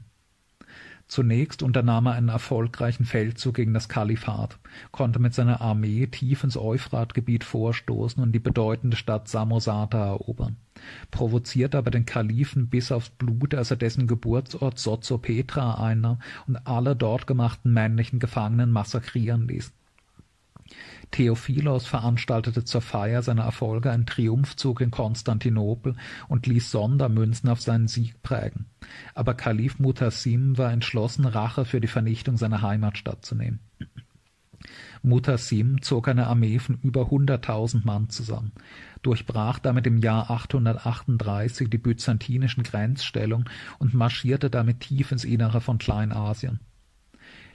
Zunächst 1.06 1.62
unternahm 1.62 2.06
er 2.06 2.14
einen 2.14 2.30
erfolgreichen 2.30 3.04
Feldzug 3.04 3.56
gegen 3.56 3.74
das 3.74 3.90
Kalifat, 3.90 4.58
konnte 4.90 5.18
mit 5.18 5.34
seiner 5.34 5.60
Armee 5.60 6.06
tief 6.06 6.42
ins 6.42 6.56
Euphratgebiet 6.56 7.44
vorstoßen 7.44 8.22
und 8.22 8.32
die 8.32 8.38
bedeutende 8.38 8.96
Stadt 8.96 9.28
Samosata 9.28 10.06
erobern, 10.06 10.56
provozierte 11.10 11.76
aber 11.76 11.90
den 11.90 12.06
Kalifen 12.06 12.68
bis 12.68 12.90
aufs 12.90 13.10
Blut, 13.10 13.54
als 13.54 13.70
er 13.70 13.76
dessen 13.76 14.06
Geburtsort 14.06 14.78
Sozopetra 14.78 15.74
einnahm 15.74 16.22
und 16.46 16.56
alle 16.66 16.96
dort 16.96 17.26
gemachten 17.26 17.74
männlichen 17.74 18.18
Gefangenen 18.18 18.70
massakrieren 18.70 19.46
ließ 19.46 19.74
Theophilos 21.10 21.86
veranstaltete 21.86 22.64
zur 22.64 22.80
Feier 22.80 23.22
seiner 23.22 23.44
Erfolge 23.44 23.90
einen 23.90 24.06
Triumphzug 24.06 24.80
in 24.80 24.90
Konstantinopel 24.90 25.96
und 26.28 26.46
ließ 26.46 26.70
Sondermünzen 26.70 27.48
auf 27.48 27.60
seinen 27.60 27.88
Sieg 27.88 28.22
prägen. 28.22 28.66
Aber 29.14 29.34
Kalif 29.34 29.78
Mutasim 29.78 30.58
war 30.58 30.72
entschlossen, 30.72 31.24
Rache 31.24 31.64
für 31.64 31.80
die 31.80 31.88
Vernichtung 31.88 32.36
seiner 32.36 32.62
Heimatstadt 32.62 33.24
zu 33.24 33.34
nehmen. 33.34 33.60
Mutasim 35.02 35.82
zog 35.82 36.08
eine 36.08 36.26
Armee 36.26 36.58
von 36.58 36.78
über 36.82 37.10
hunderttausend 37.10 37.84
Mann 37.84 38.08
zusammen, 38.08 38.52
durchbrach 39.02 39.58
damit 39.58 39.86
im 39.86 39.98
Jahr 39.98 40.30
838 40.30 41.68
die 41.68 41.78
byzantinischen 41.78 42.62
Grenzstellungen 42.62 43.48
und 43.78 43.92
marschierte 43.92 44.48
damit 44.48 44.80
tief 44.80 45.12
ins 45.12 45.24
Innere 45.24 45.60
von 45.60 45.76
Kleinasien. 45.76 46.60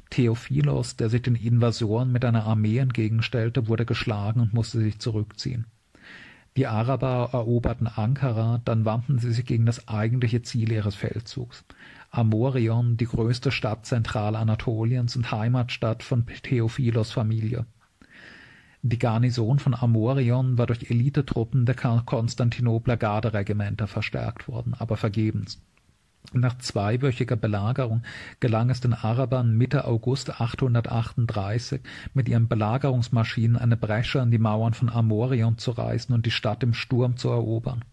Theophilos, 0.09 0.95
der 0.95 1.09
sich 1.09 1.21
den 1.21 1.35
Invasoren 1.35 2.11
mit 2.11 2.25
einer 2.25 2.45
Armee 2.45 2.77
entgegenstellte, 2.77 3.67
wurde 3.67 3.85
geschlagen 3.85 4.39
und 4.41 4.53
musste 4.53 4.79
sich 4.79 4.99
zurückziehen. 4.99 5.67
Die 6.57 6.67
Araber 6.67 7.29
eroberten 7.31 7.87
Ankara, 7.87 8.59
dann 8.65 8.83
wandten 8.83 9.19
sie 9.19 9.31
sich 9.31 9.45
gegen 9.45 9.65
das 9.65 9.87
eigentliche 9.87 10.41
Ziel 10.41 10.71
ihres 10.71 10.95
Feldzugs. 10.95 11.63
Amorion, 12.11 12.97
die 12.97 13.05
größte 13.05 13.51
Stadt 13.51 13.85
Zentralanatoliens 13.85 15.15
und 15.15 15.31
Heimatstadt 15.31 16.01
von 16.03 16.25
Theophilos 16.25 17.11
Familie. 17.11 17.65
Die 18.81 18.97
Garnison 18.97 19.59
von 19.59 19.75
Amorion 19.75 20.57
war 20.57 20.65
durch 20.65 20.89
Elitetruppen 20.89 21.65
der 21.65 21.75
Konstantinopler 21.75 22.97
Garderegimenter 22.97 23.87
verstärkt 23.87 24.47
worden, 24.47 24.73
aber 24.73 24.97
vergebens. 24.97 25.61
Nach 26.33 26.57
zweiwöchiger 26.59 27.35
Belagerung 27.35 28.03
gelang 28.39 28.69
es 28.69 28.81
den 28.81 28.93
Arabern 28.93 29.57
Mitte 29.57 29.85
August 29.85 30.39
838, 30.39 31.81
mit 32.13 32.29
ihren 32.29 32.47
Belagerungsmaschinen 32.47 33.57
eine 33.57 33.77
Bresche 33.77 34.19
in 34.19 34.29
die 34.29 34.37
Mauern 34.37 34.75
von 34.75 34.89
Amorion 34.89 35.57
zu 35.57 35.71
reißen 35.71 36.13
und 36.13 36.27
die 36.27 36.31
Stadt 36.31 36.61
im 36.61 36.75
Sturm 36.75 37.17
zu 37.17 37.29
erobern. 37.29 37.83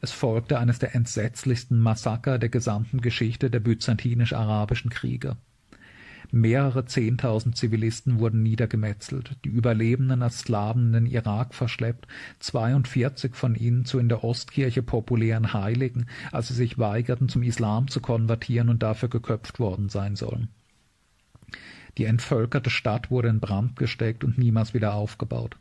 Es 0.00 0.10
folgte 0.12 0.58
eines 0.58 0.78
der 0.78 0.94
entsetzlichsten 0.94 1.78
Massaker 1.78 2.38
der 2.38 2.48
gesamten 2.48 3.02
Geschichte 3.02 3.50
der 3.50 3.60
byzantinisch-arabischen 3.60 4.90
Kriege 4.90 5.36
Mehrere 6.36 6.84
Zehntausend 6.84 7.56
Zivilisten 7.56 8.18
wurden 8.18 8.42
niedergemetzelt, 8.42 9.36
die 9.44 9.50
Überlebenden 9.50 10.20
als 10.20 10.40
Sklaven 10.40 10.88
in 10.88 10.92
den 11.04 11.06
Irak 11.06 11.54
verschleppt, 11.54 12.08
42 12.40 13.36
von 13.36 13.54
ihnen 13.54 13.84
zu 13.84 14.00
in 14.00 14.08
der 14.08 14.24
Ostkirche 14.24 14.82
populären 14.82 15.52
Heiligen, 15.52 16.06
als 16.32 16.48
sie 16.48 16.54
sich 16.54 16.76
weigerten, 16.76 17.28
zum 17.28 17.44
Islam 17.44 17.86
zu 17.86 18.00
konvertieren 18.00 18.68
und 18.68 18.82
dafür 18.82 19.08
geköpft 19.08 19.60
worden 19.60 19.88
sein 19.88 20.16
sollen. 20.16 20.48
Die 21.98 22.04
entvölkerte 22.04 22.68
Stadt 22.68 23.12
wurde 23.12 23.28
in 23.28 23.38
Brand 23.38 23.76
gesteckt 23.76 24.24
und 24.24 24.36
niemals 24.36 24.74
wieder 24.74 24.94
aufgebaut. 24.94 25.56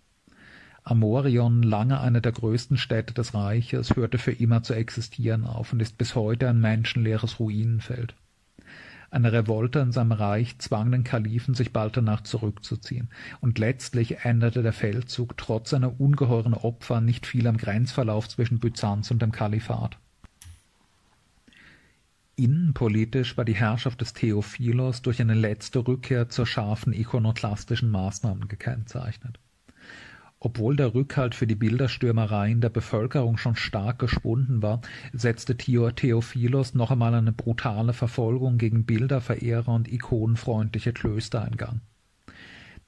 Amorion, 0.83 1.61
lange 1.61 2.01
eine 2.01 2.19
der 2.19 2.31
größten 2.31 2.77
Städte 2.77 3.13
des 3.13 3.35
Reiches, 3.35 3.95
hörte 3.95 4.17
für 4.17 4.31
immer 4.31 4.63
zu 4.63 4.73
existieren 4.73 5.45
auf 5.45 5.71
und 5.71 5.83
ist 5.83 5.99
bis 5.99 6.15
heute 6.15 6.49
ein 6.49 6.59
menschenleeres 6.59 7.39
Ruinenfeld. 7.39 8.15
Eine 9.13 9.31
Revolte 9.31 9.77
in 9.77 9.91
seinem 9.91 10.11
Reich 10.11 10.57
zwang 10.57 10.91
den 10.91 11.03
Kalifen, 11.03 11.53
sich 11.53 11.71
bald 11.71 11.95
danach 11.95 12.21
zurückzuziehen, 12.21 13.09
und 13.41 13.59
letztlich 13.59 14.25
änderte 14.25 14.63
der 14.63 14.73
Feldzug 14.73 15.37
trotz 15.37 15.69
seiner 15.69 16.01
ungeheuren 16.01 16.55
Opfer 16.55 16.99
nicht 16.99 17.27
viel 17.27 17.45
am 17.45 17.57
Grenzverlauf 17.57 18.27
zwischen 18.27 18.57
Byzanz 18.57 19.11
und 19.11 19.21
dem 19.21 19.31
Kalifat. 19.31 19.99
Innenpolitisch 22.35 23.37
war 23.37 23.45
die 23.45 23.53
Herrschaft 23.53 24.01
des 24.01 24.13
Theophilos 24.13 25.03
durch 25.03 25.21
eine 25.21 25.35
letzte 25.35 25.87
Rückkehr 25.87 26.29
zur 26.29 26.47
scharfen 26.47 26.91
ikonoklastischen 26.91 27.91
Maßnahmen 27.91 28.47
gekennzeichnet 28.47 29.39
obwohl 30.43 30.75
der 30.75 30.93
Rückhalt 30.93 31.35
für 31.35 31.47
die 31.47 31.55
Bilderstürmereien 31.55 32.59
der 32.59 32.69
Bevölkerung 32.69 33.37
schon 33.37 33.55
stark 33.55 33.97
geschwunden 33.97 34.61
war, 34.61 34.81
setzte 35.13 35.55
Theophilos 35.55 36.73
noch 36.73 36.91
einmal 36.91 37.15
eine 37.15 37.31
brutale 37.31 37.93
Verfolgung 37.93 38.57
gegen 38.57 38.85
Bilderverehrer 38.85 39.69
und 39.69 39.91
ikonenfreundliche 39.91 40.91
Klöster 40.91 41.47
in 41.47 41.55
Gang. 41.55 41.81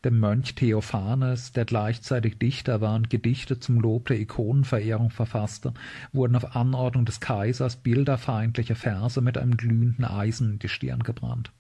Der 0.04 0.12
Mönch 0.12 0.54
Theophanes, 0.56 1.54
der 1.54 1.64
gleichzeitig 1.64 2.38
Dichter 2.38 2.82
war 2.82 2.96
und 2.96 3.10
Gedichte 3.10 3.60
zum 3.60 3.80
Lob 3.80 4.10
der 4.10 4.20
Ikonenverehrung 4.20 5.10
verfasste, 5.10 5.74
wurden 6.12 6.36
auf 6.36 6.58
Anordnung 6.58 7.06
des 7.06 7.22
Kaisers 7.22 7.78
bilderfeindliche 7.78 8.76
Verse 8.76 9.22
mit 9.22 9.38
einem 9.38 9.56
glühenden 9.56 10.04
Eisen 10.04 10.52
in 10.52 10.60
die 10.60 10.70
Stirn 10.70 11.04
gebrannt 11.04 11.54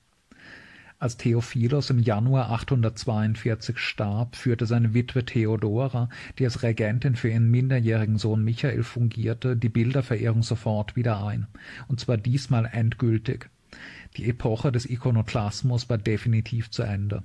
als 0.97 1.17
Theophilos 1.17 1.89
im 1.89 1.99
Januar 1.99 2.51
842 2.51 3.77
starb, 3.77 4.35
führte 4.35 4.65
seine 4.65 4.93
Witwe 4.93 5.25
Theodora, 5.25 6.09
die 6.39 6.45
als 6.45 6.63
Regentin 6.63 7.15
für 7.15 7.29
ihren 7.29 7.51
minderjährigen 7.51 8.17
Sohn 8.17 8.43
Michael 8.43 8.83
fungierte, 8.83 9.57
die 9.57 9.69
Bilderverehrung 9.69 10.41
sofort 10.41 10.95
wieder 10.95 11.25
ein, 11.25 11.47
und 11.87 11.99
zwar 11.99 12.17
diesmal 12.17 12.65
endgültig. 12.71 13.49
Die 14.15 14.29
Epoche 14.29 14.71
des 14.71 14.89
Ikonoklasmus 14.89 15.89
war 15.89 15.97
definitiv 15.97 16.71
zu 16.71 16.83
Ende. 16.83 17.23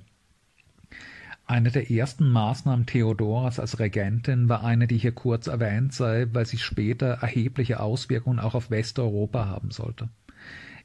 Eine 1.45 1.71
der 1.71 1.89
ersten 1.89 2.29
Maßnahmen 2.29 2.85
Theodoras 2.85 3.59
als 3.59 3.79
Regentin 3.79 4.47
war 4.47 4.63
eine, 4.63 4.87
die 4.87 4.97
hier 4.97 5.11
kurz 5.11 5.47
erwähnt 5.47 5.93
sei, 5.93 6.27
weil 6.31 6.45
sie 6.45 6.57
später 6.57 7.07
erhebliche 7.21 7.79
Auswirkungen 7.79 8.39
auch 8.39 8.55
auf 8.55 8.69
Westeuropa 8.69 9.47
haben 9.47 9.71
sollte. 9.71 10.09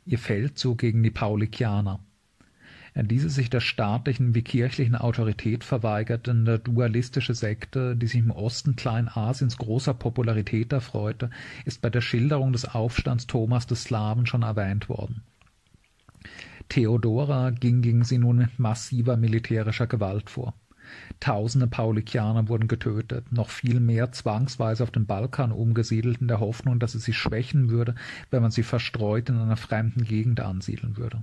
Ihr 0.07 0.18
Feldzug 0.18 0.78
gegen 0.78 1.03
die 1.03 1.11
Paulikianer 1.11 2.01
diese 3.05 3.28
sich 3.28 3.51
der 3.51 3.61
staatlichen 3.61 4.34
wie 4.34 4.42
kirchlichen 4.42 4.94
Autorität 4.94 5.64
verweigerte 5.64 6.59
dualistische 6.59 7.34
Sekte, 7.34 7.94
die 7.94 8.07
sich 8.07 8.20
im 8.20 8.30
Osten 8.30 8.74
Kleinasiens 8.74 9.59
großer 9.59 9.92
Popularität 9.92 10.72
erfreute, 10.72 11.30
ist 11.66 11.82
bei 11.82 11.90
der 11.90 12.01
Schilderung 12.01 12.53
des 12.53 12.64
Aufstands 12.64 13.26
Thomas 13.26 13.66
des 13.66 13.84
Slawen 13.84 14.24
schon 14.24 14.42
erwähnt 14.42 14.88
worden. 14.88 15.22
Theodora 16.70 17.51
ging 17.51 17.82
gegen 17.82 18.03
sie 18.03 18.18
nun 18.18 18.38
mit 18.38 18.59
massiver 18.59 19.16
militärischer 19.16 19.86
Gewalt 19.86 20.30
vor. 20.30 20.55
Tausende 21.20 21.66
Paulikianer 21.66 22.49
wurden 22.49 22.68
getötet, 22.68 23.30
noch 23.32 23.51
viel 23.51 23.80
mehr 23.80 24.12
zwangsweise 24.12 24.82
auf 24.82 24.90
den 24.90 25.07
Balkan 25.07 25.53
umgesiedelt 25.53 26.20
in 26.20 26.28
der 26.28 26.40
Hoffnung, 26.40 26.78
dass 26.78 26.94
es 26.94 27.05
sie 27.05 27.12
schwächen 27.12 27.68
würde, 27.68 27.94
wenn 28.30 28.42
man 28.42 28.51
sie 28.51 28.62
verstreut 28.62 29.28
in 29.28 29.36
einer 29.36 29.57
fremden 29.57 30.05
Gegend 30.05 30.40
ansiedeln 30.40 30.97
würde. 30.97 31.22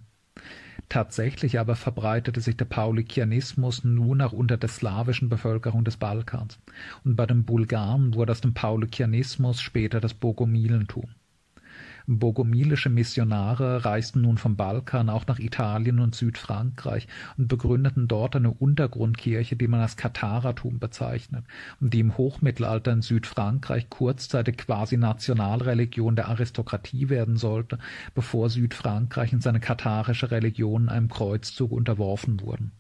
Tatsächlich 0.89 1.59
aber 1.59 1.75
verbreitete 1.75 2.41
sich 2.41 2.57
der 2.57 2.65
Paulikianismus 2.65 3.83
nur 3.83 4.15
noch 4.15 4.33
unter 4.33 4.57
der 4.57 4.69
slawischen 4.69 5.29
Bevölkerung 5.29 5.83
des 5.83 5.97
Balkans, 5.97 6.59
und 7.03 7.15
bei 7.15 7.25
den 7.25 7.45
Bulgaren 7.45 8.13
wurde 8.13 8.31
aus 8.31 8.41
dem 8.41 8.53
Paulikianismus 8.53 9.61
später 9.61 9.99
das 9.99 10.13
Bogomilentum. 10.13 11.09
Bogomilische 12.05 12.89
Missionare 12.89 13.85
reisten 13.85 14.21
nun 14.21 14.37
vom 14.37 14.57
Balkan 14.57 15.09
auch 15.09 15.25
nach 15.25 15.39
Italien 15.39 15.99
und 15.99 16.15
Südfrankreich 16.15 17.07
und 17.37 17.47
begründeten 17.47 18.07
dort 18.07 18.35
eine 18.35 18.51
Untergrundkirche, 18.51 19.55
die 19.55 19.67
man 19.69 19.79
als 19.79 19.95
Katharatum 19.95 20.79
bezeichnet 20.79 21.45
und 21.79 21.93
die 21.93 22.01
im 22.01 22.17
Hochmittelalter 22.17 22.91
in 22.91 23.01
Südfrankreich 23.01 23.89
kurzzeitig 23.89 24.57
quasi 24.57 24.97
Nationalreligion 24.97 26.15
der 26.17 26.27
Aristokratie 26.27 27.07
werden 27.07 27.37
sollte, 27.37 27.77
bevor 28.13 28.49
Südfrankreich 28.49 29.33
und 29.33 29.41
seine 29.41 29.61
katharische 29.61 30.31
Religion 30.31 30.89
einem 30.89 31.07
Kreuzzug 31.07 31.71
unterworfen 31.71 32.41
wurden 32.41 32.73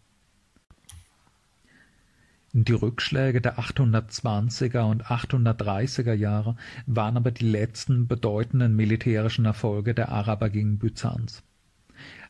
die 2.55 2.73
Rückschläge 2.73 3.41
der 3.41 3.57
820er 3.57 4.83
und 4.83 5.05
830er 5.05 6.13
Jahre 6.13 6.55
waren 6.85 7.17
aber 7.17 7.31
die 7.31 7.49
letzten 7.49 8.07
bedeutenden 8.07 8.75
militärischen 8.75 9.45
Erfolge 9.45 9.95
der 9.95 10.09
Araber 10.09 10.51
gegen 10.51 10.77
Byzanz. 10.77 11.41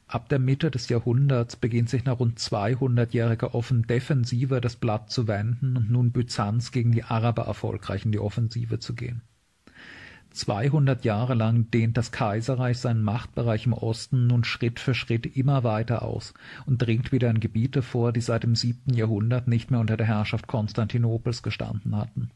Ab 0.07 0.30
der 0.30 0.39
Mitte 0.39 0.71
des 0.71 0.88
Jahrhunderts 0.88 1.57
beginnt 1.57 1.89
sich 1.89 2.05
nach 2.05 2.19
rund 2.19 2.39
200-jähriger 2.39 3.53
Offensive 3.53 4.61
das 4.61 4.78
Blatt 4.78 5.11
zu 5.11 5.28
wenden 5.28 5.76
und 5.76 5.91
nun 5.91 6.13
Byzanz 6.13 6.71
gegen 6.71 6.93
die 6.93 7.03
Araber 7.03 7.43
erfolgreich 7.43 8.05
in 8.05 8.13
die 8.13 8.19
Offensive 8.19 8.80
zu 8.80 8.95
gehen 8.95 9.24
200 10.34 11.05
Jahre 11.05 11.36
lang 11.36 11.69
dehnt 11.71 11.95
das 11.95 12.11
Kaiserreich 12.11 12.79
seinen 12.79 13.03
Machtbereich 13.03 13.65
im 13.65 13.73
Osten 13.73 14.27
nun 14.27 14.43
Schritt 14.43 14.79
für 14.79 14.95
Schritt 14.95 15.38
immer 15.38 15.63
weiter 15.63 16.01
aus 16.01 16.34
und 16.65 16.81
dringt 16.81 17.11
wieder 17.11 17.29
in 17.29 17.39
Gebiete 17.39 17.81
vor, 17.81 18.11
die 18.11 18.21
seit 18.21 18.43
dem 18.43 18.55
siebten 18.55 18.93
Jahrhundert 18.93 19.47
nicht 19.47 19.71
mehr 19.71 19.79
unter 19.79 19.95
der 19.95 20.07
Herrschaft 20.07 20.47
Konstantinopels 20.47 21.43
gestanden 21.43 21.95
hatten 21.95 22.31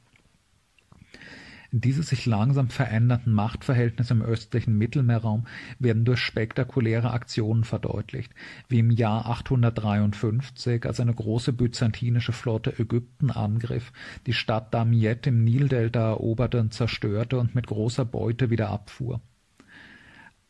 diese 1.71 2.03
sich 2.03 2.25
langsam 2.25 2.69
verändernden 2.69 3.33
Machtverhältnisse 3.33 4.13
im 4.13 4.21
östlichen 4.21 4.77
Mittelmeerraum 4.77 5.47
werden 5.79 6.05
durch 6.05 6.19
spektakuläre 6.19 7.11
Aktionen 7.11 7.63
verdeutlicht, 7.63 8.33
wie 8.69 8.79
im 8.79 8.91
Jahr 8.91 9.25
853, 9.25 10.85
als 10.85 10.99
eine 10.99 11.13
große 11.13 11.53
byzantinische 11.53 12.31
Flotte 12.31 12.77
Ägypten 12.79 13.31
angriff, 13.31 13.91
die 14.25 14.33
Stadt 14.33 14.73
Damiette 14.73 15.29
im 15.29 15.43
Nildelta 15.43 16.09
eroberte 16.09 16.59
und 16.59 16.73
zerstörte 16.73 17.37
und 17.39 17.55
mit 17.55 17.67
großer 17.67 18.05
Beute 18.05 18.49
wieder 18.49 18.69
abfuhr 18.69 19.21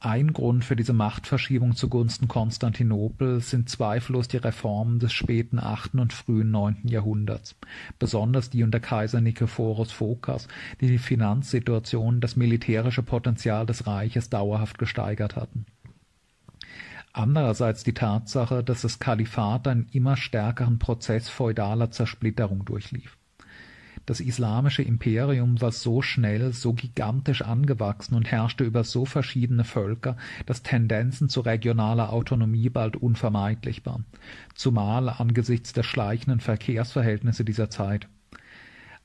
ein 0.07 0.31
Grund 0.31 0.63
für 0.63 0.77
diese 0.77 0.93
Machtverschiebung 0.93 1.75
zugunsten 1.75 2.29
Konstantinopels 2.29 3.49
sind 3.49 3.69
zweifellos 3.69 4.29
die 4.29 4.37
Reformen 4.37 4.99
des 4.99 5.11
späten 5.11 5.59
achten 5.59 5.99
und 5.99 6.13
frühen 6.13 6.49
neunten 6.49 6.87
Jahrhunderts, 6.87 7.55
besonders 7.99 8.49
die 8.49 8.63
unter 8.63 8.79
Kaiser 8.79 9.19
Nikephoros 9.19 9.91
Phokas, 9.91 10.47
die 10.79 10.87
die 10.87 10.97
Finanzsituation, 10.97 12.21
das 12.21 12.37
militärische 12.37 13.03
Potenzial 13.03 13.65
des 13.65 13.85
Reiches 13.85 14.29
dauerhaft 14.29 14.77
gesteigert 14.77 15.35
hatten. 15.35 15.65
Andererseits 17.11 17.83
die 17.83 17.93
Tatsache, 17.93 18.63
dass 18.63 18.83
das 18.83 18.99
Kalifat 18.99 19.67
einen 19.67 19.89
immer 19.91 20.15
stärkeren 20.15 20.79
Prozess 20.79 21.27
feudaler 21.27 21.91
Zersplitterung 21.91 22.63
durchlief 22.63 23.16
das 24.07 24.21
islamische 24.21 24.81
Imperium 24.81 25.61
war 25.61 25.73
so 25.73 26.01
schnell, 26.01 26.53
so 26.53 26.73
gigantisch 26.73 27.41
angewachsen 27.41 28.15
und 28.15 28.31
herrschte 28.31 28.63
über 28.63 28.85
so 28.85 29.05
verschiedene 29.05 29.65
Völker, 29.65 30.15
dass 30.45 30.63
Tendenzen 30.63 31.27
zu 31.27 31.41
regionaler 31.41 32.11
Autonomie 32.13 32.69
bald 32.69 32.95
unvermeidlich 32.95 33.85
waren, 33.85 34.05
zumal 34.55 35.09
angesichts 35.09 35.73
der 35.73 35.83
schleichenden 35.83 36.39
Verkehrsverhältnisse 36.39 37.43
dieser 37.43 37.69
Zeit 37.69 38.07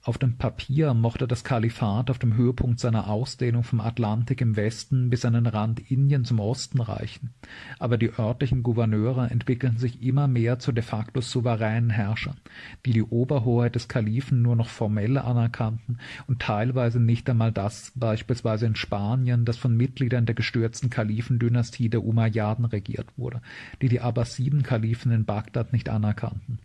auf 0.05 0.19
dem 0.19 0.37
Papier 0.37 0.95
mochte 0.95 1.29
das 1.29 1.45
Kalifat 1.45 2.11
auf 2.11 2.19
dem 2.19 2.37
Höhepunkt 2.37 2.81
seiner 2.81 3.09
Ausdehnung 3.09 3.63
vom 3.63 3.81
Atlantik 3.81 4.41
im 4.41 4.57
Westen 4.57 5.11
bis 5.11 5.25
an 5.25 5.35
den 5.35 5.47
Rand 5.47 5.91
Indiens 5.91 6.33
im 6.33 6.41
Osten 6.41 6.81
reichen, 6.81 7.35
aber 7.79 7.99
die 7.99 8.13
örtlichen 8.19 8.65
Gouverneure 8.65 9.31
entwickelten 9.31 9.79
sich 9.79 10.03
immer 10.03 10.27
mehr 10.27 10.59
zu 10.59 10.73
de 10.73 10.83
facto 10.83 11.21
souveränen 11.21 11.91
Herrschern, 11.91 12.37
die 12.85 12.93
die 12.93 13.05
Oberhoheit 13.05 13.77
des 13.77 13.87
Kalifen 13.87 14.43
nur 14.43 14.57
noch 14.57 14.69
formell 14.69 15.19
anerkannten 15.19 15.99
und 16.27 16.43
teilweise 16.43 16.99
nicht 16.99 17.31
einmal 17.31 17.53
das, 17.53 17.93
beispielsweise 17.95 18.67
in 18.67 18.75
Spanien, 18.75 19.45
das 19.45 19.57
von 19.57 19.77
Mitgliedern 19.77 20.27
der 20.27 20.35
gestürzten 20.35 20.91
Kalifendynastie 20.91 21.89
der 21.89 22.03
Umayyaden 22.03 22.65
regiert 22.65 23.07
wurde, 23.17 23.41
die 23.81 23.89
die 23.89 24.01
Abbasiden-Kalifen 24.01 25.13
in 25.13 25.25
Bagdad 25.25 25.73
nicht 25.73 25.89
anerkannten 25.89 26.59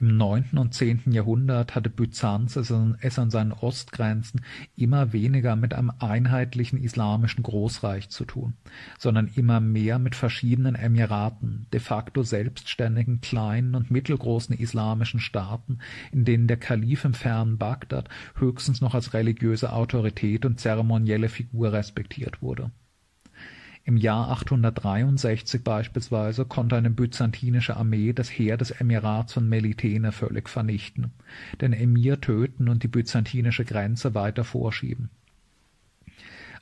im 0.00 0.16
neunten 0.16 0.58
und 0.58 0.74
zehnten 0.74 1.12
Jahrhundert 1.12 1.74
hatte 1.74 1.88
Byzanz 1.88 2.56
es 2.56 2.70
an 3.18 3.30
seinen 3.30 3.52
Ostgrenzen 3.52 4.40
immer 4.76 5.12
weniger 5.12 5.56
mit 5.56 5.72
einem 5.72 5.92
einheitlichen 5.98 6.82
islamischen 6.82 7.42
Großreich 7.42 8.10
zu 8.10 8.24
tun, 8.24 8.54
sondern 8.98 9.28
immer 9.28 9.60
mehr 9.60 9.98
mit 9.98 10.14
verschiedenen 10.14 10.74
Emiraten, 10.74 11.66
de 11.72 11.80
facto 11.80 12.22
selbstständigen 12.22 13.20
kleinen 13.20 13.74
und 13.74 13.90
mittelgroßen 13.90 14.56
islamischen 14.56 15.20
Staaten, 15.20 15.78
in 16.12 16.24
denen 16.24 16.48
der 16.48 16.58
Kalif 16.58 17.04
im 17.04 17.14
fernen 17.14 17.56
Bagdad 17.58 18.08
höchstens 18.36 18.80
noch 18.80 18.94
als 18.94 19.14
religiöse 19.14 19.72
Autorität 19.72 20.44
und 20.44 20.60
zeremonielle 20.60 21.28
Figur 21.28 21.72
respektiert 21.72 22.42
wurde 22.42 22.70
im 23.84 23.96
Jahr 23.98 24.30
863 24.30 25.62
beispielsweise 25.62 26.46
konnte 26.46 26.76
eine 26.76 26.90
byzantinische 26.90 27.76
Armee 27.76 28.12
das 28.12 28.30
Heer 28.30 28.56
des 28.56 28.70
Emirats 28.70 29.34
von 29.34 29.48
Melitene 29.48 30.10
völlig 30.10 30.48
vernichten, 30.48 31.12
den 31.60 31.72
Emir 31.72 32.20
töten 32.20 32.68
und 32.68 32.82
die 32.82 32.88
byzantinische 32.88 33.64
Grenze 33.64 34.14
weiter 34.14 34.44
vorschieben 34.44 35.10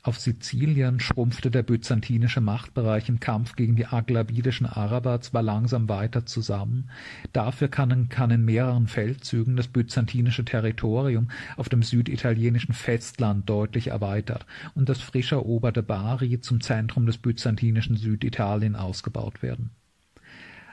auf 0.04 0.18
Sizilien 0.18 0.98
schrumpfte 0.98 1.48
der 1.48 1.62
byzantinische 1.62 2.40
Machtbereich 2.40 3.08
im 3.08 3.20
Kampf 3.20 3.54
gegen 3.54 3.76
die 3.76 3.86
aglabidischen 3.86 4.66
Araber 4.66 5.20
zwar 5.20 5.42
langsam 5.42 5.88
weiter 5.88 6.26
zusammen, 6.26 6.90
dafür 7.32 7.68
kann, 7.68 8.08
kann 8.08 8.32
in 8.32 8.44
mehreren 8.44 8.88
Feldzügen 8.88 9.54
das 9.54 9.68
byzantinische 9.68 10.44
Territorium 10.44 11.30
auf 11.56 11.68
dem 11.68 11.84
süditalienischen 11.84 12.74
Festland 12.74 13.48
deutlich 13.48 13.88
erweitert 13.88 14.44
und 14.74 14.88
das 14.88 15.00
frisch 15.00 15.30
eroberte 15.30 15.84
Bari 15.84 16.40
zum 16.40 16.60
Zentrum 16.60 17.06
des 17.06 17.18
byzantinischen 17.18 17.96
Süditalien 17.96 18.74
ausgebaut 18.74 19.40
werden. 19.40 19.70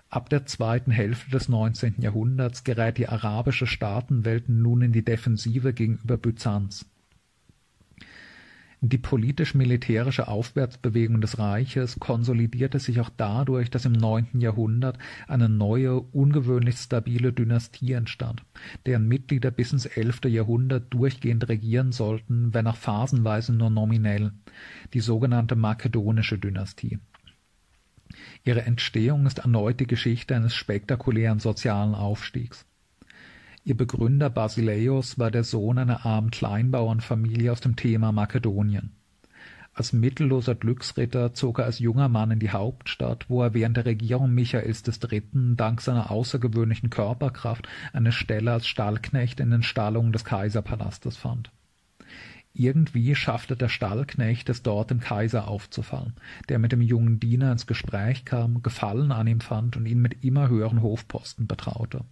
Ab 0.09 0.29
der 0.29 0.47
zweiten 0.47 0.89
Hälfte 0.89 1.29
des 1.29 1.49
19. 1.49 1.97
Jahrhunderts 1.99 2.63
gerät 2.63 2.97
die 2.97 3.07
arabische 3.07 3.67
Staatenwelt 3.67 4.49
nun 4.49 4.81
in 4.81 4.91
die 4.91 5.05
Defensive 5.05 5.71
gegenüber 5.71 6.17
Byzanz 6.17 6.87
die 8.81 8.97
politisch-militärische 8.97 10.29
Aufwärtsbewegung 10.29 11.19
des 11.19 11.37
Reiches 11.37 11.99
konsolidierte 11.99 12.79
sich 12.79 13.01
auch 13.01 13.09
dadurch, 13.15 13.69
dass 13.69 13.83
im 13.83 13.91
neunten 13.91 14.39
Jahrhundert 14.39 14.97
eine 15.27 15.49
neue, 15.49 15.99
ungewöhnlich 15.99 16.77
stabile 16.77 17.33
Dynastie 17.33 17.91
entstand, 17.91 18.43
deren 18.85 19.07
Mitglieder 19.07 19.51
bis 19.51 19.73
ins 19.73 19.85
elfte 19.85 20.29
Jahrhundert 20.29 20.93
durchgehend 20.93 21.49
regieren 21.49 21.91
sollten, 21.91 22.53
wenn 22.53 22.67
auch 22.67 22.77
phasenweise 22.77 23.53
nur 23.53 23.69
nominell, 23.69 24.31
die 24.93 25.01
sogenannte 25.01 25.57
makedonische 25.57 26.37
Dynastie. 26.37 26.99
Ihre 28.45 28.61
Entstehung 28.61 29.25
ist 29.25 29.39
erneut 29.39 29.81
die 29.81 29.87
Geschichte 29.87 30.35
eines 30.35 30.55
spektakulären 30.55 31.39
sozialen 31.39 31.95
Aufstiegs. 31.95 32.65
Ihr 33.69 33.77
Begründer 33.77 34.31
Basileios 34.31 35.19
war 35.19 35.29
der 35.29 35.43
Sohn 35.43 35.77
einer 35.77 36.03
armen 36.03 36.31
Kleinbauernfamilie 36.31 37.51
aus 37.51 37.61
dem 37.61 37.75
Thema 37.75 38.11
Makedonien. 38.11 38.93
Als 39.75 39.93
mittelloser 39.93 40.55
Glücksritter 40.55 41.35
zog 41.35 41.59
er 41.59 41.65
als 41.65 41.77
junger 41.77 42.09
Mann 42.09 42.31
in 42.31 42.39
die 42.39 42.49
Hauptstadt, 42.49 43.29
wo 43.29 43.43
er 43.43 43.53
während 43.53 43.77
der 43.77 43.85
Regierung 43.85 44.33
Michaels 44.33 44.81
III. 44.87 45.21
dank 45.55 45.81
seiner 45.81 46.09
außergewöhnlichen 46.09 46.89
Körperkraft 46.89 47.69
eine 47.93 48.11
Stelle 48.11 48.53
als 48.53 48.65
Stallknecht 48.65 49.39
in 49.39 49.51
den 49.51 49.61
Stallungen 49.61 50.13
des 50.13 50.25
Kaiserpalastes 50.25 51.17
fand. 51.17 51.51
Irgendwie 52.53 53.13
schaffte 53.13 53.55
der 53.55 53.69
Stallknecht 53.69 54.49
es 54.49 54.63
dort 54.63 54.89
dem 54.89 54.99
Kaiser 54.99 55.47
aufzufallen, 55.47 56.15
der 56.49 56.57
mit 56.57 56.71
dem 56.71 56.81
jungen 56.81 57.19
Diener 57.19 57.51
ins 57.51 57.67
Gespräch 57.67 58.25
kam, 58.25 58.63
Gefallen 58.63 59.11
an 59.11 59.27
ihm 59.27 59.41
fand 59.41 59.77
und 59.77 59.85
ihn 59.85 60.01
mit 60.01 60.23
immer 60.23 60.49
höheren 60.49 60.81
Hofposten 60.81 61.45
betraute. 61.45 62.03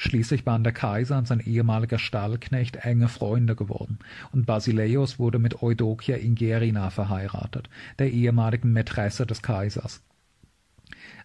Schließlich 0.00 0.46
waren 0.46 0.62
der 0.62 0.72
Kaiser 0.72 1.18
und 1.18 1.26
sein 1.26 1.40
ehemaliger 1.40 1.98
Stallknecht 1.98 2.76
enge 2.76 3.08
Freunde 3.08 3.56
geworden, 3.56 3.98
und 4.30 4.46
Basileios 4.46 5.18
wurde 5.18 5.40
mit 5.40 5.60
Eudokia 5.60 6.16
Ingerina 6.16 6.90
verheiratet, 6.90 7.68
der 7.98 8.12
ehemaligen 8.12 8.72
Mätresse 8.72 9.26
des 9.26 9.42
Kaisers. 9.42 10.00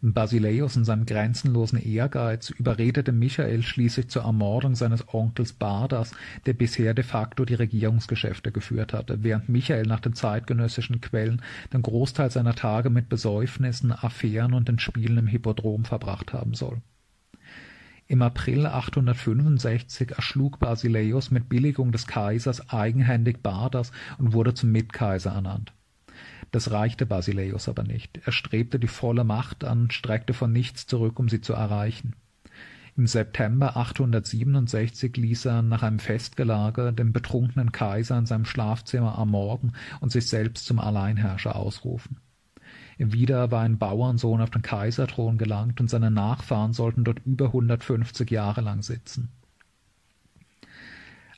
Basileios 0.02 0.76
in 0.76 0.86
seinem 0.86 1.06
grenzenlosen 1.06 1.80
Ehrgeiz 1.80 2.50
überredete 2.50 3.12
Michael 3.12 3.62
schließlich 3.62 4.10
zur 4.10 4.24
Ermordung 4.24 4.74
seines 4.76 5.14
Onkels 5.14 5.54
Bardas, 5.54 6.12
der 6.48 6.54
bisher 6.54 6.96
de 6.96 7.04
facto 7.04 7.46
die 7.46 7.54
Regierungsgeschäfte 7.54 8.52
geführt 8.52 8.92
hatte, 8.92 9.24
während 9.24 9.50
Michael 9.50 9.86
nach 9.86 10.00
den 10.00 10.16
zeitgenössischen 10.16 11.00
Quellen 11.00 11.44
den 11.72 11.84
Großteil 11.84 12.32
seiner 12.32 12.56
Tage 12.56 12.90
mit 12.90 13.08
Besäufnissen, 13.08 13.92
Affären 13.92 14.54
und 14.54 14.68
den 14.68 14.80
Spielen 14.80 15.20
im 15.20 15.28
Hippodrom 15.28 15.86
verbracht 15.86 16.34
haben 16.34 16.56
soll 16.56 16.82
Im 18.08 18.22
April 18.22 18.66
865 18.66 20.12
erschlug 20.12 20.60
Basileios 20.60 21.32
mit 21.32 21.48
Billigung 21.48 21.92
des 21.92 22.06
Kaisers 22.06 22.70
eigenhändig 22.70 23.42
Bardas 23.42 23.92
und 24.18 24.34
wurde 24.34 24.54
zum 24.54 24.72
Mitkaiser 24.72 25.32
ernannt. 25.32 25.74
Das 26.52 26.70
reichte 26.70 27.06
Basileios 27.06 27.70
aber 27.70 27.84
nicht. 27.84 28.20
Er 28.26 28.32
strebte 28.32 28.78
die 28.78 28.88
volle 28.88 29.24
Macht 29.24 29.64
an, 29.64 29.90
streckte 29.90 30.34
von 30.34 30.52
nichts 30.52 30.86
zurück, 30.86 31.18
um 31.18 31.30
sie 31.30 31.42
zu 31.42 31.54
erreichen. 31.54 32.16
Im 32.96 33.08
September 33.08 33.76
867 33.76 35.18
ließ 35.18 35.46
er 35.46 35.62
nach 35.64 35.82
einem 35.82 35.98
Festgelage 35.98 36.94
den 36.94 37.12
betrunkenen 37.12 37.72
Kaiser 37.72 38.20
in 38.20 38.28
seinem 38.28 38.46
Schlafzimmer 38.46 39.16
ermorden 39.18 39.74
und 40.00 40.12
sich 40.12 40.28
selbst 40.28 40.66
zum 40.68 40.78
Alleinherrscher 40.78 41.56
ausrufen. 41.56 42.18
Wieder 42.98 43.52
war 43.52 43.62
ein 43.62 43.78
Bauernsohn 43.78 44.42
auf 44.42 44.50
den 44.50 44.62
Kaiserthron 44.62 45.38
gelangt 45.38 45.80
und 45.82 45.90
seine 45.90 46.12
Nachfahren 46.12 46.74
sollten 46.74 47.04
dort 47.04 47.20
über 47.26 47.48
150 47.48 48.30
Jahre 48.30 48.62
lang 48.62 48.82
sitzen. 48.82 49.30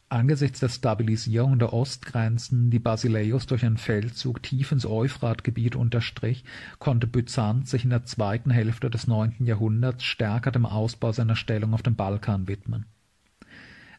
Angesichts 0.07 0.59
der 0.59 0.69
Stabilisierung 0.69 1.57
der 1.57 1.73
Ostgrenzen, 1.73 2.69
die 2.69 2.79
Basileios 2.79 3.47
durch 3.47 3.65
einen 3.65 3.77
Feldzug 3.77 4.43
tief 4.43 4.71
ins 4.71 4.85
Euphratgebiet 4.85 5.75
unterstrich, 5.75 6.43
konnte 6.77 7.07
Byzanz 7.07 7.71
sich 7.71 7.83
in 7.83 7.89
der 7.89 8.05
zweiten 8.05 8.51
Hälfte 8.51 8.89
des 8.89 9.07
neunten 9.07 9.45
Jahrhunderts 9.45 10.03
stärker 10.03 10.51
dem 10.51 10.65
Ausbau 10.65 11.11
seiner 11.11 11.35
Stellung 11.35 11.73
auf 11.73 11.81
dem 11.81 11.95
Balkan 11.95 12.47
widmen 12.47 12.85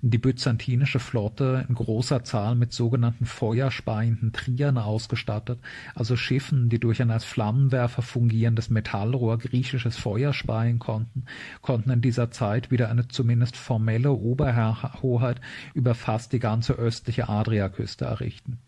die 0.03 0.19
byzantinische 0.19 0.99
Flotte 0.99 1.65
in 1.69 1.75
großer 1.75 2.25
Zahl 2.25 2.55
mit 2.55 2.73
sogenannten 2.73 3.27
feuerspeienden 3.27 4.33
Trieren 4.33 4.79
ausgestattet, 4.79 5.59
also 5.95 6.17
Schiffen, 6.17 6.69
die 6.69 6.79
durch 6.79 7.01
ein 7.03 7.11
als 7.11 7.25
Flammenwerfer 7.25 8.03
fungierendes 8.03 8.71
Metallrohr 8.71 9.39
griechisches 9.39 9.97
Feuer 9.97 10.33
speien 10.33 10.79
konnten, 10.79 11.25
konnten 11.63 11.91
in 11.91 12.01
dieser 12.01 12.31
Zeit 12.31 12.71
wieder 12.71 12.89
eine 12.91 13.09
zumindest 13.09 13.57
formelle 13.57 14.13
Oberhoheit 14.13 15.41
über 15.75 15.95
fast 15.95 16.33
die 16.33 16.41
ganze 16.41 16.75
östliche 16.75 17.29
Adriaküste 17.29 18.05
errichten 18.05 18.59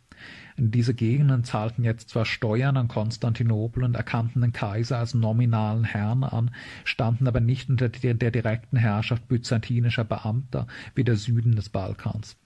diese 0.58 0.94
Gegenden 0.94 1.44
zahlten 1.44 1.84
jetzt 1.84 2.10
zwar 2.10 2.24
Steuern 2.24 2.76
an 2.76 2.88
Konstantinopel 2.88 3.84
und 3.84 3.94
erkannten 3.94 4.40
den 4.40 4.52
Kaiser 4.52 4.98
als 4.98 5.14
nominalen 5.14 5.84
Herrn 5.84 6.24
an, 6.24 6.50
standen 6.84 7.28
aber 7.28 7.40
nicht 7.40 7.70
unter 7.70 7.88
der, 7.88 8.14
der 8.14 8.30
direkten 8.30 8.76
Herrschaft 8.76 9.28
byzantinischer 9.28 10.04
Beamter 10.04 10.66
wie 10.94 11.04
der 11.04 11.16
Süden 11.16 11.54
des 11.54 11.68
Balkans. 11.68 12.36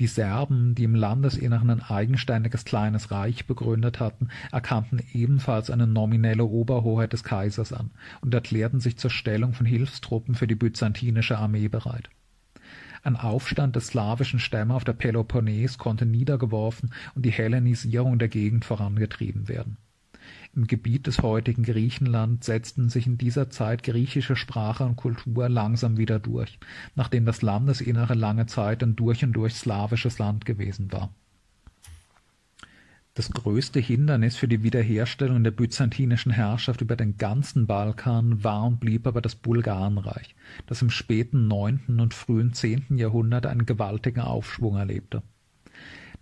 Die 0.00 0.08
Serben, 0.08 0.74
die 0.74 0.82
im 0.82 0.96
Landesinneren 0.96 1.70
ein 1.70 1.80
eigenständiges 1.80 2.64
kleines 2.64 3.12
Reich 3.12 3.46
begründet 3.46 4.00
hatten, 4.00 4.28
erkannten 4.50 5.00
ebenfalls 5.12 5.70
eine 5.70 5.86
nominelle 5.86 6.44
Oberhoheit 6.44 7.12
des 7.12 7.22
Kaisers 7.22 7.72
an 7.72 7.92
und 8.20 8.34
erklärten 8.34 8.80
sich 8.80 8.96
zur 8.96 9.10
Stellung 9.10 9.52
von 9.52 9.66
Hilfstruppen 9.66 10.34
für 10.34 10.48
die 10.48 10.56
byzantinische 10.56 11.38
Armee 11.38 11.68
bereit. 11.68 12.10
Ein 13.04 13.16
Aufstand 13.16 13.74
der 13.74 13.82
slawischen 13.82 14.38
Stämme 14.38 14.72
auf 14.72 14.82
der 14.82 14.94
Peloponnes 14.94 15.76
konnte 15.76 16.06
niedergeworfen 16.06 16.90
und 17.14 17.26
die 17.26 17.30
Hellenisierung 17.30 18.18
der 18.18 18.28
Gegend 18.28 18.64
vorangetrieben 18.64 19.46
werden. 19.46 19.76
Im 20.56 20.66
Gebiet 20.66 21.06
des 21.06 21.20
heutigen 21.20 21.64
Griechenland 21.64 22.44
setzten 22.44 22.88
sich 22.88 23.06
in 23.06 23.18
dieser 23.18 23.50
Zeit 23.50 23.82
griechische 23.82 24.36
Sprache 24.36 24.84
und 24.84 24.96
Kultur 24.96 25.50
langsam 25.50 25.98
wieder 25.98 26.18
durch, 26.18 26.58
nachdem 26.94 27.26
das 27.26 27.42
Landesinnere 27.42 28.14
lange 28.14 28.46
Zeit 28.46 28.82
ein 28.82 28.96
durch 28.96 29.22
und 29.22 29.34
durch 29.34 29.54
slawisches 29.54 30.18
Land 30.18 30.46
gewesen 30.46 30.90
war 30.90 31.14
das 33.14 33.30
größte 33.30 33.78
Hindernis 33.78 34.34
für 34.34 34.48
die 34.48 34.64
Wiederherstellung 34.64 35.44
der 35.44 35.52
byzantinischen 35.52 36.32
Herrschaft 36.32 36.80
über 36.80 36.96
den 36.96 37.16
ganzen 37.16 37.68
Balkan 37.68 38.42
war 38.42 38.64
und 38.64 38.80
blieb 38.80 39.06
aber 39.06 39.20
das 39.20 39.36
Bulgarenreich, 39.36 40.34
das 40.66 40.82
im 40.82 40.90
späten 40.90 41.46
neunten 41.46 42.00
und 42.00 42.12
frühen 42.12 42.52
zehnten 42.54 42.98
Jahrhundert 42.98 43.46
einen 43.46 43.66
gewaltigen 43.66 44.20
Aufschwung 44.20 44.76
erlebte. 44.76 45.22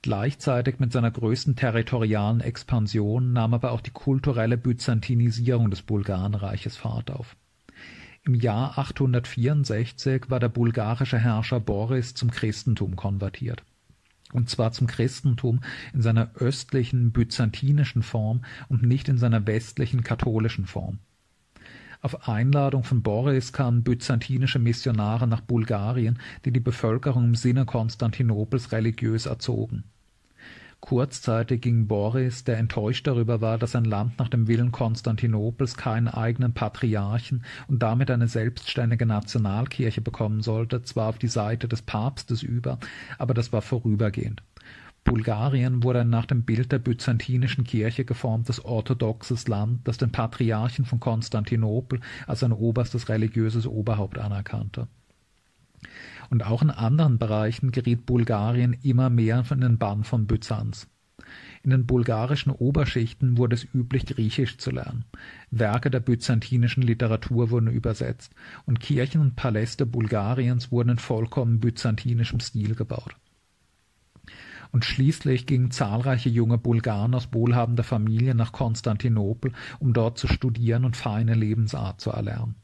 Gleichzeitig 0.02 0.80
mit 0.80 0.92
seiner 0.92 1.10
größten 1.10 1.56
territorialen 1.56 2.40
Expansion 2.40 3.32
nahm 3.32 3.54
aber 3.54 3.72
auch 3.72 3.80
die 3.80 3.92
kulturelle 3.92 4.58
Byzantinisierung 4.58 5.70
des 5.70 5.80
Bulgarenreiches 5.80 6.76
Fahrt 6.76 7.10
auf. 7.10 7.36
Im 8.24 8.34
Jahr 8.34 8.78
864 8.78 10.28
war 10.28 10.40
der 10.40 10.48
bulgarische 10.50 11.18
Herrscher 11.18 11.58
Boris 11.58 12.14
zum 12.14 12.30
Christentum 12.30 12.96
konvertiert 12.96 13.64
und 14.32 14.50
zwar 14.50 14.72
zum 14.72 14.86
Christentum 14.86 15.60
in 15.92 16.02
seiner 16.02 16.30
östlichen 16.34 17.12
byzantinischen 17.12 18.02
Form 18.02 18.44
und 18.68 18.82
nicht 18.82 19.08
in 19.08 19.18
seiner 19.18 19.46
westlichen 19.46 20.02
katholischen 20.02 20.66
Form. 20.66 20.98
Auf 22.00 22.28
Einladung 22.28 22.82
von 22.82 23.02
Boris 23.02 23.52
kamen 23.52 23.84
byzantinische 23.84 24.58
Missionare 24.58 25.28
nach 25.28 25.40
Bulgarien, 25.40 26.18
die 26.44 26.50
die 26.50 26.58
Bevölkerung 26.58 27.24
im 27.24 27.34
Sinne 27.36 27.64
Konstantinopels 27.64 28.72
religiös 28.72 29.26
erzogen 29.26 29.84
Kurzzeitig 30.82 31.62
ging 31.62 31.86
Boris, 31.86 32.42
der 32.42 32.58
enttäuscht 32.58 33.06
darüber 33.06 33.40
war, 33.40 33.56
dass 33.56 33.70
sein 33.70 33.84
Land 33.84 34.18
nach 34.18 34.28
dem 34.28 34.48
Willen 34.48 34.72
Konstantinopels 34.72 35.76
keinen 35.76 36.08
eigenen 36.08 36.54
Patriarchen 36.54 37.44
und 37.68 37.84
damit 37.84 38.10
eine 38.10 38.26
selbstständige 38.26 39.06
Nationalkirche 39.06 40.00
bekommen 40.00 40.42
sollte, 40.42 40.82
zwar 40.82 41.08
auf 41.10 41.18
die 41.18 41.28
Seite 41.28 41.68
des 41.68 41.82
Papstes 41.82 42.42
über, 42.42 42.78
aber 43.16 43.32
das 43.32 43.52
war 43.52 43.62
vorübergehend. 43.62 44.42
Bulgarien 45.04 45.84
wurde 45.84 46.00
ein 46.00 46.10
nach 46.10 46.26
dem 46.26 46.42
Bild 46.42 46.72
der 46.72 46.80
byzantinischen 46.80 47.62
Kirche 47.62 48.04
geformtes 48.04 48.64
orthodoxes 48.64 49.46
Land, 49.46 49.86
das 49.86 49.98
den 49.98 50.10
Patriarchen 50.10 50.84
von 50.84 50.98
Konstantinopel 50.98 52.00
als 52.26 52.40
sein 52.40 52.52
oberstes 52.52 53.08
religiöses 53.08 53.68
Oberhaupt 53.68 54.18
anerkannte 54.18 54.88
und 56.32 56.46
auch 56.46 56.62
in 56.62 56.70
anderen 56.70 57.18
Bereichen 57.18 57.72
geriet 57.72 58.06
Bulgarien 58.06 58.72
immer 58.82 59.10
mehr 59.10 59.44
in 59.50 59.60
den 59.60 59.76
Bann 59.76 60.02
von 60.02 60.26
Byzanz. 60.26 60.88
In 61.62 61.68
den 61.70 61.84
bulgarischen 61.84 62.50
Oberschichten 62.50 63.36
wurde 63.36 63.54
es 63.54 63.66
üblich, 63.74 64.06
Griechisch 64.06 64.56
zu 64.56 64.70
lernen. 64.70 65.04
Werke 65.50 65.90
der 65.90 66.00
byzantinischen 66.00 66.82
Literatur 66.82 67.50
wurden 67.50 67.68
übersetzt 67.68 68.32
und 68.64 68.80
Kirchen 68.80 69.20
und 69.20 69.36
Paläste 69.36 69.84
Bulgariens 69.84 70.72
wurden 70.72 70.88
in 70.88 70.98
vollkommen 70.98 71.60
byzantinischem 71.60 72.40
Stil 72.40 72.74
gebaut. 72.76 73.14
Und 74.70 74.86
schließlich 74.86 75.44
gingen 75.44 75.70
zahlreiche 75.70 76.30
junge 76.30 76.56
Bulgaren 76.56 77.14
aus 77.14 77.28
wohlhabender 77.32 77.84
Familie 77.84 78.34
nach 78.34 78.52
Konstantinopel, 78.52 79.52
um 79.80 79.92
dort 79.92 80.16
zu 80.16 80.28
studieren 80.28 80.86
und 80.86 80.96
feine 80.96 81.34
Lebensart 81.34 82.00
zu 82.00 82.08
erlernen. 82.08 82.54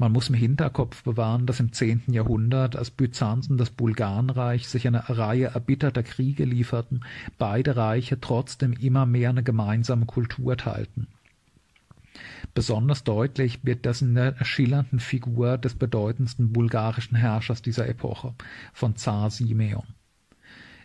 Man 0.00 0.12
muss 0.12 0.30
im 0.30 0.34
Hinterkopf 0.34 1.02
bewahren, 1.02 1.44
dass 1.44 1.60
im 1.60 1.74
zehnten 1.74 2.14
Jahrhundert, 2.14 2.74
als 2.74 2.90
Byzanz 2.90 3.50
und 3.50 3.58
das 3.58 3.68
Bulgarenreich 3.68 4.66
sich 4.66 4.86
eine 4.86 5.06
Reihe 5.10 5.48
erbitterter 5.48 6.02
Kriege 6.02 6.44
lieferten, 6.44 7.04
beide 7.36 7.76
Reiche 7.76 8.18
trotzdem 8.18 8.72
immer 8.72 9.04
mehr 9.04 9.28
eine 9.28 9.42
gemeinsame 9.42 10.06
Kultur 10.06 10.56
teilten. 10.56 11.08
Besonders 12.54 13.04
deutlich 13.04 13.62
wird 13.62 13.84
das 13.84 14.00
in 14.00 14.14
der 14.14 14.42
schillernden 14.42 15.00
Figur 15.00 15.58
des 15.58 15.74
bedeutendsten 15.74 16.50
bulgarischen 16.50 17.18
Herrschers 17.18 17.60
dieser 17.60 17.86
Epoche, 17.86 18.32
von 18.72 18.96
Zar 18.96 19.28
Simeon. 19.28 19.84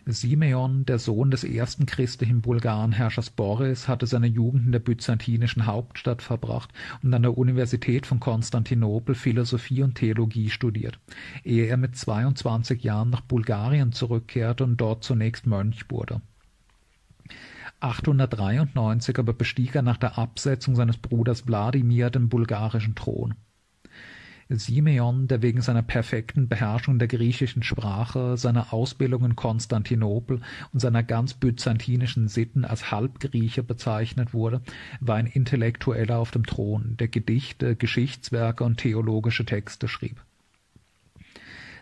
Simeon, 0.08 0.86
der 0.86 1.00
Sohn 1.00 1.32
des 1.32 1.42
ersten 1.42 1.84
christlichen 1.84 2.40
Bulgarenherrschers 2.40 3.30
Boris, 3.30 3.88
hatte 3.88 4.06
seine 4.06 4.28
Jugend 4.28 4.66
in 4.66 4.72
der 4.72 4.78
byzantinischen 4.78 5.66
Hauptstadt 5.66 6.22
verbracht 6.22 6.70
und 7.02 7.12
an 7.12 7.22
der 7.22 7.36
Universität 7.36 8.06
von 8.06 8.20
Konstantinopel 8.20 9.16
Philosophie 9.16 9.82
und 9.82 9.96
Theologie 9.96 10.48
studiert, 10.48 11.00
ehe 11.42 11.66
er 11.66 11.76
mit 11.76 11.96
22 11.96 12.84
Jahren 12.84 13.10
nach 13.10 13.22
Bulgarien 13.22 13.90
zurückkehrte 13.90 14.62
und 14.62 14.76
dort 14.76 15.02
zunächst 15.02 15.44
Mönch 15.44 15.90
wurde. 15.90 16.20
893 17.80 19.18
aber 19.18 19.32
bestieg 19.32 19.74
er 19.74 19.82
nach 19.82 19.96
der 19.96 20.18
Absetzung 20.18 20.76
seines 20.76 20.98
Bruders 20.98 21.48
Wladimir 21.48 22.10
den 22.10 22.28
bulgarischen 22.28 22.94
Thron 22.94 23.34
Simeon, 24.48 25.26
der 25.26 25.42
wegen 25.42 25.60
seiner 25.60 25.82
perfekten 25.82 26.48
Beherrschung 26.48 26.98
der 26.98 27.08
griechischen 27.08 27.62
Sprache, 27.62 28.36
seiner 28.36 28.72
Ausbildung 28.72 29.24
in 29.24 29.36
Konstantinopel 29.36 30.40
und 30.72 30.80
seiner 30.80 31.02
ganz 31.02 31.34
byzantinischen 31.34 32.28
Sitten 32.28 32.64
als 32.64 32.90
Halbgrieche 32.90 33.62
bezeichnet 33.62 34.32
wurde, 34.32 34.62
war 35.00 35.16
ein 35.16 35.26
Intellektueller 35.26 36.18
auf 36.18 36.30
dem 36.30 36.46
Thron, 36.46 36.96
der 36.98 37.08
Gedichte, 37.08 37.74
Geschichtswerke 37.74 38.62
und 38.62 38.78
theologische 38.78 39.44
Texte 39.44 39.88
schrieb 39.88 40.22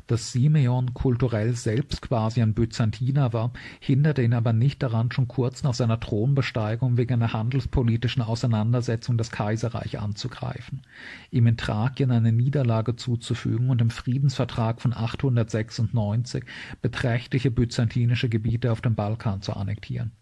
dass 0.06 0.32
Simeon 0.32 0.94
kulturell 0.94 1.54
selbst 1.54 2.02
quasi 2.02 2.42
ein 2.42 2.54
Byzantiner 2.54 3.32
war, 3.32 3.52
hinderte 3.80 4.22
ihn 4.22 4.34
aber 4.34 4.52
nicht 4.52 4.82
daran, 4.82 5.10
schon 5.10 5.28
kurz 5.28 5.62
nach 5.62 5.74
seiner 5.74 6.00
Thronbesteigung 6.00 6.96
wegen 6.96 7.14
einer 7.14 7.32
handelspolitischen 7.32 8.22
Auseinandersetzung 8.22 9.16
das 9.16 9.30
Kaiserreich 9.30 9.98
anzugreifen, 9.98 10.82
ihm 11.30 11.46
in 11.46 11.56
Thrakien 11.56 12.10
eine 12.10 12.32
Niederlage 12.32 12.96
zuzufügen 12.96 13.70
und 13.70 13.80
im 13.80 13.90
Friedensvertrag 13.90 14.80
von 14.80 14.92
896 14.92 16.44
beträchtliche 16.82 17.50
byzantinische 17.50 18.28
Gebiete 18.28 18.72
auf 18.72 18.80
dem 18.80 18.94
Balkan 18.94 19.42
zu 19.42 19.54
annektieren. 19.54 20.12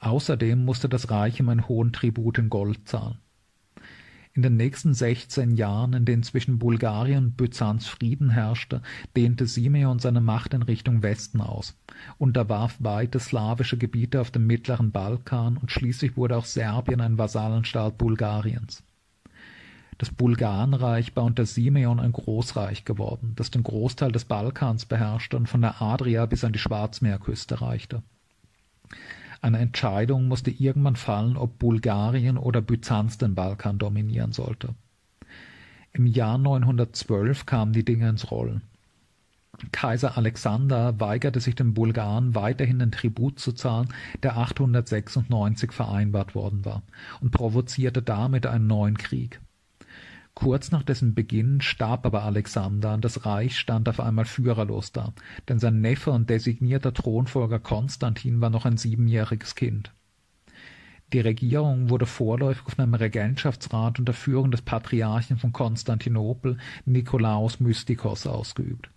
Außerdem 0.00 0.64
musste 0.64 0.88
das 0.88 1.10
Reich 1.10 1.40
ihm 1.40 1.48
einen 1.48 1.66
hohen 1.66 1.92
Tribut 1.92 2.38
in 2.38 2.50
Gold 2.50 2.86
zahlen. 2.86 3.18
In 4.36 4.42
den 4.42 4.56
nächsten 4.56 4.94
sechzehn 4.94 5.52
Jahren, 5.52 5.92
in 5.92 6.04
denen 6.04 6.24
zwischen 6.24 6.58
Bulgarien 6.58 7.26
und 7.26 7.36
Byzanz 7.36 7.86
Frieden 7.86 8.30
herrschte, 8.30 8.82
dehnte 9.16 9.46
Simeon 9.46 10.00
seine 10.00 10.20
Macht 10.20 10.54
in 10.54 10.62
Richtung 10.62 11.04
Westen 11.04 11.40
aus, 11.40 11.78
unterwarf 12.18 12.74
weite 12.80 13.20
slawische 13.20 13.78
Gebiete 13.78 14.20
auf 14.20 14.32
dem 14.32 14.48
mittleren 14.48 14.90
Balkan 14.90 15.56
und 15.56 15.70
schließlich 15.70 16.16
wurde 16.16 16.36
auch 16.36 16.46
Serbien 16.46 17.00
ein 17.00 17.16
Vasallenstaat 17.16 17.96
Bulgariens. 17.96 18.82
Das 19.98 20.10
Bulgarenreich 20.10 21.14
war 21.14 21.22
unter 21.22 21.46
Simeon 21.46 22.00
ein 22.00 22.10
Großreich 22.10 22.84
geworden, 22.84 23.34
das 23.36 23.52
den 23.52 23.62
Großteil 23.62 24.10
des 24.10 24.24
Balkans 24.24 24.84
beherrschte 24.84 25.36
und 25.36 25.48
von 25.48 25.60
der 25.60 25.80
Adria 25.80 26.26
bis 26.26 26.42
an 26.42 26.52
die 26.52 26.58
Schwarzmeerküste 26.58 27.60
reichte. 27.60 28.02
Eine 29.44 29.58
Entscheidung 29.58 30.26
musste 30.26 30.50
irgendwann 30.50 30.96
fallen, 30.96 31.36
ob 31.36 31.58
Bulgarien 31.58 32.38
oder 32.38 32.62
Byzanz 32.62 33.18
den 33.18 33.34
Balkan 33.34 33.76
dominieren 33.76 34.32
sollte. 34.32 34.74
Im 35.92 36.06
Jahr 36.06 36.38
912 36.38 37.44
kamen 37.44 37.74
die 37.74 37.84
Dinge 37.84 38.08
ins 38.08 38.30
Rollen. 38.30 38.62
Kaiser 39.70 40.16
Alexander 40.16 40.98
weigerte 40.98 41.40
sich 41.40 41.54
den 41.54 41.74
Bulgaren 41.74 42.34
weiterhin 42.34 42.78
den 42.78 42.90
Tribut 42.90 43.38
zu 43.38 43.52
zahlen, 43.52 43.88
der 44.22 44.38
896 44.38 45.72
vereinbart 45.72 46.34
worden 46.34 46.64
war, 46.64 46.82
und 47.20 47.30
provozierte 47.30 48.00
damit 48.00 48.46
einen 48.46 48.66
neuen 48.66 48.96
Krieg. 48.96 49.42
Kurz 50.34 50.72
nach 50.72 50.82
dessen 50.82 51.14
Beginn 51.14 51.60
starb 51.60 52.04
aber 52.04 52.24
Alexander 52.24 52.94
und 52.94 53.04
das 53.04 53.24
Reich 53.24 53.56
stand 53.56 53.88
auf 53.88 54.00
einmal 54.00 54.24
führerlos 54.24 54.90
da, 54.90 55.12
denn 55.48 55.60
sein 55.60 55.80
Neffe 55.80 56.10
und 56.10 56.28
designierter 56.28 56.92
Thronfolger 56.92 57.60
Konstantin 57.60 58.40
war 58.40 58.50
noch 58.50 58.64
ein 58.64 58.76
siebenjähriges 58.76 59.54
Kind. 59.54 59.92
Die 61.12 61.20
Regierung 61.20 61.90
wurde 61.90 62.06
vorläufig 62.06 62.64
von 62.74 62.82
einem 62.82 62.94
Regentschaftsrat 62.94 64.00
unter 64.00 64.12
Führung 64.12 64.50
des 64.50 64.62
Patriarchen 64.62 65.36
von 65.36 65.52
Konstantinopel 65.52 66.58
Nikolaos 66.84 67.60
Mystikos 67.60 68.26
ausgeübt 68.26 68.90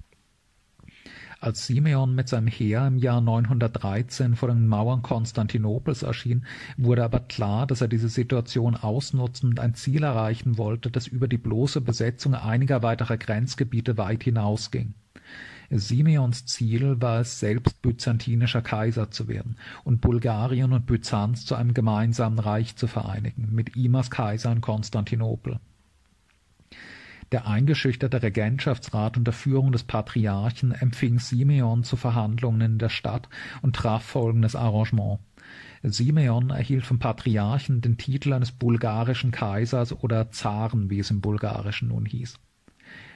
als 1.39 1.67
Simeon 1.67 2.15
mit 2.15 2.29
seinem 2.29 2.47
Heer 2.47 2.88
im 2.88 2.97
Jahr 2.97 3.21
913 3.21 4.35
vor 4.35 4.49
den 4.49 4.67
Mauern 4.67 5.01
Konstantinopels 5.01 6.03
erschien, 6.03 6.45
wurde 6.77 7.03
aber 7.03 7.19
klar, 7.19 7.67
dass 7.67 7.81
er 7.81 7.88
diese 7.88 8.09
Situation 8.09 8.75
ausnutzen 8.75 9.49
und 9.49 9.59
ein 9.59 9.75
Ziel 9.75 10.03
erreichen 10.03 10.57
wollte, 10.57 10.89
das 10.91 11.07
über 11.07 11.27
die 11.27 11.38
bloße 11.38 11.81
Besetzung 11.81 12.33
einiger 12.33 12.83
weiterer 12.83 13.17
Grenzgebiete 13.17 13.97
weit 13.97 14.23
hinausging. 14.23 14.93
Simeons 15.69 16.45
Ziel 16.45 17.01
war 17.01 17.19
es, 17.19 17.39
selbst 17.39 17.81
byzantinischer 17.81 18.61
Kaiser 18.61 19.11
zu 19.11 19.27
werden 19.27 19.57
und 19.83 19.99
Bulgarien 19.99 20.71
und 20.71 20.85
Byzanz 20.85 21.45
zu 21.45 21.55
einem 21.55 21.73
gemeinsamen 21.73 22.39
Reich 22.39 22.77
zu 22.77 22.88
vereinigen, 22.88 23.49
mit 23.51 23.75
ihm 23.75 23.95
als 23.95 24.09
Kaiser 24.09 24.51
in 24.51 24.61
Konstantinopel. 24.61 25.59
Der 27.34 27.45
eingeschüchterte 27.45 28.23
Regentschaftsrat 28.23 29.17
unter 29.17 29.34
Führung 29.34 29.73
des 29.73 29.84
Patriarchen 29.84 30.71
empfing 30.71 31.19
Simeon 31.19 31.84
zu 31.84 31.97
Verhandlungen 31.97 32.61
in 32.61 32.78
der 32.78 32.88
Stadt 32.88 33.28
und 33.61 33.75
traf 33.75 34.03
folgendes 34.03 34.55
Arrangement. 34.55 35.19
Simeon 35.84 36.51
erhielt 36.51 36.86
vom 36.86 36.99
Patriarchen 36.99 37.82
den 37.82 37.97
Titel 37.97 38.32
eines 38.32 38.53
bulgarischen 38.53 39.32
Kaisers 39.32 39.91
oder 39.91 40.32
Zaren, 40.32 40.89
wie 40.89 40.99
es 40.99 41.11
im 41.11 41.19
Bulgarischen 41.19 41.89
nun 41.89 42.05
hieß. 42.05 42.39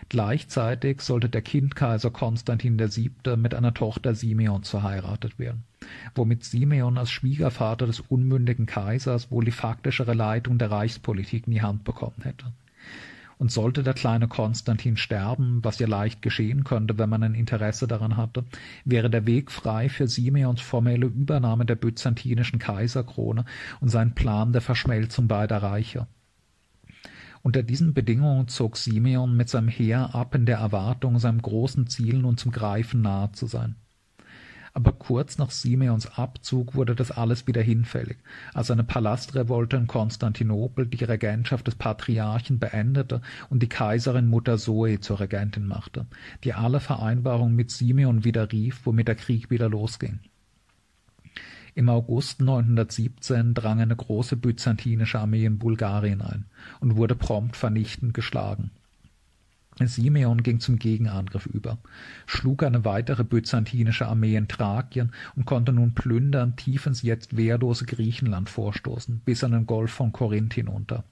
Gleichzeitig 0.09 0.99
sollte 0.99 1.29
der 1.29 1.41
Kindkaiser 1.41 2.11
Konstantin 2.11 2.77
VII. 2.77 3.37
mit 3.37 3.53
einer 3.53 3.73
Tochter 3.73 4.13
Simeons 4.13 4.69
verheiratet 4.69 5.39
werden, 5.39 5.63
womit 6.15 6.43
Simeon 6.43 6.97
als 6.97 7.11
Schwiegervater 7.11 7.87
des 7.87 8.01
unmündigen 8.01 8.65
Kaisers 8.65 9.31
wohl 9.31 9.45
die 9.45 9.51
faktischere 9.51 10.13
Leitung 10.13 10.57
der 10.57 10.69
Reichspolitik 10.69 11.47
in 11.47 11.53
die 11.53 11.61
Hand 11.61 11.85
bekommen 11.85 12.23
hätte 12.23 12.51
und 13.41 13.51
sollte 13.51 13.81
der 13.81 13.95
kleine 13.95 14.27
Konstantin 14.27 14.97
sterben, 14.97 15.61
was 15.63 15.79
ja 15.79 15.87
leicht 15.87 16.21
geschehen 16.21 16.63
könnte, 16.63 16.99
wenn 16.99 17.09
man 17.09 17.23
ein 17.23 17.33
Interesse 17.33 17.87
daran 17.87 18.15
hatte, 18.15 18.45
wäre 18.85 19.09
der 19.09 19.25
Weg 19.25 19.49
frei 19.49 19.89
für 19.89 20.07
Simeons 20.07 20.61
formelle 20.61 21.07
Übernahme 21.07 21.65
der 21.65 21.73
byzantinischen 21.73 22.59
Kaiserkrone 22.59 23.45
und 23.79 23.89
sein 23.89 24.13
Plan 24.13 24.53
der 24.53 24.61
Verschmelzung 24.61 25.27
beider 25.27 25.57
Reiche. 25.57 26.05
Unter 27.41 27.63
diesen 27.63 27.95
Bedingungen 27.95 28.47
zog 28.47 28.77
Simeon 28.77 29.35
mit 29.35 29.49
seinem 29.49 29.69
Heer 29.69 30.13
ab 30.13 30.35
in 30.35 30.45
der 30.45 30.59
Erwartung, 30.59 31.17
seinem 31.17 31.41
großen 31.41 31.87
Ziel 31.87 32.19
nun 32.19 32.37
zum 32.37 32.51
Greifen 32.51 33.01
nahe 33.01 33.31
zu 33.31 33.47
sein 33.47 33.75
aber 34.73 34.93
kurz 34.93 35.37
nach 35.37 35.51
Simeons 35.51 36.17
Abzug 36.17 36.75
wurde 36.75 36.95
das 36.95 37.11
alles 37.11 37.47
wieder 37.47 37.61
hinfällig, 37.61 38.17
als 38.53 38.71
eine 38.71 38.83
Palastrevolte 38.83 39.77
in 39.77 39.87
Konstantinopel 39.87 40.87
die 40.87 41.03
Regentschaft 41.03 41.67
des 41.67 41.75
Patriarchen 41.75 42.59
beendete 42.59 43.21
und 43.49 43.61
die 43.61 43.69
Kaiserin 43.69 44.27
Mutter 44.27 44.57
Zoe 44.57 44.99
zur 44.99 45.19
Regentin 45.19 45.67
machte, 45.67 46.05
die 46.43 46.53
alle 46.53 46.79
Vereinbarungen 46.79 47.55
mit 47.55 47.71
Simeon 47.71 48.23
widerrief, 48.23 48.81
womit 48.85 49.07
der 49.07 49.15
Krieg 49.15 49.49
wieder 49.49 49.69
losging. 49.69 50.19
Im 51.73 51.87
August 51.87 52.41
917 52.41 53.53
drang 53.53 53.79
eine 53.79 53.95
große 53.95 54.35
byzantinische 54.35 55.19
Armee 55.19 55.45
in 55.45 55.57
Bulgarien 55.57 56.21
ein 56.21 56.45
und 56.81 56.97
wurde 56.97 57.15
prompt 57.15 57.55
vernichtend 57.55 58.13
geschlagen. 58.13 58.71
Simeon 59.87 60.43
ging 60.43 60.59
zum 60.59 60.77
Gegenangriff 60.77 61.45
über, 61.45 61.77
schlug 62.25 62.63
eine 62.63 62.85
weitere 62.85 63.23
byzantinische 63.23 64.07
Armee 64.07 64.35
in 64.35 64.47
Thrakien 64.47 65.11
und 65.35 65.45
konnte 65.45 65.73
nun 65.73 65.93
plündernd 65.93 66.57
tief 66.57 66.85
ins 66.85 67.01
jetzt 67.01 67.37
wehrlose 67.37 67.85
Griechenland 67.85 68.49
vorstoßen, 68.49 69.21
bis 69.25 69.43
an 69.43 69.51
den 69.51 69.65
Golf 69.65 69.91
von 69.91 70.11
Korinth 70.11 70.53
hinunter. 70.53 71.03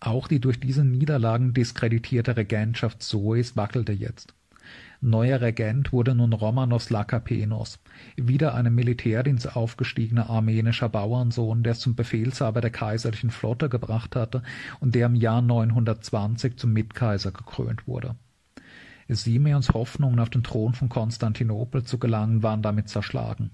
Auch 0.00 0.28
die 0.28 0.40
durch 0.40 0.58
diese 0.58 0.84
Niederlagen 0.84 1.52
diskreditierte 1.52 2.36
Regentschaft 2.36 3.02
Zoes 3.02 3.56
wackelte 3.56 3.92
jetzt. 3.92 4.34
Neuer 5.02 5.40
Regent 5.40 5.94
wurde 5.94 6.14
nun 6.14 6.34
Romanos 6.34 6.90
Lakapenos, 6.90 7.78
wieder 8.16 8.54
einem 8.54 8.74
Militärdienst 8.74 9.56
aufgestiegener 9.56 10.28
armenischer 10.28 10.90
Bauernsohn, 10.90 11.62
der 11.62 11.72
es 11.72 11.80
zum 11.80 11.94
Befehlshaber 11.94 12.60
der 12.60 12.70
kaiserlichen 12.70 13.30
Flotte 13.30 13.70
gebracht 13.70 14.14
hatte 14.14 14.42
und 14.78 14.94
der 14.94 15.06
im 15.06 15.14
Jahr 15.14 15.40
920 15.40 16.58
zum 16.58 16.74
Mitkaiser 16.74 17.32
gekrönt 17.32 17.86
wurde. 17.86 18.16
Simeons 19.08 19.70
Hoffnungen 19.70 20.20
auf 20.20 20.28
den 20.28 20.42
Thron 20.42 20.74
von 20.74 20.90
Konstantinopel 20.90 21.82
zu 21.82 21.98
gelangen 21.98 22.42
waren 22.42 22.60
damit 22.60 22.90
zerschlagen. 22.90 23.52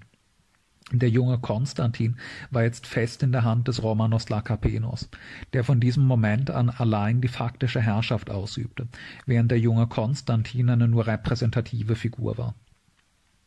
Der 0.93 1.09
junge 1.09 1.37
Konstantin 1.37 2.15
war 2.49 2.63
jetzt 2.63 2.87
fest 2.87 3.21
in 3.21 3.33
der 3.33 3.43
Hand 3.43 3.67
des 3.67 3.83
Romanos 3.83 4.29
Lakapenos, 4.29 5.09
der 5.51 5.65
von 5.65 5.81
diesem 5.81 6.05
Moment 6.05 6.49
an 6.49 6.69
allein 6.69 7.19
die 7.19 7.27
faktische 7.27 7.81
Herrschaft 7.81 8.29
ausübte, 8.29 8.87
während 9.25 9.51
der 9.51 9.59
junge 9.59 9.87
Konstantin 9.87 10.69
eine 10.69 10.87
nur 10.87 11.05
repräsentative 11.05 11.95
Figur 11.95 12.37
war. 12.37 12.55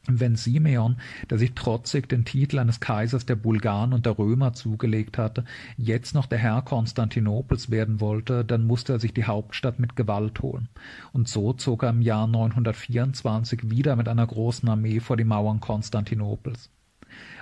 Wenn 0.07 0.37
Simeon, 0.37 0.99
der 1.31 1.39
sich 1.39 1.55
trotzig 1.55 2.11
den 2.11 2.27
Titel 2.27 2.59
eines 2.59 2.79
Kaisers 2.79 3.25
der 3.25 3.37
Bulgaren 3.37 3.95
und 3.95 4.05
der 4.05 4.19
Römer 4.19 4.53
zugelegt 4.53 5.17
hatte, 5.17 5.47
jetzt 5.79 6.15
noch 6.15 6.27
der 6.27 6.39
Herr 6.39 6.61
Konstantinopels 6.61 7.71
werden 7.71 8.01
wollte, 8.01 8.45
dann 8.45 8.67
musste 8.67 8.95
er 8.95 9.01
sich 9.01 9.15
die 9.15 9.25
Hauptstadt 9.25 9.79
mit 9.79 9.97
Gewalt 9.97 10.43
holen. 10.43 10.69
Und 11.13 11.27
so 11.27 11.55
zog 11.55 11.85
er 11.85 11.91
im 11.91 12.03
Jahr 12.03 12.27
924 12.27 13.71
wieder 13.71 13.97
mit 13.97 14.09
einer 14.09 14.27
großen 14.27 14.69
Armee 14.69 15.01
vor 15.01 15.17
die 15.17 15.25
Mauern 15.25 15.61
Konstantinopels 15.61 16.71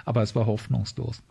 aber 0.04 0.22
es 0.22 0.34
war 0.34 0.46
hoffnungslos. 0.46 1.22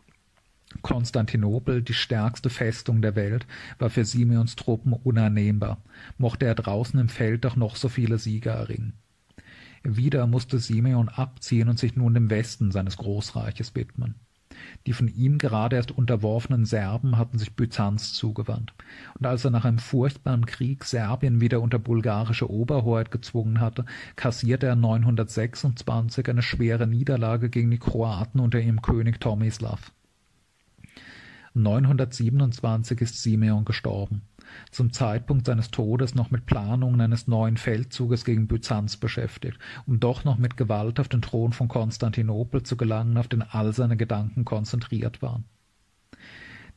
Konstantinopel, 0.81 1.81
die 1.81 1.93
stärkste 1.93 2.49
Festung 2.49 3.01
der 3.01 3.15
Welt, 3.15 3.47
war 3.79 3.89
für 3.89 4.05
Simeons 4.05 4.55
Truppen 4.55 4.93
unannehmbar, 4.93 5.81
mochte 6.17 6.45
er 6.45 6.55
draußen 6.55 6.99
im 6.99 7.09
Feld 7.09 7.45
doch 7.45 7.55
noch 7.55 7.75
so 7.75 7.89
viele 7.89 8.17
Siege 8.17 8.49
erringen. 8.49 8.93
Wieder 9.83 10.27
musste 10.27 10.59
Simeon 10.59 11.07
abziehen 11.07 11.69
und 11.69 11.79
sich 11.79 11.95
nun 11.95 12.13
dem 12.13 12.29
Westen 12.29 12.71
seines 12.71 12.97
Großreiches 12.97 13.75
widmen. 13.75 14.15
Die 14.85 14.93
von 14.93 15.07
ihm 15.07 15.37
gerade 15.37 15.75
erst 15.75 15.91
unterworfenen 15.91 16.65
Serben 16.65 17.17
hatten 17.17 17.37
sich 17.37 17.55
Byzanz 17.55 18.13
zugewandt, 18.13 18.73
und 19.19 19.25
als 19.25 19.45
er 19.45 19.51
nach 19.51 19.65
einem 19.65 19.79
furchtbaren 19.79 20.45
Krieg 20.45 20.83
Serbien 20.83 21.41
wieder 21.41 21.61
unter 21.61 21.79
bulgarische 21.79 22.49
Oberhoheit 22.49 23.11
gezwungen 23.11 23.59
hatte, 23.59 23.85
kassierte 24.15 24.67
er 24.67 24.75
926 24.75 26.29
eine 26.29 26.41
schwere 26.41 26.87
Niederlage 26.87 27.49
gegen 27.49 27.71
die 27.71 27.79
Kroaten 27.79 28.39
unter 28.39 28.59
ihrem 28.59 28.81
König 28.81 29.19
Tomislav. 29.19 29.91
927 31.53 33.01
ist 33.01 33.21
Simeon 33.23 33.65
gestorben 33.65 34.21
zum 34.71 34.91
Zeitpunkt 34.91 35.45
seines 35.45 35.71
Todes 35.71 36.15
noch 36.15 36.31
mit 36.31 36.45
Planungen 36.45 37.01
eines 37.01 37.27
neuen 37.27 37.57
Feldzuges 37.57 38.25
gegen 38.25 38.47
Byzanz 38.47 38.97
beschäftigt, 38.97 39.59
um 39.85 39.99
doch 39.99 40.23
noch 40.23 40.37
mit 40.37 40.57
Gewalt 40.57 40.99
auf 40.99 41.07
den 41.07 41.21
Thron 41.21 41.53
von 41.53 41.67
Konstantinopel 41.67 42.63
zu 42.63 42.77
gelangen, 42.77 43.17
auf 43.17 43.27
den 43.27 43.41
all 43.41 43.73
seine 43.73 43.97
Gedanken 43.97 44.45
konzentriert 44.45 45.21
waren. 45.21 45.45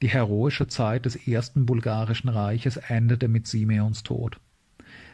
Die 0.02 0.08
heroische 0.08 0.66
Zeit 0.66 1.04
des 1.04 1.16
ersten 1.28 1.66
bulgarischen 1.66 2.30
Reiches 2.30 2.78
endete 2.78 3.28
mit 3.28 3.46
Simeons 3.46 4.02
Tod. 4.02 4.40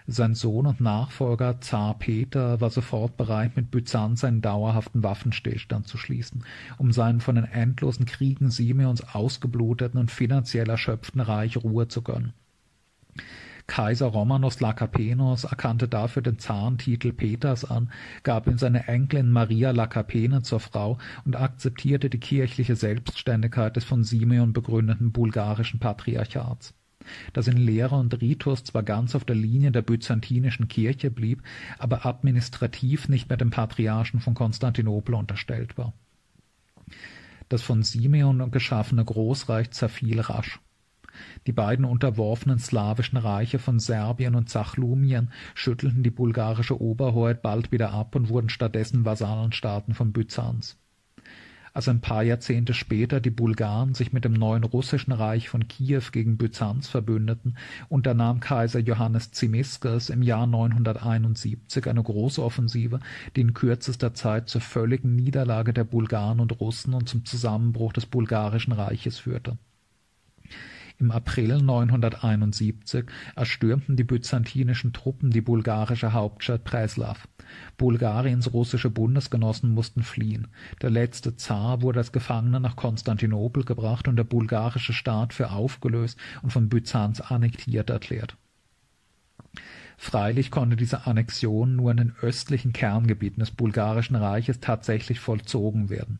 Sein 0.09 0.37
Sohn 0.37 0.67
und 0.67 0.81
Nachfolger 0.81 1.61
Zar 1.61 1.99
Peter 1.99 2.61
war 2.61 2.71
sofort 2.71 3.17
bereit, 3.17 3.57
mit 3.57 3.73
Byzanz 3.73 4.23
einen 4.23 4.41
dauerhaften 4.41 5.03
Waffenstillstand 5.03 5.89
zu 5.89 5.99
schließen, 5.99 6.45
um 6.79 6.93
seinen 6.93 7.21
von 7.21 7.35
den 7.35 7.45
endlosen 7.45 8.07
Kriegen 8.07 8.51
Simeons 8.51 9.03
ausgebluteten 9.03 9.99
und 9.99 10.13
finanziell 10.13 10.71
erschöpften 10.71 11.21
Reich 11.21 11.57
Ruhe 11.57 11.89
zu 11.89 12.03
gönnen. 12.03 12.35
Kaiser 13.67 14.07
Romanos 14.07 14.61
Lakapenos 14.61 15.45
erkannte 15.45 15.89
dafür 15.89 16.23
den 16.23 16.39
Zarentitel 16.39 17.13
Peters 17.13 17.65
an, 17.65 17.91
gab 18.23 18.47
ihm 18.47 18.59
seine 18.59 18.87
Enkelin 18.87 19.31
Maria 19.31 19.73
Lakapene 19.73 20.43
zur 20.43 20.61
Frau 20.61 20.99
und 21.25 21.37
akzeptierte 21.37 22.09
die 22.09 22.21
kirchliche 22.21 22.77
Selbstständigkeit 22.77 23.75
des 23.75 23.85
von 23.85 24.05
Simeon 24.05 24.53
begründeten 24.53 25.11
bulgarischen 25.11 25.81
Patriarchats 25.81 26.75
das 27.33 27.49
in 27.49 27.57
Lehre 27.57 27.97
und 27.97 28.21
Ritus 28.21 28.65
zwar 28.65 28.83
ganz 28.83 29.15
auf 29.15 29.25
der 29.25 29.37
Linie 29.37 29.71
der 29.71 29.83
byzantinischen 29.83 30.69
Kirche 30.69 31.11
blieb, 31.11 31.43
aber 31.79 32.07
administrativ 32.07 33.09
nicht 33.09 33.29
mehr 33.29 33.39
dem 33.39 33.51
Patriarchen 33.51 34.21
von 34.21 34.35
Konstantinopel 34.35 35.15
unterstellt 35.15 35.79
war. 35.79 35.93
Das 37.49 37.63
von 37.63 37.83
Simeon 37.83 38.51
geschaffene 38.51 39.05
Großreich 39.05 39.71
zerfiel 39.71 40.21
rasch. 40.21 40.59
Die 41.47 41.53
beiden 41.53 41.85
unterworfenen 41.85 42.59
slawischen 42.59 43.19
Reiche 43.19 43.61
von 43.61 43.79
Serbien 43.79 44.35
und 44.35 44.51
Zachlumien 44.51 45.31
schüttelten 45.55 46.03
die 46.03 46.11
bulgarische 46.11 46.81
Oberhoheit 46.81 47.41
bald 47.41 47.71
wieder 47.71 47.93
ab 47.93 48.17
und 48.17 48.29
wurden 48.31 48.49
stattdessen 48.49 49.05
Vasallenstaaten 49.05 49.95
von 49.95 50.13
Byzanz. 50.13 50.77
Als 51.73 51.89
ein 51.89 52.01
paar 52.01 52.25
Jahrzehnte 52.25 52.75
später 52.75 53.21
die 53.21 53.31
Bulgaren 53.31 53.95
sich 53.95 54.13
mit 54.13 54.25
dem 54.25 54.33
neuen 54.33 54.65
russischen 54.65 55.13
Reich 55.13 55.49
von 55.49 55.69
Kiew 55.69 56.03
gegen 56.11 56.37
Byzanz 56.37 56.89
verbündeten, 56.89 57.59
unternahm 57.89 58.41
Kaiser 58.41 58.81
Johannes 58.81 59.31
Zimisces 59.31 60.11
im 60.11 60.23
Jahr 60.23 60.47
971 60.49 61.87
eine 61.87 62.03
Großoffensive, 62.03 62.99
die 63.37 63.43
in 63.43 63.55
kürzester 63.55 64.15
Zeit 64.15 64.49
zur 64.49 64.63
völligen 64.63 65.15
Niederlage 65.15 65.73
der 65.75 65.85
Bulgaren 65.85 66.41
und 66.41 66.59
Russen 66.61 66.95
und 66.95 67.09
zum 67.09 67.25
Zusammenbruch 67.25 67.93
des 67.93 68.07
bulgarischen 68.07 68.73
Reiches 68.73 69.19
führte 69.19 69.59
im 70.99 71.11
April 71.11 71.61
971 71.61 73.05
erstürmten 73.35 73.97
die 73.97 74.05
byzantinischen 74.05 74.93
Truppen 74.93 75.31
die 75.31 75.43
bulgarische 75.43 76.13
Hauptstadt 76.13 76.65
Preslaw. 76.65 77.19
Bulgariens 77.77 78.53
russische 78.53 78.89
Bundesgenossen 78.89 79.75
mussten 79.75 80.03
fliehen. 80.03 80.49
Der 80.81 80.91
letzte 80.91 81.37
Zar 81.37 81.83
wurde 81.83 81.99
als 81.99 82.13
Gefangener 82.13 82.61
nach 82.61 82.77
Konstantinopel 82.77 83.65
gebracht 83.65 84.09
und 84.09 84.17
der 84.17 84.25
bulgarische 84.25 84.93
Staat 84.95 85.35
für 85.35 85.51
aufgelöst 85.51 86.19
und 86.43 86.51
von 86.51 86.69
Byzanz 86.69 87.21
annektiert 87.21 87.91
erklärt. 87.91 88.37
Freilich 89.99 90.51
konnte 90.51 90.77
diese 90.77 91.07
Annexion 91.07 91.77
nur 91.77 91.91
in 91.91 91.97
den 91.99 92.15
östlichen 92.21 92.73
Kerngebieten 92.73 93.41
des 93.41 93.51
bulgarischen 93.51 94.17
Reiches 94.17 94.61
tatsächlich 94.61 95.21
vollzogen 95.21 95.89
werden 95.89 96.19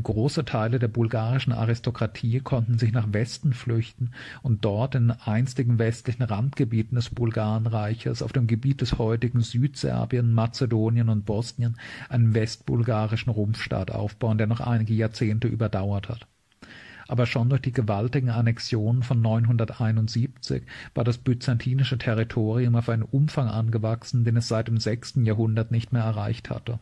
Große 0.00 0.44
Teile 0.44 0.78
der 0.78 0.88
bulgarischen 0.88 1.52
Aristokratie 1.52 2.40
konnten 2.40 2.78
sich 2.78 2.92
nach 2.92 3.12
Westen 3.12 3.52
flüchten 3.52 4.12
und 4.42 4.64
dort 4.64 4.94
in 4.94 5.10
einstigen 5.10 5.78
westlichen 5.78 6.22
Randgebieten 6.22 6.96
des 6.96 7.10
Bulgarenreiches 7.10 8.22
auf 8.22 8.32
dem 8.32 8.46
Gebiet 8.46 8.80
des 8.80 8.98
heutigen 8.98 9.40
Südserbien, 9.40 10.32
Mazedonien 10.32 11.08
und 11.08 11.26
Bosnien 11.26 11.76
einen 12.08 12.34
westbulgarischen 12.34 13.32
Rumpfstaat 13.32 13.90
aufbauen, 13.90 14.38
der 14.38 14.46
noch 14.46 14.60
einige 14.60 14.94
Jahrzehnte 14.94 15.48
überdauert 15.48 16.08
hat 16.08 16.26
aber 17.12 17.26
schon 17.26 17.50
durch 17.50 17.60
die 17.60 17.72
gewaltigen 17.72 18.30
Annexionen 18.30 19.02
von 19.02 19.20
971 19.20 20.62
war 20.94 21.04
das 21.04 21.18
byzantinische 21.18 21.98
Territorium 21.98 22.74
auf 22.74 22.88
einen 22.88 23.02
Umfang 23.02 23.48
angewachsen, 23.48 24.24
den 24.24 24.38
es 24.38 24.48
seit 24.48 24.68
dem 24.68 24.78
sechsten 24.78 25.26
Jahrhundert 25.26 25.70
nicht 25.70 25.92
mehr 25.92 26.04
erreicht 26.04 26.48
hatte. 26.48 26.78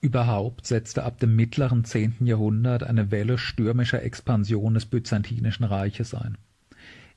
Überhaupt 0.00 0.64
setzte 0.64 1.02
ab 1.02 1.18
dem 1.18 1.34
mittleren 1.34 1.84
zehnten 1.84 2.24
Jahrhundert 2.26 2.84
eine 2.84 3.10
Welle 3.10 3.36
stürmischer 3.36 4.00
Expansion 4.00 4.74
des 4.74 4.86
Byzantinischen 4.86 5.64
Reiches 5.64 6.14
ein. 6.14 6.38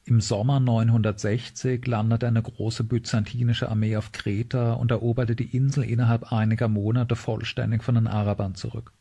Im 0.04 0.20
Sommer 0.20 0.60
960 0.60 1.86
landete 1.86 2.28
eine 2.28 2.42
große 2.42 2.84
byzantinische 2.84 3.70
Armee 3.70 3.98
auf 3.98 4.12
Kreta 4.12 4.74
und 4.74 4.90
eroberte 4.90 5.36
die 5.36 5.56
Insel 5.56 5.84
innerhalb 5.84 6.32
einiger 6.34 6.68
Monate 6.68 7.16
vollständig 7.16 7.84
von 7.84 7.94
den 7.94 8.08
Arabern 8.08 8.56
zurück. 8.56 8.94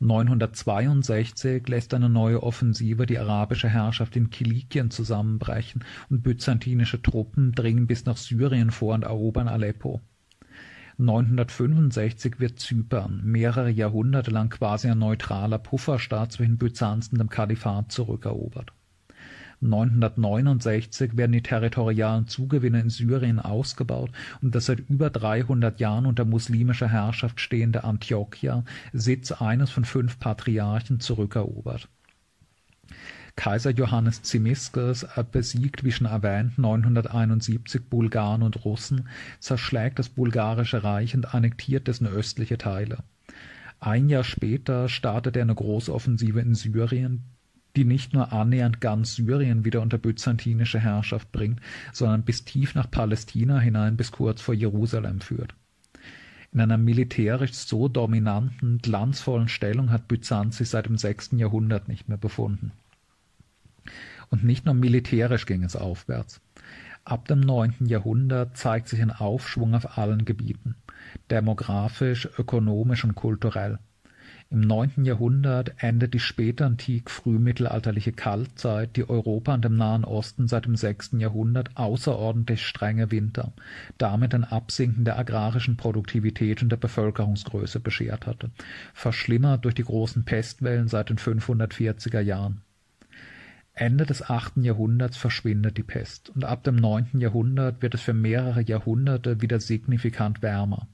962 0.00 1.66
lässt 1.66 1.94
eine 1.94 2.10
neue 2.10 2.42
Offensive 2.42 3.06
die 3.06 3.18
arabische 3.18 3.70
Herrschaft 3.70 4.14
in 4.14 4.28
Kilikien 4.28 4.90
zusammenbrechen 4.90 5.84
und 6.10 6.22
byzantinische 6.22 7.00
Truppen 7.00 7.52
dringen 7.52 7.86
bis 7.86 8.04
nach 8.04 8.18
Syrien 8.18 8.70
vor 8.70 8.94
und 8.94 9.04
erobern 9.04 9.48
Aleppo 9.48 10.02
965 10.98 12.38
wird 12.38 12.60
Zypern 12.60 13.20
mehrere 13.24 13.70
Jahrhunderte 13.70 14.30
lang 14.30 14.48
quasi 14.48 14.88
ein 14.88 14.98
neutraler 14.98 15.58
Pufferstaat 15.58 16.32
zwischen 16.32 16.58
Byzanz 16.58 17.08
und 17.08 17.18
dem 17.18 17.28
Kalifat 17.28 17.90
zurückerobert. 17.90 18.72
969 19.60 21.16
werden 21.16 21.32
die 21.32 21.42
territorialen 21.42 22.26
Zugewinne 22.26 22.80
in 22.80 22.90
Syrien 22.90 23.40
ausgebaut 23.40 24.10
und 24.42 24.54
das 24.54 24.66
seit 24.66 24.80
über 24.88 25.10
300 25.10 25.80
Jahren 25.80 26.06
unter 26.06 26.24
muslimischer 26.24 26.88
Herrschaft 26.88 27.40
stehende 27.40 27.84
Antiochia, 27.84 28.64
Sitz 28.92 29.32
eines 29.32 29.70
von 29.70 29.84
fünf 29.84 30.18
Patriarchen, 30.18 31.00
zurückerobert 31.00 31.88
Kaiser 33.36 33.70
Johannes 33.70 34.22
Zimisces 34.22 35.06
besiegt, 35.32 35.84
wie 35.84 35.92
schon 35.92 36.06
erwähnt, 36.06 36.56
971 36.58 37.82
Bulgaren 37.84 38.42
und 38.42 38.64
Russen, 38.64 39.08
zerschlägt 39.40 39.98
das 39.98 40.08
bulgarische 40.08 40.84
Reich 40.84 41.14
und 41.14 41.34
annektiert 41.34 41.88
dessen 41.88 42.06
östliche 42.06 42.58
Teile. 42.58 42.98
Ein 43.80 44.08
Jahr 44.08 44.24
später 44.24 44.88
startet 44.88 45.36
er 45.36 45.42
eine 45.42 45.54
Großoffensive 45.54 46.40
in 46.40 46.54
Syrien, 46.54 47.24
die 47.76 47.84
nicht 47.84 48.14
nur 48.14 48.32
annähernd 48.32 48.80
ganz 48.80 49.16
Syrien 49.16 49.64
wieder 49.64 49.82
unter 49.82 49.98
byzantinische 49.98 50.78
Herrschaft 50.78 51.32
bringt, 51.32 51.60
sondern 51.92 52.22
bis 52.22 52.44
tief 52.44 52.74
nach 52.74 52.90
Palästina 52.90 53.58
hinein 53.58 53.96
bis 53.96 54.12
kurz 54.12 54.40
vor 54.40 54.54
Jerusalem 54.54 55.20
führt. 55.20 55.54
In 56.52 56.60
einer 56.60 56.78
militärisch 56.78 57.52
so 57.52 57.88
dominanten, 57.88 58.78
glanzvollen 58.78 59.48
Stellung 59.48 59.90
hat 59.90 60.06
Byzanz 60.06 60.58
sich 60.58 60.70
seit 60.70 60.86
dem 60.86 60.96
sechsten 60.96 61.40
Jahrhundert 61.40 61.88
nicht 61.88 62.08
mehr 62.08 62.16
befunden. 62.16 62.70
Und 64.34 64.42
nicht 64.42 64.64
nur 64.64 64.74
militärisch 64.74 65.46
ging 65.46 65.62
es 65.62 65.76
aufwärts. 65.76 66.40
Ab 67.04 67.28
dem 67.28 67.38
neunten 67.38 67.86
Jahrhundert 67.86 68.56
zeigt 68.56 68.88
sich 68.88 69.00
ein 69.00 69.12
Aufschwung 69.12 69.76
auf 69.76 69.96
allen 69.96 70.24
Gebieten, 70.24 70.74
demografisch, 71.30 72.28
ökonomisch 72.36 73.04
und 73.04 73.14
kulturell. 73.14 73.78
Im 74.50 74.60
neunten 74.60 75.04
Jahrhundert 75.04 75.76
endet 75.76 76.14
die 76.14 76.18
spätantik-frühmittelalterliche 76.18 78.10
Kaltzeit, 78.10 78.96
die 78.96 79.08
Europa 79.08 79.54
und 79.54 79.64
dem 79.64 79.76
Nahen 79.76 80.04
Osten 80.04 80.48
seit 80.48 80.64
dem 80.64 80.74
sechsten 80.74 81.20
Jahrhundert 81.20 81.76
außerordentlich 81.76 82.66
strenge 82.66 83.12
Winter, 83.12 83.52
damit 83.98 84.34
ein 84.34 84.42
Absinken 84.42 85.04
der 85.04 85.16
agrarischen 85.16 85.76
Produktivität 85.76 86.60
und 86.60 86.70
der 86.70 86.76
Bevölkerungsgröße 86.76 87.78
beschert 87.78 88.26
hatte, 88.26 88.50
verschlimmert 88.94 89.64
durch 89.64 89.76
die 89.76 89.84
großen 89.84 90.24
Pestwellen 90.24 90.88
seit 90.88 91.10
den 91.10 91.18
540er 91.18 92.18
Jahren. 92.18 92.63
Ende 93.74 94.06
des 94.06 94.22
achten 94.22 94.62
Jahrhunderts 94.62 95.16
verschwindet 95.16 95.76
die 95.76 95.82
Pest 95.82 96.30
und 96.30 96.44
ab 96.44 96.62
dem 96.62 96.76
neunten 96.76 97.20
Jahrhundert 97.20 97.82
wird 97.82 97.94
es 97.94 98.02
für 98.02 98.14
mehrere 98.14 98.62
Jahrhunderte 98.62 99.40
wieder 99.40 99.58
signifikant 99.58 100.42
wärmer. 100.42 100.86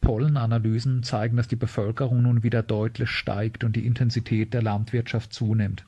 Pollenanalysen 0.00 1.04
zeigen, 1.04 1.36
dass 1.36 1.48
die 1.48 1.56
Bevölkerung 1.56 2.22
nun 2.22 2.42
wieder 2.42 2.62
deutlich 2.64 3.10
steigt 3.10 3.62
und 3.62 3.76
die 3.76 3.86
Intensität 3.86 4.52
der 4.52 4.62
Landwirtschaft 4.62 5.32
zunimmt. 5.32 5.86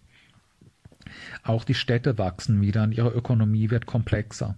Auch 1.42 1.64
die 1.64 1.74
Städte 1.74 2.18
wachsen 2.18 2.60
wieder 2.60 2.84
und 2.84 2.92
ihre 2.92 3.10
Ökonomie 3.10 3.70
wird 3.70 3.86
komplexer. 3.86 4.56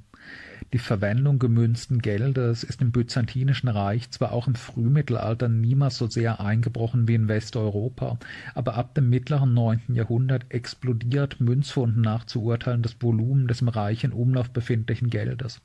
Die 0.72 0.78
Verwendung 0.78 1.38
gemünzten 1.38 2.00
Geldes 2.00 2.62
ist 2.62 2.82
im 2.82 2.92
Byzantinischen 2.92 3.68
Reich 3.68 4.10
zwar 4.10 4.32
auch 4.32 4.46
im 4.46 4.54
Frühmittelalter 4.54 5.48
niemals 5.48 5.96
so 5.96 6.06
sehr 6.06 6.40
eingebrochen 6.40 7.08
wie 7.08 7.14
in 7.14 7.28
Westeuropa, 7.28 8.18
aber 8.54 8.74
ab 8.74 8.94
dem 8.94 9.08
mittleren 9.08 9.54
neunten 9.54 9.94
Jahrhundert 9.94 10.46
explodiert 10.50 11.40
Münzfunden 11.40 12.02
nach 12.02 12.24
zu 12.24 12.42
urteilen 12.42 12.82
das 12.82 12.96
Volumen 13.00 13.48
des 13.48 13.62
im 13.62 13.68
Reich 13.68 14.04
in 14.04 14.12
Umlauf 14.12 14.50
befindlichen 14.50 15.10
Geldes. 15.10 15.60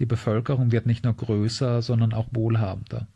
Die 0.00 0.06
Bevölkerung 0.06 0.72
wird 0.72 0.86
nicht 0.86 1.04
nur 1.04 1.14
größer, 1.14 1.82
sondern 1.82 2.12
auch 2.12 2.28
wohlhabender. 2.32 3.06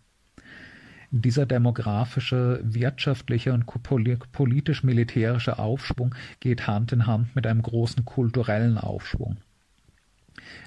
Dieser 1.10 1.46
demografische, 1.46 2.60
wirtschaftliche 2.64 3.52
und 3.52 3.64
politisch-militärische 3.66 5.58
Aufschwung 5.58 6.14
geht 6.40 6.66
Hand 6.66 6.92
in 6.92 7.06
Hand 7.06 7.34
mit 7.34 7.46
einem 7.46 7.62
großen 7.62 8.04
kulturellen 8.04 8.76
Aufschwung. 8.76 9.38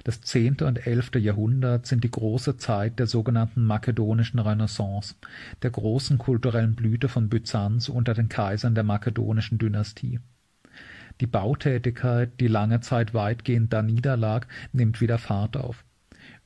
Das 0.04 0.20
zehnte 0.20 0.66
und 0.66 0.86
elfte 0.86 1.18
Jahrhundert 1.18 1.86
sind 1.86 2.04
die 2.04 2.10
große 2.10 2.56
Zeit 2.56 2.98
der 2.98 3.06
sogenannten 3.06 3.64
makedonischen 3.64 4.38
Renaissance, 4.38 5.14
der 5.62 5.70
großen 5.70 6.18
kulturellen 6.18 6.74
Blüte 6.74 7.08
von 7.08 7.28
Byzanz 7.28 7.88
unter 7.88 8.14
den 8.14 8.28
Kaisern 8.28 8.74
der 8.74 8.84
makedonischen 8.84 9.58
Dynastie. 9.58 10.20
Die 11.20 11.26
Bautätigkeit, 11.26 12.40
die 12.40 12.48
lange 12.48 12.80
Zeit 12.80 13.12
weitgehend 13.12 13.72
daniederlag, 13.72 14.46
nimmt 14.72 15.00
wieder 15.00 15.18
Fahrt 15.18 15.56
auf. 15.56 15.84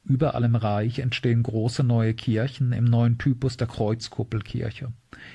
Überall 0.05 0.45
im 0.45 0.57
Reich 0.57 0.99
entstehen 0.99 1.43
große 1.43 1.83
neue 1.83 2.13
Kirchen 2.13 2.73
im 2.73 2.85
neuen 2.85 3.17
Typus 3.17 3.57
der 3.57 3.69
Kreuzkuppelkirche, 3.69 4.93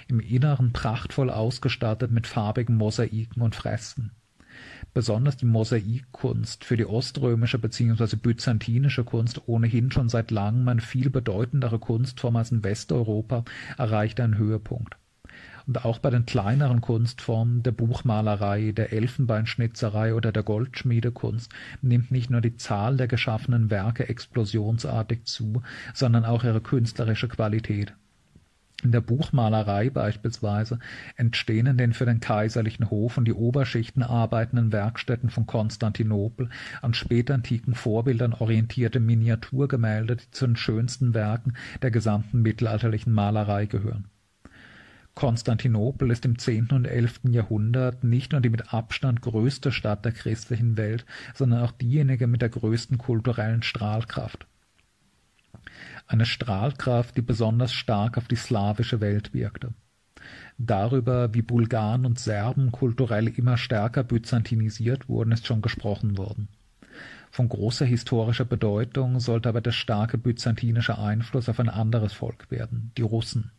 im 0.07 0.19
Inneren 0.19 0.73
prachtvoll 0.73 1.31
ausgestattet 1.31 2.11
mit 2.11 2.27
farbigen 2.27 2.75
Mosaiken 2.75 3.41
und 3.41 3.55
Fresken. 3.55 4.11
Besonders 4.99 5.37
die 5.37 5.45
Mosaikkunst, 5.45 6.65
für 6.65 6.75
die 6.75 6.85
oströmische 6.85 7.57
bzw. 7.57 8.17
byzantinische 8.17 9.05
Kunst 9.05 9.47
ohnehin 9.47 9.91
schon 9.91 10.09
seit 10.09 10.29
langem 10.29 10.67
eine 10.67 10.81
viel 10.81 11.09
bedeutendere 11.09 11.79
Kunstform 11.79 12.35
als 12.35 12.51
in 12.51 12.65
Westeuropa, 12.65 13.45
erreichte 13.77 14.25
einen 14.25 14.37
Höhepunkt 14.37 14.97
und 15.67 15.85
auch 15.85 15.99
bei 15.99 16.09
den 16.09 16.25
kleineren 16.25 16.81
Kunstformen 16.81 17.63
der 17.63 17.71
Buchmalerei, 17.71 18.73
der 18.73 18.91
Elfenbeinschnitzerei 18.91 20.15
oder 20.15 20.33
der 20.33 20.43
Goldschmiedekunst 20.43 21.49
nimmt 21.81 22.11
nicht 22.11 22.29
nur 22.29 22.41
die 22.41 22.57
Zahl 22.57 22.97
der 22.97 23.07
geschaffenen 23.07 23.69
Werke 23.69 24.09
explosionsartig 24.09 25.23
zu, 25.23 25.61
sondern 25.93 26.25
auch 26.25 26.43
ihre 26.43 26.59
künstlerische 26.59 27.29
Qualität. 27.29 27.93
In 28.81 28.93
der 28.93 29.01
Buchmalerei 29.01 29.89
beispielsweise 29.89 30.79
entstehen 31.17 31.65
in 31.65 31.77
den 31.77 31.93
für 31.93 32.05
den 32.05 32.21
kaiserlichen 32.21 32.89
Hof 32.89 33.17
und 33.17 33.25
die 33.25 33.33
Oberschichten 33.33 34.03
arbeitenden 34.03 34.71
Werkstätten 34.71 35.29
von 35.29 35.45
Konstantinopel 35.45 36.49
an 36.81 36.93
spätantiken 36.93 37.75
Vorbildern 37.75 38.33
orientierte 38.33 39.01
Miniaturgemälde, 39.01 40.15
die 40.15 40.31
zu 40.31 40.47
den 40.47 40.55
schönsten 40.55 41.13
Werken 41.13 41.53
der 41.81 41.91
gesamten 41.91 42.41
mittelalterlichen 42.41 43.11
Malerei 43.11 43.65
gehören. 43.65 44.05
Konstantinopel 45.13 46.11
ist 46.11 46.23
im 46.23 46.39
zehnten 46.39 46.75
und 46.75 46.85
elften 46.85 47.33
Jahrhundert 47.33 48.05
nicht 48.05 48.31
nur 48.31 48.39
die 48.39 48.49
mit 48.49 48.73
Abstand 48.73 49.21
größte 49.21 49.73
Stadt 49.73 50.05
der 50.05 50.13
christlichen 50.13 50.77
Welt, 50.77 51.05
sondern 51.33 51.63
auch 51.63 51.71
diejenige 51.71 52.27
mit 52.27 52.41
der 52.41 52.47
größten 52.47 52.97
kulturellen 52.97 53.61
Strahlkraft. 53.61 54.47
Eine 56.09 56.25
Strahlkraft, 56.25 57.15
die 57.17 57.21
besonders 57.21 57.71
stark 57.71 58.17
auf 58.17 58.27
die 58.27 58.35
slawische 58.35 58.99
Welt 58.99 59.31
wirkte. 59.31 59.75
Darüber, 60.57 61.35
wie 61.35 61.43
Bulgaren 61.43 62.03
und 62.03 62.17
Serben 62.17 62.71
kulturell 62.71 63.27
immer 63.27 63.57
stärker 63.57 64.03
byzantinisiert 64.03 65.07
wurden, 65.07 65.31
ist 65.31 65.45
schon 65.45 65.61
gesprochen 65.61 66.17
worden. 66.17 66.47
Von 67.29 67.47
großer 67.47 67.85
historischer 67.85 68.45
Bedeutung 68.45 69.19
sollte 69.19 69.49
aber 69.49 69.61
der 69.61 69.71
starke 69.71 70.17
byzantinische 70.17 70.97
Einfluss 70.97 71.47
auf 71.47 71.59
ein 71.59 71.69
anderes 71.69 72.13
Volk 72.13 72.49
werden, 72.49 72.91
die 72.97 73.03
Russen. 73.03 73.51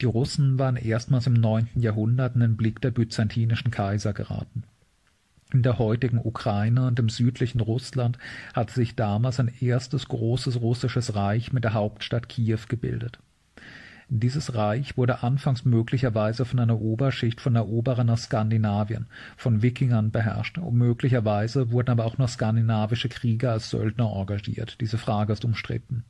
Die 0.00 0.06
Russen 0.06 0.58
waren 0.58 0.74
erstmals 0.74 1.28
im 1.28 1.34
neunten 1.34 1.80
Jahrhundert 1.80 2.34
in 2.34 2.40
den 2.40 2.56
Blick 2.56 2.80
der 2.80 2.90
byzantinischen 2.90 3.70
Kaiser 3.70 4.12
geraten. 4.12 4.64
In 5.54 5.62
der 5.62 5.78
heutigen 5.78 6.18
Ukraine 6.18 6.88
und 6.88 6.98
im 6.98 7.08
südlichen 7.08 7.60
Russland 7.60 8.18
hatte 8.54 8.74
sich 8.74 8.96
damals 8.96 9.38
ein 9.38 9.52
erstes 9.60 10.08
großes 10.08 10.60
russisches 10.60 11.14
Reich 11.14 11.52
mit 11.52 11.62
der 11.62 11.74
Hauptstadt 11.74 12.28
Kiew 12.28 12.58
gebildet. 12.68 13.20
Dieses 14.08 14.56
Reich 14.56 14.96
wurde 14.96 15.22
anfangs 15.22 15.64
möglicherweise 15.64 16.44
von 16.44 16.58
einer 16.58 16.80
Oberschicht 16.80 17.40
von 17.40 17.54
Eroberern 17.54 18.10
aus 18.10 18.24
Skandinavien, 18.24 19.06
von 19.36 19.62
Wikingern 19.62 20.10
beherrscht, 20.10 20.58
und 20.58 20.74
möglicherweise 20.74 21.70
wurden 21.70 21.90
aber 21.90 22.04
auch 22.04 22.18
noch 22.18 22.28
skandinavische 22.28 23.08
Krieger 23.08 23.52
als 23.52 23.70
Söldner 23.70 24.12
engagiert. 24.12 24.80
Diese 24.80 24.98
Frage 24.98 25.32
ist 25.32 25.44
umstritten. 25.44 26.04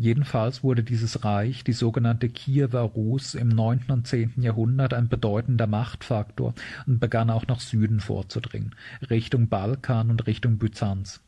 Jedenfalls 0.00 0.64
wurde 0.64 0.82
dieses 0.82 1.24
Reich, 1.26 1.62
die 1.62 1.74
sogenannte 1.74 2.30
Kiewer 2.30 2.80
Rus, 2.80 3.34
im 3.34 3.50
neunten 3.50 3.92
und 3.92 4.06
zehnten 4.06 4.40
Jahrhundert 4.40 4.94
ein 4.94 5.08
bedeutender 5.08 5.66
Machtfaktor 5.66 6.54
und 6.86 7.00
begann 7.00 7.28
auch 7.28 7.46
nach 7.46 7.60
Süden 7.60 8.00
vorzudringen, 8.00 8.74
Richtung 9.10 9.48
Balkan 9.48 10.08
und 10.08 10.26
Richtung 10.26 10.56
Byzanz 10.56 11.20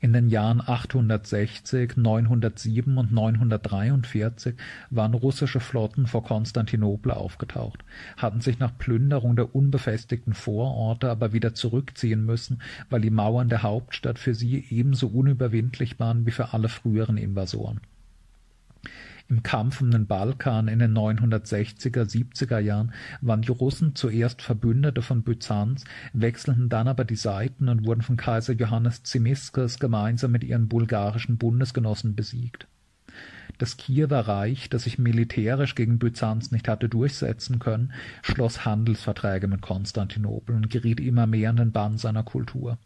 in 0.00 0.12
den 0.12 0.28
Jahren 0.28 0.60
860, 0.60 1.96
907 1.96 2.98
und 2.98 3.12
943 3.12 4.54
waren 4.90 5.14
russische 5.14 5.60
Flotten 5.60 6.06
vor 6.06 6.24
Konstantinopel 6.24 7.12
aufgetaucht, 7.12 7.84
hatten 8.16 8.40
sich 8.40 8.58
nach 8.58 8.76
Plünderung 8.76 9.36
der 9.36 9.54
unbefestigten 9.54 10.34
Vororte 10.34 11.10
aber 11.10 11.32
wieder 11.32 11.54
zurückziehen 11.54 12.24
müssen, 12.24 12.60
weil 12.90 13.00
die 13.00 13.10
Mauern 13.10 13.48
der 13.48 13.62
Hauptstadt 13.62 14.18
für 14.18 14.34
sie 14.34 14.64
ebenso 14.70 15.08
unüberwindlich 15.08 15.98
waren 15.98 16.26
wie 16.26 16.32
für 16.32 16.52
alle 16.52 16.68
früheren 16.68 17.16
Invasoren 17.16 17.80
im 19.28 19.42
Kampf 19.42 19.80
um 19.80 19.90
den 19.90 20.06
Balkan 20.06 20.68
in 20.68 20.78
den 20.78 20.96
960er, 20.96 22.02
70er 22.02 22.58
Jahren 22.58 22.92
waren 23.20 23.42
die 23.42 23.50
Russen 23.50 23.94
zuerst 23.94 24.42
Verbündete 24.42 25.02
von 25.02 25.22
Byzanz, 25.22 25.84
wechselten 26.12 26.68
dann 26.68 26.88
aber 26.88 27.04
die 27.04 27.16
Seiten 27.16 27.68
und 27.68 27.86
wurden 27.86 28.02
von 28.02 28.16
Kaiser 28.16 28.52
Johannes 28.52 29.02
Zimisces 29.02 29.78
gemeinsam 29.78 30.32
mit 30.32 30.44
ihren 30.44 30.68
bulgarischen 30.68 31.38
Bundesgenossen 31.38 32.14
besiegt. 32.14 32.66
Das 33.58 33.76
Kiewer 33.76 34.20
Reich, 34.20 34.68
das 34.68 34.82
sich 34.82 34.98
militärisch 34.98 35.74
gegen 35.74 35.98
Byzanz 35.98 36.50
nicht 36.50 36.68
hatte 36.68 36.88
durchsetzen 36.88 37.60
können, 37.60 37.92
schloss 38.22 38.64
Handelsverträge 38.64 39.46
mit 39.46 39.62
Konstantinopel 39.62 40.56
und 40.56 40.70
geriet 40.70 41.00
immer 41.00 41.26
mehr 41.26 41.50
in 41.50 41.56
den 41.56 41.72
Bann 41.72 41.96
seiner 41.96 42.24
Kultur. 42.24 42.78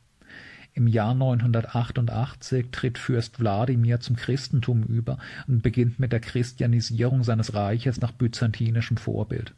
Im 0.74 0.86
Jahr 0.86 1.15
988 1.15 2.66
tritt 2.70 2.99
Fürst 2.99 3.40
Wladimir 3.40 4.01
zum 4.01 4.16
Christentum 4.16 4.82
über 4.85 5.19
und 5.47 5.62
beginnt 5.62 5.99
mit 5.99 6.12
der 6.12 6.20
Christianisierung 6.20 7.24
seines 7.24 7.55
Reiches 7.55 8.01
nach 8.01 8.12
byzantinischem 8.12 8.97
Vorbild. 8.97 9.55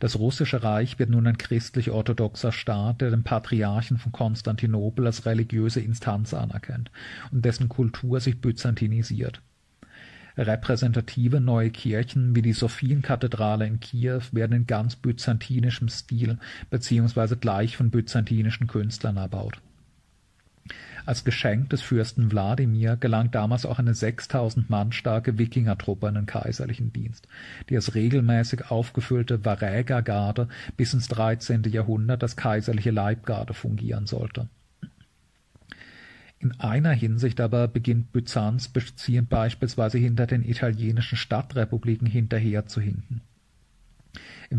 Das 0.00 0.18
russische 0.18 0.62
Reich 0.62 0.98
wird 0.98 1.10
nun 1.10 1.26
ein 1.26 1.38
christlich-orthodoxer 1.38 2.50
Staat, 2.50 3.00
der 3.00 3.10
den 3.10 3.22
Patriarchen 3.22 3.98
von 3.98 4.10
Konstantinopel 4.10 5.06
als 5.06 5.26
religiöse 5.26 5.80
Instanz 5.80 6.34
anerkennt 6.34 6.90
und 7.30 7.44
dessen 7.44 7.68
Kultur 7.68 8.18
sich 8.20 8.40
byzantinisiert. 8.40 9.42
Repräsentative 10.36 11.40
neue 11.40 11.70
Kirchen 11.70 12.34
wie 12.34 12.42
die 12.42 12.52
Sophienkathedrale 12.52 13.66
in 13.66 13.80
Kiew 13.80 14.22
werden 14.32 14.56
in 14.56 14.66
ganz 14.66 14.96
byzantinischem 14.96 15.88
Stil 15.88 16.38
beziehungsweise 16.70 17.36
gleich 17.36 17.76
von 17.76 17.90
byzantinischen 17.90 18.66
Künstlern 18.66 19.16
erbaut 19.16 19.60
als 21.04 21.24
Geschenk 21.24 21.70
des 21.70 21.82
Fürsten 21.82 22.30
Wladimir 22.30 22.96
gelang 22.96 23.30
damals 23.30 23.66
auch 23.66 23.78
eine 23.78 23.94
6000 23.94 24.70
Mann 24.70 24.92
starke 24.92 25.38
Wikingertruppe 25.38 26.08
in 26.08 26.14
den 26.14 26.26
kaiserlichen 26.26 26.92
Dienst, 26.92 27.26
die 27.68 27.76
als 27.76 27.94
regelmäßig 27.94 28.70
aufgefüllte 28.70 29.44
Varägergarde 29.44 30.48
bis 30.76 30.94
ins 30.94 31.08
13. 31.08 31.64
Jahrhundert 31.64 32.22
als 32.22 32.36
kaiserliche 32.36 32.90
Leibgarde 32.90 33.54
fungieren 33.54 34.06
sollte. 34.06 34.48
In 36.42 36.58
einer 36.60 36.90
Hinsicht 36.90 37.40
aber 37.40 37.68
beginnt 37.68 38.12
Byzanz 38.12 38.70
beispielsweise 39.28 39.96
hinter 39.96 40.26
den 40.26 40.42
italienischen 40.42 41.16
Stadtrepubliken 41.16 42.06
hinterherzuhinken 42.06 43.22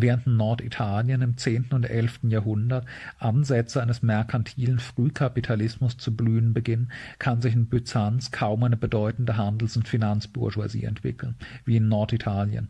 während 0.01 0.27
Norditalien 0.27 1.21
im 1.21 1.37
zehnten 1.37 1.75
und 1.75 1.83
elften 1.83 2.31
Jahrhundert 2.31 2.85
Ansätze 3.19 3.81
eines 3.81 4.01
merkantilen 4.01 4.79
Frühkapitalismus 4.79 5.97
zu 5.97 6.15
blühen 6.15 6.53
beginnen, 6.53 6.91
kann 7.19 7.41
sich 7.41 7.53
in 7.53 7.67
Byzanz 7.67 8.31
kaum 8.31 8.63
eine 8.63 8.77
bedeutende 8.77 9.37
Handels- 9.37 9.77
und 9.77 9.87
Finanzbourgeoisie 9.87 10.85
entwickeln, 10.85 11.35
wie 11.65 11.77
in 11.77 11.87
Norditalien. 11.87 12.69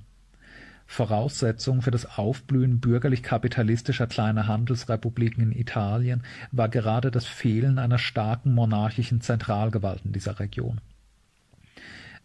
Voraussetzung 0.94 1.82
für 1.82 1.91
das 1.91 2.18
Aufblühen 2.18 2.80
bürgerlich-kapitalistischer 2.80 4.06
kleiner 4.06 4.48
Handelsrepubliken 4.48 5.44
in 5.44 5.52
Italien 5.52 6.22
war 6.52 6.70
gerade 6.70 7.10
das 7.10 7.26
Fehlen 7.26 7.80
einer 7.80 7.98
starken 7.98 8.53
monarchischen 8.53 9.20
Zentralgewalt 9.20 10.06
in 10.06 10.14
dieser 10.14 10.40
Region 10.40 10.80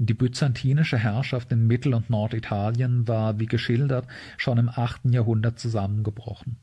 die 0.00 0.14
byzantinische 0.14 0.96
Herrschaft 0.96 1.50
in 1.50 1.66
Mittel- 1.66 1.92
und 1.92 2.08
Norditalien 2.08 3.08
war, 3.08 3.40
wie 3.40 3.46
geschildert, 3.46 4.06
schon 4.36 4.56
im 4.56 4.68
achten 4.68 5.12
Jahrhundert 5.12 5.58
zusammengebrochen. 5.58 6.56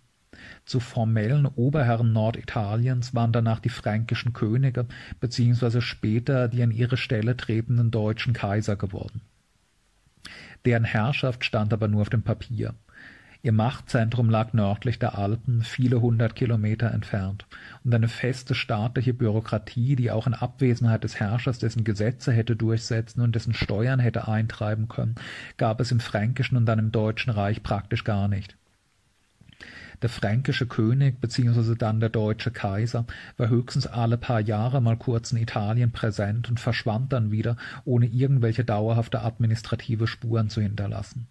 Zu 0.65 0.79
formellen 0.79 1.45
Oberherren 1.45 2.13
Norditaliens 2.13 3.13
waren 3.13 3.33
danach 3.33 3.59
die 3.59 3.69
fränkischen 3.69 4.31
Könige 4.31 4.85
beziehungsweise 5.19 5.81
später 5.81 6.47
die 6.47 6.63
an 6.63 6.71
ihre 6.71 6.97
Stelle 6.97 7.35
tretenden 7.35 7.91
deutschen 7.91 8.33
Kaiser 8.33 8.77
geworden. 8.77 9.21
Deren 10.65 10.83
Herrschaft 10.83 11.45
stand 11.45 11.73
aber 11.73 11.87
nur 11.87 12.01
auf 12.01 12.09
dem 12.09 12.23
Papier. 12.23 12.73
Ihr 13.43 13.51
Machtzentrum 13.51 14.31
lag 14.31 14.53
nördlich 14.53 14.97
der 14.97 15.19
Alpen, 15.19 15.61
viele 15.61 16.01
hundert 16.01 16.35
Kilometer 16.35 16.89
entfernt, 16.89 17.45
und 17.83 17.93
eine 17.93 18.07
feste 18.07 18.55
staatliche 18.55 19.13
Bürokratie, 19.13 19.95
die 19.95 20.09
auch 20.09 20.25
in 20.25 20.33
Abwesenheit 20.33 21.03
des 21.03 21.19
Herrschers 21.19 21.59
dessen 21.59 21.83
Gesetze 21.83 22.31
hätte 22.31 22.55
durchsetzen 22.55 23.21
und 23.21 23.35
dessen 23.35 23.53
Steuern 23.53 23.99
hätte 23.99 24.27
eintreiben 24.27 24.87
können, 24.87 25.13
gab 25.57 25.79
es 25.79 25.91
im 25.91 25.99
Fränkischen 25.99 26.57
und 26.57 26.65
dann 26.65 26.79
im 26.79 26.91
Deutschen 26.91 27.29
Reich 27.29 27.61
praktisch 27.61 28.03
gar 28.03 28.27
nicht. 28.27 28.57
Der 30.01 30.09
fränkische 30.09 30.67
König 30.67 31.19
bzw. 31.21 31.75
dann 31.75 31.99
der 31.99 32.09
deutsche 32.09 32.51
Kaiser 32.51 33.05
war 33.37 33.49
höchstens 33.49 33.87
alle 33.87 34.17
paar 34.17 34.41
Jahre 34.41 34.81
mal 34.81 34.97
kurz 34.97 35.31
in 35.31 35.37
Italien 35.37 35.91
präsent 35.91 36.49
und 36.49 36.59
verschwand 36.59 37.13
dann 37.13 37.31
wieder, 37.31 37.57
ohne 37.85 38.05
irgendwelche 38.07 38.65
dauerhafte 38.65 39.21
administrative 39.21 40.07
Spuren 40.07 40.49
zu 40.49 40.61
hinterlassen. 40.61 41.27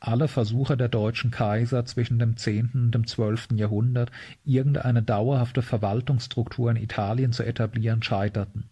alle 0.00 0.28
Versuche 0.28 0.76
der 0.76 0.88
deutschen 0.88 1.30
Kaiser 1.30 1.84
zwischen 1.86 2.18
dem 2.18 2.36
10. 2.36 2.70
und 2.74 2.94
dem 2.94 3.06
12. 3.06 3.48
Jahrhundert, 3.54 4.10
irgendeine 4.44 5.02
dauerhafte 5.02 5.62
Verwaltungsstruktur 5.62 6.70
in 6.70 6.76
Italien 6.76 7.32
zu 7.32 7.42
etablieren, 7.42 8.02
scheiterten. 8.02 8.68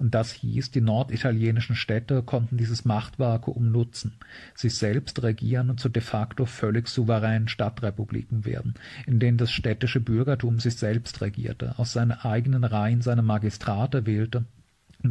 Und 0.00 0.14
das 0.14 0.32
hieß, 0.32 0.70
die 0.70 0.80
norditalienischen 0.80 1.76
Städte 1.76 2.22
konnten 2.22 2.56
dieses 2.56 2.86
Machtvakuum 2.86 3.70
nutzen, 3.70 4.14
sich 4.54 4.74
selbst 4.74 5.22
regieren 5.22 5.68
und 5.68 5.78
zu 5.78 5.90
de 5.90 6.02
facto 6.02 6.46
völlig 6.46 6.88
souveränen 6.88 7.48
Stadtrepubliken 7.48 8.46
werden, 8.46 8.72
in 9.06 9.18
denen 9.18 9.36
das 9.36 9.52
städtische 9.52 10.00
Bürgertum 10.00 10.58
sich 10.58 10.76
selbst 10.76 11.20
regierte, 11.20 11.78
aus 11.78 11.92
seinen 11.92 12.12
eigenen 12.12 12.64
Reihen 12.64 13.02
seine 13.02 13.20
Magistrate 13.20 14.06
wählte 14.06 14.46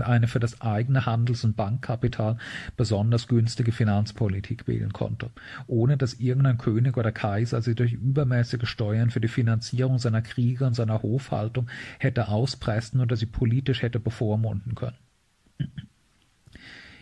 eine 0.02 0.28
für 0.28 0.40
das 0.40 0.62
eigene 0.62 1.06
Handels- 1.06 1.44
und 1.44 1.56
Bankkapital 1.56 2.38
besonders 2.78 3.28
günstige 3.28 3.72
Finanzpolitik 3.72 4.68
wählen 4.68 4.94
konnte, 4.94 5.30
ohne 5.68 5.98
dass 5.98 6.16
irgendein 6.16 6.58
König 6.58 6.98
oder 6.98 7.12
Kaiser 7.12 7.62
sie 7.62 7.76
durch 7.76 7.94
übermäßige 7.94 8.68
Steuern 8.68 9.10
für 9.10 9.22
die 9.22 9.28
Finanzierung 9.28 9.98
seiner 10.00 10.22
Kriege 10.22 10.66
und 10.66 10.76
seiner 10.76 11.02
Hofhaltung 11.02 11.68
hätte 12.00 12.28
auspressen 12.30 13.02
oder 13.02 13.16
sie 13.16 13.26
politisch 13.26 13.82
hätte 13.82 14.00
bevormunden 14.00 14.76
können. 14.76 14.98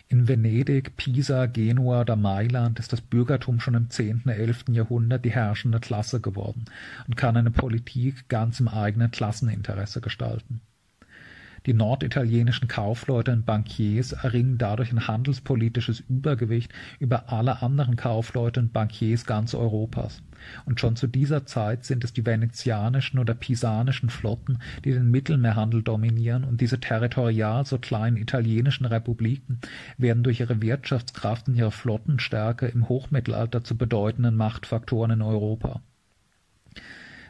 In 0.10 0.30
Venedig, 0.30 0.96
Pisa, 0.96 1.48
Genua 1.48 2.02
oder 2.02 2.16
Mailand 2.16 2.80
ist 2.80 2.94
das 2.94 3.02
Bürgertum 3.02 3.60
schon 3.60 3.74
im 3.74 3.90
10., 3.90 4.24
11. 4.26 4.66
Jahrhundert 4.70 5.26
die 5.26 5.32
herrschende 5.32 5.82
Klasse 5.82 6.22
geworden 6.22 6.64
und 7.08 7.18
kann 7.18 7.36
eine 7.36 7.52
Politik 7.52 8.30
ganz 8.30 8.62
im 8.62 8.70
eigenen 8.70 9.12
Klasseninteresse 9.12 10.00
gestalten. 10.00 10.62
Die 11.68 11.74
norditalienischen 11.74 12.70
Kaufleute 12.70 13.34
und 13.34 13.46
Bankiers 13.46 14.14
erringen 14.14 14.58
dadurch 14.58 14.94
ein 14.94 15.06
handelspolitisches 15.06 16.00
Übergewicht 16.00 16.72
über 16.98 17.30
alle 17.30 17.62
anderen 17.62 17.98
Kaufleute 17.98 18.62
und 18.62 18.72
Bankiers 18.72 19.26
ganz 19.26 19.54
Europas. 19.54 20.24
Und 20.66 20.80
schon 20.80 20.96
zu 20.96 21.08
dieser 21.08 21.46
Zeit 21.46 21.84
sind 21.84 22.06
es 22.06 22.14
die 22.14 22.26
venezianischen 22.26 23.20
oder 23.20 23.34
pisanischen 23.34 24.10
Flotten, 24.10 24.60
die 24.86 24.94
den 24.94 25.12
Mittelmeerhandel 25.12 25.84
dominieren, 25.84 26.46
und 26.46 26.62
diese 26.62 26.80
territorial 26.80 27.66
so 27.66 27.78
kleinen 27.80 28.16
italienischen 28.16 28.86
Republiken 28.86 29.60
werden 29.98 30.24
durch 30.24 30.40
ihre 30.40 30.62
Wirtschaftskraft 30.62 31.50
und 31.50 31.56
ihre 31.56 31.72
Flottenstärke 31.72 32.68
im 32.68 32.88
Hochmittelalter 32.88 33.66
zu 33.66 33.78
bedeutenden 33.78 34.38
Machtfaktoren 34.38 35.12
in 35.12 35.22
Europa. 35.22 35.82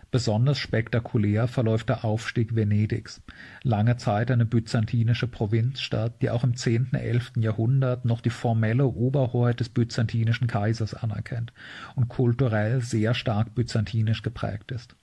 Besonders 0.09 0.57
spektakulär 0.57 1.49
verläuft 1.49 1.89
der 1.89 2.05
Aufstieg 2.05 2.55
Venedigs, 2.55 3.21
lange 3.63 3.97
Zeit 3.97 4.31
eine 4.31 4.45
byzantinische 4.45 5.27
Provinzstadt, 5.27 6.21
die 6.21 6.29
auch 6.29 6.45
im 6.45 6.55
10., 6.55 6.93
11. 6.93 7.33
Jahrhundert 7.37 8.05
noch 8.05 8.21
die 8.21 8.29
formelle 8.29 8.85
Oberhoheit 8.85 9.59
des 9.59 9.67
byzantinischen 9.67 10.47
Kaisers 10.47 10.93
anerkennt 10.93 11.51
und 11.95 12.07
kulturell 12.07 12.79
sehr 12.81 13.13
stark 13.13 13.53
byzantinisch 13.53 14.21
geprägt 14.21 14.71
ist. 14.71 14.95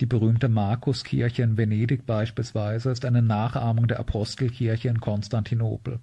Die 0.00 0.06
berühmte 0.06 0.48
Markuskirche 0.48 1.42
in 1.42 1.56
Venedig 1.56 2.04
beispielsweise 2.04 2.90
ist 2.90 3.04
eine 3.04 3.22
Nachahmung 3.22 3.86
der 3.86 4.00
Apostelkirche 4.00 4.88
in 4.88 5.00
Konstantinopel 5.00 6.00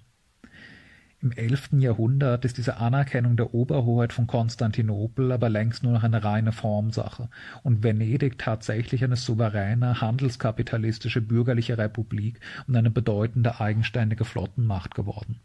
im 1.22 1.30
11. 1.30 1.70
Jahrhundert 1.78 2.44
ist 2.44 2.58
diese 2.58 2.78
Anerkennung 2.78 3.36
der 3.36 3.54
Oberhoheit 3.54 4.12
von 4.12 4.26
Konstantinopel 4.26 5.30
aber 5.30 5.48
längst 5.48 5.84
nur 5.84 5.92
noch 5.92 6.02
eine 6.02 6.24
reine 6.24 6.50
Formsache 6.50 7.28
und 7.62 7.84
Venedig 7.84 8.38
tatsächlich 8.38 9.04
eine 9.04 9.14
souveräne, 9.16 10.00
handelskapitalistische 10.00 11.20
bürgerliche 11.20 11.78
Republik 11.78 12.40
und 12.66 12.74
eine 12.74 12.90
bedeutende 12.90 13.60
eigenständige 13.60 14.24
Flottenmacht 14.24 14.96
geworden. 14.96 15.40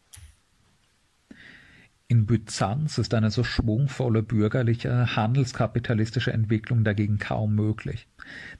In 2.08 2.26
Byzanz 2.26 2.98
ist 2.98 3.14
eine 3.14 3.30
so 3.30 3.44
schwungvolle 3.44 4.24
bürgerliche, 4.24 5.16
handelskapitalistische 5.16 6.32
Entwicklung 6.32 6.86
dagegen 6.86 7.20
kaum 7.20 7.54
möglich. 7.54 8.08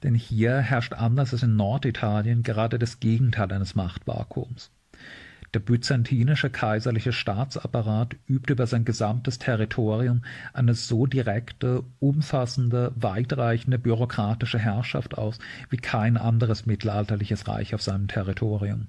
Denn 0.03 0.14
hier 0.14 0.60
herrscht 0.60 0.94
anders 0.94 1.31
als 1.31 1.44
in 1.44 1.56
Norditalien 1.56 2.44
gerade 2.44 2.77
das 2.77 2.99
Gegenteil 2.99 3.52
eines 3.53 3.73
Machtvakuums. 3.73 4.69
Der 5.53 5.60
byzantinische 5.60 6.49
kaiserliche 6.49 7.14
Staatsapparat 7.14 8.18
übt 8.28 8.52
über 8.52 8.68
sein 8.68 8.84
gesamtes 8.84 9.40
Territorium 9.40 10.24
eine 10.53 10.74
so 10.74 11.06
direkte, 11.06 11.84
umfassende, 11.99 12.91
weitreichende 12.95 13.80
bürokratische 13.80 14.60
Herrschaft 14.60 15.18
aus 15.18 15.40
wie 15.69 15.78
kein 15.78 16.18
anderes 16.18 16.65
mittelalterliches 16.65 17.48
Reich 17.48 17.74
auf 17.74 17.82
seinem 17.82 18.10
Territorium. 18.10 18.88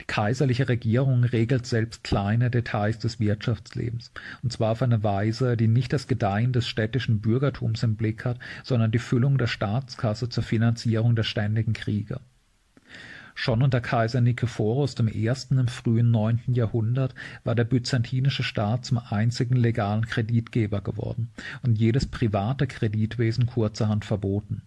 Die 0.00 0.06
kaiserliche 0.06 0.68
Regierung 0.68 1.24
regelt 1.24 1.66
selbst 1.66 2.04
kleine 2.04 2.50
Details 2.50 2.98
des 2.98 3.20
Wirtschaftslebens, 3.20 4.12
und 4.42 4.52
zwar 4.52 4.72
auf 4.72 4.82
eine 4.82 5.02
Weise, 5.02 5.56
die 5.56 5.68
nicht 5.68 5.92
das 5.92 6.08
Gedeihen 6.08 6.52
des 6.52 6.66
städtischen 6.66 7.20
Bürgertums 7.20 7.82
im 7.82 7.96
Blick 7.96 8.24
hat, 8.24 8.38
sondern 8.64 8.90
die 8.90 8.98
Füllung 8.98 9.38
der 9.38 9.46
Staatskasse 9.46 10.28
zur 10.28 10.42
Finanzierung 10.42 11.16
der 11.16 11.22
ständigen 11.22 11.72
Kriege. 11.72 12.20
Schon 13.42 13.62
unter 13.62 13.80
Kaiser 13.80 14.20
Nikephoros 14.20 14.96
I. 15.00 15.32
im 15.48 15.66
frühen 15.66 16.10
neunten 16.10 16.52
Jahrhundert 16.52 17.14
war 17.42 17.54
der 17.54 17.64
byzantinische 17.64 18.42
Staat 18.42 18.84
zum 18.84 18.98
einzigen 18.98 19.56
legalen 19.56 20.04
Kreditgeber 20.04 20.82
geworden 20.82 21.30
und 21.62 21.78
jedes 21.78 22.04
private 22.04 22.66
Kreditwesen 22.66 23.46
kurzerhand 23.46 24.04
verboten. 24.04 24.60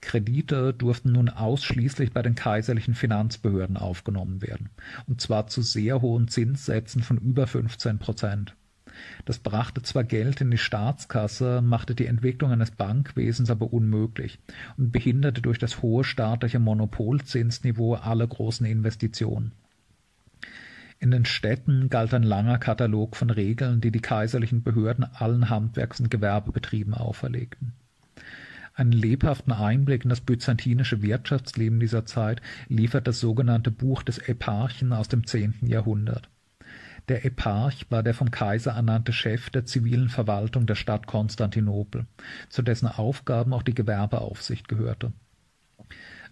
Kredite 0.00 0.72
durften 0.72 1.10
nun 1.10 1.28
ausschließlich 1.28 2.12
bei 2.12 2.22
den 2.22 2.36
kaiserlichen 2.36 2.94
Finanzbehörden 2.94 3.76
aufgenommen 3.76 4.40
werden, 4.40 4.70
und 5.08 5.20
zwar 5.20 5.48
zu 5.48 5.60
sehr 5.62 6.00
hohen 6.00 6.28
Zinssätzen 6.28 7.02
von 7.02 7.18
über 7.18 7.48
15 7.48 7.98
Prozent. 7.98 8.54
Das 9.24 9.38
brachte 9.38 9.82
zwar 9.82 10.04
Geld 10.04 10.40
in 10.40 10.50
die 10.50 10.58
Staatskasse, 10.58 11.62
machte 11.62 11.94
die 11.94 12.06
Entwicklung 12.06 12.52
eines 12.52 12.70
Bankwesens 12.70 13.50
aber 13.50 13.72
unmöglich 13.72 14.38
und 14.76 14.92
behinderte 14.92 15.42
durch 15.42 15.58
das 15.58 15.82
hohe 15.82 16.04
staatliche 16.04 16.58
Monopolzinsniveau 16.58 17.94
alle 17.94 18.26
großen 18.26 18.66
Investitionen. 18.66 19.52
In 20.98 21.10
den 21.10 21.26
Städten 21.26 21.90
galt 21.90 22.14
ein 22.14 22.22
langer 22.22 22.58
Katalog 22.58 23.16
von 23.16 23.30
Regeln, 23.30 23.80
die 23.80 23.90
die 23.90 24.00
kaiserlichen 24.00 24.62
Behörden 24.62 25.04
allen 25.04 25.50
Handwerks- 25.50 26.00
und 26.00 26.10
Gewerbebetrieben 26.10 26.94
auferlegten. 26.94 27.72
Einen 28.74 28.92
lebhaften 28.92 29.52
Einblick 29.52 30.04
in 30.04 30.10
das 30.10 30.20
byzantinische 30.20 31.02
Wirtschaftsleben 31.02 31.80
dieser 31.80 32.04
Zeit 32.04 32.42
liefert 32.68 33.06
das 33.06 33.20
sogenannte 33.20 33.70
Buch 33.70 34.02
des 34.02 34.18
Eparchen 34.18 34.92
aus 34.92 35.08
dem 35.08 35.26
zehnten 35.26 35.66
Jahrhundert. 35.66 36.28
Der 37.08 37.24
Eparch 37.24 37.86
war 37.88 38.02
der 38.02 38.14
vom 38.14 38.32
Kaiser 38.32 38.72
ernannte 38.72 39.12
Chef 39.12 39.50
der 39.50 39.64
zivilen 39.64 40.08
Verwaltung 40.08 40.66
der 40.66 40.74
Stadt 40.74 41.06
Konstantinopel, 41.06 42.06
zu 42.48 42.62
dessen 42.62 42.88
Aufgaben 42.88 43.52
auch 43.52 43.62
die 43.62 43.74
Gewerbeaufsicht 43.74 44.66
gehörte. 44.66 45.12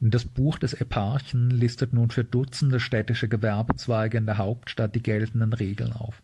Das 0.01 0.25
Buch 0.25 0.59
des 0.59 0.75
Eparchen 0.75 1.51
listet 1.51 1.93
nun 1.93 2.11
für 2.11 2.25
Dutzende 2.25 2.81
städtische 2.81 3.29
Gewerbezweige 3.29 4.19
in 4.19 4.27
der 4.27 4.39
Hauptstadt 4.39 4.95
die 4.95 5.03
geltenden 5.03 5.53
Regeln 5.53 5.93
auf. 5.93 6.21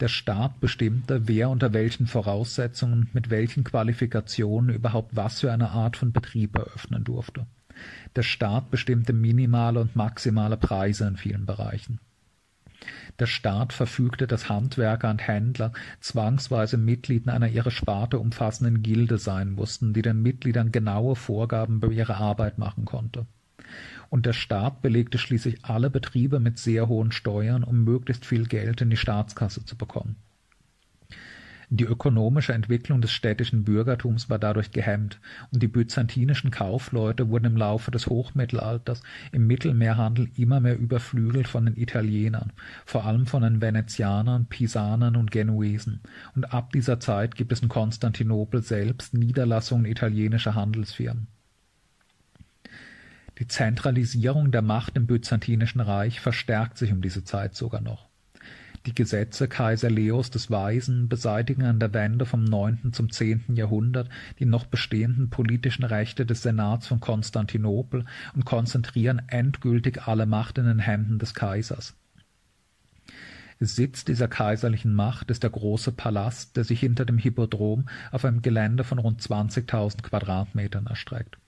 Der 0.00 0.08
Staat 0.08 0.60
bestimmte, 0.60 1.26
wer 1.28 1.48
unter 1.48 1.72
welchen 1.72 2.06
Voraussetzungen 2.06 3.08
mit 3.12 3.30
welchen 3.30 3.64
Qualifikationen 3.64 4.74
überhaupt 4.74 5.16
was 5.16 5.40
für 5.40 5.52
eine 5.52 5.70
Art 5.70 5.96
von 5.96 6.12
Betrieb 6.12 6.56
eröffnen 6.56 7.04
durfte. 7.04 7.46
Der 8.16 8.22
Staat 8.22 8.70
bestimmte 8.70 9.12
minimale 9.12 9.80
und 9.80 9.96
maximale 9.96 10.56
Preise 10.56 11.06
in 11.06 11.16
vielen 11.16 11.46
Bereichen. 11.46 11.98
Der 13.18 13.26
Staat 13.26 13.72
verfügte, 13.72 14.26
dass 14.26 14.48
Handwerker 14.48 15.10
und 15.10 15.26
Händler 15.26 15.72
zwangsweise 16.00 16.76
Mitglied 16.76 17.28
einer 17.28 17.48
ihre 17.48 17.70
Sparte 17.70 18.18
umfassenden 18.18 18.82
Gilde 18.82 19.18
sein 19.18 19.52
mussten, 19.52 19.92
die 19.92 20.02
den 20.02 20.22
Mitgliedern 20.22 20.72
genaue 20.72 21.16
Vorgaben 21.16 21.76
über 21.76 21.92
ihre 21.92 22.16
Arbeit 22.16 22.58
machen 22.58 22.84
konnte. 22.84 23.26
Und 24.10 24.26
der 24.26 24.32
Staat 24.32 24.82
belegte 24.82 25.18
schließlich 25.18 25.64
alle 25.64 25.88
Betriebe 25.88 26.40
mit 26.40 26.58
sehr 26.58 26.88
hohen 26.88 27.12
Steuern, 27.12 27.64
um 27.64 27.84
möglichst 27.84 28.26
viel 28.26 28.46
Geld 28.46 28.80
in 28.80 28.90
die 28.90 28.96
Staatskasse 28.96 29.64
zu 29.64 29.76
bekommen. 29.76 30.16
Die 31.74 31.84
ökonomische 31.84 32.52
Entwicklung 32.52 33.00
des 33.00 33.12
städtischen 33.12 33.64
Bürgertums 33.64 34.28
war 34.28 34.38
dadurch 34.38 34.72
gehemmt, 34.72 35.18
und 35.52 35.62
die 35.62 35.68
byzantinischen 35.68 36.50
Kaufleute 36.50 37.30
wurden 37.30 37.46
im 37.46 37.56
Laufe 37.56 37.90
des 37.90 38.08
Hochmittelalters 38.08 39.02
im 39.32 39.46
Mittelmeerhandel 39.46 40.28
immer 40.36 40.60
mehr 40.60 40.78
überflügelt 40.78 41.48
von 41.48 41.64
den 41.64 41.78
Italienern, 41.78 42.52
vor 42.84 43.06
allem 43.06 43.24
von 43.24 43.42
den 43.42 43.62
Venezianern, 43.62 44.44
Pisanern 44.44 45.16
und 45.16 45.30
Genuesen, 45.30 46.00
und 46.34 46.52
ab 46.52 46.72
dieser 46.72 47.00
Zeit 47.00 47.36
gibt 47.36 47.52
es 47.52 47.62
in 47.62 47.70
Konstantinopel 47.70 48.60
selbst 48.60 49.14
Niederlassungen 49.14 49.86
italienischer 49.86 50.54
Handelsfirmen. 50.54 51.26
Die 53.38 53.46
Zentralisierung 53.46 54.50
der 54.50 54.60
Macht 54.60 54.94
im 54.98 55.06
Byzantinischen 55.06 55.80
Reich 55.80 56.20
verstärkt 56.20 56.76
sich 56.76 56.92
um 56.92 57.00
diese 57.00 57.24
Zeit 57.24 57.54
sogar 57.54 57.80
noch. 57.80 58.11
Die 58.84 58.94
Gesetze 58.94 59.46
Kaiser 59.46 59.90
Leos 59.90 60.30
des 60.30 60.50
Weisen 60.50 61.08
beseitigen 61.08 61.62
an 61.62 61.78
der 61.78 61.94
Wende 61.94 62.26
vom 62.26 62.42
neunten 62.42 62.92
zum 62.92 63.12
zehnten 63.12 63.54
Jahrhundert 63.54 64.08
die 64.40 64.44
noch 64.44 64.66
bestehenden 64.66 65.30
politischen 65.30 65.84
Rechte 65.84 66.26
des 66.26 66.42
Senats 66.42 66.88
von 66.88 66.98
Konstantinopel 66.98 68.04
und 68.34 68.44
konzentrieren 68.44 69.22
endgültig 69.28 70.08
alle 70.08 70.26
Macht 70.26 70.58
in 70.58 70.64
den 70.64 70.80
Händen 70.80 71.20
des 71.20 71.32
Kaisers. 71.32 71.94
Sitz 73.60 74.04
dieser 74.04 74.26
kaiserlichen 74.26 74.92
Macht 74.92 75.30
ist 75.30 75.44
der 75.44 75.50
große 75.50 75.92
Palast, 75.92 76.56
der 76.56 76.64
sich 76.64 76.80
hinter 76.80 77.04
dem 77.04 77.18
Hippodrom 77.18 77.86
auf 78.10 78.24
einem 78.24 78.42
Gelände 78.42 78.82
von 78.82 78.98
rund 78.98 79.20
20.000 79.22 80.02
Quadratmetern 80.02 80.86
erstreckt. 80.86 81.38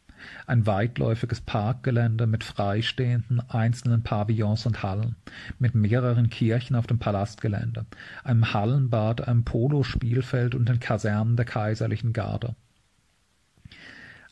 Ein 0.46 0.66
weitläufiges 0.66 1.40
Parkgelände 1.40 2.26
mit 2.26 2.44
freistehenden 2.44 3.40
einzelnen 3.48 4.02
Pavillons 4.02 4.66
und 4.66 4.82
Hallen, 4.82 5.16
mit 5.58 5.74
mehreren 5.74 6.30
Kirchen 6.30 6.76
auf 6.76 6.86
dem 6.86 6.98
Palastgelände, 6.98 7.86
einem 8.22 8.52
Hallenbad, 8.52 9.26
einem 9.26 9.44
Polospielfeld 9.44 10.54
und 10.54 10.68
den 10.68 10.80
Kasernen 10.80 11.36
der 11.36 11.44
kaiserlichen 11.44 12.12
Garde. 12.12 12.54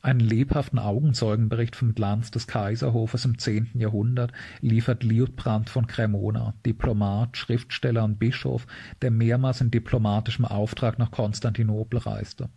Einen 0.03 0.19
lebhaften 0.19 0.81
Augenzeugenbericht 0.81 1.77
vom 1.77 1.95
Glanz 1.95 2.33
des 2.33 2.49
Kaiserhofes 2.49 3.25
im 3.25 3.39
zehnten 3.39 3.79
Jahrhundert 3.79 4.33
liefert 4.61 5.05
Liutprand 5.05 5.71
von 5.71 5.87
Cremona, 5.87 6.55
Diplomat, 6.67 7.37
Schriftsteller 7.37 8.03
und 8.03 8.19
Bischof, 8.19 8.67
der 9.01 9.13
mehrmals 9.13 9.61
in 9.61 9.71
diplomatischem 9.71 10.45
Auftrag 10.45 10.99
nach 10.99 11.13
Konstantinopel 11.13 12.01
reiste. 12.01 12.49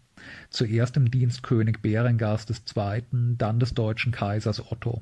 Zuerst 0.50 0.98
im 0.98 1.12
Dienst 1.12 1.44
König 1.44 1.82
Berengars 1.82 2.48
II., 2.50 3.04
dann 3.38 3.60
des 3.60 3.74
deutschen 3.74 4.12
Kaisers 4.12 4.72
Otto. 4.72 5.02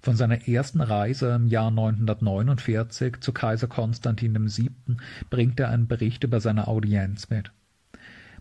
Von 0.00 0.16
seiner 0.16 0.46
ersten 0.46 0.80
Reise 0.80 1.34
im 1.34 1.48
Jahr 1.48 1.70
949 1.70 3.20
zu 3.20 3.32
Kaiser 3.32 3.66
Konstantin 3.66 4.34
VII. 4.34 4.96
bringt 5.28 5.58
er 5.58 5.70
einen 5.70 5.88
Bericht 5.88 6.24
über 6.24 6.40
seine 6.40 6.68
Audienz 6.68 7.30
mit. 7.30 7.50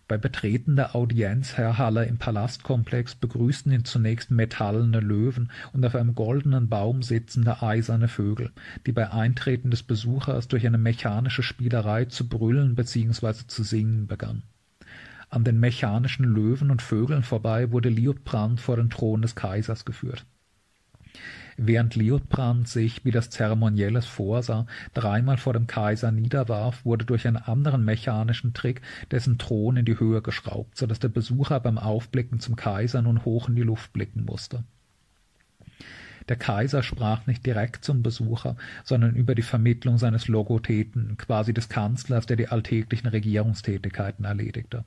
Bei 0.08 0.18
Betreten 0.18 0.78
der 0.78 0.96
Audienzhalle 0.96 2.06
im 2.06 2.18
Palastkomplex 2.18 3.16
begrüßten 3.16 3.74
ihn 3.74 3.84
zunächst 3.84 4.32
metallene 4.32 5.02
Löwen 5.02 5.52
und 5.74 5.86
auf 5.86 5.96
einem 5.96 6.16
goldenen 6.16 6.70
Baum 6.70 7.04
sitzende 7.04 7.62
eiserne 7.62 8.08
Vögel, 8.08 8.52
die 8.86 8.94
bei 8.94 9.12
Eintreten 9.12 9.70
des 9.70 9.84
Besuchers 9.84 10.48
durch 10.48 10.66
eine 10.66 10.78
mechanische 10.78 11.44
Spielerei 11.44 12.06
zu 12.06 12.30
brüllen 12.30 12.76
bzw. 12.76 13.48
zu 13.48 13.64
singen 13.64 14.08
begannen. 14.08 14.44
An 15.30 15.44
den 15.44 15.60
mechanischen 15.60 16.26
Löwen 16.26 16.72
und 16.72 16.82
Vögeln 16.82 17.24
vorbei 17.24 17.72
wurde 17.72 17.90
Liutprand 17.90 18.62
vor 18.62 18.78
den 18.78 18.90
Thron 18.90 19.22
des 19.22 19.36
Kaisers 19.36 19.84
geführt 19.84 20.26
Während 21.60 21.96
Liutprand 21.96 22.68
sich, 22.68 23.04
wie 23.04 23.10
das 23.10 23.32
Zeremonielles 23.32 24.06
vorsah, 24.06 24.68
dreimal 24.94 25.38
vor 25.38 25.54
dem 25.54 25.66
Kaiser 25.66 26.12
niederwarf, 26.12 26.86
wurde 26.86 27.04
durch 27.04 27.28
einen 27.28 27.38
anderen 27.38 27.84
mechanischen 27.84 28.54
Trick 28.54 28.82
dessen 29.10 29.40
Thron 29.40 29.78
in 29.78 29.86
die 29.86 30.00
Höhe 30.00 30.22
geschraubt, 30.22 30.78
so 30.78 30.86
dass 30.86 31.00
der 31.00 31.08
Besucher 31.08 31.60
beim 31.60 31.80
Aufblicken 31.80 32.40
zum 32.40 32.56
Kaiser 32.56 33.02
nun 33.02 33.26
hoch 33.26 33.50
in 33.50 33.56
die 33.56 33.64
Luft 33.64 33.92
blicken 33.92 34.24
musste. 34.24 34.66
Der 36.30 36.36
Kaiser 36.36 36.84
sprach 36.84 37.26
nicht 37.26 37.44
direkt 37.44 37.84
zum 37.84 38.04
Besucher, 38.04 38.56
sondern 38.84 39.16
über 39.16 39.34
die 39.34 39.42
Vermittlung 39.42 39.98
seines 39.98 40.28
Logotheten, 40.28 41.18
quasi 41.18 41.54
des 41.54 41.70
Kanzlers, 41.70 42.28
der 42.28 42.38
die 42.38 42.50
alltäglichen 42.50 43.08
Regierungstätigkeiten 43.08 44.26
erledigte. 44.26 44.86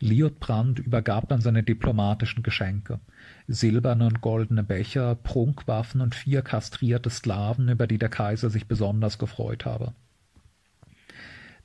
Liutprand 0.00 0.78
übergab 0.78 1.28
dann 1.28 1.40
seine 1.40 1.62
diplomatischen 1.62 2.42
Geschenke 2.42 3.00
silberne 3.48 4.06
und 4.06 4.20
goldene 4.20 4.62
Becher, 4.62 5.14
Prunkwaffen 5.14 6.00
und 6.00 6.14
vier 6.14 6.42
kastrierte 6.42 7.10
Sklaven, 7.10 7.68
über 7.68 7.86
die 7.86 7.98
der 7.98 8.10
Kaiser 8.10 8.50
sich 8.50 8.66
besonders 8.66 9.18
gefreut 9.18 9.64
habe. 9.64 9.94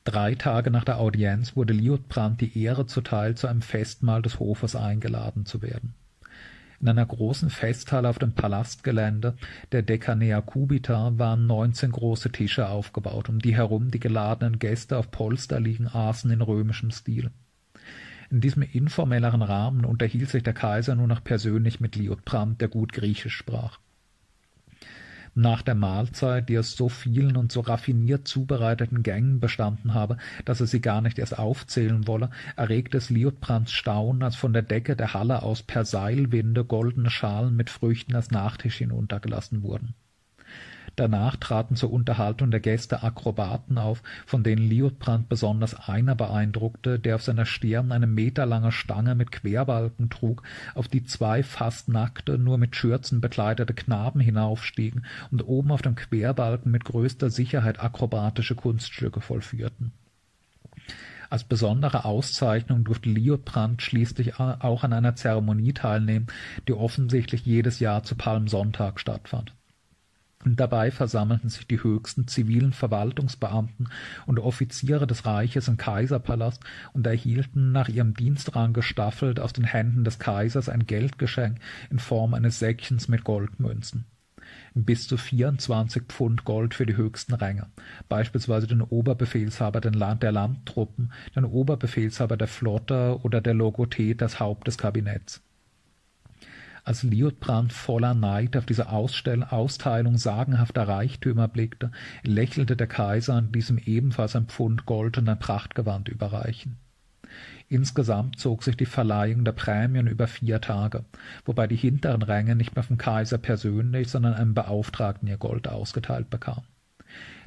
Drei 0.05 0.35
Tage 0.35 0.71
nach 0.71 0.83
der 0.83 0.99
Audienz 0.99 1.55
wurde 1.55 1.73
Liutprand 1.73 2.41
die 2.41 2.61
Ehre 2.61 2.85
zuteil, 2.85 3.35
zu 3.35 3.47
einem 3.47 3.61
Festmahl 3.61 4.21
des 4.21 4.39
Hofes 4.39 4.75
eingeladen 4.75 5.45
zu 5.45 5.61
werden. 5.61 5.93
In 6.81 6.89
einer 6.89 7.05
großen 7.05 7.49
Festhalle 7.49 8.09
auf 8.09 8.19
dem 8.19 8.33
Palastgelände 8.33 9.37
der 9.71 9.83
Dekanea 9.83 10.41
Cubita 10.41 11.17
waren 11.17 11.47
neunzehn 11.47 11.91
große 11.91 12.31
Tische 12.33 12.67
aufgebaut, 12.67 13.29
um 13.29 13.39
die 13.39 13.55
herum 13.55 13.91
die 13.91 14.01
geladenen 14.01 14.59
Gäste 14.59 14.97
auf 14.97 15.09
Polster 15.09 15.61
liegen 15.61 15.87
aßen 15.87 16.29
in 16.31 16.41
römischem 16.41 16.91
Stil. 16.91 17.31
In 18.33 18.41
diesem 18.41 18.63
informelleren 18.63 19.43
Rahmen 19.43 19.85
unterhielt 19.85 20.27
sich 20.27 20.41
der 20.41 20.55
Kaiser 20.55 20.95
nur 20.95 21.05
noch 21.05 21.23
persönlich 21.23 21.79
mit 21.79 21.95
Liutprand, 21.95 22.61
der 22.61 22.67
gut 22.67 22.91
Griechisch 22.91 23.35
sprach. 23.35 23.77
Nach 25.35 25.61
der 25.61 25.75
Mahlzeit, 25.75 26.49
die 26.49 26.57
aus 26.57 26.71
so 26.71 26.89
vielen 26.89 27.37
und 27.37 27.51
so 27.51 27.59
raffiniert 27.59 28.27
zubereiteten 28.27 29.03
Gängen 29.03 29.39
bestanden 29.39 29.93
habe, 29.93 30.17
dass 30.45 30.59
er 30.61 30.65
sie 30.65 30.81
gar 30.81 31.01
nicht 31.01 31.19
erst 31.19 31.37
aufzählen 31.37 32.07
wolle, 32.07 32.31
erregte 32.55 32.97
es 32.97 33.11
Liutprands 33.11 33.71
Staunen, 33.71 34.23
als 34.23 34.35
von 34.35 34.51
der 34.51 34.63
Decke 34.63 34.95
der 34.95 35.13
Halle 35.13 35.43
aus 35.43 35.61
per 35.61 35.85
Seilwinde 35.85 36.65
goldene 36.65 37.11
Schalen 37.11 37.55
mit 37.55 37.69
Früchten 37.69 38.15
als 38.15 38.31
Nachtisch 38.31 38.77
hinuntergelassen 38.77 39.61
wurden. 39.61 39.93
Danach 40.95 41.37
traten 41.37 41.75
zur 41.75 41.91
Unterhaltung 41.91 42.51
der 42.51 42.59
Gäste 42.59 43.01
Akrobaten 43.01 43.79
auf, 43.79 44.03
von 44.27 44.43
denen 44.43 44.69
Liutprand 44.69 45.27
besonders 45.27 45.73
einer 45.89 46.13
beeindruckte, 46.13 46.99
der 46.99 47.15
auf 47.15 47.23
seiner 47.23 47.45
Stirn 47.45 47.91
eine 47.91 48.05
meterlange 48.05 48.71
Stange 48.71 49.15
mit 49.15 49.31
Querbalken 49.31 50.11
trug, 50.11 50.43
auf 50.75 50.87
die 50.87 51.03
zwei 51.03 51.41
fast 51.41 51.89
nackte, 51.89 52.37
nur 52.37 52.59
mit 52.59 52.75
Schürzen 52.75 53.21
bekleidete 53.21 53.73
Knaben 53.73 54.19
hinaufstiegen 54.19 55.05
und 55.31 55.41
oben 55.41 55.71
auf 55.71 55.81
dem 55.81 55.95
Querbalken 55.95 56.71
mit 56.71 56.85
größter 56.85 57.31
Sicherheit 57.31 57.79
akrobatische 57.79 58.53
Kunststücke 58.53 59.19
vollführten. 59.19 59.93
Als 61.31 61.43
besondere 61.43 62.05
Auszeichnung 62.05 62.83
durfte 62.83 63.09
Liutprand 63.09 63.81
schließlich 63.81 64.39
auch 64.39 64.83
an 64.83 64.93
einer 64.93 65.15
Zeremonie 65.15 65.73
teilnehmen, 65.73 66.27
die 66.67 66.73
offensichtlich 66.73 67.43
jedes 67.43 67.79
Jahr 67.79 68.03
zu 68.03 68.13
Palmsonntag 68.13 68.99
stattfand. 68.99 69.55
Dabei 70.45 70.91
versammelten 70.91 71.49
sich 71.49 71.67
die 71.67 71.81
höchsten 71.81 72.27
zivilen 72.27 72.73
Verwaltungsbeamten 72.73 73.89
und 74.25 74.39
Offiziere 74.39 75.07
des 75.07 75.25
Reiches 75.25 75.67
im 75.67 75.77
Kaiserpalast 75.77 76.61
und 76.93 77.07
erhielten 77.07 77.71
nach 77.71 77.89
ihrem 77.89 78.13
Dienstrang 78.13 78.73
gestaffelt 78.73 79.39
aus 79.39 79.53
den 79.53 79.63
Händen 79.63 80.03
des 80.03 80.19
Kaisers 80.19 80.69
ein 80.69 80.85
Geldgeschenk 80.85 81.59
in 81.89 81.99
Form 81.99 82.33
eines 82.33 82.59
Säckchens 82.59 83.07
mit 83.07 83.23
Goldmünzen. 83.23 84.05
Bis 84.75 85.07
zu 85.07 85.17
24 85.17 86.03
Pfund 86.07 86.45
Gold 86.45 86.73
für 86.73 86.85
die 86.85 86.97
höchsten 86.97 87.33
Ränge, 87.33 87.67
beispielsweise 88.09 88.67
den 88.67 88.81
Oberbefehlshaber 88.81 89.81
der 89.81 89.93
Landtruppen, 89.93 91.11
den 91.35 91.45
Oberbefehlshaber 91.45 92.37
der 92.37 92.47
Flotte 92.47 93.19
oder 93.23 93.39
der 93.39 93.53
Logothet, 93.53 94.21
das 94.21 94.39
Haupt 94.39 94.67
des 94.67 94.77
Kabinetts. 94.77 95.42
Als 96.85 97.03
Liutprand 97.03 97.71
voller 97.71 98.13
Neid 98.13 98.57
auf 98.57 98.65
diese 98.65 98.89
Ausstell 98.89 99.43
Austeilung 99.43 100.17
sagenhafter 100.17 100.85
Reichtümer 100.85 101.47
blickte, 101.47 101.91
lächelte 102.23 102.75
der 102.75 102.87
Kaiser 102.87 103.35
an 103.35 103.53
diesem 103.53 103.77
ebenfalls 103.77 104.35
ein 104.35 104.47
Pfund 104.47 104.85
Gold 104.85 105.17
und 105.17 105.29
ein 105.29 105.39
Prachtgewand 105.39 106.09
überreichen. 106.09 106.77
Insgesamt 107.69 108.37
zog 108.37 108.63
sich 108.63 108.75
die 108.75 108.85
Verleihung 108.85 109.45
der 109.45 109.53
Prämien 109.53 110.07
über 110.07 110.27
vier 110.27 110.59
Tage, 110.59 111.05
wobei 111.45 111.67
die 111.67 111.77
hinteren 111.77 112.21
Ränge 112.21 112.55
nicht 112.55 112.75
mehr 112.75 112.83
vom 112.83 112.97
Kaiser 112.97 113.37
persönlich, 113.37 114.09
sondern 114.09 114.33
einem 114.33 114.53
Beauftragten 114.53 115.27
ihr 115.29 115.37
Gold 115.37 115.69
ausgeteilt 115.69 116.29
bekamen. 116.29 116.67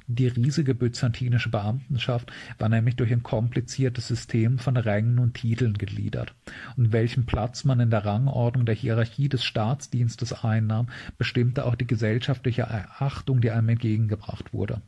Die 0.08 0.28
riesige 0.28 0.76
byzantinische 0.76 1.50
Beamtenschaft 1.50 2.32
war 2.58 2.68
nämlich 2.68 2.94
durch 2.94 3.12
ein 3.12 3.24
kompliziertes 3.24 4.06
System 4.06 4.58
von 4.58 4.76
Rängen 4.76 5.18
und 5.18 5.34
Titeln 5.34 5.74
gegliedert, 5.74 6.32
und 6.76 6.92
welchen 6.92 7.26
Platz 7.26 7.64
man 7.64 7.80
in 7.80 7.90
der 7.90 8.04
Rangordnung 8.04 8.66
der 8.66 8.76
Hierarchie 8.76 9.28
des 9.28 9.44
Staatsdienstes 9.44 10.44
einnahm, 10.44 10.88
bestimmte 11.18 11.64
auch 11.64 11.74
die 11.74 11.88
gesellschaftliche 11.88 12.70
Achtung, 12.70 13.40
die 13.40 13.50
einem 13.50 13.70
entgegengebracht 13.70 14.52
wurde. 14.52 14.80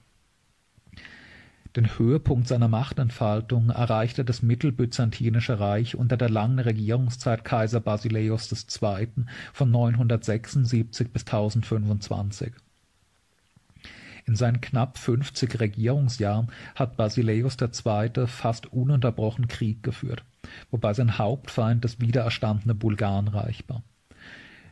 Den 1.74 1.98
Höhepunkt 1.98 2.46
seiner 2.46 2.68
Machtentfaltung 2.68 3.70
erreichte 3.70 4.24
das 4.24 4.42
Mittelbyzantinische 4.42 5.58
Reich 5.58 5.96
unter 5.96 6.16
der 6.16 6.30
langen 6.30 6.60
Regierungszeit 6.60 7.44
Kaiser 7.44 7.80
Basileios 7.80 8.50
II. 8.52 9.08
von 9.52 9.70
976 9.70 11.12
bis 11.12 11.22
1025. 11.22 12.52
In 14.28 14.36
seinen 14.36 14.60
knapp 14.60 14.98
fünfzig 14.98 15.58
Regierungsjahren 15.58 16.48
hat 16.74 16.98
Basileios 16.98 17.56
II. 17.58 18.26
fast 18.26 18.66
ununterbrochen 18.66 19.48
Krieg 19.48 19.82
geführt, 19.82 20.22
wobei 20.70 20.92
sein 20.92 21.16
Hauptfeind 21.16 21.82
das 21.82 21.98
wiedererstandene 21.98 22.74
Bulgarenreich 22.74 23.64
war. 23.68 23.82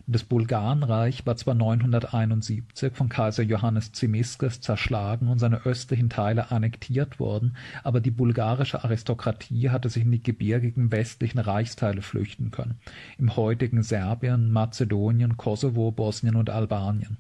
Das 0.07 0.25
Bulgarenreich 0.25 1.25
war 1.25 1.37
zwar 1.37 1.55
971 1.55 2.95
von 2.95 3.09
Kaiser 3.09 3.43
Johannes 3.43 3.93
Zimisces 3.93 4.61
zerschlagen 4.61 5.29
und 5.29 5.39
seine 5.39 5.65
östlichen 5.65 6.11
Teile 6.11 6.51
annektiert 6.51 7.19
worden, 7.19 7.57
aber 7.83 8.01
die 8.01 8.11
bulgarische 8.11 8.85
Aristokratie 8.85 9.71
hatte 9.71 9.89
sich 9.89 10.05
in 10.05 10.13
die 10.13 10.23
gebirgigen 10.23 10.93
westlichen 10.93 11.39
Reichsteile 11.39 12.03
flüchten 12.03 12.51
können, 12.51 12.79
im 13.17 13.37
heutigen 13.37 13.83
Serbien, 13.83 14.53
Mazedonien, 14.53 15.39
Kosovo, 15.39 15.91
Bosnien 15.93 16.37
und 16.37 16.51
Albanien. 16.51 17.17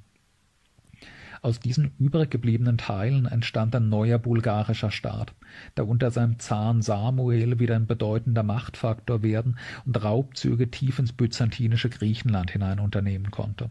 Aus 1.43 1.61
diesen 1.61 1.93
übrig 1.99 2.31
gebliebenen 2.31 2.79
Teilen 2.79 3.27
entstand 3.27 3.75
ein 3.75 3.89
neuer 3.89 4.19
bulgarischer 4.19 4.91
Staat, 4.91 5.35
der 5.77 5.87
unter 5.87 6.11
seinem 6.11 6.39
Zaren 6.39 6.83
Samuel 6.83 7.59
wieder 7.59 7.77
ein 7.77 7.87
bedeutender 7.87 8.43
Machtfaktor 8.43 9.23
werden 9.23 9.59
und 9.85 10.03
Raubzüge 10.03 10.71
tief 10.71 10.99
ins 10.99 11.13
byzantinische 11.13 11.91
Griechenland 11.91 12.51
hinein 12.51 12.81
unternehmen 12.81 13.31
konnte. 13.31 13.71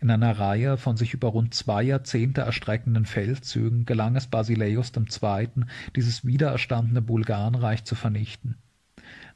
In 0.00 0.10
einer 0.10 0.36
Reihe 0.36 0.78
von 0.78 0.96
sich 0.96 1.14
über 1.14 1.28
rund 1.28 1.54
zwei 1.54 1.84
Jahrzehnte 1.84 2.40
erstreckenden 2.40 3.06
Feldzügen 3.06 3.84
gelang 3.84 4.16
es 4.16 4.26
Basileios 4.26 4.92
II., 4.96 5.64
dieses 5.94 6.26
wiedererstandene 6.26 7.00
Bulgarenreich 7.00 7.84
zu 7.84 7.94
vernichten. 7.94 8.56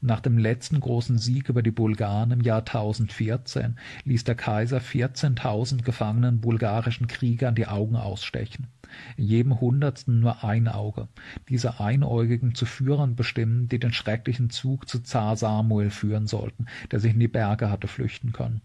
Nach 0.00 0.20
dem 0.20 0.38
letzten 0.38 0.80
großen 0.80 1.18
Sieg 1.18 1.48
über 1.48 1.62
die 1.62 1.70
Bulgaren 1.70 2.30
im 2.30 2.40
Jahr 2.40 2.60
1014 2.60 3.78
ließ 4.04 4.24
der 4.24 4.34
Kaiser 4.34 4.78
14.000 4.78 5.82
gefangenen 5.82 6.40
bulgarischen 6.40 7.06
Kriegern 7.06 7.54
die 7.54 7.66
Augen 7.66 7.96
ausstechen. 7.96 8.68
In 9.16 9.24
jedem 9.24 9.60
Hundertsten 9.60 10.20
nur 10.20 10.44
ein 10.44 10.68
Auge. 10.68 11.08
Diese 11.48 11.80
Einäugigen 11.80 12.54
zu 12.54 12.66
Führern 12.66 13.16
bestimmen, 13.16 13.68
die 13.68 13.78
den 13.78 13.92
schrecklichen 13.92 14.50
Zug 14.50 14.88
zu 14.88 15.00
Zar 15.00 15.36
Samuel 15.36 15.90
führen 15.90 16.26
sollten, 16.26 16.66
der 16.90 17.00
sich 17.00 17.14
in 17.14 17.20
die 17.20 17.28
Berge 17.28 17.70
hatte 17.70 17.88
flüchten 17.88 18.32
können. 18.32 18.60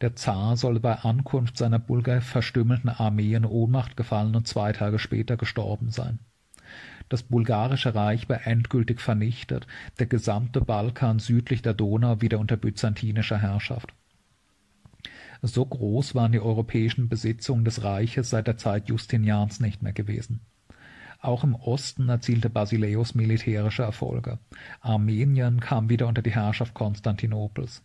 Der 0.00 0.16
Zar 0.16 0.56
solle 0.56 0.80
bei 0.80 0.96
Ankunft 0.96 1.56
seiner 1.56 1.78
Bulgar 1.78 2.20
verstümmelten 2.20 2.90
Armee 2.90 3.34
in 3.34 3.44
Ohnmacht 3.44 3.96
gefallen 3.96 4.34
und 4.34 4.48
zwei 4.48 4.72
Tage 4.72 4.98
später 4.98 5.36
gestorben 5.36 5.90
sein. 5.90 6.18
Das 7.08 7.22
bulgarische 7.22 7.94
Reich 7.94 8.28
war 8.28 8.46
endgültig 8.46 9.00
vernichtet, 9.00 9.66
der 9.98 10.06
gesamte 10.06 10.60
Balkan 10.60 11.18
südlich 11.18 11.62
der 11.62 11.74
Donau 11.74 12.20
wieder 12.20 12.38
unter 12.38 12.56
byzantinischer 12.56 13.38
Herrschaft. 13.38 13.94
So 15.42 15.64
groß 15.66 16.14
waren 16.14 16.32
die 16.32 16.40
europäischen 16.40 17.08
Besitzungen 17.08 17.64
des 17.64 17.82
Reiches 17.82 18.30
seit 18.30 18.46
der 18.46 18.56
Zeit 18.56 18.88
Justinians 18.88 19.60
nicht 19.60 19.82
mehr 19.82 19.92
gewesen. 19.92 20.40
Auch 21.20 21.44
im 21.44 21.54
Osten 21.54 22.08
erzielte 22.08 22.50
Basileios 22.50 23.14
militärische 23.14 23.82
Erfolge. 23.82 24.38
Armenien 24.80 25.60
kam 25.60 25.88
wieder 25.88 26.06
unter 26.06 26.22
die 26.22 26.34
Herrschaft 26.34 26.74
Konstantinopels 26.74 27.82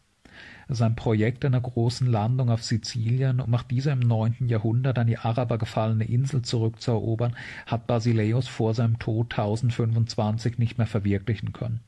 sein 0.70 0.96
Projekt 0.96 1.44
einer 1.44 1.60
großen 1.60 2.08
Landung 2.08 2.50
auf 2.50 2.64
Sizilien, 2.64 3.40
um 3.40 3.50
nach 3.50 3.64
dieser 3.64 3.94
im 3.94 4.00
neunten 4.00 4.48
Jahrhundert 4.48 5.00
an 5.00 5.08
die 5.08 5.18
Araber 5.18 5.58
gefallene 5.58 6.06
Insel 6.06 6.44
zurückzuerobern, 6.44 7.36
hat 7.66 7.88
Basileios 7.88 8.48
vor 8.48 8.74
seinem 8.74 9.00
Tod 9.00 9.32
1025 9.32 10.60
nicht 10.60 10.78
mehr 10.78 10.88
verwirklichen 10.88 11.54
können. 11.54 11.82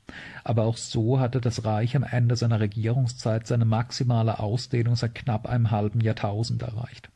Aber 0.43 0.63
auch 0.63 0.77
so 0.77 1.19
hatte 1.19 1.39
das 1.39 1.63
Reich 1.63 1.95
am 1.95 2.03
Ende 2.03 2.35
seiner 2.35 2.59
Regierungszeit 2.59 3.45
seine 3.45 3.65
maximale 3.65 4.39
Ausdehnung 4.39 4.95
seit 4.95 5.15
knapp 5.15 5.47
einem 5.47 5.71
halben 5.71 6.01
Jahrtausend 6.01 6.63
erreicht 6.63 7.09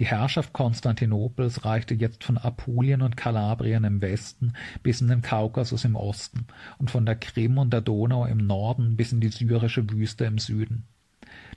die 0.00 0.06
Herrschaft 0.06 0.54
Konstantinopels 0.54 1.66
reichte 1.66 1.94
jetzt 1.94 2.24
von 2.24 2.38
Apulien 2.38 3.02
und 3.02 3.18
Kalabrien 3.18 3.84
im 3.84 4.00
Westen 4.00 4.54
bis 4.82 5.02
in 5.02 5.08
den 5.08 5.20
Kaukasus 5.20 5.84
im 5.84 5.94
Osten 5.94 6.46
und 6.78 6.90
von 6.90 7.04
der 7.04 7.16
Krim 7.16 7.58
und 7.58 7.70
der 7.70 7.82
Donau 7.82 8.24
im 8.24 8.38
Norden 8.38 8.96
bis 8.96 9.12
in 9.12 9.20
die 9.20 9.28
syrische 9.28 9.90
Wüste 9.90 10.24
im 10.24 10.38
Süden. 10.38 10.84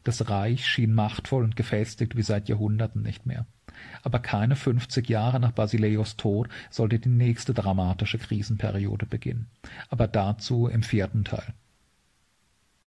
Das 0.04 0.30
Reich 0.30 0.68
schien 0.68 0.94
machtvoll 0.94 1.46
und 1.46 1.56
gefestigt 1.56 2.18
wie 2.18 2.22
seit 2.22 2.50
Jahrhunderten 2.50 3.02
nicht 3.02 3.26
mehr. 3.26 3.46
Aber 4.02 4.20
keine 4.20 4.58
fünfzig 4.58 5.08
Jahre 5.08 5.40
nach 5.40 5.54
Basileios 5.54 6.18
Tod 6.18 6.50
sollte 6.70 7.00
die 7.00 7.10
nächste 7.10 7.54
dramatische 7.54 8.18
Krisenperiode 8.18 9.06
beginnen. 9.06 9.48
Aber 9.90 10.08
dazu 10.08 10.68
im 10.68 10.84
vierten 10.84 11.24
Teil. 11.24 11.54